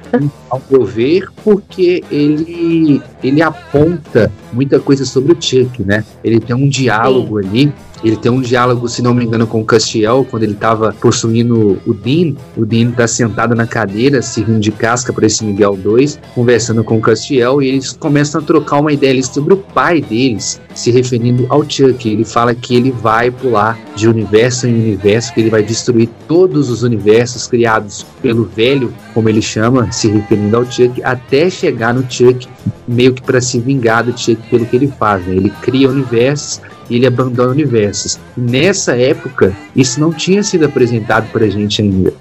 ao 0.49 0.61
meu 0.69 0.85
ver, 0.85 1.27
porque 1.43 2.03
ele, 2.11 3.01
ele 3.23 3.41
aponta 3.41 4.31
muita 4.51 4.79
coisa 4.79 5.05
sobre 5.05 5.33
o 5.33 5.37
Chuck, 5.39 5.83
né? 5.83 6.03
Ele 6.23 6.39
tem 6.39 6.55
um 6.55 6.67
diálogo 6.67 7.41
Sim. 7.41 7.47
ali 7.47 7.73
Ele 8.03 8.15
tem 8.15 8.31
um 8.31 8.41
diálogo, 8.41 8.87
se 8.87 9.01
não 9.01 9.13
me 9.13 9.23
engano, 9.23 9.45
com 9.45 9.61
o 9.61 9.65
Castiel, 9.65 10.25
quando 10.29 10.43
ele 10.43 10.53
estava 10.53 10.93
possuindo 10.93 11.79
o 11.85 11.93
Dean. 11.93 12.33
O 12.57 12.65
Dean 12.65 12.91
tá 12.91 13.07
sentado 13.07 13.55
na 13.55 13.67
cadeira, 13.67 14.21
servindo 14.21 14.59
de 14.59 14.71
casca 14.71 15.13
para 15.13 15.25
esse 15.25 15.43
Miguel 15.43 15.75
2, 15.75 16.19
conversando 16.33 16.83
com 16.83 16.97
o 16.97 17.01
Castiel, 17.01 17.61
e 17.61 17.67
eles 17.67 17.93
começam 17.93 18.41
a 18.41 18.43
trocar 18.43 18.79
uma 18.79 18.91
ideia 18.91 19.21
sobre 19.21 19.53
o 19.53 19.57
pai 19.57 20.01
deles, 20.01 20.59
se 20.73 20.89
referindo 20.89 21.45
ao 21.49 21.67
Chuck. 21.69 22.09
Ele 22.09 22.23
fala 22.23 22.55
que 22.55 22.75
ele 22.75 22.91
vai 22.91 23.29
pular 23.29 23.77
de 23.95 24.07
universo 24.07 24.67
em 24.67 24.73
universo, 24.73 25.33
que 25.33 25.41
ele 25.41 25.49
vai 25.49 25.61
destruir 25.61 26.09
todos 26.27 26.69
os 26.69 26.81
universos 26.81 27.47
criados 27.47 28.05
pelo 28.21 28.45
velho, 28.45 28.93
como 29.13 29.29
ele 29.29 29.41
chama, 29.41 29.91
se 29.91 30.07
referindo 30.07 30.57
ao 30.57 30.65
Chuck, 30.65 31.03
até 31.03 31.49
chegar 31.49 31.93
no 31.93 32.09
Chuck, 32.09 32.47
meio 32.87 33.13
que 33.13 33.21
para 33.21 33.41
se 33.41 33.59
vingar 33.59 34.03
do 34.03 34.17
Chuck 34.17 34.41
pelo 34.49 34.65
que 34.65 34.75
ele 34.75 34.87
faz. 34.87 35.25
Né? 35.25 35.35
Ele 35.35 35.53
cria 35.61 35.89
universos 35.89 36.61
e 36.91 36.97
ele 36.97 37.07
abandona 37.07 37.51
universos. 37.51 38.19
Nessa 38.35 38.97
época, 38.97 39.55
isso 39.73 39.97
não 39.97 40.11
tinha 40.11 40.43
sido 40.43 40.65
apresentado 40.65 41.31
pra 41.31 41.47
gente 41.47 41.81
ainda. 41.81 42.13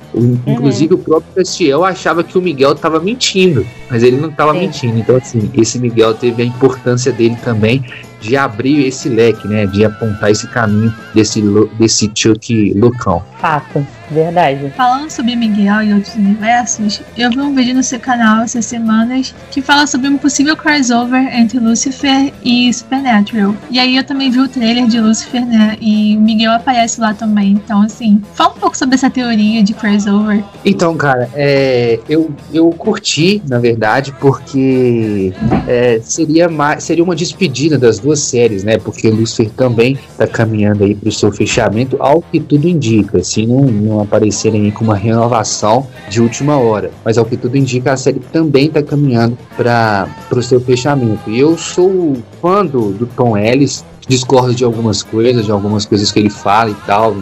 Inclusive, 0.47 0.94
uhum. 0.94 1.01
o 1.01 1.02
próprio 1.02 1.34
Castiel 1.34 1.84
achava 1.84 2.22
que 2.22 2.38
o 2.38 2.40
Miguel 2.40 2.72
estava 2.72 3.01
mentindo, 3.01 3.66
mas 3.90 4.05
ele 4.05 4.16
não 4.16 4.28
estava 4.28 4.55
mentindo. 4.55 4.97
Então, 4.97 5.16
assim, 5.16 5.51
esse 5.55 5.76
Miguel 5.80 6.14
teve 6.14 6.42
a 6.42 6.47
importância 6.47 7.10
dele 7.10 7.36
também 7.42 7.84
de 8.20 8.36
abrir 8.36 8.86
esse 8.86 9.09
leque, 9.09 9.48
né? 9.48 9.66
De 9.66 9.84
apontar 9.84 10.30
esse 10.30 10.47
caminho 10.47 10.94
desse, 11.12 11.42
desse 11.76 12.09
Chuck 12.14 12.72
loucão. 12.74 13.24
Fato, 13.40 13.84
verdade. 14.10 14.72
Falando 14.76 15.10
sobre 15.10 15.36
Miguel 15.36 15.82
e 15.82 15.94
outros 15.94 16.14
universos, 16.14 17.00
eu 17.16 17.30
vi 17.30 17.40
um 17.40 17.54
vídeo 17.54 17.74
no 17.74 17.82
seu 17.82 18.00
canal 18.00 18.42
essas 18.42 18.66
semanas 18.66 19.34
que 19.50 19.62
fala 19.62 19.86
sobre 19.86 20.08
um 20.08 20.18
possível 20.18 20.56
crossover 20.56 21.34
entre 21.34 21.58
Lucifer 21.58 22.32
e 22.44 22.72
Supernatural. 22.72 23.54
E 23.70 23.78
aí 23.78 23.96
eu 23.96 24.04
também 24.04 24.30
vi 24.30 24.40
o 24.40 24.48
trailer 24.48 24.86
de 24.86 25.00
Lucifer, 25.00 25.44
né? 25.46 25.76
E 25.80 26.16
o 26.16 26.20
Miguel 26.20 26.52
aparece 26.52 27.00
lá 27.00 27.14
também. 27.14 27.52
Então, 27.52 27.82
assim, 27.82 28.20
fala 28.34 28.50
um 28.50 28.58
pouco 28.58 28.76
sobre 28.76 28.94
essa 28.94 29.10
teoria 29.10 29.62
de 29.62 29.74
crossover. 29.74 30.42
Então, 30.64 30.96
cara, 30.96 31.28
é, 31.34 32.00
eu, 32.08 32.30
eu 32.52 32.70
curti, 32.70 33.42
na 33.48 33.58
verdade, 33.58 34.12
porque 34.20 35.32
é, 35.66 36.00
seria, 36.02 36.48
mais, 36.48 36.84
seria 36.84 37.04
uma 37.04 37.14
despedida 37.14 37.78
das 37.78 37.98
duas 37.98 38.20
séries, 38.20 38.64
né? 38.64 38.78
Porque 38.78 39.08
Lucifer 39.08 39.50
também 39.50 39.98
está 40.10 40.26
caminhando 40.26 40.84
aí 40.84 40.94
para 40.94 41.08
o 41.08 41.12
seu 41.12 41.30
fechamento, 41.32 41.96
ao 42.00 42.22
que 42.22 42.40
tudo 42.40 42.68
indica 42.68 43.22
se 43.22 43.46
não, 43.46 43.62
não 43.62 43.99
aparecerem 44.02 44.62
aí 44.62 44.72
com 44.72 44.85
uma 44.85 44.97
renovação 44.97 45.86
de 46.09 46.20
última 46.20 46.56
hora. 46.56 46.90
Mas 47.05 47.18
ao 47.18 47.24
que 47.24 47.36
tudo 47.36 47.56
indica, 47.56 47.93
a 47.93 47.97
série 47.97 48.20
também 48.20 48.66
está 48.66 48.82
caminhando 48.82 49.36
para 49.56 50.09
o 50.31 50.43
seu 50.43 50.60
fechamento. 50.60 51.31
E 51.31 51.39
eu 51.39 51.56
sou 51.56 52.16
fã 52.40 52.64
do, 52.64 52.93
do 52.93 53.06
Tom 53.06 53.36
Ellis, 53.36 53.85
discordo 54.06 54.55
de 54.55 54.64
algumas 54.64 55.02
coisas, 55.02 55.44
de 55.44 55.52
algumas 55.52 55.86
coisas 55.86 56.10
que 56.10 56.18
ele 56.18 56.31
fala 56.31 56.70
e 56.70 56.77
tal. 56.86 57.16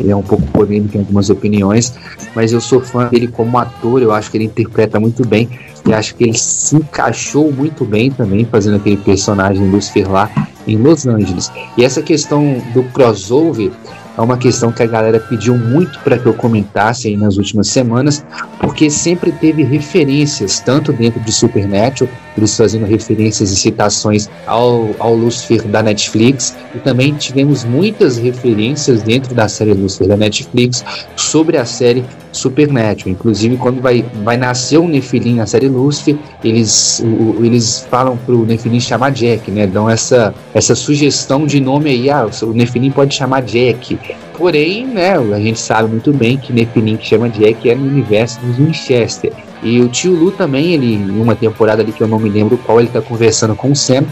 Ele 0.00 0.12
é 0.12 0.16
um 0.16 0.22
pouco 0.22 0.44
polêmico 0.46 0.96
em 0.96 1.00
algumas 1.00 1.28
opiniões, 1.28 1.92
mas 2.34 2.52
eu 2.52 2.60
sou 2.60 2.80
fã 2.80 3.08
dele 3.08 3.26
como 3.26 3.58
ator, 3.58 4.00
eu 4.00 4.12
acho 4.12 4.30
que 4.30 4.36
ele 4.36 4.44
interpreta 4.44 5.00
muito 5.00 5.26
bem. 5.26 5.48
E 5.84 5.92
acho 5.92 6.14
que 6.14 6.24
ele 6.24 6.38
se 6.38 6.76
encaixou 6.76 7.50
muito 7.50 7.84
bem 7.84 8.10
também 8.10 8.44
fazendo 8.44 8.76
aquele 8.76 8.96
personagem 8.98 9.68
Lucifer 9.68 10.10
lá 10.10 10.30
em 10.66 10.76
Los 10.76 11.06
Angeles. 11.06 11.50
E 11.76 11.84
essa 11.84 12.02
questão 12.02 12.62
do 12.74 12.84
crossover 12.84 13.72
é 14.18 14.20
uma 14.20 14.36
questão 14.36 14.72
que 14.72 14.82
a 14.82 14.86
galera 14.86 15.20
pediu 15.20 15.56
muito 15.56 16.00
para 16.00 16.18
que 16.18 16.26
eu 16.26 16.34
comentasse 16.34 17.06
aí 17.06 17.16
nas 17.16 17.36
últimas 17.36 17.68
semanas, 17.68 18.24
porque 18.58 18.90
sempre 18.90 19.30
teve 19.30 19.62
referências, 19.62 20.58
tanto 20.58 20.92
dentro 20.92 21.20
de 21.20 21.30
Supernatural, 21.30 22.10
eles 22.38 22.56
fazendo 22.56 22.86
referências 22.86 23.50
e 23.50 23.56
citações 23.56 24.28
ao, 24.46 24.90
ao 24.98 25.14
Lucifer 25.14 25.62
da 25.68 25.82
Netflix, 25.82 26.56
e 26.74 26.78
também 26.78 27.14
tivemos 27.14 27.64
muitas 27.64 28.16
referências 28.16 29.02
dentro 29.02 29.34
da 29.34 29.48
série 29.48 29.74
Lucifer 29.74 30.08
da 30.08 30.16
Netflix 30.16 30.84
sobre 31.16 31.56
a 31.58 31.64
série 31.64 32.04
Supernatural. 32.30 33.10
Inclusive, 33.12 33.56
quando 33.56 33.80
vai, 33.80 34.04
vai 34.22 34.36
nascer 34.36 34.78
o 34.78 34.86
Nefilim 34.86 35.36
na 35.36 35.46
série 35.46 35.68
Lucifer, 35.68 36.16
eles, 36.44 37.02
o, 37.04 37.44
eles 37.44 37.86
falam 37.90 38.16
pro 38.16 38.44
Nefilim 38.44 38.80
chamar 38.80 39.10
Jack, 39.10 39.50
né? 39.50 39.66
Dão 39.66 39.88
essa, 39.88 40.34
essa 40.54 40.74
sugestão 40.74 41.46
de 41.46 41.60
nome 41.60 41.90
aí, 41.90 42.10
ah, 42.10 42.28
o 42.42 42.52
Nefilim 42.52 42.90
pode 42.90 43.14
chamar 43.14 43.42
Jack. 43.42 43.98
Porém, 44.38 44.86
né, 44.86 45.14
a 45.18 45.40
gente 45.40 45.58
sabe 45.58 45.88
muito 45.88 46.12
bem 46.12 46.38
que 46.38 46.52
Nefilim 46.52 46.96
que 46.96 47.04
chama 47.04 47.28
Jack 47.28 47.68
é 47.68 47.74
no 47.74 47.88
universo 47.88 48.38
dos 48.40 48.56
Winchester. 48.56 49.32
E 49.60 49.80
o 49.80 49.88
tio 49.88 50.14
Lu 50.14 50.30
também, 50.30 50.74
ele, 50.74 50.94
em 50.94 51.20
uma 51.20 51.34
temporada 51.34 51.82
ali 51.82 51.90
que 51.90 52.00
eu 52.00 52.06
não 52.06 52.20
me 52.20 52.30
lembro 52.30 52.56
qual, 52.58 52.78
ele 52.78 52.88
tá 52.88 53.00
conversando 53.00 53.56
com 53.56 53.72
o 53.72 53.76
Sam. 53.76 54.04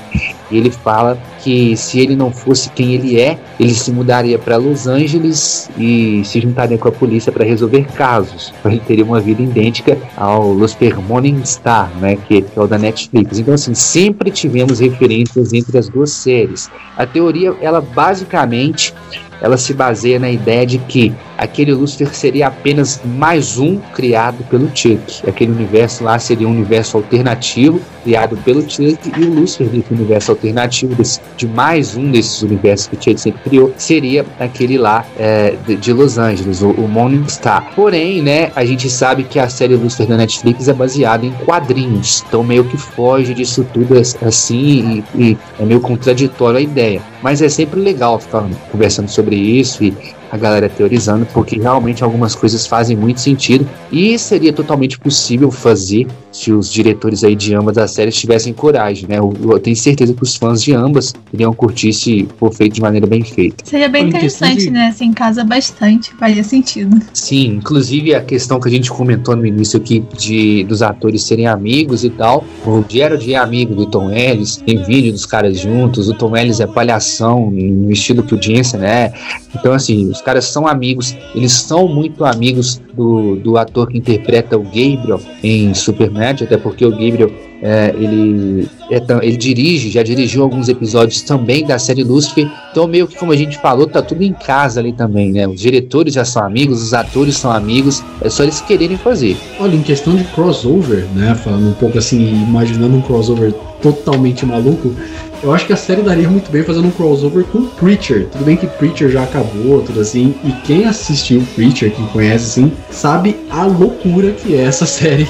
E 0.50 0.56
ele 0.56 0.70
fala 0.70 1.16
que 1.40 1.76
se 1.76 2.00
ele 2.00 2.16
não 2.16 2.32
fosse 2.32 2.70
quem 2.70 2.94
ele 2.94 3.20
é, 3.20 3.38
ele 3.58 3.74
se 3.74 3.92
mudaria 3.92 4.38
para 4.38 4.56
Los 4.56 4.88
Angeles 4.88 5.70
e 5.78 6.22
se 6.24 6.40
juntaria 6.40 6.76
com 6.76 6.88
a 6.88 6.92
polícia 6.92 7.30
para 7.30 7.44
resolver 7.44 7.84
casos. 7.92 8.52
Ele 8.64 8.80
teria 8.80 9.04
uma 9.04 9.20
vida 9.20 9.42
idêntica 9.42 9.96
ao 10.16 10.52
Lucifer 10.52 11.00
Morningstar, 11.00 11.90
né, 12.00 12.16
que, 12.16 12.42
que 12.42 12.58
é 12.58 12.62
o 12.62 12.66
da 12.66 12.78
Netflix. 12.78 13.38
Então, 13.38 13.54
assim, 13.54 13.74
sempre 13.74 14.30
tivemos 14.30 14.80
referências 14.80 15.52
entre 15.52 15.78
as 15.78 15.88
duas 15.88 16.10
séries. 16.10 16.68
A 16.96 17.06
teoria, 17.06 17.54
ela 17.60 17.80
basicamente 17.80 18.92
ela 19.40 19.56
se 19.56 19.72
baseia 19.74 20.18
na 20.18 20.30
ideia 20.30 20.66
de 20.66 20.78
que 20.78 21.12
aquele 21.36 21.72
Lucifer 21.72 22.14
seria 22.14 22.48
apenas 22.48 23.00
mais 23.04 23.58
um 23.58 23.78
criado 23.94 24.44
pelo 24.44 24.68
Chuck. 24.74 25.28
Aquele 25.28 25.52
universo 25.52 26.04
lá 26.04 26.18
seria 26.18 26.46
um 26.46 26.50
universo 26.50 26.96
alternativo 26.96 27.80
criado 28.02 28.36
pelo 28.38 28.62
Chuck 28.62 28.98
e 29.16 29.24
o 29.24 29.34
Lucifer 29.34 29.66
desse 29.66 29.92
universo 29.92 30.30
alternativo 30.30 30.94
desse, 30.94 31.20
de 31.36 31.46
mais 31.46 31.96
um 31.96 32.10
desses 32.10 32.42
universos 32.42 32.86
que 32.86 32.96
o 32.96 33.02
Chuck 33.02 33.20
sempre 33.20 33.40
criou 33.42 33.72
seria 33.76 34.24
aquele 34.38 34.78
lá 34.78 35.04
é, 35.18 35.56
de, 35.66 35.76
de, 35.76 35.92
Los 35.92 36.18
Angeles, 36.18 36.62
o, 36.62 36.70
o 36.70 36.88
Morning 36.88 37.26
Star. 37.28 37.72
Porém, 37.74 38.22
né, 38.22 38.50
a 38.54 38.64
gente 38.64 38.88
sabe 38.88 39.24
que 39.24 39.38
a 39.38 39.48
série 39.48 39.74
Lucifer 39.74 40.06
da 40.06 40.16
Netflix 40.16 40.68
é 40.68 40.72
baseada 40.72 41.26
em 41.26 41.32
quadrinhos, 41.44 42.24
então 42.28 42.44
meio 42.44 42.64
que 42.64 42.76
foge 42.76 43.34
disso 43.34 43.66
tudo 43.72 43.94
assim 43.98 45.04
e, 45.14 45.30
e 45.30 45.38
é 45.58 45.64
meio 45.64 45.80
contraditório 45.80 46.58
a 46.58 46.60
ideia. 46.60 47.02
Mas 47.22 47.42
é 47.42 47.48
sempre 47.48 47.80
legal 47.80 48.18
ficar 48.20 48.46
conversando 48.70 49.08
sobre 49.08 49.36
isso 49.36 49.82
e 49.82 49.94
a 50.30 50.36
galera 50.36 50.68
teorizando, 50.68 51.26
porque 51.32 51.58
realmente 51.58 52.02
algumas 52.02 52.34
coisas 52.34 52.66
fazem 52.66 52.96
muito 52.96 53.20
sentido 53.20 53.68
e 53.90 54.18
seria 54.18 54.52
totalmente 54.52 54.98
possível 54.98 55.50
fazer 55.50 56.06
se 56.32 56.52
os 56.52 56.70
diretores 56.70 57.24
aí 57.24 57.34
de 57.34 57.54
ambas 57.54 57.78
as 57.78 57.92
séries 57.92 58.14
tivessem 58.16 58.52
coragem, 58.52 59.08
né? 59.08 59.18
Eu, 59.18 59.34
eu 59.42 59.58
tenho 59.58 59.76
certeza 59.76 60.12
que 60.12 60.22
os 60.22 60.36
fãs 60.36 60.62
de 60.62 60.74
ambas 60.74 61.14
iriam 61.32 61.52
curtir 61.52 61.92
se 61.92 62.28
for 62.38 62.52
feito 62.52 62.74
de 62.74 62.82
maneira 62.82 63.06
bem 63.06 63.22
feita. 63.22 63.64
Seria 63.64 63.88
bem 63.88 64.08
interessante, 64.08 64.64
de... 64.64 64.70
né? 64.70 64.94
Em 65.00 65.12
casa 65.12 65.44
bastante, 65.44 66.12
faria 66.14 66.44
sentido. 66.44 67.00
Sim, 67.14 67.56
inclusive 67.56 68.14
a 68.14 68.20
questão 68.20 68.60
que 68.60 68.68
a 68.68 68.70
gente 68.70 68.90
comentou 68.90 69.34
no 69.36 69.46
início 69.46 69.78
aqui 69.78 70.04
de 70.18 70.64
dos 70.64 70.82
atores 70.82 71.22
serem 71.22 71.46
amigos 71.46 72.04
e 72.04 72.10
tal. 72.10 72.44
O 72.66 72.84
Gerald 72.86 73.32
é 73.32 73.36
amigo 73.36 73.74
do 73.74 73.86
Tom 73.86 74.10
Ellis, 74.10 74.56
tem 74.56 74.82
vídeo 74.82 75.12
dos 75.12 75.24
caras 75.24 75.58
juntos, 75.58 76.08
o 76.08 76.14
Tom 76.14 76.36
Ellis 76.36 76.60
é 76.60 76.66
palhação 76.66 77.50
no 77.50 77.90
estilo 77.90 78.22
que 78.22 78.34
o 78.34 78.42
Jensen 78.42 78.82
é. 78.82 79.12
Então, 79.54 79.72
assim, 79.72 80.12
os 80.16 80.22
caras 80.22 80.46
são 80.46 80.66
amigos, 80.66 81.16
eles 81.34 81.52
são 81.52 81.86
muito 81.86 82.24
amigos 82.24 82.80
do, 82.94 83.36
do 83.36 83.56
ator 83.56 83.88
que 83.88 83.98
interpreta 83.98 84.56
o 84.56 84.62
Gabriel 84.62 85.20
em 85.42 85.72
Superman, 85.74 86.36
até 86.40 86.56
porque 86.56 86.84
o 86.84 86.90
Gabriel 86.90 87.30
é, 87.62 87.94
ele, 87.98 88.68
é, 88.90 89.00
ele 89.22 89.36
dirige, 89.36 89.90
já 89.90 90.02
dirigiu 90.02 90.42
alguns 90.42 90.68
episódios 90.68 91.22
também 91.22 91.64
da 91.64 91.78
série 91.78 92.04
Lucifer. 92.04 92.50
Então, 92.70 92.86
meio 92.86 93.06
que 93.06 93.16
como 93.16 93.32
a 93.32 93.36
gente 93.36 93.58
falou, 93.58 93.86
tá 93.86 94.02
tudo 94.02 94.22
em 94.22 94.32
casa 94.32 94.80
ali 94.80 94.92
também, 94.92 95.32
né? 95.32 95.48
Os 95.48 95.60
diretores 95.60 96.14
já 96.14 96.24
são 96.24 96.44
amigos, 96.44 96.82
os 96.82 96.92
atores 96.92 97.36
são 97.36 97.50
amigos, 97.50 98.02
é 98.20 98.28
só 98.28 98.42
eles 98.42 98.60
quererem 98.60 98.96
fazer. 98.96 99.36
Olha, 99.58 99.74
em 99.74 99.82
questão 99.82 100.14
de 100.14 100.24
crossover, 100.24 101.06
né? 101.14 101.34
Falando 101.34 101.70
um 101.70 101.74
pouco 101.74 101.98
assim, 101.98 102.44
imaginando 102.46 102.96
um 102.96 103.02
crossover 103.02 103.52
totalmente 103.82 104.44
maluco, 104.44 104.94
eu 105.42 105.52
acho 105.52 105.66
que 105.66 105.72
a 105.72 105.76
série 105.76 106.02
daria 106.02 106.28
muito 106.28 106.50
bem 106.50 106.62
fazendo 106.62 106.88
um 106.88 106.90
crossover 106.90 107.44
com 107.44 107.66
Preacher. 107.66 108.26
Tudo 108.32 108.44
bem 108.44 108.56
que 108.56 108.66
Preacher 108.66 109.10
já 109.10 109.22
acabou, 109.22 109.82
tudo 109.82 110.00
assim. 110.00 110.34
E 110.44 110.52
quem 110.66 110.86
assistiu 110.86 111.46
Preacher, 111.54 111.90
quem 111.92 112.06
conhece 112.06 112.60
assim, 112.60 112.72
sabe 112.90 113.36
a 113.50 113.64
loucura 113.64 114.32
que 114.32 114.54
é 114.54 114.62
essa 114.62 114.84
série. 114.86 115.28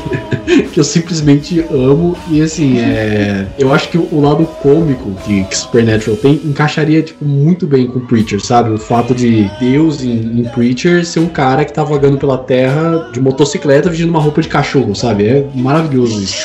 que 0.73 0.81
eu 0.81 0.85
simplesmente 0.85 1.61
amo. 1.71 2.17
E 2.31 2.41
assim, 2.41 2.79
é. 2.79 3.47
Eu 3.59 3.73
acho 3.73 3.89
que 3.89 3.99
o 3.99 4.21
lado 4.21 4.45
cômico 4.63 5.11
que, 5.25 5.45
que 5.45 5.57
Supernatural 5.57 6.17
tem 6.17 6.35
encaixaria, 6.45 7.03
tipo, 7.03 7.25
muito 7.25 7.67
bem 7.67 7.87
com 7.87 8.01
Preacher, 8.01 8.45
sabe? 8.45 8.71
O 8.71 8.79
fato 8.79 9.15
de 9.15 9.51
Deus 9.61 10.03
em, 10.03 10.41
em 10.41 10.45
Preacher 10.45 11.05
ser 11.05 11.21
um 11.21 11.29
cara 11.29 11.65
que 11.65 11.73
tá 11.73 11.83
vagando 11.83 12.19
pela 12.19 12.39
terra 12.39 13.11
de 13.13 13.21
motocicleta 13.21 13.89
vestindo 13.89 14.11
uma 14.11 14.21
roupa 14.21 14.41
de 14.41 14.49
cachorro, 14.49 14.95
sabe? 14.95 15.27
É 15.27 15.47
maravilhoso 15.55 16.23
isso. 16.23 16.37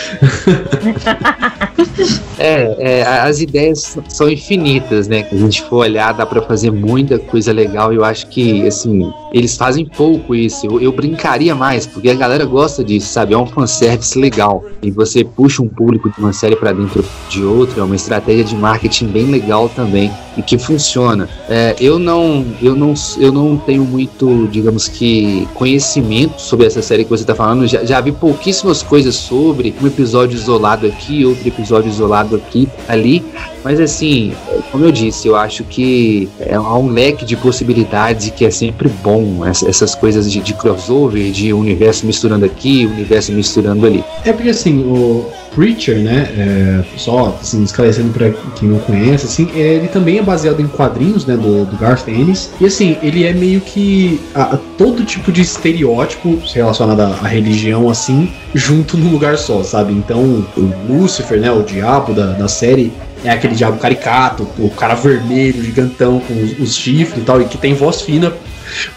É, 2.37 2.75
é, 2.79 3.03
as 3.03 3.39
ideias 3.39 3.97
são 4.09 4.29
infinitas, 4.29 5.07
né? 5.07 5.23
Se 5.29 5.35
a 5.35 5.37
gente 5.37 5.61
for 5.63 5.77
olhar, 5.77 6.13
dá 6.13 6.25
para 6.25 6.41
fazer 6.41 6.71
muita 6.71 7.19
coisa 7.19 7.51
legal. 7.51 7.93
Eu 7.93 8.03
acho 8.03 8.27
que, 8.27 8.65
assim, 8.65 9.11
eles 9.33 9.55
fazem 9.55 9.85
pouco 9.85 10.33
isso. 10.33 10.65
Eu, 10.65 10.81
eu, 10.81 10.91
brincaria 10.91 11.53
mais, 11.53 11.85
porque 11.85 12.09
a 12.09 12.15
galera 12.15 12.45
gosta 12.45 12.83
disso, 12.83 13.11
sabe? 13.11 13.33
É 13.33 13.37
um 13.37 13.45
fanservice 13.45 14.17
legal. 14.17 14.65
E 14.81 14.89
você 14.89 15.23
puxa 15.23 15.61
um 15.61 15.67
público 15.67 16.09
de 16.09 16.19
uma 16.19 16.33
série 16.33 16.55
para 16.55 16.71
dentro 16.71 17.03
de 17.29 17.43
outra, 17.43 17.81
é 17.81 17.83
uma 17.83 17.95
estratégia 17.95 18.43
de 18.43 18.55
marketing 18.55 19.07
bem 19.07 19.25
legal 19.25 19.69
também 19.69 20.11
e 20.37 20.41
que 20.41 20.57
funciona. 20.57 21.27
É, 21.49 21.75
eu 21.79 21.99
não, 21.99 22.45
eu 22.61 22.75
não, 22.75 22.93
eu 23.17 23.31
não 23.31 23.57
tenho 23.57 23.83
muito, 23.83 24.47
digamos 24.47 24.87
que, 24.87 25.47
conhecimento 25.53 26.41
sobre 26.41 26.65
essa 26.65 26.81
série 26.81 27.03
que 27.03 27.09
você 27.09 27.23
está 27.23 27.35
falando. 27.35 27.67
Já, 27.67 27.83
já 27.83 27.99
vi 28.01 28.11
pouquíssimas 28.11 28.81
coisas 28.81 29.15
sobre 29.15 29.73
um 29.81 29.87
episódio 29.87 30.35
isolado 30.35 30.87
aqui, 30.87 31.25
outro 31.25 31.47
episódio 31.47 31.89
isolado 31.89 32.35
aqui, 32.35 32.67
ali. 32.87 33.23
Mas 33.63 33.79
assim, 33.79 34.33
como 34.71 34.85
eu 34.85 34.91
disse, 34.91 35.27
eu 35.27 35.35
acho 35.35 35.63
que 35.63 36.27
é 36.39 36.59
um 36.59 36.87
leque 36.87 37.23
de 37.25 37.35
possibilidades 37.35 38.29
que 38.31 38.43
é 38.45 38.49
sempre 38.49 38.89
bom 38.89 39.45
essas 39.45 39.93
coisas 39.93 40.31
de, 40.31 40.39
de 40.39 40.53
crossover, 40.53 41.31
de 41.31 41.53
universo 41.53 42.05
misturando 42.05 42.45
aqui, 42.45 42.85
universo 42.85 43.31
misturando 43.31 43.85
ali. 43.85 44.03
É 44.25 44.33
porque 44.33 44.49
assim, 44.49 44.79
o 44.79 45.29
Preacher, 45.53 45.99
né, 45.99 46.29
é, 46.37 46.83
só 46.97 47.37
assim, 47.41 47.63
esclarecendo 47.63 48.13
para 48.13 48.31
quem 48.55 48.69
não 48.69 48.79
conhece, 48.79 49.25
assim, 49.25 49.49
é, 49.53 49.75
ele 49.75 49.87
também 49.89 50.17
é 50.21 50.23
baseado 50.23 50.61
em 50.61 50.67
quadrinhos, 50.67 51.25
né, 51.25 51.35
do, 51.35 51.65
do 51.65 51.77
Garth 51.77 52.07
Ennis, 52.07 52.51
e 52.59 52.65
assim, 52.65 52.97
ele 53.01 53.25
é 53.25 53.33
meio 53.33 53.59
que 53.61 54.19
a, 54.33 54.55
a 54.55 54.57
todo 54.77 55.03
tipo 55.03 55.31
de 55.31 55.41
estereótipo 55.41 56.39
relacionado 56.53 57.01
à, 57.01 57.07
à 57.07 57.27
religião, 57.27 57.89
assim, 57.89 58.31
junto 58.53 58.97
num 58.97 59.11
lugar 59.11 59.37
só, 59.37 59.63
sabe? 59.63 59.93
Então, 59.93 60.45
o 60.55 60.73
Lúcifer, 60.87 61.39
né, 61.39 61.51
o 61.51 61.63
diabo 61.63 62.13
da, 62.13 62.27
da 62.33 62.47
série, 62.47 62.91
é 63.23 63.29
aquele 63.29 63.55
diabo 63.55 63.77
caricato, 63.77 64.47
o 64.57 64.69
cara 64.69 64.95
vermelho, 64.95 65.63
gigantão, 65.63 66.19
com 66.19 66.33
os, 66.33 66.59
os 66.59 66.75
chifres 66.75 67.21
e 67.21 67.25
tal, 67.25 67.41
e 67.41 67.45
que 67.45 67.57
tem 67.57 67.73
voz 67.73 68.01
fina, 68.01 68.33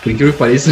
por 0.03 0.13
incrível 0.13 0.33
que 0.33 0.39
pareça. 0.39 0.71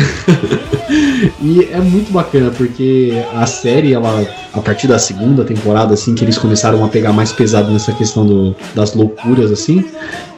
e 1.41 1.69
é 1.71 1.81
muito 1.81 2.13
bacana, 2.13 2.51
porque 2.51 3.13
a 3.35 3.47
série, 3.47 3.93
ela, 3.93 4.27
a 4.53 4.61
partir 4.61 4.87
da 4.87 4.99
segunda 4.99 5.45
temporada, 5.45 5.95
assim, 5.95 6.15
que 6.15 6.25
eles 6.25 6.39
começaram 6.39 6.85
a 6.85 6.89
pegar 6.89 7.13
mais 7.13 7.33
pesado 7.33 7.71
nessa 7.71 7.93
questão 7.93 8.27
do, 8.27 8.57
das 8.75 8.95
loucuras, 8.95 9.51
assim, 9.51 9.85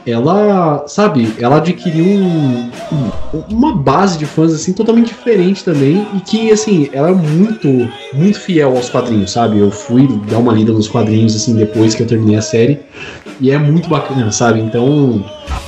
ela, 0.07 0.85
sabe, 0.87 1.33
ela 1.39 1.57
adquiriu 1.57 2.05
um, 2.05 2.71
uma 3.49 3.75
base 3.75 4.19
de 4.19 4.27
fãs 4.27 4.53
assim 4.53 4.73
totalmente 4.73 5.09
diferente 5.09 5.65
também 5.65 6.07
e 6.15 6.21
que 6.21 6.53
assim, 6.53 6.91
ela 6.93 7.09
é 7.09 7.15
muito, 7.15 7.89
muito 8.13 8.39
fiel 8.39 8.77
aos 8.77 8.91
quadrinhos, 8.91 9.31
sabe? 9.31 9.59
Eu 9.59 9.71
fui 9.71 10.07
dar 10.29 10.39
uma 10.39 10.53
lida 10.53 10.73
nos 10.73 10.89
quadrinhos 10.89 11.35
assim 11.35 11.55
depois 11.55 11.95
que 11.95 12.03
eu 12.03 12.07
terminei 12.07 12.37
a 12.37 12.43
série 12.43 12.81
e 13.41 13.51
é 13.51 13.59
muito 13.59 13.89
bacana, 13.89 14.31
sabe? 14.31 14.61
Então, 14.61 15.25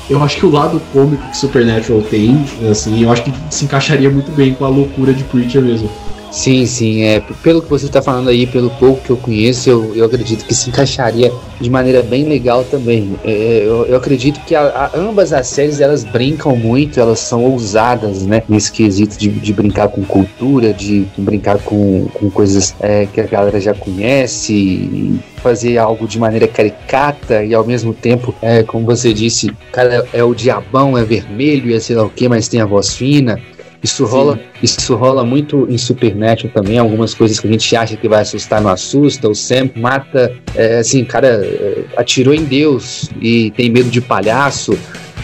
eu 0.08 0.22
acho 0.22 0.36
que 0.36 0.46
o 0.46 0.50
lado 0.50 0.80
cômico 0.92 1.28
que 1.28 1.36
Supernatural 1.36 2.02
tem, 2.02 2.44
assim, 2.70 3.02
eu 3.02 3.10
acho 3.10 3.24
que 3.24 3.32
se 3.50 3.64
encaixaria 3.64 4.10
muito 4.10 4.30
bem 4.32 4.54
com 4.54 4.64
a 4.64 4.68
loucura 4.68 5.12
de 5.12 5.24
Preacher 5.24 5.62
mesmo. 5.62 5.90
Sim, 6.36 6.66
sim. 6.66 7.02
É, 7.02 7.20
pelo 7.42 7.62
que 7.62 7.70
você 7.70 7.86
está 7.86 8.02
falando 8.02 8.28
aí, 8.28 8.46
pelo 8.46 8.68
pouco 8.68 9.00
que 9.00 9.08
eu 9.08 9.16
conheço, 9.16 9.70
eu, 9.70 9.96
eu 9.96 10.04
acredito 10.04 10.44
que 10.44 10.54
se 10.54 10.68
encaixaria 10.68 11.32
de 11.58 11.70
maneira 11.70 12.02
bem 12.02 12.28
legal 12.28 12.62
também. 12.62 13.18
É, 13.24 13.62
eu, 13.64 13.86
eu, 13.86 13.96
acredito 13.96 14.38
que 14.40 14.54
a, 14.54 14.60
a, 14.60 14.98
ambas 14.98 15.32
as 15.32 15.46
séries 15.46 15.80
elas 15.80 16.04
brincam 16.04 16.54
muito, 16.54 17.00
elas 17.00 17.20
são 17.20 17.42
ousadas, 17.42 18.26
né? 18.26 18.42
Nesse 18.50 18.70
quesito 18.70 19.16
de, 19.16 19.30
de 19.30 19.52
brincar 19.54 19.88
com 19.88 20.04
cultura, 20.04 20.74
de 20.74 21.06
brincar 21.16 21.58
com, 21.58 22.06
com 22.12 22.28
coisas 22.28 22.74
é, 22.80 23.06
que 23.06 23.18
a 23.18 23.26
galera 23.26 23.58
já 23.58 23.72
conhece, 23.72 25.18
fazer 25.36 25.78
algo 25.78 26.06
de 26.06 26.18
maneira 26.18 26.46
caricata 26.46 27.42
e 27.42 27.54
ao 27.54 27.64
mesmo 27.64 27.94
tempo, 27.94 28.34
é, 28.42 28.62
como 28.62 28.84
você 28.84 29.14
disse, 29.14 29.48
o 29.48 29.56
cara 29.72 30.06
é, 30.12 30.18
é 30.18 30.22
o 30.22 30.34
diabão, 30.34 30.98
é 30.98 31.02
vermelho 31.02 31.74
é 31.74 31.80
sei 31.80 31.96
lá 31.96 32.04
o 32.04 32.10
que, 32.10 32.28
mas 32.28 32.46
tem 32.46 32.60
a 32.60 32.66
voz 32.66 32.94
fina. 32.94 33.40
Isso 33.82 34.04
rola, 34.04 34.38
isso 34.62 34.94
rola 34.96 35.24
muito 35.24 35.66
em 35.70 35.78
Supernatural 35.78 36.52
também. 36.52 36.78
Algumas 36.78 37.14
coisas 37.14 37.38
que 37.38 37.46
a 37.46 37.50
gente 37.50 37.76
acha 37.76 37.96
que 37.96 38.08
vai 38.08 38.22
assustar 38.22 38.60
não 38.60 38.70
assusta. 38.70 39.28
O 39.28 39.34
Sam 39.34 39.70
mata, 39.76 40.32
é, 40.54 40.78
assim, 40.78 41.04
cara, 41.04 41.28
é, 41.28 41.84
atirou 41.96 42.34
em 42.34 42.44
Deus 42.44 43.10
e 43.20 43.50
tem 43.52 43.70
medo 43.70 43.90
de 43.90 44.00
palhaço. 44.00 44.76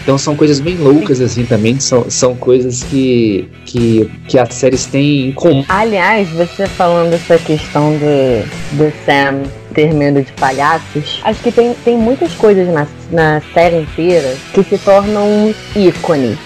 Então 0.03 0.17
são 0.17 0.35
coisas 0.35 0.59
bem 0.59 0.75
loucas 0.75 1.21
assim 1.21 1.45
também, 1.45 1.79
são, 1.79 2.09
são 2.09 2.35
coisas 2.35 2.83
que, 2.83 3.47
que, 3.65 4.11
que 4.27 4.37
as 4.37 4.53
séries 4.53 4.85
têm 4.85 5.29
em 5.29 5.31
comum. 5.31 5.63
Aliás, 5.69 6.29
você 6.29 6.67
falando 6.67 7.13
essa 7.13 7.37
questão 7.37 7.93
do, 7.97 8.77
do 8.77 8.93
Sam 9.05 9.43
ter 9.73 9.93
medo 9.93 10.21
de 10.21 10.31
palhaços, 10.33 11.21
acho 11.23 11.41
que 11.41 11.51
tem, 11.51 11.73
tem 11.73 11.97
muitas 11.97 12.33
coisas 12.33 12.67
na, 12.67 12.87
na 13.11 13.41
série 13.53 13.81
inteira 13.81 14.35
que 14.53 14.63
se 14.63 14.77
tornam 14.77 15.53
ícones 15.75 16.37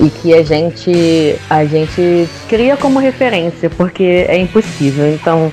e 0.00 0.08
que 0.10 0.34
a 0.34 0.42
gente, 0.42 1.36
a 1.50 1.64
gente 1.64 2.28
cria 2.48 2.76
como 2.76 2.98
referência, 2.98 3.68
porque 3.70 4.24
é 4.28 4.38
impossível. 4.38 5.12
Então, 5.12 5.52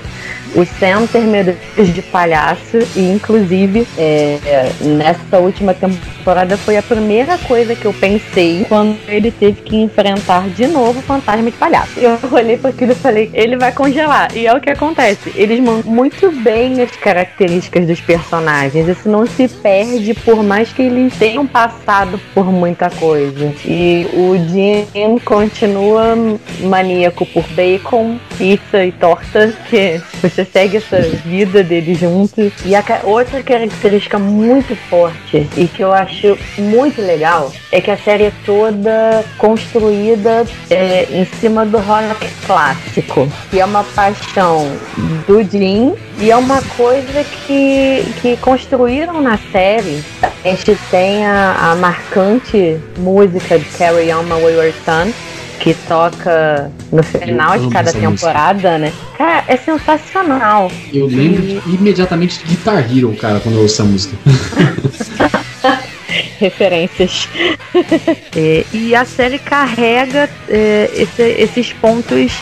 o 0.54 0.64
Sam 0.64 1.06
ter 1.06 1.22
medo 1.22 1.54
de 1.76 2.02
palhaço 2.02 2.78
e 2.96 3.10
inclusive 3.10 3.86
é, 3.98 4.70
nessa 4.80 5.38
última 5.38 5.74
temporada 5.74 6.56
foi 6.56 6.76
a 6.76 6.82
primeira 6.82 7.36
coisa 7.38 7.74
que 7.74 7.84
eu 7.84 7.92
pensei 7.92 8.64
quando 8.68 8.96
ele 9.08 9.30
teve 9.30 9.62
que 9.62 9.76
enfrentar 9.76 10.48
de 10.48 10.66
novo 10.66 11.00
o 11.00 11.02
fantasma 11.02 11.50
de 11.50 11.56
palhaço. 11.56 11.98
Eu 11.98 12.18
olhei 12.32 12.56
para 12.56 12.70
aquilo 12.70 12.92
e 12.92 12.94
falei, 12.94 13.30
ele 13.34 13.56
vai 13.56 13.72
congelar. 13.72 14.34
E 14.34 14.46
é 14.46 14.54
o 14.54 14.60
que 14.60 14.70
acontece. 14.70 15.32
Eles 15.34 15.60
mandam 15.60 15.90
muito 15.90 16.30
bem 16.30 16.80
as 16.82 16.90
características 16.92 17.86
dos 17.86 18.00
personagens. 18.00 18.88
Isso 18.88 19.08
não 19.08 19.26
se 19.26 19.48
perde 19.48 20.14
por 20.14 20.42
mais 20.42 20.72
que 20.72 20.82
eles 20.82 21.14
tenham 21.16 21.46
passado 21.46 22.20
por 22.32 22.46
muita 22.46 22.90
coisa. 22.90 23.52
E 23.64 24.06
o 24.14 24.36
Jim 24.48 25.18
continua 25.24 26.14
maníaco 26.60 27.26
por 27.26 27.44
bacon, 27.48 28.18
pizza 28.38 28.84
e 28.84 28.92
torta, 28.92 29.52
que 29.68 30.00
você 30.22 30.43
segue 30.44 30.78
essa 30.78 31.00
vida 31.00 31.62
dele 31.62 31.94
junto. 31.94 32.52
E 32.64 32.74
a 32.74 32.84
outra 33.04 33.42
característica 33.42 34.18
muito 34.18 34.74
forte 34.88 35.48
e 35.56 35.66
que 35.66 35.82
eu 35.82 35.92
acho 35.92 36.38
muito 36.58 37.00
legal 37.00 37.52
é 37.70 37.80
que 37.80 37.90
a 37.90 37.96
série 37.96 38.24
é 38.24 38.32
toda 38.44 39.24
construída 39.38 40.44
é, 40.70 41.06
em 41.10 41.24
cima 41.24 41.64
do 41.64 41.78
rock 41.78 42.28
clássico, 42.46 43.28
que 43.50 43.60
é 43.60 43.64
uma 43.64 43.84
paixão 43.84 44.70
do 45.26 45.42
Jim 45.42 45.94
e 46.18 46.30
é 46.30 46.36
uma 46.36 46.62
coisa 46.76 47.24
que, 47.24 48.04
que 48.20 48.36
construíram 48.38 49.20
na 49.20 49.38
série. 49.50 50.02
A 50.22 50.48
gente 50.48 50.76
tem 50.90 51.26
a, 51.26 51.72
a 51.72 51.74
marcante 51.74 52.78
música 52.98 53.58
de 53.58 53.64
Carry 53.76 54.12
On 54.12 54.22
My 54.22 54.40
Wayward 54.40 54.74
Son, 54.84 55.12
que 55.64 55.72
toca 55.88 56.70
no 56.92 57.02
final 57.02 57.58
de 57.58 57.70
cada 57.70 57.90
temporada, 57.90 58.72
música. 58.72 58.78
né? 58.78 58.92
Cara, 59.16 59.44
é 59.48 59.56
sensacional. 59.56 60.70
Eu 60.92 61.06
lembro 61.06 61.42
e... 61.42 61.62
imediatamente 61.74 62.38
de 62.40 62.44
Guitar 62.44 62.80
Hero, 62.80 63.16
cara, 63.16 63.40
quando 63.40 63.54
eu 63.54 63.62
ouço 63.62 63.80
essa 63.80 63.84
música. 63.84 64.14
Referências. 66.38 67.30
é, 68.36 68.66
e 68.74 68.94
a 68.94 69.06
série 69.06 69.38
carrega 69.38 70.28
é, 70.50 70.90
esse, 70.94 71.22
esses 71.22 71.72
pontos 71.72 72.32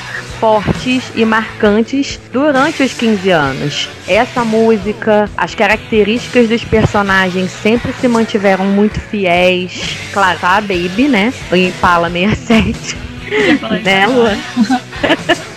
fortes 0.40 1.04
e 1.14 1.24
marcantes 1.24 2.18
durante 2.32 2.82
os 2.82 2.92
15 2.92 3.30
anos. 3.30 3.88
Essa 4.08 4.44
música, 4.44 5.30
as 5.36 5.54
características 5.54 6.48
dos 6.48 6.64
personagens 6.64 7.52
sempre 7.52 7.92
se 8.00 8.08
mantiveram 8.08 8.64
muito 8.64 8.98
fiéis. 8.98 9.96
Claro, 10.12 10.40
tá 10.40 10.56
a 10.56 10.60
Baby, 10.60 11.06
né? 11.06 11.32
O 11.52 11.54
Impala 11.54 12.10
67 12.10 13.11
né, 13.82 14.06
Luan? 14.06 14.38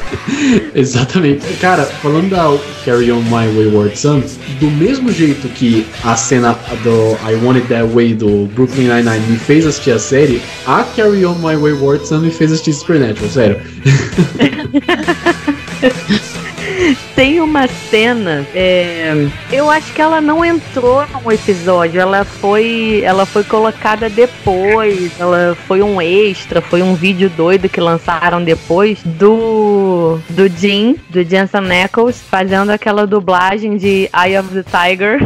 Exatamente. 0.74 1.46
Cara, 1.60 1.84
falando 1.86 2.30
da 2.30 2.58
Carry 2.84 3.12
On 3.12 3.22
My 3.24 3.48
Wayward 3.56 3.98
Son, 3.98 4.22
do 4.60 4.70
mesmo 4.72 5.12
jeito 5.12 5.48
que 5.50 5.86
a 6.04 6.16
cena 6.16 6.58
do 6.84 7.18
I 7.30 7.36
Want 7.36 7.58
It 7.60 7.68
That 7.68 7.86
Way 7.94 8.16
do 8.16 8.48
Brooklyn 8.54 8.88
Nine-Nine 8.88 9.22
me 9.28 9.38
fez 9.38 9.66
assistir 9.66 9.92
a 9.92 10.00
série, 10.00 10.42
a 10.66 10.84
Carry 10.96 11.26
On 11.26 11.36
My 11.36 11.56
Wayward 11.56 12.06
Son 12.06 12.20
me 12.20 12.32
fez 12.32 12.52
assistir 12.52 12.74
Supernatural, 12.74 13.30
sério. 13.30 13.62
Tem 17.16 17.40
uma 17.40 17.68
cena, 17.68 18.46
é, 18.54 19.28
eu 19.52 19.70
acho 19.70 19.94
que 19.94 20.02
ela 20.02 20.22
não 20.22 20.44
entrou 20.44 21.06
no 21.08 21.32
episódio, 21.32 22.00
ela 22.00 22.24
foi, 22.24 23.02
ela 23.04 23.26
foi 23.26 23.44
colocada 23.44 24.10
depois, 24.10 25.12
ela 25.20 25.58
foi 25.68 25.82
um 25.82 26.02
extra, 26.02 26.62
foi 26.62 26.82
um 26.82 26.94
vídeo 26.94 27.30
doido 27.30 27.70
que 27.70 27.80
lançaram 27.80 28.44
depois 28.44 29.00
do 29.04 30.20
do 30.30 30.48
Jim, 30.48 30.98
do 31.10 31.24
Jensen 31.24 31.84
Ackles, 31.84 32.22
fazendo 32.30 32.70
aquela 32.70 33.08
dublagem 33.08 33.78
de 33.78 34.10
Eye 34.14 34.38
of 34.38 34.50
the 34.50 34.64
Tiger 34.64 35.20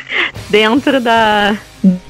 dentro 0.50 1.00
da 1.00 1.56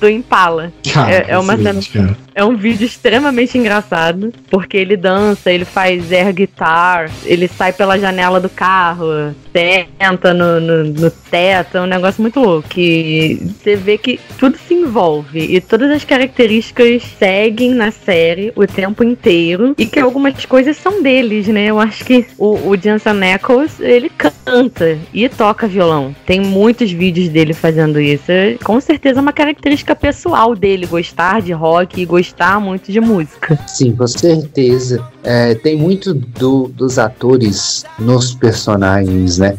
do 0.01 0.09
Impala. 0.09 0.73
Cara, 0.93 1.13
é, 1.13 1.27
é 1.29 1.39
uma 1.39 1.57
cena. 1.57 1.81
Cara 1.93 2.26
É 2.37 2.45
um 2.45 2.55
vídeo 2.55 2.85
extremamente 2.85 3.57
engraçado, 3.57 4.31
porque 4.51 4.77
ele 4.77 4.95
dança, 4.95 5.51
ele 5.51 5.65
faz 5.65 6.13
air 6.13 6.35
guitar, 6.35 7.11
ele 7.25 7.49
sai 7.49 7.73
pela 7.73 7.99
janela 7.99 8.39
do 8.39 8.51
carro, 8.51 9.35
tenta 9.55 10.35
no, 10.35 10.61
no, 10.61 10.85
no 10.85 11.11
teto, 11.11 11.79
é 11.79 11.81
um 11.81 11.87
negócio 11.87 12.21
muito 12.21 12.39
louco. 12.39 12.69
Que 12.69 13.41
você 13.59 13.75
vê 13.75 13.97
que 13.97 14.21
tudo 14.39 14.59
se 14.59 14.75
envolve 14.75 15.39
e 15.39 15.63
todas 15.63 15.91
as 15.91 16.05
características 16.05 17.05
seguem 17.19 17.71
na 17.71 17.91
série 17.91 18.53
o 18.55 18.67
tempo 18.67 19.03
inteiro 19.03 19.75
e 19.79 19.87
que 19.87 19.99
algumas 19.99 20.45
coisas 20.45 20.77
são 20.77 21.03
deles, 21.03 21.49
né? 21.49 21.71
Eu 21.71 21.81
acho 21.81 22.05
que 22.05 22.27
o, 22.37 22.69
o 22.69 22.77
Jensen 22.77 23.33
Ackles, 23.33 23.81
ele 23.81 24.11
canta 24.11 24.99
e 25.15 25.27
toca 25.27 25.67
violão. 25.67 26.15
Tem 26.27 26.39
muitos 26.39 26.93
vídeos 26.93 27.31
dele 27.31 27.55
fazendo 27.55 27.99
isso. 27.99 28.31
Com 28.63 28.79
certeza 28.79 29.21
é 29.21 29.23
uma 29.23 29.33
característica 29.33 29.97
pessoal 29.97 30.55
dele, 30.55 30.85
gostar 30.85 31.41
de 31.41 31.53
rock 31.53 32.03
e 32.03 32.05
gostar 32.05 32.26
muito 32.61 32.91
de 32.91 33.01
música. 33.01 33.59
Sim, 33.67 33.95
com 33.95 34.07
certeza. 34.07 35.05
É, 35.23 35.55
tem 35.55 35.77
muito 35.77 36.15
do, 36.15 36.69
dos 36.69 36.99
atores 36.99 37.85
nos 37.99 38.35
personagens, 38.35 39.39
né? 39.39 39.57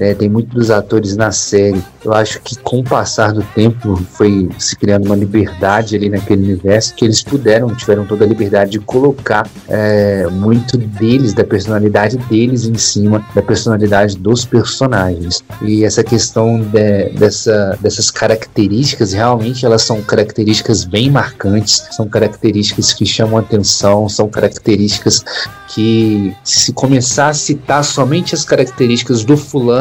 É, 0.00 0.14
tem 0.14 0.28
muitos 0.28 0.70
atores 0.70 1.16
na 1.16 1.30
série. 1.32 1.82
Eu 2.04 2.12
acho 2.12 2.40
que 2.40 2.56
com 2.58 2.80
o 2.80 2.84
passar 2.84 3.32
do 3.32 3.42
tempo 3.42 3.96
foi 4.12 4.48
se 4.58 4.76
criando 4.76 5.06
uma 5.06 5.16
liberdade 5.16 5.96
ali 5.96 6.08
naquele 6.08 6.42
universo 6.42 6.94
que 6.94 7.04
eles 7.04 7.22
puderam, 7.22 7.74
tiveram 7.74 8.04
toda 8.04 8.24
a 8.24 8.28
liberdade 8.28 8.72
de 8.72 8.80
colocar 8.80 9.48
é, 9.68 10.26
muito 10.30 10.76
deles, 10.76 11.34
da 11.34 11.44
personalidade 11.44 12.16
deles 12.16 12.64
em 12.64 12.76
cima 12.76 13.24
da 13.34 13.42
personalidade 13.42 14.16
dos 14.16 14.44
personagens. 14.44 15.42
E 15.62 15.84
essa 15.84 16.02
questão 16.02 16.60
de, 16.60 17.10
dessa, 17.10 17.78
dessas 17.80 18.10
características, 18.10 19.12
realmente 19.12 19.64
elas 19.64 19.82
são 19.82 20.02
características 20.02 20.84
bem 20.84 21.10
marcantes, 21.10 21.86
são 21.90 22.08
características 22.08 22.92
que 22.92 23.06
chamam 23.06 23.38
atenção, 23.38 24.08
são 24.08 24.28
características 24.28 25.24
que 25.68 26.34
se 26.42 26.72
começar 26.72 27.28
a 27.28 27.34
citar 27.34 27.84
somente 27.84 28.34
as 28.34 28.44
características 28.44 29.24
do 29.24 29.36
fulano, 29.36 29.75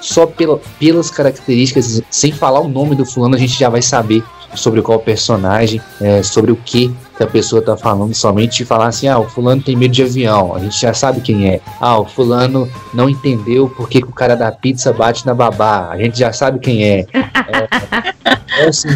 só 0.00 0.26
pela, 0.26 0.60
pelas 0.78 1.10
características, 1.10 2.02
sem 2.10 2.30
falar 2.30 2.60
o 2.60 2.68
nome 2.68 2.94
do 2.94 3.06
fulano, 3.06 3.34
a 3.34 3.38
gente 3.38 3.58
já 3.58 3.68
vai 3.68 3.80
saber 3.80 4.22
sobre 4.54 4.82
qual 4.82 4.98
personagem, 4.98 5.80
é, 6.00 6.22
sobre 6.22 6.52
o 6.52 6.56
que 6.56 6.94
que 7.16 7.22
a 7.22 7.26
pessoa 7.26 7.60
está 7.60 7.76
falando, 7.76 8.12
somente 8.12 8.64
falar 8.64 8.88
assim, 8.88 9.06
ah, 9.06 9.18
o 9.18 9.28
fulano 9.28 9.62
tem 9.62 9.76
medo 9.76 9.92
de 9.92 10.02
avião, 10.02 10.54
a 10.54 10.58
gente 10.58 10.80
já 10.80 10.92
sabe 10.92 11.20
quem 11.20 11.48
é. 11.48 11.60
Ah, 11.80 11.98
o 11.98 12.04
fulano 12.04 12.68
não 12.92 13.08
entendeu 13.08 13.72
porque 13.76 14.00
que 14.00 14.08
o 14.08 14.12
cara 14.12 14.34
da 14.34 14.50
pizza 14.50 14.92
bate 14.92 15.24
na 15.24 15.32
babá, 15.32 15.90
a 15.90 15.96
gente 15.96 16.18
já 16.18 16.32
sabe 16.32 16.58
quem 16.58 16.84
é. 16.84 17.06
é, 17.12 18.33
é 18.58 18.66
assim, 18.66 18.88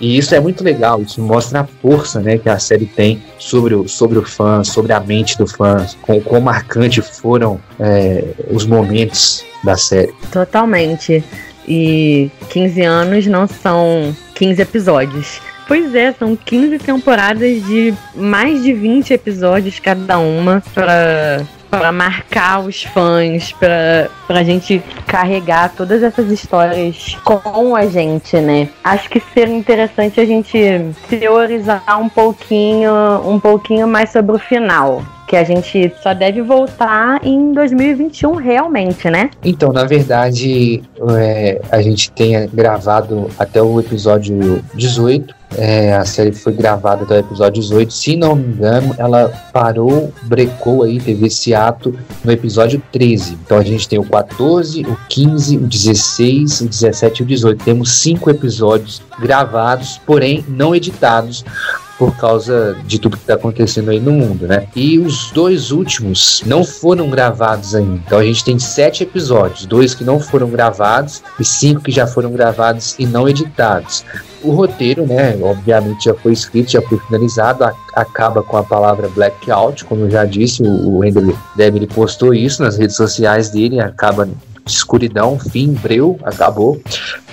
e 0.00 0.18
isso 0.18 0.34
é 0.34 0.40
muito 0.40 0.62
legal, 0.62 1.00
isso 1.00 1.20
mostra 1.20 1.60
a 1.60 1.64
força 1.64 2.20
né, 2.20 2.38
que 2.38 2.48
a 2.48 2.58
série 2.58 2.86
tem 2.86 3.22
sobre 3.38 3.74
o, 3.74 3.88
sobre 3.88 4.18
o 4.18 4.22
fã, 4.22 4.62
sobre 4.64 4.92
a 4.92 5.00
mente 5.00 5.38
do 5.38 5.46
fã, 5.46 5.86
com 6.02 6.20
quão 6.20 6.40
marcante 6.40 7.00
foram 7.00 7.60
é, 7.78 8.24
os 8.50 8.66
momentos 8.66 9.44
da 9.62 9.76
série. 9.76 10.12
Totalmente. 10.30 11.24
E 11.66 12.30
15 12.50 12.82
anos 12.82 13.26
não 13.26 13.46
são 13.46 14.14
15 14.34 14.60
episódios. 14.60 15.40
Pois 15.66 15.94
é, 15.94 16.12
são 16.12 16.36
15 16.36 16.78
temporadas 16.78 17.64
de 17.64 17.94
mais 18.14 18.62
de 18.62 18.72
20 18.74 19.14
episódios 19.14 19.78
cada 19.80 20.18
uma 20.18 20.62
para 20.74 21.42
para 21.78 21.92
marcar 21.92 22.60
os 22.60 22.82
fãs, 22.84 23.52
para 23.52 24.08
a 24.28 24.42
gente 24.42 24.82
carregar 25.06 25.72
todas 25.74 26.02
essas 26.02 26.30
histórias 26.30 27.16
com 27.24 27.74
a 27.74 27.86
gente, 27.86 28.36
né? 28.36 28.68
Acho 28.82 29.08
que 29.08 29.20
seria 29.32 29.54
interessante 29.54 30.20
a 30.20 30.24
gente 30.24 30.58
teorizar 31.08 32.00
um 32.00 32.08
pouquinho, 32.08 32.92
um 33.26 33.40
pouquinho 33.40 33.86
mais 33.86 34.10
sobre 34.10 34.36
o 34.36 34.38
final 34.38 35.02
que 35.26 35.36
a 35.36 35.44
gente 35.44 35.92
só 36.02 36.12
deve 36.12 36.42
voltar 36.42 37.18
em 37.24 37.52
2021 37.52 38.34
realmente, 38.34 39.08
né? 39.10 39.30
Então, 39.42 39.72
na 39.72 39.84
verdade, 39.84 40.82
é, 41.18 41.60
a 41.70 41.80
gente 41.80 42.10
tenha 42.10 42.46
gravado 42.46 43.30
até 43.38 43.60
o 43.62 43.80
episódio 43.80 44.62
18 44.74 45.34
é, 45.56 45.94
a 45.94 46.04
série 46.04 46.32
foi 46.32 46.52
gravada 46.52 47.04
até 47.04 47.16
o 47.16 47.18
episódio 47.18 47.62
18. 47.62 47.92
Se 47.92 48.16
não 48.16 48.34
me 48.34 48.46
engano, 48.46 48.94
ela 48.98 49.28
parou, 49.52 50.12
brecou 50.22 50.82
aí, 50.82 51.00
teve 51.00 51.26
esse 51.26 51.54
ato 51.54 51.96
no 52.24 52.32
episódio 52.32 52.82
13. 52.92 53.38
Então 53.44 53.58
a 53.58 53.62
gente 53.62 53.88
tem 53.88 53.98
o 53.98 54.04
14, 54.04 54.82
o 54.82 54.96
15, 55.08 55.56
o 55.58 55.66
16, 55.66 56.60
o 56.62 56.68
17 56.68 57.20
e 57.20 57.22
o 57.22 57.26
18. 57.26 57.64
Temos 57.64 57.92
cinco 57.98 58.30
episódios 58.30 59.02
gravados, 59.18 60.00
porém 60.04 60.44
não 60.48 60.74
editados, 60.74 61.44
por 61.98 62.16
causa 62.16 62.76
de 62.84 62.98
tudo 62.98 63.16
que 63.16 63.22
está 63.22 63.34
acontecendo 63.34 63.90
aí 63.90 64.00
no 64.00 64.12
mundo, 64.12 64.46
né? 64.46 64.66
E 64.74 64.98
os 64.98 65.30
dois 65.30 65.70
últimos 65.70 66.42
não 66.46 66.64
foram 66.64 67.08
gravados 67.08 67.74
ainda. 67.74 68.00
Então 68.06 68.18
a 68.18 68.24
gente 68.24 68.44
tem 68.44 68.58
sete 68.58 69.02
episódios, 69.02 69.66
dois 69.66 69.94
que 69.94 70.04
não 70.04 70.18
foram 70.18 70.48
gravados 70.50 71.22
e 71.38 71.44
cinco 71.44 71.82
que 71.82 71.92
já 71.92 72.06
foram 72.06 72.32
gravados 72.32 72.94
e 72.98 73.06
não 73.06 73.28
editados. 73.28 74.04
O 74.42 74.50
roteiro, 74.50 75.06
né, 75.06 75.38
obviamente 75.40 76.04
já 76.04 76.14
foi 76.14 76.32
escrito, 76.32 76.72
já 76.72 76.82
foi 76.82 76.98
finalizado, 76.98 77.64
a, 77.64 77.72
acaba 77.94 78.42
com 78.42 78.56
a 78.56 78.62
palavra 78.62 79.08
blackout, 79.08 79.84
como 79.84 80.02
eu 80.02 80.10
já 80.10 80.24
disse, 80.24 80.62
o, 80.62 80.98
o 80.98 81.36
Deb 81.56 81.86
postou 81.94 82.34
isso 82.34 82.62
nas 82.62 82.76
redes 82.76 82.96
sociais 82.96 83.48
dele, 83.50 83.80
acaba 83.80 84.28
escuridão, 84.66 85.38
fim, 85.38 85.72
breu, 85.72 86.18
acabou 86.22 86.80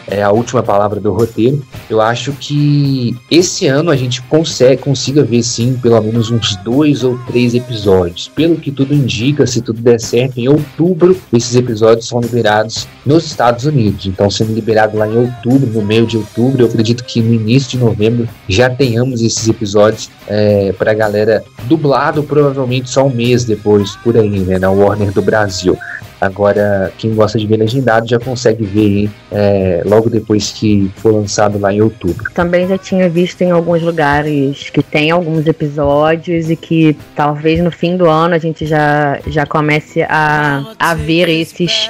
é 0.07 0.21
a 0.21 0.31
última 0.31 0.63
palavra 0.63 0.99
do 0.99 1.11
roteiro. 1.11 1.61
Eu 1.89 2.01
acho 2.01 2.31
que 2.33 3.15
esse 3.29 3.67
ano 3.67 3.91
a 3.91 3.95
gente 3.95 4.21
consegue, 4.23 4.81
consiga 4.81 5.23
ver 5.23 5.43
sim 5.43 5.77
pelo 5.81 6.01
menos 6.01 6.31
uns 6.31 6.55
dois 6.57 7.03
ou 7.03 7.17
três 7.27 7.53
episódios. 7.53 8.27
Pelo 8.27 8.55
que 8.55 8.71
tudo 8.71 8.93
indica, 8.93 9.45
se 9.45 9.61
tudo 9.61 9.81
der 9.81 9.99
certo, 9.99 10.37
em 10.37 10.47
outubro 10.47 11.15
esses 11.31 11.55
episódios 11.55 12.07
são 12.07 12.19
liberados 12.19 12.87
nos 13.05 13.25
Estados 13.25 13.65
Unidos. 13.65 14.05
Então, 14.05 14.29
sendo 14.29 14.53
liberado 14.53 14.97
lá 14.97 15.07
em 15.07 15.17
outubro, 15.17 15.67
no 15.67 15.81
meio 15.81 16.05
de 16.05 16.17
outubro, 16.17 16.61
eu 16.61 16.67
acredito 16.67 17.03
que 17.03 17.21
no 17.21 17.33
início 17.33 17.71
de 17.71 17.77
novembro 17.77 18.27
já 18.47 18.69
tenhamos 18.69 19.21
esses 19.21 19.47
episódios 19.47 20.09
é, 20.27 20.73
para 20.73 20.91
a 20.91 20.93
galera 20.93 21.43
dublado, 21.63 22.23
provavelmente 22.23 22.89
só 22.89 23.05
um 23.05 23.09
mês 23.09 23.43
depois, 23.43 23.95
por 23.97 24.17
aí, 24.17 24.39
né, 24.39 24.59
na 24.59 24.69
Warner 24.69 25.11
do 25.11 25.21
Brasil. 25.21 25.77
Agora, 26.21 26.93
quem 26.99 27.15
gosta 27.15 27.39
de 27.39 27.47
ver 27.47 27.57
legendado 27.57 28.07
já 28.07 28.19
consegue 28.19 28.63
ver 28.63 29.09
é, 29.31 29.81
logo 29.83 30.07
depois 30.07 30.51
que 30.51 30.91
for 30.97 31.11
lançado 31.11 31.57
lá 31.57 31.73
em 31.73 31.81
outubro. 31.81 32.31
Também 32.31 32.67
já 32.67 32.77
tinha 32.77 33.09
visto 33.09 33.41
em 33.41 33.49
alguns 33.49 33.81
lugares 33.81 34.69
que 34.69 34.83
tem 34.83 35.09
alguns 35.09 35.47
episódios 35.47 36.51
e 36.51 36.55
que 36.55 36.95
talvez 37.15 37.59
no 37.59 37.71
fim 37.71 37.97
do 37.97 38.07
ano 38.07 38.35
a 38.35 38.37
gente 38.37 38.67
já, 38.67 39.19
já 39.25 39.47
comece 39.47 40.03
a, 40.03 40.63
a 40.77 40.93
ver 40.93 41.27
esses 41.27 41.89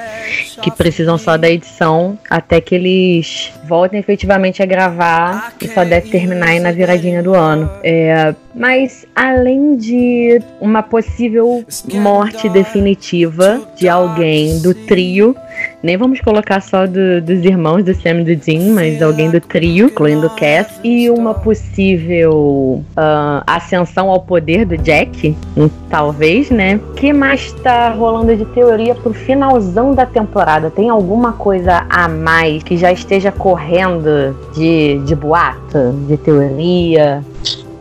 que 0.61 0.71
precisam 0.71 1.17
só 1.17 1.35
da 1.35 1.49
edição 1.49 2.17
até 2.29 2.61
que 2.61 2.75
eles 2.75 3.51
voltem 3.67 3.99
efetivamente 3.99 4.63
a 4.63 4.65
gravar 4.65 5.53
e 5.61 5.67
só 5.67 5.83
deve 5.83 6.09
terminar 6.09 6.49
aí 6.49 6.59
na 6.59 6.71
viradinha 6.71 7.21
do 7.21 7.35
ano. 7.35 7.69
É, 7.83 8.33
mas 8.53 9.05
além 9.15 9.75
de 9.75 10.41
uma 10.59 10.83
possível 10.83 11.63
morte 11.93 12.49
definitiva 12.49 13.61
de 13.77 13.87
alguém 13.87 14.59
do 14.59 14.73
trio, 14.73 15.35
nem 15.83 15.97
vamos 15.97 16.21
colocar 16.21 16.61
só 16.61 16.85
do, 16.85 17.21
dos 17.21 17.43
irmãos 17.43 17.83
do 17.83 17.93
Sam 17.93 18.21
e 18.21 18.35
do 18.35 18.35
Dean, 18.35 18.73
mas 18.73 19.01
alguém 19.01 19.29
do 19.31 19.39
trio, 19.39 19.87
incluindo 19.87 20.27
o 20.27 20.29
Cass. 20.29 20.79
E 20.83 21.09
uma 21.09 21.33
possível 21.33 22.83
uh, 22.91 23.43
ascensão 23.47 24.09
ao 24.09 24.21
poder 24.21 24.65
do 24.65 24.77
Jack, 24.77 25.35
talvez, 25.89 26.49
né? 26.49 26.79
O 26.91 26.93
que 26.93 27.11
mais 27.11 27.51
tá 27.53 27.89
rolando 27.89 28.35
de 28.35 28.45
teoria 28.45 28.93
pro 28.95 29.13
finalzão 29.13 29.93
da 29.93 30.05
temporada? 30.05 30.69
Tem 30.69 30.89
alguma 30.89 31.33
coisa 31.33 31.85
a 31.89 32.07
mais 32.07 32.63
que 32.63 32.77
já 32.77 32.91
esteja 32.91 33.31
correndo 33.31 34.35
de, 34.53 34.99
de 34.99 35.15
boato, 35.15 35.93
de 36.07 36.17
teoria? 36.17 37.23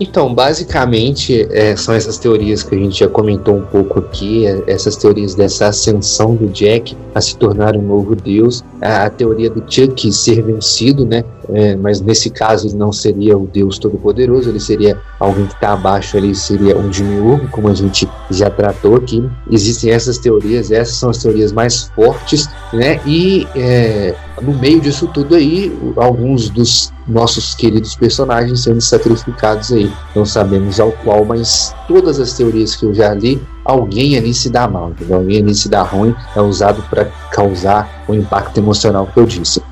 Então, 0.00 0.34
basicamente, 0.34 1.46
é, 1.50 1.76
são 1.76 1.94
essas 1.94 2.16
teorias 2.16 2.62
que 2.62 2.74
a 2.74 2.78
gente 2.78 3.00
já 3.00 3.08
comentou 3.08 3.54
um 3.54 3.66
pouco 3.66 3.98
aqui, 3.98 4.46
é, 4.46 4.64
essas 4.66 4.96
teorias 4.96 5.34
dessa 5.34 5.66
ascensão 5.66 6.34
do 6.34 6.46
Jack 6.46 6.96
a 7.14 7.20
se 7.20 7.36
tornar 7.36 7.76
um 7.76 7.82
novo 7.82 8.16
deus, 8.16 8.64
a, 8.80 9.04
a 9.04 9.10
teoria 9.10 9.50
do 9.50 9.62
Chuck 9.70 10.10
ser 10.10 10.42
vencido, 10.42 11.04
né? 11.04 11.22
É, 11.52 11.76
mas 11.76 12.00
nesse 12.00 12.30
caso 12.30 12.68
ele 12.68 12.76
não 12.76 12.92
seria 12.92 13.36
o 13.36 13.46
Deus 13.46 13.78
Todo-Poderoso, 13.78 14.48
ele 14.48 14.60
seria 14.60 14.98
alguém 15.18 15.46
que 15.46 15.54
está 15.54 15.72
abaixo, 15.72 16.16
ele 16.16 16.34
seria 16.34 16.78
um 16.78 16.88
demiurgo, 16.88 17.48
como 17.48 17.68
a 17.68 17.74
gente 17.74 18.08
já 18.30 18.48
tratou 18.48 18.96
aqui. 18.96 19.28
Existem 19.50 19.90
essas 19.90 20.16
teorias, 20.16 20.70
essas 20.70 20.94
são 20.94 21.10
as 21.10 21.18
teorias 21.18 21.52
mais 21.52 21.90
fortes, 21.94 22.48
né? 22.72 23.00
E 23.04 23.46
é, 23.54 24.14
no 24.42 24.52
meio 24.52 24.80
disso 24.80 25.06
tudo 25.08 25.34
aí, 25.34 25.76
alguns 25.96 26.48
dos 26.48 26.92
nossos 27.06 27.54
queridos 27.54 27.94
personagens 27.94 28.62
sendo 28.62 28.80
sacrificados 28.80 29.72
aí. 29.72 29.92
Não 30.14 30.24
sabemos 30.24 30.78
ao 30.80 30.92
qual, 30.92 31.24
mas 31.24 31.74
todas 31.86 32.18
as 32.20 32.32
teorias 32.32 32.76
que 32.76 32.86
eu 32.86 32.94
já 32.94 33.12
li, 33.14 33.40
alguém 33.64 34.16
ali 34.16 34.32
se 34.32 34.48
dá 34.48 34.68
mal, 34.68 34.90
entendeu? 34.90 35.16
alguém 35.18 35.42
ali 35.42 35.54
se 35.54 35.68
dá 35.68 35.82
ruim, 35.82 36.14
é 36.34 36.40
usado 36.40 36.82
para 36.88 37.06
causar 37.32 38.04
o 38.08 38.14
impacto 38.14 38.58
emocional 38.58 39.06
que 39.06 39.18
eu 39.18 39.26
disse. 39.26 39.62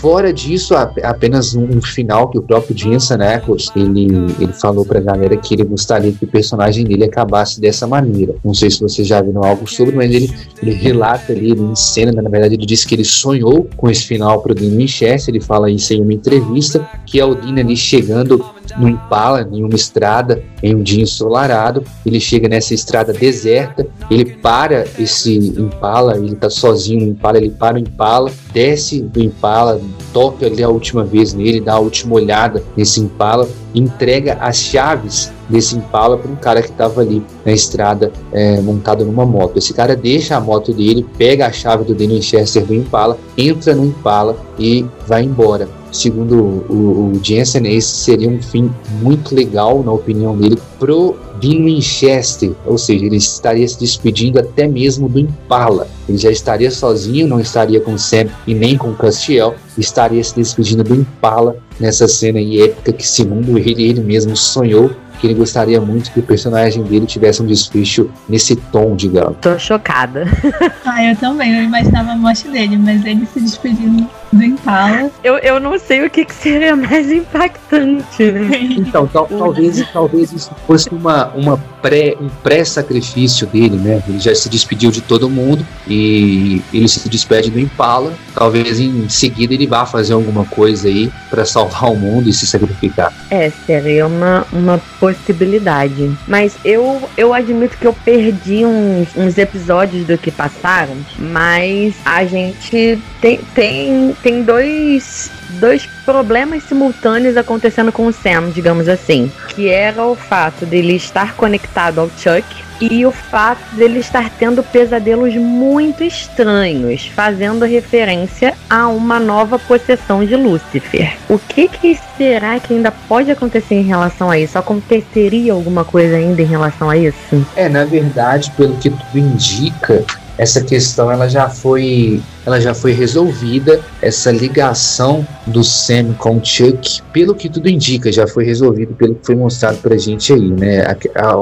Fora 0.00 0.32
disso, 0.32 0.74
apenas 0.76 1.56
um 1.56 1.82
final 1.82 2.28
que 2.28 2.38
o 2.38 2.42
próprio 2.42 2.76
Jensen 2.76 3.20
Ackles, 3.20 3.68
ele, 3.74 4.06
ele 4.38 4.52
falou 4.52 4.84
pra 4.84 5.00
galera 5.00 5.36
que 5.36 5.54
ele 5.54 5.64
gostaria 5.64 6.12
que 6.12 6.24
o 6.24 6.28
personagem 6.28 6.84
dele 6.84 7.04
acabasse 7.04 7.60
dessa 7.60 7.84
maneira. 7.84 8.34
Não 8.44 8.54
sei 8.54 8.70
se 8.70 8.80
vocês 8.80 9.08
já 9.08 9.20
viram 9.20 9.42
algo 9.42 9.66
sobre, 9.66 9.96
mas 9.96 10.12
ele, 10.12 10.32
ele 10.62 10.72
relata 10.72 11.32
ali, 11.32 11.50
ele 11.50 11.62
encena, 11.62 12.12
né? 12.12 12.22
na 12.22 12.30
verdade 12.30 12.54
ele 12.54 12.64
disse 12.64 12.86
que 12.86 12.94
ele 12.94 13.04
sonhou 13.04 13.68
com 13.76 13.90
esse 13.90 14.04
final 14.04 14.40
pro 14.40 14.54
Dean 14.54 14.76
Winchester, 14.76 15.34
ele 15.34 15.42
fala 15.42 15.68
isso 15.68 15.92
em 15.92 16.00
uma 16.00 16.12
entrevista, 16.12 16.88
que 17.04 17.18
é 17.18 17.24
o 17.24 17.34
Dean 17.34 17.58
ali 17.58 17.76
chegando 17.76 18.44
no 18.76 18.88
Impala, 18.88 19.48
em 19.50 19.64
uma 19.64 19.74
estrada, 19.74 20.42
em 20.62 20.74
um 20.74 20.82
dia 20.82 21.02
ensolarado, 21.02 21.84
ele 22.04 22.20
chega 22.20 22.48
nessa 22.48 22.74
estrada 22.74 23.12
deserta, 23.12 23.86
ele 24.10 24.24
para 24.24 24.84
esse 24.98 25.36
Impala, 25.36 26.16
ele 26.16 26.34
tá 26.34 26.50
sozinho 26.50 27.00
no 27.00 27.12
Impala, 27.12 27.38
ele 27.38 27.50
para 27.50 27.76
o 27.76 27.78
Impala, 27.78 28.30
desce 28.52 29.00
do 29.00 29.22
Impala, 29.22 29.80
toca 30.12 30.46
ali 30.46 30.62
a 30.62 30.68
última 30.68 31.04
vez 31.04 31.32
nele, 31.32 31.60
dá 31.60 31.74
a 31.74 31.78
última 31.78 32.14
olhada 32.14 32.62
nesse 32.76 33.00
Impala, 33.00 33.48
entrega 33.74 34.34
as 34.40 34.56
chaves 34.56 35.32
desse 35.48 35.76
Impala 35.76 36.18
para 36.18 36.30
um 36.30 36.36
cara 36.36 36.62
que 36.62 36.70
estava 36.70 37.00
ali 37.00 37.22
na 37.44 37.52
estrada 37.52 38.12
é, 38.32 38.60
montado 38.60 39.04
numa 39.04 39.24
moto. 39.24 39.56
Esse 39.56 39.72
cara 39.72 39.94
deixa 39.94 40.36
a 40.36 40.40
moto 40.40 40.72
dele, 40.72 41.06
pega 41.16 41.46
a 41.46 41.52
chave 41.52 41.84
do 41.84 41.94
Daniel 41.94 42.22
Chester 42.22 42.64
do 42.64 42.74
Impala, 42.74 43.18
entra 43.36 43.74
no 43.74 43.84
Impala 43.84 44.36
e 44.58 44.84
vai 45.06 45.22
embora 45.22 45.77
segundo 45.92 46.64
o, 46.68 47.12
o 47.14 47.20
Jensen, 47.22 47.66
esse 47.66 47.88
seria 47.88 48.28
um 48.28 48.40
fim 48.40 48.70
muito 49.00 49.34
legal, 49.34 49.82
na 49.82 49.92
opinião 49.92 50.36
dele, 50.36 50.58
pro 50.78 51.16
Dean 51.40 51.64
Winchester, 51.64 52.52
ou 52.66 52.76
seja, 52.76 53.04
ele 53.04 53.16
estaria 53.16 53.66
se 53.66 53.78
despedindo 53.78 54.38
até 54.38 54.66
mesmo 54.66 55.08
do 55.08 55.18
Impala. 55.18 55.86
Ele 56.08 56.18
já 56.18 56.30
estaria 56.30 56.70
sozinho, 56.70 57.26
não 57.26 57.40
estaria 57.40 57.80
com 57.80 57.96
Sam 57.96 58.26
e 58.46 58.54
nem 58.54 58.76
com 58.76 58.92
Castiel, 58.94 59.54
estaria 59.76 60.22
se 60.22 60.34
despedindo 60.34 60.82
do 60.82 60.94
Impala 60.94 61.56
nessa 61.78 62.08
cena 62.08 62.40
épica 62.40 62.92
que, 62.92 63.06
segundo 63.06 63.58
ele, 63.58 63.84
ele 63.84 64.00
mesmo 64.00 64.36
sonhou 64.36 64.90
que 65.18 65.26
ele 65.26 65.34
gostaria 65.34 65.80
muito 65.80 66.12
que 66.12 66.20
o 66.20 66.22
personagem 66.22 66.82
dele 66.84 67.06
tivesse 67.06 67.42
um 67.42 67.46
desfecho 67.46 68.08
nesse 68.28 68.54
tom, 68.56 68.94
digamos. 68.94 69.36
Tô 69.40 69.58
chocada. 69.58 70.24
ah, 70.86 71.04
eu 71.04 71.16
também. 71.16 71.56
Eu 71.56 71.64
imaginava 71.64 72.12
a 72.12 72.16
morte 72.16 72.48
dele, 72.48 72.76
mas 72.76 73.04
ele 73.04 73.26
se 73.26 73.40
despedindo 73.40 74.08
do 74.32 74.42
Impala. 74.42 75.10
Eu, 75.22 75.38
eu 75.38 75.60
não 75.60 75.78
sei 75.78 76.04
o 76.04 76.10
que, 76.10 76.24
que 76.24 76.34
seria 76.34 76.76
mais 76.76 77.10
impactante, 77.10 78.30
né? 78.30 78.58
Então, 78.78 79.06
tal, 79.06 79.26
talvez, 79.26 79.84
talvez 79.92 80.32
isso 80.32 80.50
fosse 80.66 80.88
uma, 80.90 81.28
uma 81.28 81.56
pré, 81.82 82.16
um 82.20 82.28
pré-sacrifício 82.28 83.46
dele, 83.46 83.76
né? 83.76 84.02
Ele 84.08 84.18
já 84.18 84.34
se 84.34 84.48
despediu 84.48 84.90
de 84.90 85.00
todo 85.00 85.28
mundo 85.28 85.64
e 85.86 86.62
ele 86.72 86.88
se 86.88 87.08
despede 87.08 87.50
do 87.50 87.58
Impala. 87.58 88.12
Talvez 88.34 88.78
em 88.78 89.08
seguida 89.08 89.54
ele 89.54 89.66
vá 89.66 89.84
fazer 89.84 90.12
alguma 90.12 90.44
coisa 90.44 90.88
aí 90.88 91.10
para 91.30 91.44
salvar 91.44 91.90
o 91.90 91.96
mundo 91.96 92.28
e 92.28 92.32
se 92.32 92.46
sacrificar. 92.46 93.12
É, 93.30 93.50
seria 93.66 94.06
uma, 94.06 94.46
uma 94.52 94.80
possibilidade. 95.00 96.10
Mas 96.26 96.56
eu, 96.64 97.08
eu 97.16 97.34
admito 97.34 97.76
que 97.76 97.86
eu 97.86 97.92
perdi 97.92 98.64
uns, 98.64 99.08
uns 99.16 99.38
episódios 99.38 100.06
do 100.06 100.16
que 100.16 100.30
passaram, 100.30 100.96
mas 101.18 101.94
a 102.04 102.24
gente 102.24 102.98
tem, 103.20 103.40
tem, 103.54 104.16
tem 104.22 104.42
dois 104.42 105.30
dois 105.50 105.86
problemas 106.04 106.62
simultâneos 106.64 107.36
acontecendo 107.36 107.90
com 107.90 108.06
o 108.06 108.12
Sam, 108.12 108.50
digamos 108.50 108.88
assim, 108.88 109.30
que 109.48 109.68
era 109.68 110.04
o 110.04 110.14
fato 110.14 110.66
dele 110.66 110.94
estar 110.94 111.34
conectado 111.34 112.00
ao 112.00 112.10
Chuck 112.10 112.44
e 112.80 113.04
o 113.04 113.10
fato 113.10 113.74
dele 113.74 113.98
estar 113.98 114.30
tendo 114.38 114.62
pesadelos 114.62 115.34
muito 115.34 116.04
estranhos, 116.04 117.06
fazendo 117.06 117.64
referência 117.64 118.54
a 118.70 118.88
uma 118.88 119.18
nova 119.18 119.58
possessão 119.58 120.24
de 120.24 120.36
Lúcifer. 120.36 121.16
O 121.28 121.38
que, 121.38 121.68
que 121.68 121.98
será 122.16 122.60
que 122.60 122.74
ainda 122.74 122.92
pode 122.92 123.30
acontecer 123.30 123.74
em 123.74 123.82
relação 123.82 124.30
a 124.30 124.38
isso? 124.38 124.58
Aconteceria 124.58 125.52
alguma 125.52 125.84
coisa 125.84 126.16
ainda 126.16 126.40
em 126.40 126.46
relação 126.46 126.88
a 126.88 126.96
isso? 126.96 127.44
É, 127.56 127.68
na 127.68 127.84
verdade, 127.84 128.52
pelo 128.56 128.76
que 128.76 128.90
tudo 128.90 129.18
indica, 129.18 130.04
essa 130.36 130.62
questão 130.62 131.10
ela 131.10 131.28
já 131.28 131.48
foi 131.50 132.22
ela 132.48 132.58
já 132.58 132.72
foi 132.72 132.92
resolvida 132.92 133.78
essa 134.00 134.32
ligação 134.32 135.26
do 135.46 135.62
Sam 135.62 136.14
com 136.14 136.38
o 136.38 136.44
Chuck 136.44 137.02
pelo 137.12 137.34
que 137.34 137.46
tudo 137.46 137.68
indica 137.68 138.10
já 138.10 138.26
foi 138.26 138.42
resolvido 138.42 138.94
pelo 138.94 139.14
que 139.14 139.26
foi 139.26 139.36
mostrado 139.36 139.76
pra 139.78 139.98
gente 139.98 140.32
aí 140.32 140.50
né 140.50 140.82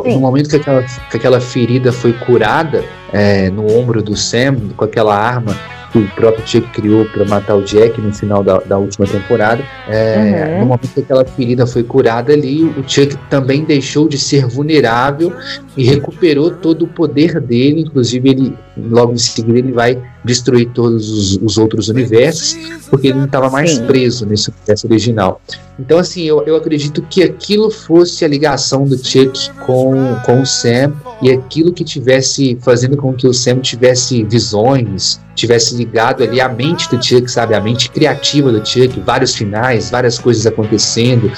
no 0.04 0.18
momento 0.18 0.50
que 0.50 0.56
aquela, 0.56 0.82
que 0.82 1.16
aquela 1.16 1.40
ferida 1.40 1.92
foi 1.92 2.12
curada 2.12 2.84
é, 3.12 3.48
no 3.50 3.72
ombro 3.72 4.02
do 4.02 4.16
Sam 4.16 4.56
com 4.76 4.84
aquela 4.84 5.16
arma 5.16 5.56
que 5.92 5.98
o 5.98 6.08
próprio 6.08 6.46
Chuck 6.46 6.68
criou 6.70 7.04
para 7.06 7.24
matar 7.24 7.54
o 7.54 7.62
Jack 7.62 8.00
no 8.00 8.12
final 8.12 8.42
da, 8.42 8.58
da 8.58 8.76
última 8.76 9.06
temporada. 9.06 9.62
É, 9.88 10.50
uhum. 10.52 10.60
No 10.60 10.66
momento 10.66 10.88
que 10.92 11.00
aquela 11.00 11.24
ferida 11.24 11.66
foi 11.66 11.82
curada 11.82 12.32
ali, 12.32 12.64
o 12.64 12.84
Chuck 12.86 13.16
também 13.30 13.64
deixou 13.64 14.08
de 14.08 14.18
ser 14.18 14.46
vulnerável 14.46 15.32
e 15.76 15.84
recuperou 15.84 16.50
todo 16.50 16.84
o 16.84 16.88
poder 16.88 17.40
dele. 17.40 17.82
Inclusive, 17.82 18.28
ele 18.28 18.54
logo 18.76 19.12
em 19.12 19.18
seguida 19.18 19.58
ele 19.58 19.72
vai 19.72 19.98
destruir 20.26 20.70
todos 20.74 21.08
os, 21.08 21.36
os 21.40 21.58
outros 21.58 21.88
universos, 21.88 22.56
porque 22.90 23.08
ele 23.08 23.18
não 23.18 23.24
estava 23.26 23.48
mais 23.48 23.70
Sim. 23.72 23.86
preso 23.86 24.26
nesse 24.26 24.50
universo 24.50 24.86
original. 24.86 25.40
Então, 25.78 25.98
assim, 25.98 26.22
eu, 26.22 26.42
eu 26.46 26.56
acredito 26.56 27.02
que 27.02 27.22
aquilo 27.22 27.70
fosse 27.70 28.24
a 28.24 28.28
ligação 28.28 28.84
do 28.84 28.96
Chuck 28.96 29.50
com, 29.66 30.16
com 30.24 30.40
o 30.40 30.46
Sam 30.46 30.94
e 31.20 31.30
aquilo 31.30 31.72
que 31.72 31.84
tivesse 31.84 32.58
fazendo 32.62 32.96
com 32.96 33.12
que 33.12 33.26
o 33.26 33.34
Sam 33.34 33.60
tivesse 33.60 34.22
visões, 34.24 35.20
tivesse 35.34 35.76
ligado 35.76 36.22
ali 36.22 36.40
a 36.40 36.48
mente 36.48 36.88
do 36.88 37.02
Chuck, 37.02 37.30
sabe? 37.30 37.54
A 37.54 37.60
mente 37.60 37.90
criativa 37.90 38.50
do 38.50 38.66
Chuck, 38.66 38.98
vários 39.00 39.34
finais, 39.34 39.90
várias 39.90 40.18
coisas 40.18 40.46
acontecendo 40.46 41.30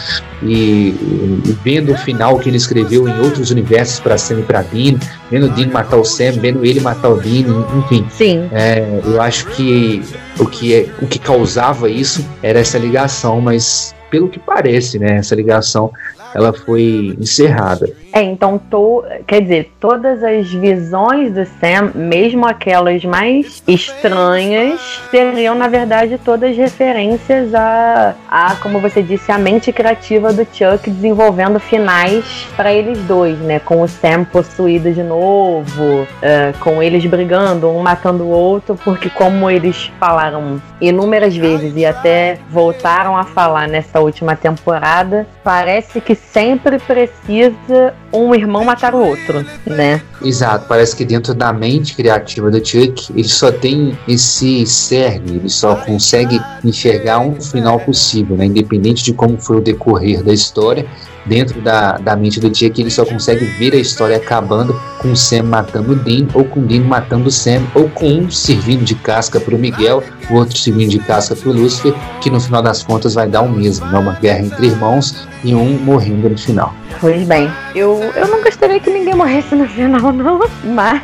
e, 0.43 0.94
e 1.44 1.59
vendo 1.65 1.93
o 1.93 1.98
final 1.98 2.39
que 2.39 2.48
ele 2.48 2.56
escreveu 2.56 3.09
em 3.09 3.20
outros 3.20 3.51
universos 3.51 3.98
para 3.98 4.16
Sam 4.16 4.40
e 4.40 4.43
para 4.43 4.62
Dean, 4.62 4.98
vendo 5.31 5.47
o 5.47 5.51
Dean 5.51 5.69
matar 5.69 5.97
o 5.97 6.05
Sam, 6.05 6.32
vendo 6.40 6.65
ele 6.65 6.78
matar 6.78 7.09
o 7.09 7.20
Dean, 7.20 7.66
enfim. 7.77 8.06
Sim. 8.10 8.48
É, 8.52 9.01
eu 9.05 9.20
acho 9.20 9.47
que 9.48 10.01
o 10.39 10.47
que, 10.47 10.74
é, 10.74 10.86
o 11.02 11.06
que 11.09 11.19
causava 11.19 11.90
isso 11.90 12.24
era 12.40 12.60
essa 12.60 12.78
ligação, 12.78 13.40
mas 13.40 13.94
pelo 14.10 14.28
que 14.28 14.39
parece, 14.39 14.98
né, 14.98 15.16
essa 15.16 15.35
ligação 15.35 15.93
ela 16.34 16.52
foi 16.52 17.16
encerrada. 17.18 17.88
É, 18.12 18.22
então, 18.22 18.59
to, 18.59 19.05
quer 19.26 19.42
dizer, 19.42 19.70
todas 19.78 20.24
as 20.24 20.50
visões 20.50 21.32
do 21.32 21.44
Sam, 21.60 21.92
mesmo 21.94 22.46
aquelas 22.46 23.05
mais 23.05 23.62
estranhas, 23.66 24.80
seriam, 25.10 25.55
na 25.55 25.68
verdade, 25.68 26.18
todas 26.24 26.56
referências 26.56 27.55
a, 27.55 28.14
a 28.28 28.56
como 28.56 28.80
você 28.80 29.02
disse, 29.02 29.30
a 29.30 29.38
mente 29.38 29.72
criativa 29.72 30.32
do 30.32 30.44
Chuck 30.44 30.90
desenvolvendo 30.90 31.60
finais 31.60 32.46
para 32.56 32.72
eles 32.72 32.98
dois, 33.05 33.38
né? 33.40 33.59
Com 33.59 33.82
o 33.82 33.88
Sam 33.88 34.24
possuído 34.24 34.92
de 34.92 35.02
novo, 35.02 36.02
uh, 36.02 36.59
com 36.60 36.82
eles 36.82 37.05
brigando, 37.05 37.68
um 37.68 37.80
matando 37.80 38.24
o 38.24 38.30
outro, 38.30 38.74
porque, 38.84 39.10
como 39.10 39.50
eles 39.50 39.92
falaram 40.00 40.60
inúmeras 40.80 41.36
vezes 41.36 41.76
e 41.76 41.84
até 41.84 42.38
voltaram 42.50 43.16
a 43.16 43.24
falar 43.24 43.68
nessa 43.68 44.00
última 44.00 44.34
temporada, 44.34 45.26
parece 45.44 46.00
que 46.00 46.14
sempre 46.32 46.78
precisa 46.78 47.94
um 48.12 48.34
irmão 48.34 48.64
matar 48.64 48.94
o 48.94 48.98
outro, 48.98 49.44
né? 49.66 50.00
Exato, 50.22 50.66
parece 50.68 50.94
que 50.96 51.05
dentro 51.05 51.34
da 51.34 51.52
mente 51.52 51.94
criativa 51.94 52.50
do 52.50 52.64
Chuck, 52.64 53.12
ele 53.12 53.28
só 53.28 53.50
tem 53.50 53.98
esse 54.06 54.66
cerne, 54.66 55.36
ele 55.36 55.48
só 55.48 55.76
consegue 55.76 56.40
enxergar 56.64 57.20
um 57.20 57.40
final 57.40 57.80
possível, 57.80 58.36
né? 58.36 58.46
Independente 58.46 59.05
de 59.05 59.12
como 59.12 59.38
foi 59.38 59.59
o 59.59 59.60
decorrer 59.60 60.22
da 60.22 60.32
história, 60.32 60.86
dentro 61.27 61.61
da, 61.61 61.99
da 61.99 62.16
mente 62.16 62.40
do 62.40 62.47
Chuck, 62.47 62.81
ele 62.81 62.90
só 62.90 63.05
consegue 63.05 63.45
ver 63.45 63.74
a 63.74 63.77
história 63.77 64.16
acabando 64.16 64.78
com 64.99 65.12
o 65.12 65.16
Sam 65.16 65.45
matando 65.45 65.93
o 65.93 65.97
Dean, 65.97 66.27
ou 66.35 66.45
com 66.45 66.61
o 66.61 66.62
Dean 66.62 66.82
matando 66.82 67.28
o 67.28 67.31
Sam, 67.31 67.62
ou 67.74 67.89
com 67.90 68.07
um 68.07 68.31
servindo 68.31 68.85
de 68.85 68.95
casca 68.95 69.39
para 69.39 69.55
o 69.55 69.59
Miguel, 69.59 70.03
o 70.31 70.35
outro 70.35 70.57
servindo 70.57 70.90
de 70.90 70.99
casca 70.99 71.36
para 71.36 71.49
o 71.49 71.53
Lucifer, 71.53 71.95
que 72.20 72.31
no 72.31 72.40
final 72.40 72.62
das 72.62 72.82
contas 72.82 73.15
vai 73.15 73.28
dar 73.28 73.43
o 73.43 73.51
mesmo, 73.51 73.86
né? 73.86 73.99
uma 73.99 74.15
guerra 74.15 74.40
entre 74.40 74.66
irmãos 74.66 75.27
e 75.45 75.55
um 75.55 75.78
morrendo 75.78 76.28
no 76.28 76.39
final. 76.39 76.74
Pois 77.01 77.27
bem, 77.27 77.51
eu, 77.74 78.01
eu 78.16 78.28
não 78.28 78.43
gostaria 78.43 78.81
que 78.81 78.90
ninguém 78.90 79.15
morresse 79.15 79.55
no 79.55 79.69
final, 79.69 80.12
não, 80.12 80.40
mas 80.65 81.03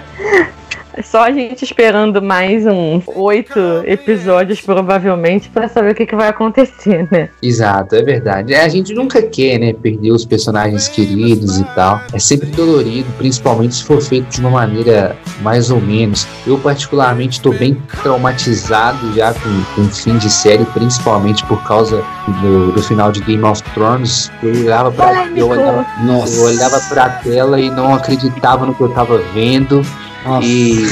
só 1.02 1.24
a 1.24 1.30
gente 1.30 1.64
esperando 1.64 2.22
mais 2.22 2.66
uns 2.66 3.04
oito 3.14 3.58
episódios, 3.84 4.60
provavelmente, 4.60 5.48
para 5.48 5.68
saber 5.68 5.92
o 5.92 5.94
que, 5.94 6.06
que 6.06 6.16
vai 6.16 6.28
acontecer, 6.28 7.08
né? 7.10 7.28
Exato, 7.42 7.94
é 7.96 8.02
verdade. 8.02 8.54
É, 8.54 8.62
a 8.62 8.68
gente 8.68 8.94
nunca 8.94 9.22
quer, 9.22 9.58
né, 9.58 9.72
perder 9.72 10.12
os 10.12 10.24
personagens 10.24 10.88
queridos 10.88 11.58
e 11.58 11.64
tal. 11.74 12.00
É 12.12 12.18
sempre 12.18 12.48
dolorido, 12.50 13.08
principalmente 13.18 13.74
se 13.76 13.84
for 13.84 14.00
feito 14.00 14.28
de 14.28 14.40
uma 14.40 14.50
maneira 14.50 15.16
mais 15.42 15.70
ou 15.70 15.80
menos. 15.80 16.26
Eu, 16.46 16.58
particularmente, 16.58 17.38
estou 17.38 17.52
bem 17.52 17.76
traumatizado 18.02 19.12
já 19.14 19.32
com, 19.34 19.64
com 19.74 19.82
o 19.82 19.90
fim 19.90 20.16
de 20.18 20.30
série, 20.30 20.64
principalmente 20.66 21.44
por 21.46 21.62
causa 21.64 22.04
do, 22.40 22.72
do 22.72 22.82
final 22.82 23.10
de 23.10 23.20
Game 23.20 23.42
of 23.44 23.62
Thrones. 23.74 24.30
Eu 24.42 24.50
olhava 24.50 24.90
pra, 24.90 25.26
eu 25.34 25.48
olhava, 25.48 25.86
Nossa. 26.04 26.36
eu 26.36 26.44
olhava 26.44 26.80
pra 26.88 27.08
tela 27.08 27.60
e 27.60 27.70
não 27.70 27.94
acreditava 27.94 28.66
no 28.66 28.74
que 28.74 28.80
eu 28.80 28.88
tava 28.90 29.18
vendo. 29.32 29.84
Nossa. 30.24 30.46
E 30.46 30.90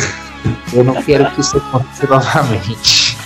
eu 0.72 0.84
não 0.84 1.02
quero 1.02 1.30
que 1.32 1.40
isso 1.40 1.56
aconteça 1.56 2.06
novamente. 2.06 3.16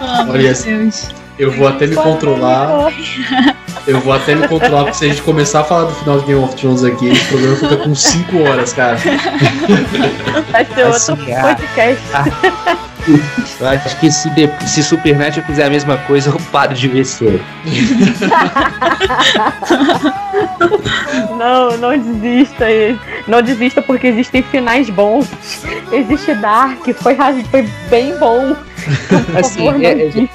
Oh, 0.00 0.30
Olha, 0.30 0.52
meu 0.52 0.62
Deus. 0.62 1.10
Eu 1.38 1.52
vou 1.52 1.68
até 1.68 1.86
me 1.86 1.94
controlar. 1.94 2.92
Eu 3.86 4.00
vou 4.00 4.12
até 4.12 4.34
me 4.34 4.46
controlar, 4.46 4.84
porque 4.84 4.98
se 4.98 5.04
a 5.06 5.08
gente 5.08 5.22
começar 5.22 5.60
a 5.60 5.64
falar 5.64 5.84
do 5.84 5.94
final 5.94 6.20
de 6.20 6.26
Game 6.26 6.44
of 6.44 6.54
Thrones 6.56 6.84
aqui, 6.84 7.08
esse 7.08 7.24
programa 7.24 7.56
fica 7.56 7.76
com 7.78 7.94
5 7.94 8.42
horas, 8.42 8.72
cara. 8.74 8.98
Vai 10.52 10.64
ser 10.66 10.84
outro 10.84 11.14
Assim, 11.14 11.32
ah. 11.32 11.54
podcast. 11.54 12.84
Eu 13.60 13.68
acho 13.68 13.98
que 13.98 14.10
se, 14.10 14.28
de, 14.30 14.48
se 14.66 14.82
Supernatural 14.82 15.46
fizer 15.46 15.64
a 15.64 15.70
mesma 15.70 15.96
coisa, 15.98 16.30
eu 16.30 16.40
paro 16.52 16.74
de 16.74 16.88
ver 16.88 17.04
série. 17.04 17.42
Não, 21.38 21.76
não 21.76 21.96
desista. 21.96 22.66
Não 23.26 23.40
desista 23.40 23.80
porque 23.80 24.08
existem 24.08 24.42
finais 24.42 24.90
bons. 24.90 25.28
Existe 25.92 26.34
Dark, 26.34 26.84
foi, 27.00 27.16
foi 27.50 27.62
bem 27.88 28.18
bom. 28.18 28.56
Assim, 29.38 29.66
favor, 29.66 29.84
é- 29.84 29.92
é-. 29.92 30.28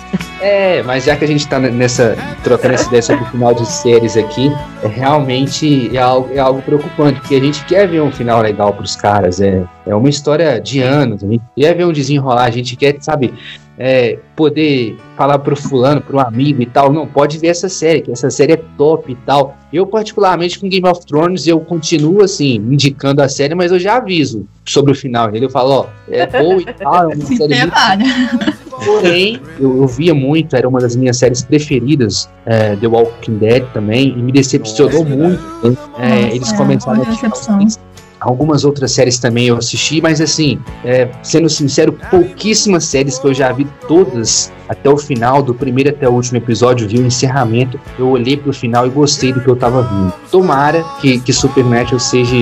É, 0.44 0.84
mas 0.84 1.06
já 1.06 1.16
que 1.16 1.24
a 1.24 1.28
gente 1.28 1.48
tá 1.48 1.58
nessa. 1.58 2.18
trocando 2.44 2.74
essa 2.74 2.88
ideia 2.88 3.02
sobre 3.02 3.24
o 3.24 3.28
final 3.28 3.54
de 3.54 3.66
séries 3.66 4.18
aqui, 4.18 4.52
é, 4.84 4.88
realmente 4.88 5.96
é 5.96 6.02
algo, 6.02 6.30
é 6.34 6.40
algo 6.40 6.62
preocupante, 6.62 7.22
porque 7.22 7.36
a 7.36 7.40
gente 7.40 7.64
quer 7.64 7.88
ver 7.88 8.02
um 8.02 8.12
final 8.12 8.42
legal 8.42 8.74
pros 8.74 8.94
caras. 8.94 9.40
É, 9.40 9.64
é 9.86 9.96
uma 9.96 10.10
história 10.10 10.60
de 10.60 10.82
anos, 10.82 11.24
a 11.24 11.28
gente 11.28 11.44
quer 11.56 11.74
ver 11.74 11.86
um 11.86 11.94
desenrolar, 11.94 12.44
a 12.44 12.52
gente 12.52 12.76
quer, 12.76 12.98
sabe, 13.00 13.34
é, 13.78 14.20
poder 14.36 14.98
falar 15.18 15.40
pro 15.40 15.56
fulano, 15.56 16.02
pro 16.02 16.20
amigo 16.20 16.62
e 16.62 16.66
tal, 16.66 16.92
não, 16.92 17.08
pode 17.08 17.38
ver 17.38 17.48
essa 17.48 17.70
série, 17.70 18.02
que 18.02 18.12
essa 18.12 18.30
série 18.30 18.54
é 18.54 18.62
top 18.78 19.12
e 19.12 19.16
tal. 19.16 19.58
Eu, 19.72 19.88
particularmente, 19.88 20.60
com 20.60 20.70
Game 20.70 20.88
of 20.88 21.06
Thrones, 21.06 21.48
eu 21.48 21.60
continuo, 21.60 22.24
assim, 22.24 22.56
indicando 22.56 23.22
a 23.22 23.28
série, 23.28 23.56
mas 23.56 23.72
eu 23.72 23.80
já 23.80 23.98
aviso 23.98 24.48
sobre 24.66 24.92
o 24.92 24.96
final, 24.96 25.30
entendeu? 25.30 25.48
Eu 25.48 25.52
falo, 25.52 25.72
ó, 25.72 25.86
é 26.10 26.26
boa 26.28 26.62
e 26.62 26.66
tal, 26.66 27.12
é 27.12 27.16
uma 27.16 27.26
Se 27.26 27.38
série 27.38 27.56
muito. 27.56 28.64
Porém, 28.86 29.40
eu, 29.60 29.78
eu 29.78 29.88
via 29.88 30.14
muito, 30.14 30.56
era 30.56 30.68
uma 30.68 30.80
das 30.80 30.96
minhas 30.96 31.18
séries 31.18 31.44
preferidas, 31.44 32.30
é, 32.46 32.76
The 32.76 32.88
Walking 32.88 33.38
Dead 33.38 33.64
também, 33.74 34.10
e 34.10 34.22
me 34.22 34.32
decepcionou 34.32 35.04
Nossa, 35.04 35.16
muito. 35.16 35.44
né? 35.64 35.78
É, 35.98 36.10
Nossa, 36.10 36.36
eles 36.36 36.54
é, 36.54 36.58
começaram 36.58 37.02
a. 37.02 37.93
algumas- 38.24 38.64
outras 38.64 38.92
séries 38.92 39.18
também 39.20 39.48
eu 39.48 39.58
assisti, 39.58 40.02
mas 40.02 40.20
assim, 40.22 40.60
é, 40.84 41.10
sendo 41.22 41.50
sincero, 41.50 41.94
pouquíssimas 42.10 42.86
séries 42.86 43.18
que 43.20 43.28
eu 43.28 43.34
já 43.34 43.52
vi 43.52 43.68
todas 43.88 44.52
até 44.70 44.90
o 44.90 44.98
final, 44.98 45.44
do 45.44 45.54
primeiro 45.54 45.90
até 45.90 46.08
o 46.08 46.12
último 46.14 46.38
episódio, 46.38 46.88
vi 46.88 46.98
o 46.98 47.06
encerramento, 47.06 47.80
eu 48.00 48.08
olhei 48.10 48.36
pro 48.38 48.54
final 48.54 48.88
e 48.88 48.90
gostei 48.90 49.32
do 49.34 49.42
que 49.42 49.48
eu 49.48 49.56
tava 49.56 49.84
vendo. 49.84 50.14
Tomara 50.32 50.84
que, 51.02 51.20
que 51.20 51.34
Supernatural 51.34 52.00
seja, 52.00 52.36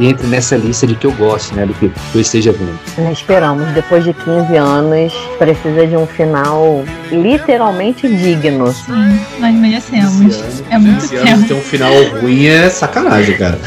entre 0.00 0.26
nessa 0.26 0.56
lista 0.56 0.86
de 0.86 0.94
que 0.96 1.06
eu 1.06 1.12
gosto, 1.12 1.54
né, 1.54 1.64
do 1.64 1.72
que 1.74 1.90
eu 2.14 2.20
esteja 2.20 2.52
vendo. 2.52 2.78
Esperamos, 3.12 3.66
depois 3.72 4.04
de 4.04 4.12
15 4.12 4.56
anos, 4.56 5.12
precisa 5.38 5.86
de 5.86 5.96
um 5.96 6.06
final 6.06 6.84
literalmente 7.10 8.08
digno. 8.08 8.72
Sim, 8.72 9.20
nós 9.38 9.54
merecemos. 9.54 10.62
É 10.70 10.76
muito 10.78 11.08
tempo. 11.08 11.46
ter 11.46 11.54
um 11.54 11.60
final 11.60 11.92
ruim 12.20 12.46
é 12.46 12.68
sacanagem, 12.68 13.36
cara. 13.36 13.58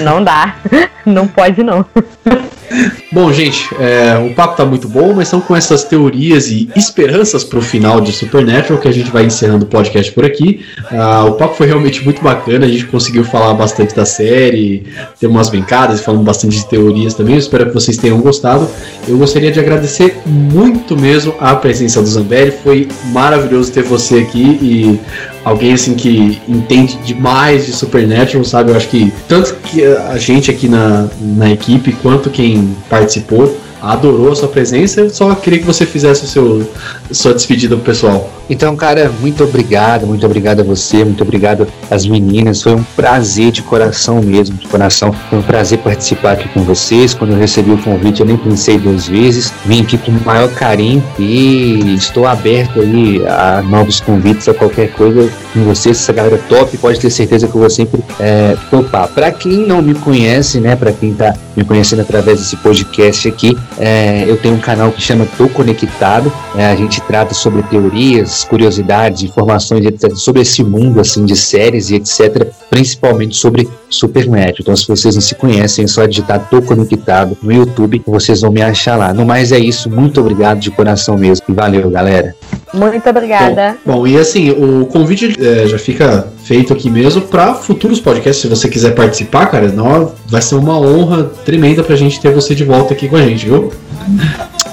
Não 0.00 0.22
dá. 0.22 0.56
Não 1.04 1.28
pode, 1.28 1.62
não. 1.62 1.84
Bom, 3.14 3.32
gente, 3.32 3.72
é, 3.78 4.18
o 4.18 4.34
papo 4.34 4.56
tá 4.56 4.64
muito 4.64 4.88
bom, 4.88 5.14
mas 5.14 5.28
são 5.28 5.40
com 5.40 5.54
essas 5.54 5.84
teorias 5.84 6.48
e 6.48 6.68
esperanças 6.74 7.44
pro 7.44 7.62
final 7.62 8.00
de 8.00 8.10
Supernatural 8.10 8.80
que 8.80 8.88
a 8.88 8.92
gente 8.92 9.08
vai 9.08 9.24
encerrando 9.24 9.64
o 9.64 9.68
podcast 9.68 10.10
por 10.10 10.24
aqui. 10.24 10.64
Ah, 10.90 11.24
o 11.24 11.34
papo 11.34 11.54
foi 11.54 11.68
realmente 11.68 12.04
muito 12.04 12.20
bacana, 12.20 12.66
a 12.66 12.68
gente 12.68 12.86
conseguiu 12.86 13.22
falar 13.22 13.54
bastante 13.54 13.94
da 13.94 14.04
série, 14.04 14.82
ter 15.20 15.28
umas 15.28 15.48
brincadas, 15.48 16.00
falando 16.00 16.24
bastante 16.24 16.56
de 16.56 16.66
teorias 16.66 17.14
também. 17.14 17.36
Eu 17.36 17.38
espero 17.38 17.66
que 17.66 17.72
vocês 17.72 17.96
tenham 17.96 18.20
gostado. 18.20 18.68
Eu 19.06 19.16
gostaria 19.16 19.52
de 19.52 19.60
agradecer 19.60 20.20
muito 20.26 20.96
mesmo 20.96 21.36
a 21.38 21.54
presença 21.54 22.02
do 22.02 22.08
Zambelli, 22.08 22.50
foi 22.64 22.88
maravilhoso 23.12 23.70
ter 23.70 23.84
você 23.84 24.16
aqui 24.16 24.58
e 24.60 25.00
alguém 25.44 25.74
assim 25.74 25.94
que 25.94 26.40
entende 26.48 26.96
demais 27.04 27.66
de 27.66 27.72
Supernatural, 27.72 28.44
sabe? 28.44 28.72
Eu 28.72 28.76
acho 28.76 28.88
que 28.88 29.12
tanto 29.28 29.54
que 29.56 29.84
a 29.84 30.16
gente 30.16 30.50
aqui 30.50 30.68
na, 30.68 31.06
na 31.20 31.50
equipe 31.50 31.92
quanto 32.02 32.30
quem 32.30 32.74
participou 33.04 33.54
adorou 33.84 34.32
a 34.32 34.34
sua 34.34 34.48
presença. 34.48 35.08
Só 35.10 35.34
queria 35.34 35.58
que 35.58 35.64
você 35.64 35.84
fizesse 35.84 36.24
o 36.24 36.26
seu 36.26 36.70
sua 37.10 37.34
despedida 37.34 37.76
pro 37.76 37.84
pessoal. 37.84 38.30
Então, 38.48 38.76
cara, 38.76 39.10
muito 39.20 39.42
obrigado, 39.44 40.06
muito 40.06 40.24
obrigado 40.26 40.60
a 40.60 40.64
você, 40.64 41.04
muito 41.04 41.22
obrigado 41.22 41.66
às 41.90 42.06
meninas. 42.06 42.62
Foi 42.62 42.74
um 42.74 42.82
prazer 42.96 43.50
de 43.50 43.62
coração 43.62 44.20
mesmo, 44.20 44.56
de 44.56 44.66
coração. 44.68 45.12
Foi 45.30 45.38
um 45.38 45.42
prazer 45.42 45.78
participar 45.78 46.32
aqui 46.32 46.48
com 46.48 46.62
vocês. 46.62 47.14
Quando 47.14 47.32
eu 47.32 47.38
recebi 47.38 47.70
o 47.70 47.78
convite, 47.78 48.20
eu 48.20 48.26
nem 48.26 48.36
pensei 48.36 48.78
duas 48.78 49.08
vezes. 49.08 49.52
Vim 49.64 49.82
aqui 49.82 49.96
com 49.96 50.10
o 50.10 50.24
maior 50.24 50.48
carinho 50.50 51.02
e 51.18 51.94
estou 51.94 52.26
aberto 52.26 52.80
aí 52.80 53.24
a 53.26 53.62
novos 53.62 54.00
convites, 54.00 54.48
a 54.48 54.54
qualquer 54.54 54.92
coisa 54.92 55.30
com 55.52 55.64
vocês. 55.64 55.96
Essa 55.96 56.12
galera 56.12 56.38
top, 56.48 56.76
pode 56.78 57.00
ter 57.00 57.10
certeza 57.10 57.48
que 57.48 57.54
eu 57.54 57.60
vou 57.60 57.70
sempre 57.70 58.02
é, 58.20 58.56
topar. 58.70 59.08
Para 59.08 59.30
quem 59.32 59.66
não 59.66 59.80
me 59.80 59.94
conhece, 59.94 60.60
né, 60.60 60.76
para 60.76 60.92
quem 60.92 61.14
tá 61.14 61.34
me 61.56 61.64
conhecendo 61.64 62.02
através 62.02 62.40
desse 62.40 62.56
podcast 62.56 63.28
aqui, 63.28 63.56
é, 63.78 64.24
eu 64.26 64.36
tenho 64.36 64.54
um 64.54 64.60
canal 64.60 64.90
que 64.90 65.00
chama 65.00 65.26
Tô 65.38 65.48
Conectado. 65.48 66.32
É, 66.56 66.66
a 66.66 66.76
gente 66.76 67.00
trata 67.02 67.32
sobre 67.32 67.62
teorias, 67.62 68.33
curiosidades, 68.42 69.22
informações, 69.22 69.84
etc. 69.84 70.14
Sobre 70.16 70.42
esse 70.42 70.64
mundo 70.64 71.00
assim 71.00 71.24
de 71.24 71.36
séries 71.36 71.90
e 71.90 71.96
etc. 71.96 72.48
Principalmente 72.70 73.36
sobre 73.36 73.68
Supernatural. 73.88 74.56
Então, 74.60 74.76
se 74.76 74.88
vocês 74.88 75.14
não 75.14 75.22
se 75.22 75.34
conhecem, 75.34 75.84
é 75.84 75.88
só 75.88 76.04
digitar 76.06 76.48
Tô 76.50 76.60
Conectado 76.60 77.36
no 77.42 77.52
YouTube, 77.52 78.02
vocês 78.06 78.40
vão 78.40 78.50
me 78.50 78.62
achar 78.62 78.96
lá. 78.96 79.14
No 79.14 79.24
mais 79.24 79.52
é 79.52 79.58
isso. 79.58 79.88
Muito 79.88 80.20
obrigado 80.20 80.58
de 80.58 80.70
coração 80.70 81.16
mesmo. 81.16 81.44
E 81.48 81.52
valeu, 81.52 81.88
galera. 81.90 82.34
Muito 82.72 83.08
obrigada. 83.08 83.76
Bom, 83.84 83.98
bom, 83.98 84.06
e 84.06 84.18
assim, 84.18 84.50
o 84.50 84.86
convite 84.86 85.36
é, 85.38 85.68
já 85.68 85.78
fica 85.78 86.26
feito 86.42 86.72
aqui 86.72 86.90
mesmo 86.90 87.22
para 87.22 87.54
futuros 87.54 88.00
podcasts. 88.00 88.42
Se 88.42 88.48
você 88.48 88.68
quiser 88.68 88.94
participar, 88.94 89.46
cara, 89.46 89.68
não, 89.68 90.12
vai 90.26 90.42
ser 90.42 90.56
uma 90.56 90.78
honra 90.78 91.24
tremenda 91.44 91.84
pra 91.84 91.94
gente 91.94 92.20
ter 92.20 92.32
você 92.32 92.54
de 92.54 92.64
volta 92.64 92.94
aqui 92.94 93.08
com 93.08 93.16
a 93.16 93.22
gente, 93.22 93.46
viu? 93.46 93.72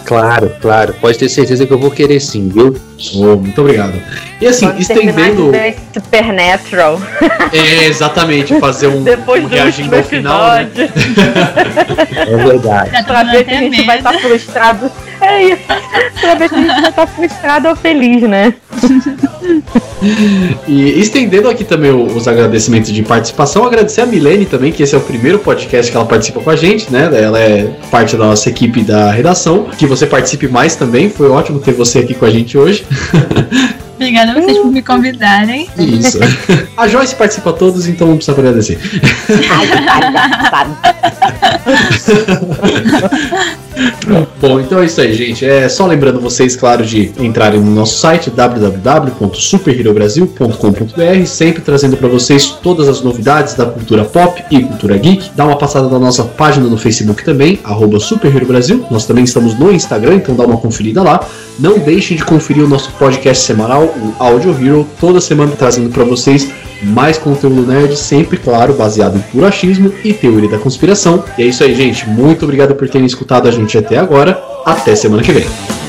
Claro, 0.06 0.52
claro. 0.60 0.96
Pode 1.00 1.18
ter 1.18 1.30
certeza 1.30 1.66
que 1.66 1.72
eu 1.72 1.80
vou 1.80 1.92
querer 1.92 2.20
sim, 2.20 2.50
viu? 2.50 2.76
Oh, 3.16 3.36
muito 3.36 3.60
obrigado. 3.62 3.94
E 4.40 4.48
assim, 4.48 4.68
terminar 4.72 5.30
estendendo. 5.30 5.52
Supernatural. 5.94 7.02
É, 7.54 7.86
exatamente, 7.88 8.58
fazer 8.62 8.88
um, 8.88 9.04
Depois 9.04 9.44
um 9.44 9.48
do 9.50 9.54
reagindo 9.54 9.94
ao 9.94 10.04
final. 10.04 10.56
Né? 10.56 10.70
É 12.16 12.38
verdade. 12.38 12.92
Pra 13.04 13.24
dando 13.24 13.32
ver 13.32 13.46
se 13.46 13.52
a 13.52 13.58
gente 13.58 13.82
vai 13.84 13.98
estar 13.98 14.14
frustrado. 14.14 14.92
É 15.20 15.44
isso. 15.44 15.62
Pra 16.22 16.36
ver 16.36 16.50
se 16.50 16.56
a 16.56 16.58
gente 16.58 16.82
vai 16.82 16.90
estar 16.90 17.08
frustrado 17.08 17.68
ou 17.68 17.76
feliz, 17.76 18.22
né? 18.22 18.54
E 20.68 21.00
estendendo 21.00 21.50
aqui 21.50 21.64
também 21.64 21.92
os 21.92 22.28
agradecimentos 22.28 22.92
de 22.92 23.04
participação, 23.04 23.66
agradecer 23.66 24.02
a 24.02 24.06
Milene 24.06 24.46
também, 24.46 24.72
que 24.72 24.82
esse 24.82 24.96
é 24.96 24.98
o 24.98 25.02
primeiro 25.02 25.40
podcast 25.40 25.92
que 25.92 25.98
ela 25.98 26.06
participa 26.06 26.40
com 26.40 26.50
a 26.50 26.56
gente, 26.56 26.92
né? 26.92 27.10
Ela 27.14 27.40
é 27.40 27.70
parte 27.92 28.16
da 28.16 28.26
nossa 28.26 28.50
equipe 28.50 28.82
da 28.82 29.12
redação. 29.12 29.66
Que 29.78 29.86
você 29.86 30.08
participe 30.08 30.48
mais 30.48 30.76
também, 30.76 31.10
foi 31.10 31.30
ótimo 31.30 31.60
ter 31.60 31.74
você 31.74 32.00
aqui 32.00 32.14
com 32.14 32.26
a 32.26 32.30
gente 32.30 32.58
hoje. 32.58 32.86
Obrigada 34.02 34.32
a 34.32 34.42
vocês 34.42 34.58
por 34.58 34.72
me 34.72 34.82
convidarem. 34.82 35.70
Isso. 35.78 36.18
a 36.76 36.88
Joyce 36.88 37.16
participa 37.16 37.54
todos, 37.54 37.88
então 37.88 38.08
não 38.08 38.16
precisa 38.16 38.36
agradecer. 38.36 38.80
Ai, 39.52 39.68
palhaçada. 39.68 40.76
Bom, 44.42 44.60
então 44.60 44.82
é 44.82 44.86
isso 44.86 45.00
aí, 45.00 45.14
gente. 45.14 45.46
É 45.46 45.70
só 45.70 45.86
lembrando 45.86 46.20
vocês, 46.20 46.56
claro, 46.56 46.84
de 46.84 47.12
entrarem 47.20 47.60
no 47.60 47.70
nosso 47.72 48.00
site 48.00 48.32
www.superherobrasil.com.br, 48.32 51.26
sempre 51.26 51.62
trazendo 51.62 51.96
para 51.96 52.08
vocês 52.08 52.58
todas 52.62 52.90
as 52.90 53.02
novidades 53.02 53.54
da 53.54 53.68
cultura 53.68 54.04
pop 54.04 54.44
e 54.50 54.64
cultura 54.64 54.98
geek. 54.98 55.30
Dá 55.36 55.46
uma 55.46 55.58
passada 55.58 55.88
na 55.88 56.00
nossa 56.00 56.24
página 56.24 56.68
no 56.68 56.78
Facebook 56.78 57.24
também, 57.24 57.60
arroba 57.64 58.00
Super 58.00 58.36
Hero 58.36 58.48
Brasil. 58.48 58.84
Nós 58.90 59.06
também 59.06 59.24
estamos 59.24 59.54
no 59.58 59.72
Instagram, 59.72 60.16
então 60.16 60.36
dá 60.36 60.44
uma 60.44 60.58
conferida 60.58 61.04
lá. 61.04 61.24
Não 61.62 61.78
deixem 61.78 62.18
de 62.18 62.26
conferir 62.26 62.64
o 62.64 62.68
nosso 62.68 62.92
podcast 62.94 63.44
semanal, 63.44 63.84
o 63.84 64.16
Audio 64.18 64.52
Hero, 64.52 64.88
toda 65.00 65.22
semana 65.22 65.52
trazendo 65.56 65.92
para 65.92 66.04
vocês 66.04 66.50
mais 66.82 67.20
conteúdo 67.20 67.62
nerd, 67.62 67.96
sempre, 67.96 68.36
claro, 68.36 68.74
baseado 68.74 69.16
em 69.16 69.22
puro 69.22 69.46
achismo 69.46 69.94
e 70.04 70.12
teoria 70.12 70.50
da 70.50 70.58
conspiração. 70.58 71.24
E 71.38 71.44
é 71.44 71.46
isso 71.46 71.64
aí, 71.64 71.76
gente. 71.76 72.10
Muito 72.10 72.46
obrigado 72.46 72.74
por 72.74 72.90
terem 72.90 73.06
escutado 73.06 73.48
a 73.48 73.52
gente 73.52 73.78
até 73.78 74.00
agora. 74.00 74.42
Até 74.66 74.96
semana 74.96 75.22
que 75.22 75.32
vem. 75.32 75.81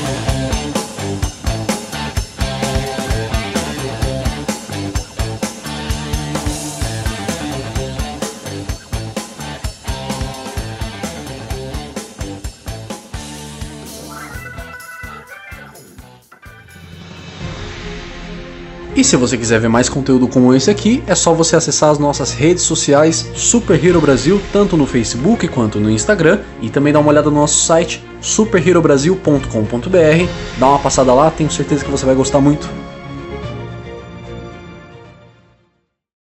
Se 19.13 19.17
você 19.17 19.37
quiser 19.37 19.59
ver 19.59 19.67
mais 19.67 19.89
conteúdo 19.89 20.27
como 20.27 20.55
esse 20.55 20.71
aqui, 20.71 21.03
é 21.05 21.13
só 21.13 21.35
você 21.35 21.55
acessar 21.55 21.91
as 21.91 21.99
nossas 21.99 22.33
redes 22.33 22.63
sociais 22.63 23.29
Super 23.35 23.85
Hero 23.85 24.01
Brasil, 24.01 24.41
tanto 24.51 24.75
no 24.75 24.87
Facebook 24.87 25.47
quanto 25.49 25.79
no 25.79 25.87
Instagram, 25.87 26.39
e 26.59 26.67
também 26.67 26.91
dar 26.91 26.99
uma 26.99 27.11
olhada 27.11 27.29
no 27.29 27.35
nosso 27.35 27.63
site 27.63 28.03
superherobrasil.com.br. 28.19 30.27
Dá 30.57 30.67
uma 30.67 30.79
passada 30.79 31.13
lá, 31.13 31.29
tenho 31.29 31.51
certeza 31.51 31.85
que 31.85 31.91
você 31.91 32.07
vai 32.07 32.15
gostar 32.15 32.41
muito. 32.41 32.67